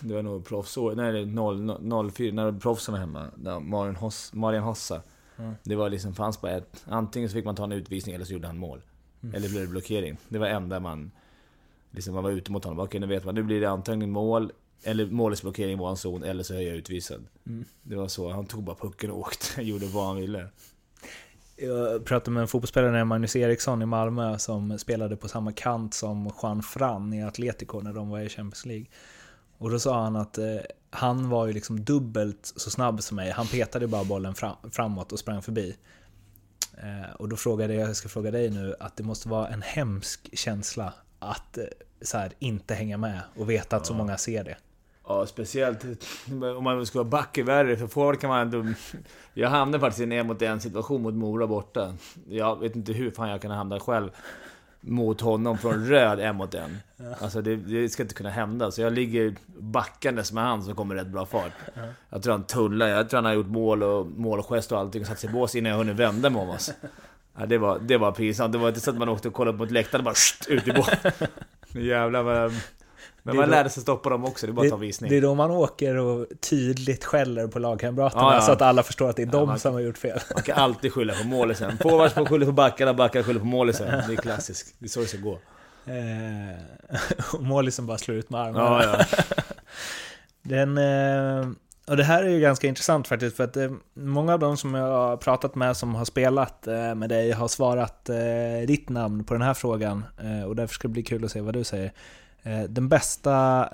Det 0.01 0.15
var 0.15 0.23
nog 0.23 0.47
proffsår, 0.47 0.95
nej 0.95 1.27
0, 1.27 2.11
04, 2.13 2.33
när 2.33 2.53
proffsen 2.53 2.93
var 2.93 2.99
hemma. 2.99 3.27
Där 3.37 3.61
Marian, 3.61 3.97
Hoss, 3.97 4.33
Marian 4.33 4.63
Hossa. 4.63 5.03
Mm. 5.37 5.55
Det 5.63 5.77
var 5.77 5.91
liksom, 5.91 6.15
fanns 6.15 6.41
bara 6.41 6.53
ett. 6.53 6.85
Antingen 6.87 7.29
så 7.29 7.33
fick 7.33 7.45
man 7.45 7.57
ta 7.57 7.65
en 7.65 7.73
utvisning 7.73 8.15
eller 8.15 8.25
så 8.25 8.33
gjorde 8.33 8.47
han 8.47 8.59
mål. 8.59 8.83
Mm. 9.23 9.35
Eller 9.35 9.49
blev 9.49 9.63
det 9.63 9.69
blockering. 9.69 10.17
Det 10.29 10.39
var 10.39 10.47
enda 10.47 10.81
man... 10.81 11.11
Liksom 11.91 12.15
man 12.15 12.25
var 12.25 12.31
ute 12.31 12.53
mot 12.53 12.65
honom. 12.65 12.79
Okej, 12.79 13.01
nu 13.01 13.07
vet 13.07 13.25
man. 13.25 13.35
Nu 13.35 13.43
blir 13.43 13.61
det 13.61 13.71
antingen 13.71 14.11
mål, 14.11 14.53
eller 14.83 15.07
målsblockering 15.07 15.73
i 15.73 15.77
vår 15.77 15.95
zon, 15.95 16.23
eller 16.23 16.43
så 16.43 16.55
är 16.55 16.61
jag 16.61 16.77
utvisad. 16.77 17.27
Mm. 17.47 17.65
Det 17.83 17.97
var 17.97 18.09
så. 18.09 18.31
Han 18.31 18.47
tog 18.47 18.63
bara 18.63 18.77
pucken 18.77 19.11
och 19.11 19.19
åkte. 19.19 19.63
Gjorde 19.63 19.87
vad 19.87 20.07
han 20.07 20.17
ville. 20.17 20.49
Jag 21.57 22.05
pratade 22.05 22.31
med 22.31 22.41
en 22.41 22.49
fotbollsspelare, 22.49 23.05
Magnus 23.05 23.37
Eriksson 23.37 23.83
i 23.83 23.87
Malmö, 23.87 24.39
som 24.39 24.79
spelade 24.79 25.17
på 25.17 25.29
samma 25.29 25.53
kant 25.53 25.95
som 25.95 26.31
Juan 26.43 26.63
Fran 26.63 27.13
i 27.13 27.25
Atletico 27.25 27.81
när 27.81 27.93
de 27.93 28.09
var 28.09 28.21
i 28.21 28.29
Champions 28.29 28.67
League. 28.67 28.87
Och 29.59 29.71
då 29.71 29.79
sa 29.79 30.03
han 30.03 30.17
att 30.17 30.39
eh, 30.39 30.57
han 30.91 31.29
var 31.29 31.47
ju 31.47 31.53
liksom 31.53 31.85
dubbelt 31.85 32.53
så 32.57 32.71
snabb 32.71 33.03
som 33.03 33.17
mig. 33.17 33.31
Han 33.31 33.47
petade 33.47 33.87
bara 33.87 34.05
bollen 34.05 34.35
fram, 34.35 34.57
framåt 34.71 35.13
och 35.13 35.19
sprang 35.19 35.43
förbi. 35.43 35.77
Eh, 36.77 37.15
och 37.17 37.29
då 37.29 37.37
frågade 37.37 37.75
jag, 37.75 37.89
jag 37.89 37.97
ska 37.97 38.09
fråga 38.09 38.31
dig 38.31 38.51
nu, 38.51 38.75
att 38.81 38.97
det 38.97 39.03
måste 39.03 39.29
vara 39.29 39.49
en 39.49 39.63
hemsk 39.63 40.39
känsla 40.39 40.93
att 41.19 41.59
eh, 41.59 41.65
så 42.03 42.19
här, 42.19 42.33
inte 42.39 42.75
hänga 42.75 42.97
med 42.97 43.21
och 43.37 43.51
veta 43.51 43.77
att 43.77 43.87
så 43.87 43.95
många 43.95 44.19
ser 44.19 44.45
det. 44.45 44.57
Ja, 45.09 45.27
speciellt 45.27 45.85
om 46.57 46.65
man 46.65 46.87
ska 46.87 46.99
vara 46.99 47.09
back 47.09 47.39
är 47.39 47.43
värre, 47.43 47.77
för 47.77 47.87
forward 47.87 48.21
kan 48.21 48.31
man 48.31 48.41
ändå... 48.41 48.73
Jag 49.35 49.49
hamnade 49.49 49.81
faktiskt 49.81 50.01
i 50.01 50.15
en 50.15 50.27
mot 50.27 50.43
en 50.43 50.61
situation 50.61 51.03
mot 51.03 51.15
Mora 51.15 51.47
borta. 51.47 51.95
Jag 52.29 52.61
vet 52.61 52.77
inte 52.77 52.93
hur 52.93 53.11
fan 53.11 53.29
jag 53.29 53.43
kan 53.43 53.51
hamna 53.51 53.81
själv 53.81 54.11
mot 54.81 55.21
honom 55.21 55.59
från 55.59 55.87
röd 55.89 56.21
en 56.21 56.37
mot 56.37 56.55
en. 56.55 56.79
Alltså 57.21 57.43
det, 57.43 57.57
det 57.57 57.89
ska 57.89 58.03
inte 58.03 58.15
kunna 58.15 58.31
hända. 58.31 58.71
Så 58.71 58.81
jag 58.81 58.93
ligger 58.93 59.35
backandes 59.59 60.33
med 60.33 60.45
han 60.45 60.63
som 60.63 60.75
kommer 60.75 60.95
i 60.95 60.99
rätt 60.99 61.07
bra 61.07 61.27
fart. 61.27 61.53
Jag 62.11 62.23
tror 62.23 62.33
han 62.33 62.45
tullar, 62.45 62.87
jag 62.87 63.11
tror 63.11 63.19
han 63.19 63.25
har 63.25 63.33
gjort 63.33 63.47
mål 63.47 63.83
och 63.83 64.07
målgest 64.07 64.73
och 64.73 64.79
allting 64.79 65.01
och 65.01 65.09
satt 65.09 65.19
sig 65.19 65.31
i 65.31 65.33
bås 65.33 65.55
innan 65.55 65.71
jag 65.71 65.79
hunnit 65.79 65.97
vända 65.97 66.31
mig 66.31 66.43
om 66.43 66.49
oss. 66.49 66.73
Ja, 67.39 67.47
det, 67.47 67.59
var, 67.59 67.79
det 67.79 67.97
var 67.97 68.13
pinsamt. 68.13 68.53
Det 68.53 68.59
var 68.59 68.69
inte 68.69 68.81
så 68.81 68.91
att 68.91 68.97
man 68.97 69.09
åkte 69.09 69.29
och 69.29 69.35
kollade 69.35 69.59
på 69.59 69.65
ett 69.65 69.71
läktare 69.71 70.01
och 70.01 70.05
bara 70.05 70.15
ut 70.49 70.69
i 70.69 70.73
bås. 70.73 70.91
Jävlar 71.73 72.23
vad... 72.23 72.53
Men 73.33 73.37
man 73.37 73.51
lärde 73.51 73.71
sig 73.71 73.83
stoppa 73.83 74.09
dem 74.11 74.25
också, 74.25 74.47
det 74.47 74.51
är 74.51 74.55
bara 74.55 74.67
att 74.67 74.71
ta 74.71 74.77
visning. 74.77 75.11
det 75.11 75.17
är 75.17 75.21
då 75.23 75.35
man 75.35 75.51
åker 75.51 75.97
och 75.97 76.27
tydligt 76.41 77.05
skäller 77.05 77.47
på 77.47 77.59
lagkamraterna 77.59 78.23
Ja, 78.23 78.35
ja. 78.35 78.41
så 78.41 78.53
att 78.53 78.63
alla 78.63 78.83
förstår 78.83 79.11
att 79.11 79.17
det 79.17 79.23
är 79.23 79.27
de 79.27 79.49
man- 79.49 79.59
som 79.59 79.75
har 79.75 79.81
gjort 79.81 79.99
fel. 79.99 80.19
Man 80.35 80.43
kan 80.43 80.59
alltid 80.59 80.93
skylla 80.93 81.15
på 81.15 81.27
målisen. 81.29 81.79
Forwards 81.79 82.29
skylla 82.31 82.47
på 82.47 82.53
backarna, 82.53 82.95
backar 82.95 83.23
skyller 83.23 83.41
på 83.41 83.47
målisen. 83.47 84.03
Det 84.09 84.13
är 84.13 84.17
klassiskt. 84.17 84.75
Det 84.79 84.87
är 84.87 84.89
så 84.89 85.01
det 85.01 85.07
ska 85.07 85.19
gå. 85.19 85.39
Eh, 85.87 87.35
och 87.35 87.43
målisen 87.43 87.87
bara 87.87 87.99
slår 87.99 88.17
ut 88.17 88.31
med 88.31 88.41
armarna. 88.41 88.83
Ja, 88.85 89.05
ja. 89.17 89.23
Den, 90.43 90.79
eh, 90.79 91.49
och 91.87 91.97
det 91.97 92.05
här 92.05 92.23
är 92.25 92.29
ju 92.29 92.41
ganska 92.41 92.67
intressant 92.67 93.09
faktiskt, 93.09 93.37
för 93.37 93.45
att 93.45 93.57
eh, 93.57 93.71
många 93.95 94.33
av 94.33 94.39
de 94.39 94.57
som 94.57 94.75
jag 94.75 94.87
har 94.87 95.17
pratat 95.17 95.55
med 95.55 95.77
som 95.77 95.95
har 95.95 96.05
spelat 96.05 96.67
eh, 96.67 96.95
med 96.95 97.09
dig 97.09 97.33
har 97.33 97.49
svarat 97.49 98.09
eh, 98.09 98.67
ditt 98.67 98.89
namn 98.89 99.25
på 99.25 99.35
den 99.35 99.43
här 99.43 99.55
frågan. 99.55 100.05
Och 100.47 100.57
därför 100.57 100.75
ska 100.75 100.89
det 100.89 100.93
bli 100.93 101.03
kul 101.03 101.25
att 101.25 101.31
se 101.31 101.41
vad 101.41 101.55
du 101.55 101.65
säger. 101.65 101.93
Eh, 102.43 102.63
den 102.63 102.89
bästa 102.89 103.69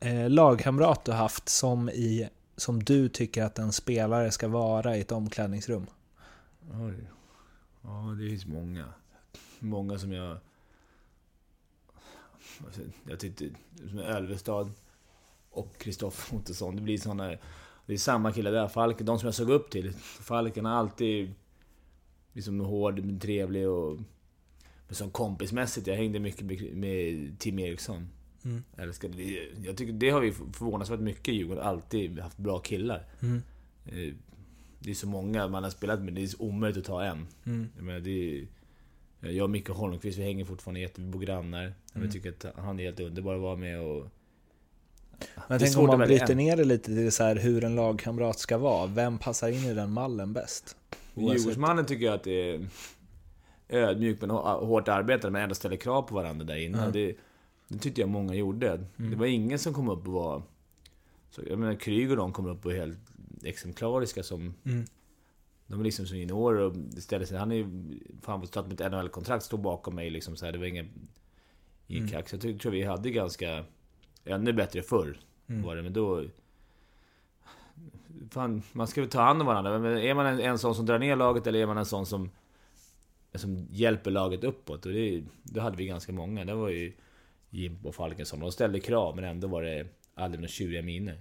eh, 0.00 0.30
lagkamrat 0.30 1.04
du 1.04 1.12
haft 1.12 1.48
som, 1.48 1.88
i, 1.88 2.28
som 2.56 2.82
du 2.82 3.08
tycker 3.08 3.44
att 3.44 3.58
en 3.58 3.72
spelare 3.72 4.30
ska 4.30 4.48
vara 4.48 4.96
i 4.96 5.00
ett 5.00 5.12
omklädningsrum? 5.12 5.86
Oj. 6.72 6.94
Ja, 7.82 8.16
det 8.18 8.28
finns 8.28 8.46
många. 8.46 8.84
Många 9.58 9.98
som 9.98 10.12
jag... 10.12 10.38
Alltså, 12.66 12.80
jag 13.08 13.20
tyckte... 13.20 13.48
Som 13.88 13.98
Ölvestad 13.98 14.72
och 15.50 15.78
Kristoffer 15.78 16.36
Ottosson. 16.36 16.76
Det 16.76 16.82
blir 16.82 16.98
såna... 16.98 17.36
Det 17.86 17.92
är 17.92 17.98
samma 17.98 18.32
killar 18.32 18.52
där. 18.52 18.68
Falken, 18.68 19.06
de 19.06 19.18
som 19.18 19.26
jag 19.26 19.34
såg 19.34 19.50
upp 19.50 19.70
till. 19.70 19.92
Falken 20.20 20.64
har 20.64 20.72
alltid... 20.72 21.34
Liksom 22.32 22.60
hård, 22.60 23.04
men 23.04 23.20
trevlig 23.20 23.68
och... 23.68 23.98
Men 24.88 24.94
som 24.96 25.10
kompismässigt, 25.10 25.86
jag 25.86 25.96
hängde 25.96 26.18
mycket 26.18 26.74
med- 26.76 27.38
Tim 27.38 27.58
Eriksson. 27.58 28.08
Mm. 28.44 28.64
Älskade. 28.76 29.14
Jag 29.64 29.76
tycker 29.76 29.92
det 29.92 30.10
har 30.10 30.20
vi 30.20 30.32
förvånansvärt 30.32 31.00
mycket 31.00 31.28
i 31.28 31.32
Djurgården. 31.36 31.64
Alltid 31.64 32.18
haft 32.18 32.38
bra 32.38 32.58
killar. 32.58 33.04
Mm. 33.22 33.42
Eh, 33.86 34.14
Det 34.80 34.90
är 34.90 34.94
så 34.94 35.06
många 35.08 35.48
man 35.48 35.62
har 35.62 35.70
spelat 35.70 36.00
med, 36.02 36.14
det 36.14 36.22
är 36.22 36.42
omöjligt 36.42 36.78
att 36.78 36.84
ta 36.84 37.04
en. 37.04 37.26
Mm. 37.46 37.68
Jag, 37.76 37.84
menar, 37.84 38.00
det 38.00 38.10
är, 38.38 38.46
jag 39.30 39.44
och 39.44 39.50
Micke 39.50 39.68
Holmqvist, 39.68 40.18
vi 40.18 40.22
hänger 40.22 40.44
fortfarande 40.44 40.80
jätte, 40.80 41.00
vi 41.00 41.06
bor 41.06 41.20
grannar. 41.20 41.62
Mm. 41.62 41.74
Jag 41.94 42.12
tycker 42.12 42.28
att 42.30 42.46
han 42.56 42.80
är 42.80 42.84
helt 42.84 43.00
underbar 43.00 43.34
att 43.34 43.40
vara 43.40 43.56
med 43.56 43.80
och... 43.80 44.06
Men 45.48 45.58
tänk 45.58 45.76
om 45.78 45.86
man 45.86 45.98
bryter 45.98 46.30
en. 46.30 46.36
ner 46.36 46.56
det 46.56 46.64
lite 46.64 46.84
till 46.84 47.12
så 47.12 47.22
här 47.24 47.36
hur 47.36 47.64
en 47.64 47.74
lagkamrat 47.74 48.38
ska 48.38 48.58
vara. 48.58 48.86
Vem 48.86 49.18
passar 49.18 49.48
in 49.48 49.64
i 49.64 49.74
den 49.74 49.90
mallen 49.92 50.32
bäst? 50.32 50.76
Djurgårdsmannen 51.14 51.86
tycker 51.86 52.04
jag 52.04 52.14
att 52.14 52.24
det 52.24 52.50
är 52.50 52.68
ödmjuk 53.68 54.20
men 54.20 54.30
hå- 54.30 54.64
hårt 54.66 54.88
arbetande 54.88 55.30
men 55.32 55.42
ändå 55.42 55.54
ställer 55.54 55.76
krav 55.76 56.02
på 56.02 56.14
varandra 56.14 56.44
där 56.44 56.56
inne. 56.56 56.78
Ja. 56.84 56.90
Det, 56.90 57.16
det 57.68 57.78
tyckte 57.78 58.00
jag 58.00 58.10
många 58.10 58.34
gjorde. 58.34 58.84
Det 58.96 59.16
var 59.16 59.26
ingen 59.26 59.58
som 59.58 59.74
kom 59.74 59.88
upp 59.88 60.06
och 60.06 60.12
var... 60.12 60.42
Så, 61.30 61.42
jag 61.48 61.58
menar, 61.58 61.74
Kryg 61.74 62.10
och 62.10 62.16
de 62.16 62.32
kom 62.32 62.46
upp 62.46 62.66
och 62.66 62.72
var 62.72 62.78
helt 62.78 62.98
exemplariska 63.42 64.22
som... 64.22 64.54
Mm. 64.64 64.84
De 65.66 65.80
är 65.80 65.84
liksom 65.84 66.06
som 66.06 66.18
juniorer 66.18 66.60
och 66.60 66.74
ställer 67.02 67.24
sig... 67.26 67.38
Han 67.38 67.52
är 67.52 67.56
ju 67.56 67.66
fan 68.22 68.40
på 68.40 68.46
start 68.46 68.66
med 68.66 68.80
ett 68.80 68.92
NHL-kontrakt, 68.92 69.44
stod 69.44 69.60
bakom 69.60 69.94
mig 69.94 70.10
liksom 70.10 70.36
så 70.36 70.44
här, 70.44 70.52
Det 70.52 70.58
var 70.58 70.66
ingen... 70.66 70.88
Ingen 71.86 72.02
Mm. 72.02 72.12
kax. 72.12 72.32
Jag 72.32 72.40
tror, 72.40 72.52
tror 72.52 72.72
vi 72.72 72.82
hade 72.82 73.10
ganska... 73.10 73.64
Ännu 74.24 74.52
bättre 74.52 74.82
förr 74.82 75.18
Mm. 75.48 75.62
var 75.62 75.76
det, 75.76 75.82
men 75.82 75.92
då... 75.92 76.24
Fan, 78.30 78.62
man 78.72 78.86
ska 78.86 79.00
väl 79.00 79.10
ta 79.10 79.20
hand 79.22 79.40
om 79.40 79.46
varandra. 79.46 79.78
Men 79.78 79.98
är 79.98 80.14
man 80.14 80.26
en, 80.26 80.40
en 80.40 80.58
sån 80.58 80.74
som 80.74 80.86
drar 80.86 80.98
ner 80.98 81.16
laget 81.16 81.46
eller 81.46 81.58
är 81.58 81.66
man 81.66 81.78
en 81.78 81.86
sån 81.86 82.06
som... 82.06 82.30
Som 83.38 83.66
hjälper 83.70 84.10
laget 84.10 84.44
uppåt? 84.44 84.86
Och 84.86 84.92
det, 84.92 85.24
då 85.42 85.60
hade 85.60 85.76
vi 85.76 85.86
ganska 85.86 86.12
många. 86.12 86.44
Det 86.44 86.54
var 86.54 86.68
ju 86.68 86.92
Jim 87.50 87.78
och 87.84 87.94
Falkensson. 87.94 88.40
De 88.40 88.52
ställde 88.52 88.80
krav, 88.80 89.16
men 89.16 89.24
ändå 89.24 89.48
var 89.48 89.62
det 89.62 89.86
aldrig 90.14 90.40
några 90.40 90.48
tjuriga 90.48 90.82
miner. 90.82 91.20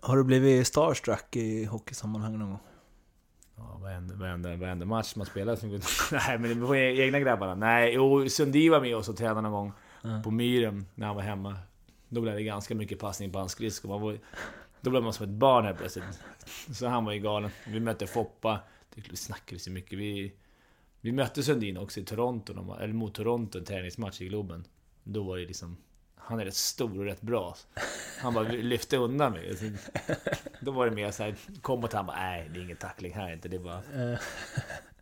Har 0.00 0.16
du 0.16 0.24
blivit 0.24 0.66
starstruck 0.66 1.36
i 1.36 1.64
hockeysammanhang 1.64 2.38
någon 2.38 2.48
gång? 2.50 2.58
Ja, 3.56 3.78
varenda, 3.82 4.14
varenda, 4.14 4.56
varenda 4.56 4.86
match 4.86 5.16
man 5.16 5.26
spelar. 5.26 5.58
Nej, 6.12 6.38
men 6.38 6.60
det 6.60 6.66
var 6.66 6.76
egna 6.76 7.20
grabbarna. 7.20 7.54
Nej, 7.54 7.94
jo, 7.94 8.28
Sundin 8.28 8.70
var 8.70 8.80
med 8.80 8.96
oss 8.96 9.08
och 9.08 9.16
tränade 9.16 9.40
någon 9.40 9.52
gång. 9.52 9.72
På 10.22 10.30
Myren, 10.30 10.86
när 10.94 11.06
han 11.06 11.16
var 11.16 11.22
hemma. 11.22 11.56
Då 12.08 12.20
blev 12.20 12.34
det 12.34 12.42
ganska 12.42 12.74
mycket 12.74 12.98
passning 12.98 13.32
på 13.32 13.38
hans 13.38 13.52
skridskor. 13.52 14.18
Då 14.80 14.90
blev 14.90 15.02
man 15.02 15.12
som 15.12 15.24
ett 15.24 15.32
barn 15.32 15.64
helt 15.64 15.78
plötsligt. 15.78 16.04
Så 16.72 16.86
han 16.86 17.04
var 17.04 17.12
ju 17.12 17.20
galen. 17.20 17.50
Vi 17.66 17.80
mötte 17.80 18.06
Foppa. 18.06 18.60
Det 18.94 19.10
vi 19.10 19.16
snackade 19.16 19.58
så 19.58 19.70
mycket. 19.70 19.98
Vi, 19.98 20.32
vi 21.02 21.12
mötte 21.12 21.42
Sundin 21.42 21.76
också 21.76 22.00
i 22.00 22.04
Toronto, 22.04 22.76
eller 22.80 22.94
mot 22.94 23.14
Toronto, 23.14 23.58
en 23.58 23.64
träningsmatch 23.64 24.20
i 24.20 24.28
Globen. 24.28 24.64
Då 25.04 25.22
var 25.22 25.38
det 25.38 25.46
liksom... 25.46 25.76
Han 26.14 26.40
är 26.40 26.44
rätt 26.44 26.54
stor 26.54 26.98
och 26.98 27.04
rätt 27.04 27.20
bra. 27.20 27.56
Han 28.18 28.34
bara 28.34 28.48
lyfte 28.48 28.96
undan 28.96 29.32
mig. 29.32 29.56
Så 29.56 29.70
Då 30.60 30.70
var 30.70 30.86
det 30.86 30.92
mer 30.92 31.10
såhär, 31.10 31.34
kom 31.60 31.80
mot 31.80 31.92
han 31.92 32.06
bara 32.06 32.16
nej, 32.16 32.50
det 32.54 32.60
är 32.60 32.64
ingen 32.64 32.76
tackling 32.76 33.12
här 33.12 33.32
inte. 33.32 33.48
Det 33.48 33.56
är 33.56 33.60
bara... 33.60 33.82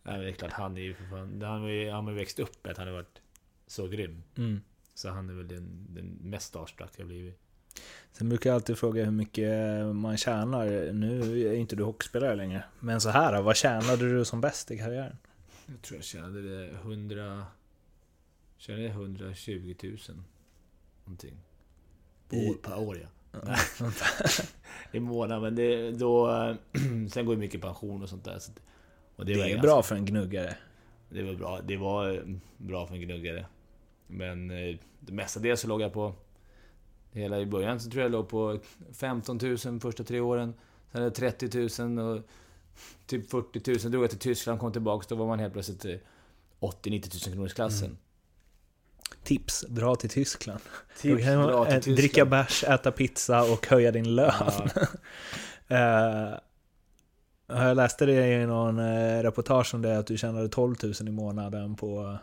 Nej, 0.03 0.21
det 0.21 0.29
är 0.29 0.33
klart, 0.33 0.53
han 0.53 0.77
är 0.77 0.81
ju 0.81 0.95
för 0.95 1.05
fan... 1.05 1.43
Han 1.43 1.61
har 2.05 2.13
ju 2.13 2.19
växt 2.19 2.39
upp 2.39 2.65
med 2.65 2.71
att 2.73 2.79
han 2.79 2.87
har 2.87 2.95
varit 2.95 3.21
så 3.67 3.89
grym. 3.89 4.23
Mm. 4.37 4.61
Så 4.95 5.09
han 5.09 5.31
är 5.31 5.35
väl 5.35 5.49
den, 5.49 5.87
den 5.95 6.19
mest 6.23 6.47
starstruck 6.47 6.91
jag 6.97 7.07
blivit. 7.07 7.39
Sen 8.13 8.29
brukar 8.29 8.51
jag 8.51 8.55
alltid 8.55 8.79
fråga 8.79 9.05
hur 9.05 9.13
mycket 9.13 9.51
man 9.95 10.17
tjänar. 10.17 10.93
Nu 10.93 11.41
är 11.41 11.55
inte 11.55 11.77
du 11.77 11.83
hockeyspelare 11.83 12.35
längre. 12.35 12.65
Men 12.79 13.01
så 13.01 13.09
här, 13.09 13.43
vad 13.43 13.57
tjänade 13.57 14.13
du 14.13 14.25
som 14.25 14.41
bäst 14.41 14.71
i 14.71 14.79
karriären? 14.79 15.17
Jag 15.71 15.83
tror 15.83 15.97
jag 15.99 16.05
tjänade 16.05 16.43
det 16.43 16.71
100... 16.71 17.47
Tjänade 18.57 18.85
jag 18.85 18.93
120 18.93 19.75
000. 19.83 19.99
Någonting. 21.05 21.37
På 22.29 22.37
I- 22.37 22.51
år, 22.51 22.55
per 22.55 22.79
år 22.79 22.99
ja. 23.03 23.09
I 24.93 25.01
månaden, 25.01 25.43
men 25.43 25.55
det, 25.55 25.91
då... 25.91 26.27
sen 27.11 27.27
går 27.27 27.35
ju 27.35 27.41
mycket 27.41 27.61
pension 27.61 28.03
och 28.03 28.09
sånt 28.09 28.25
där. 28.25 28.39
Så, 28.39 28.53
och 29.17 29.27
Det, 29.27 29.37
var 29.37 29.45
är 29.45 29.49
ganska- 29.49 29.63
bra 29.67 29.83
för 29.83 29.95
en 29.97 30.05
gnuggare. 30.05 30.57
Det 31.09 31.23
var 31.23 31.35
bra. 31.35 31.61
Det 31.61 31.77
var 31.77 32.15
eh, 32.15 32.23
bra 32.57 32.87
för 32.87 32.95
en 32.95 33.01
gnuggare. 33.01 33.47
Men 34.07 34.51
eh, 34.51 34.77
det 35.01 35.13
mesta 35.13 35.41
det 35.41 35.57
så 35.57 35.69
låg 35.69 35.81
jag 35.83 35.93
på... 35.93 36.15
Hela 37.13 37.41
i 37.41 37.47
början 37.47 37.81
så 37.81 37.91
tror 37.91 38.01
jag 38.01 38.05
jag 38.05 38.13
låg 38.13 38.29
på 38.29 38.59
15 38.93 39.39
000 39.67 39.81
första 39.81 40.05
tre 40.05 40.21
åren. 40.21 40.55
Sen 40.93 41.01
är 41.03 41.05
det 41.05 41.11
30 41.11 41.83
000 41.85 41.99
och 41.99 42.23
typ 43.07 43.31
40 43.31 43.71
000. 43.71 43.93
Drog 43.93 44.03
jag 44.05 44.11
till 44.11 44.19
Tyskland, 44.19 44.61
kom 44.61 44.73
tillbaka. 44.73 45.07
Då 45.09 45.15
var 45.15 45.27
man 45.27 45.39
helt 45.39 45.53
plötsligt 45.53 45.85
eh, 45.85 45.91
80-90 46.61 47.27
000 47.29 47.35
kronors 47.35 47.55
klassen. 47.55 47.99
Tips, 49.25 49.65
dra 49.69 49.95
till 49.97 50.11
Tyskland. 50.11 50.61
Tips, 51.01 51.25
kan 51.25 51.43
dra 51.43 51.65
till 51.65 51.75
eh, 51.75 51.77
Tyskland. 51.79 51.99
Dricka 51.99 52.25
bärs, 52.25 52.65
äta 52.65 52.93
pizza 52.93 53.43
och 53.53 53.67
höja 53.67 53.91
din 53.91 54.15
lön. 54.15 54.33
Ja. 54.39 54.67
Eh, 55.73 56.35
jag 57.47 57.77
läste 57.77 58.07
det 58.07 58.27
i 58.43 58.47
någon 58.47 58.79
eh, 58.79 59.23
reportage 59.23 59.75
om 59.75 59.83
det 59.83 59.99
att 59.99 60.07
du 60.07 60.19
tjänade 60.19 60.49
12 60.49 60.75
000 60.83 60.93
i 61.01 61.11
månaden 61.11 61.77
på 61.77 62.19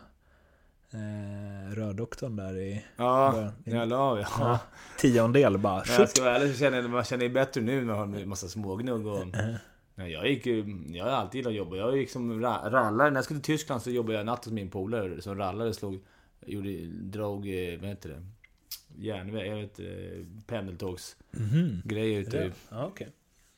eh, 0.92 1.74
Rördoktorn 1.74 2.36
där 2.36 2.56
i 2.58 2.84
Ja, 2.96 3.30
början. 3.34 3.52
jag 3.64 3.88
la 3.88 3.96
av 3.96 4.18
ja. 4.18 4.26
Ja. 4.40 4.58
tiondel 4.98 5.58
bara. 5.58 5.82
Men 5.86 5.94
jag 5.98 6.08
ska 6.10 6.22
vara 6.22 6.36
ärlig 6.36 6.52
så 6.52 6.58
känner 6.58 6.82
jag, 6.82 6.90
man 6.90 7.04
känner 7.04 7.24
ju 7.24 7.30
bättre 7.30 7.60
nu 7.60 7.84
när 7.84 7.94
man 7.96 8.12
har 8.12 8.20
en 8.20 8.28
massa 8.28 8.48
smågnugg 8.48 9.06
och... 9.06 9.24
Nej, 9.98 10.12
jag 10.12 10.28
gick. 10.28 10.46
Jag 10.96 11.04
har 11.04 11.10
alltid 11.10 11.38
gillat 11.38 11.50
att 11.50 11.56
jobba. 11.56 11.76
Jag 11.76 11.96
gick 11.96 12.10
som 12.10 12.32
ra- 12.44 12.70
rallare. 12.70 13.10
När 13.10 13.16
jag 13.16 13.24
skulle 13.24 13.40
till 13.40 13.54
Tyskland 13.58 13.82
så 13.82 13.90
jobbade 13.90 14.18
jag 14.18 14.26
natt 14.26 14.44
hos 14.44 14.52
min 14.54 14.70
polare 14.70 15.22
som 15.22 15.38
rallare. 15.38 15.74
Slog... 15.74 16.00
Gjorde... 16.46 16.86
Drog... 16.86 17.48
eh, 17.48 17.80
Vad 17.80 17.88
heter 17.88 18.08
det? 18.08 18.26
Järnväg... 18.96 19.46
Jag 19.46 19.56
vet 19.56 19.80
eh, 19.80 20.26
Pendeltågsgrejer 20.46 22.20
ute. 22.20 22.36
Ja, 22.44 22.50
ja, 22.70 22.86
okej. 22.86 23.08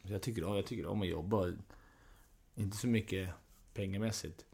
Så 0.07 0.13
Jag 0.13 0.23
tycker, 0.23 0.45
om- 0.45 0.57
jag 0.57 0.67
tycker 0.67 0.87
om 0.87 1.03
att 1.03 1.09
jobba. 1.09 1.53
Inte 2.55 2.77
så 2.77 2.87
mycket 2.87 3.29
pengamässigt. 3.75 4.45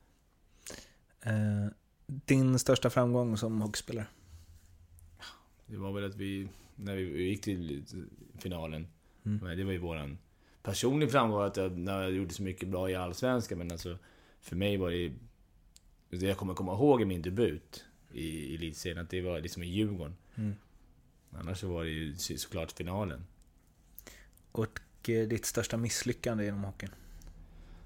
Eh, 1.22 1.66
din 2.06 2.58
största 2.58 2.90
framgång 2.90 3.36
som 3.36 3.60
hockeyspelare? 3.60 4.06
Det 5.66 5.76
var 5.76 5.92
väl 5.92 6.04
att 6.04 6.16
vi... 6.16 6.48
När 6.78 6.96
vi 6.96 7.22
gick 7.22 7.42
till 7.42 7.84
finalen. 8.38 8.86
Mm. 9.24 9.56
Det 9.56 9.64
var 9.64 9.72
ju 9.72 9.78
våran 9.78 10.18
personliga 10.66 11.10
framgång 11.10 11.42
att 11.42 11.56
jag, 11.56 11.78
när 11.78 12.02
jag 12.02 12.12
gjorde 12.12 12.34
så 12.34 12.42
mycket 12.42 12.68
bra 12.68 12.90
i 12.90 12.94
Allsvenskan. 12.94 13.58
Men 13.58 13.72
alltså... 13.72 13.98
för 14.40 14.56
mig 14.56 14.76
var 14.76 14.90
det... 14.90 15.12
Det 16.10 16.26
jag 16.26 16.36
kommer 16.36 16.54
komma 16.54 16.72
ihåg 16.72 17.02
i 17.02 17.04
min 17.04 17.22
debut 17.22 17.84
i, 18.12 18.54
elitserien, 18.54 18.98
att 18.98 19.10
det 19.10 19.20
var 19.22 19.40
liksom 19.40 19.62
i 19.62 19.66
Djurgården. 19.66 20.16
Mm. 20.34 20.54
Annars 21.32 21.58
så 21.60 21.68
var 21.68 21.84
det 21.84 21.90
ju 21.90 22.16
så- 22.16 22.36
såklart 22.36 22.72
finalen. 22.72 23.26
Och 24.52 24.80
eh, 25.08 25.28
ditt 25.28 25.44
största 25.46 25.76
misslyckande 25.76 26.46
inom 26.46 26.64
hockeyn? 26.64 26.90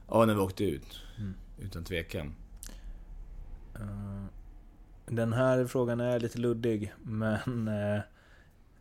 Ja, 0.08 0.24
när 0.26 0.34
vi 0.34 0.40
åkte 0.40 0.64
ut. 0.64 1.00
Mm. 1.18 1.34
Utan 1.58 1.84
tvekan. 1.84 2.34
Eh, 3.74 4.24
Den 5.06 5.32
här 5.32 5.66
frågan 5.66 6.00
är 6.00 6.20
lite 6.20 6.38
luddig, 6.38 6.92
men 7.02 7.68
eh, 7.68 8.00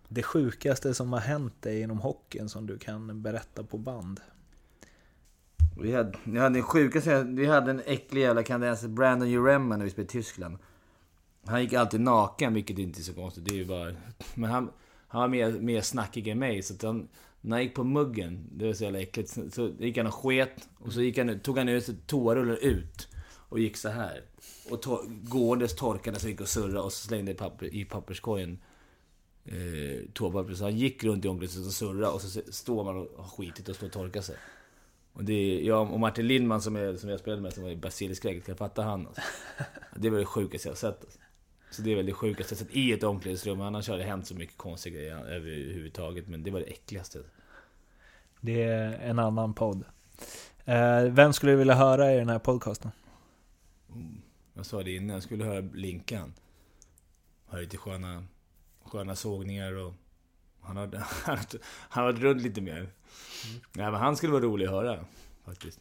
det 0.10 0.24
sjukaste 0.24 0.94
som 0.94 1.14
har 1.14 1.20
hänt 1.20 1.62
dig 1.62 1.82
inom 1.82 2.00
hockeyn 2.00 2.50
som 2.50 2.68
du 2.68 2.78
kan 2.78 3.22
berätta 3.22 3.64
på 3.64 3.78
band? 3.78 4.20
Vi 5.82 5.96
hade, 5.96 6.18
vi 6.24 6.40
hade 6.40 6.60
en 6.60 6.64
sjukaste, 6.64 7.24
vi 7.24 7.46
hade 7.46 7.72
en 7.72 7.82
äcklig 7.86 8.22
jävla 8.22 8.44
kanadensare, 8.44 8.90
Brandon 8.90 9.28
Uremma, 9.28 9.78
när 9.78 9.86
vi 9.86 9.92
spelade 9.92 10.10
i 10.10 10.12
Tyskland. 10.12 10.58
Han 11.46 11.62
gick 11.62 11.74
alltid 11.74 12.02
naken, 12.02 12.54
vilket 12.54 12.78
inte 12.78 13.00
är 13.00 13.04
så 13.04 13.14
konstigt. 13.14 13.46
Det 13.46 13.52
är 13.52 13.58
ju 13.58 13.66
bara... 13.66 13.94
Men 14.36 14.50
han, 14.50 14.72
han 15.08 15.22
var 15.22 15.28
mer, 15.28 15.52
mer 15.52 15.82
snackig 15.82 16.28
än 16.28 16.40
mig, 16.40 16.64
så 16.64 16.74
att 16.74 16.82
han... 16.82 17.08
När 17.42 17.58
han 17.58 17.64
gick 17.64 17.76
på 17.76 17.84
muggen, 17.84 18.48
det 18.52 18.66
var 18.66 18.74
så 18.74 18.84
jävla 18.84 19.00
äckligt, 19.00 19.30
så, 19.30 19.50
så 19.52 19.72
gick 19.80 19.98
han 19.98 20.08
och 20.08 20.14
sket. 20.14 20.70
Och 20.80 20.94
så 20.94 21.02
gick 21.02 21.18
han, 21.18 21.40
tog 21.40 21.58
han 21.58 21.70
ut 21.70 22.08
toarullen 22.08 22.58
ut. 22.62 23.08
Och 23.50 23.60
gick 23.60 23.78
så 23.78 23.90
här. 23.90 24.22
Och 24.70 24.82
to, 24.82 25.00
gåendes 25.08 25.76
torkade 25.76 26.20
sig, 26.20 26.32
gick 26.32 26.42
och 26.42 26.48
surrade 26.48 26.80
och 26.80 26.94
så 26.94 27.08
slängde 27.08 27.34
papper, 27.34 27.74
i 27.76 27.86
papperskorgen 27.86 28.60
eh, 29.52 30.12
toapapper. 30.14 30.54
Så 30.54 30.64
han 30.64 30.78
gick 30.78 31.04
runt 31.04 31.26
i 31.26 31.28
omklädningsrummet 31.28 31.68
och 31.68 31.74
surrade 31.74 32.08
och 32.08 32.22
så 32.22 32.42
står 32.52 32.84
man 32.84 32.98
och 32.98 33.24
har 33.24 33.30
skitit 33.30 33.70
och 33.70 33.76
står 33.76 33.88
och 33.88 33.94
torkar 33.94 34.22
sig. 34.22 34.36
Och 35.14 35.24
det 35.24 35.34
är 35.34 35.62
jag 35.62 35.94
och 35.94 36.00
Martin 36.00 36.28
Lindman 36.28 36.62
som, 36.62 36.76
är, 36.76 36.96
som 36.96 37.10
jag 37.10 37.20
spelade 37.20 37.42
med, 37.42 37.54
som 37.54 37.64
var 37.64 37.70
i 37.70 37.76
Brasiliskräcket, 37.76 38.46
kan 38.46 38.52
jag 38.52 38.58
fatta 38.58 38.82
han 38.82 39.08
alltså. 39.08 39.22
Det 39.96 40.10
var 40.10 40.18
det 40.18 40.26
sjukaste 40.26 40.68
jag 40.68 40.72
har 40.72 40.78
sett. 40.78 41.04
Alltså. 41.04 41.20
Så 41.72 41.82
det 41.82 41.92
är 41.92 41.96
väl 41.96 42.06
det 42.06 42.14
sjukaste 42.14 42.54
jag 42.54 42.60
sett 42.60 42.76
i 42.76 42.92
ett 42.94 43.04
omklädningsrum. 43.04 43.62
Annars 43.62 43.90
har 43.90 43.98
det 43.98 44.04
hänt 44.04 44.28
så 44.28 44.36
mycket 44.36 44.58
konstiga 44.58 44.96
grejer 44.96 45.26
överhuvudtaget. 45.26 46.28
Men 46.28 46.44
det 46.44 46.52
var 46.52 46.60
det 46.60 46.66
äckligaste. 46.66 47.20
Det 48.42 48.64
är 48.64 48.92
en 48.92 49.20
annan 49.20 49.54
podd. 49.54 49.84
Eh, 50.66 51.04
Vem 51.04 51.34
skulle 51.34 51.52
du 51.52 51.56
vilja 51.56 51.74
höra 51.74 52.14
i 52.14 52.18
den 52.18 52.30
här 52.30 52.40
podcasten? 52.40 52.92
Mm. 53.94 54.22
Jag 54.54 54.66
sa 54.66 54.84
det 54.84 54.96
innan, 54.96 55.14
jag 55.14 55.24
skulle 55.24 55.46
höra 55.46 55.70
Linkan. 55.74 56.34
Har 57.46 57.62
lite 57.62 57.78
sköna, 57.78 58.24
sköna 58.90 59.16
sågningar 59.16 59.74
och... 59.74 59.94
Han 60.62 60.78
har, 60.78 60.88
han 61.26 61.38
har, 61.38 61.46
han 61.90 62.04
varit 62.04 62.20
runt 62.20 62.42
lite 62.42 62.62
mer. 62.62 62.90
Nej 63.74 63.92
men 63.92 63.94
han 63.96 64.16
skulle 64.18 64.34
vara 64.34 64.44
rolig 64.44 64.66
att 64.66 64.72
höra. 64.72 65.00
Faktiskt. 65.46 65.80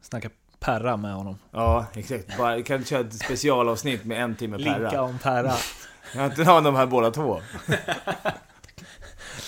Snacka 0.00 0.30
Perra 0.58 0.96
med 0.96 1.14
honom. 1.14 1.38
Ja, 1.50 1.86
exakt. 1.94 2.38
Bara, 2.38 2.62
kan 2.62 2.84
köra 2.84 3.00
ett 3.00 3.14
specialavsnitt 3.14 4.04
med 4.04 4.22
en 4.22 4.36
timme 4.36 4.56
Linka 4.58 4.78
Perra. 4.90 5.02
om 5.02 5.18
Perra. 5.18 5.54
Jag 6.14 6.20
har 6.22 6.26
inte 6.30 6.44
ha 6.44 6.60
de 6.60 6.74
här 6.74 6.86
båda 6.86 7.10
två. 7.10 7.40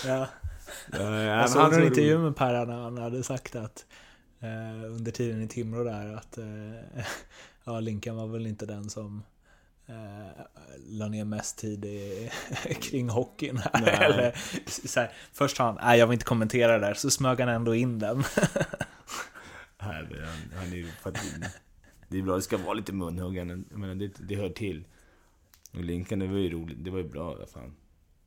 ja. 0.06 0.26
Ja, 0.92 1.20
Jag 1.22 1.50
såg 1.50 1.72
en 1.74 1.84
intervju 1.84 2.14
rolig. 2.14 2.24
med 2.24 2.36
Perra 2.36 2.64
när 2.64 2.82
han 2.82 2.98
hade 2.98 3.22
sagt 3.22 3.56
att 3.56 3.86
eh, 4.40 4.84
under 4.84 5.12
tiden 5.12 5.42
i 5.42 5.48
Timrå 5.48 5.84
där 5.84 6.14
att 6.16 6.38
eh, 6.38 7.04
ja, 7.64 7.80
Linkan 7.80 8.16
var 8.16 8.26
väl 8.26 8.46
inte 8.46 8.66
den 8.66 8.90
som 8.90 9.22
eh, 9.89 10.44
la 10.86 11.09
ner 11.09 11.24
mest 11.24 11.59
tid 11.59 11.85
i, 11.85 12.31
kring 12.81 13.09
hockeyn. 13.09 13.56
Här. 13.59 14.02
Eller, 14.02 14.35
så 14.66 15.01
här, 15.01 15.12
först 15.32 15.56
sa 15.56 15.65
han, 15.65 15.78
nej 15.82 15.98
jag 15.98 16.06
vill 16.06 16.15
inte 16.15 16.24
kommentera 16.24 16.73
det 16.73 16.86
där, 16.86 16.94
så 16.94 17.10
smög 17.10 17.40
han 17.40 17.48
ändå 17.48 17.74
in 17.74 17.98
den. 17.98 18.24
Nej, 19.82 20.06
men 20.10 20.24
han, 20.24 20.39
han 20.56 20.73
är 20.73 20.86
Det 22.09 22.19
är 22.19 22.23
bra, 22.23 22.36
det 22.36 22.43
ska 22.43 22.56
vara 22.56 22.74
lite 22.74 22.93
munhuggande. 22.93 23.62
Jag 23.70 23.78
menar, 23.78 23.94
det, 23.94 24.12
det 24.19 24.35
hör 24.35 24.48
till. 24.48 24.85
Och 25.73 25.85
Linkan, 25.85 26.19
det 26.19 26.27
var 26.27 26.39
ju 26.39 26.51
roligt. 26.51 26.85
Det 26.85 26.90
var 26.90 26.98
ju 26.98 27.09
bra, 27.09 27.47
fan. 27.55 27.74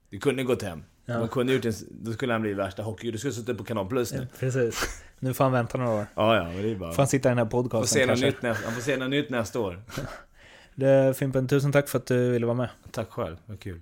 Det 0.09 0.17
kunde 0.17 0.43
gått 0.43 0.61
hem. 0.61 0.83
Ja. 1.05 1.19
Man 1.19 1.27
kunde 1.27 1.53
gjort 1.53 1.65
en, 1.65 1.73
då 1.89 2.13
skulle 2.13 2.33
han 2.33 2.41
bli 2.41 2.53
värsta 2.53 2.83
hockey. 2.83 3.11
Du 3.11 3.17
skulle 3.17 3.33
suttit 3.33 3.57
på 3.57 3.63
Kanal 3.63 3.87
Plus 3.87 4.13
nu. 4.13 4.27
Precis. 4.39 5.03
Nu 5.19 5.33
får 5.33 5.43
han 5.43 5.53
vänta 5.53 5.77
några 5.77 5.91
år. 5.91 6.05
Ja, 6.15 6.35
ja, 6.35 6.43
men 6.43 6.61
det 6.61 6.71
är 6.71 6.75
bara... 6.75 6.91
Får 6.91 6.97
han 6.97 7.07
sitta 7.07 7.29
i 7.29 7.31
den 7.31 7.37
här 7.37 7.45
Får 7.45 7.63
podcasten 7.63 8.01
se 8.01 8.05
något 8.05 8.21
nytt 8.21 8.41
nästa, 8.41 8.65
han 8.65 8.75
får 8.75 8.81
se 8.81 8.97
något 8.97 9.09
nytt 9.09 9.29
nästa 9.29 9.59
år. 9.59 9.81
Det, 10.75 11.17
Fimpen, 11.17 11.47
tusen 11.47 11.71
tack 11.71 11.89
för 11.89 11.97
att 11.97 12.05
du 12.05 12.31
ville 12.31 12.45
vara 12.45 12.57
med. 12.57 12.69
Tack 12.91 13.09
själv, 13.09 13.37
vad 13.45 13.59
kul. 13.59 13.81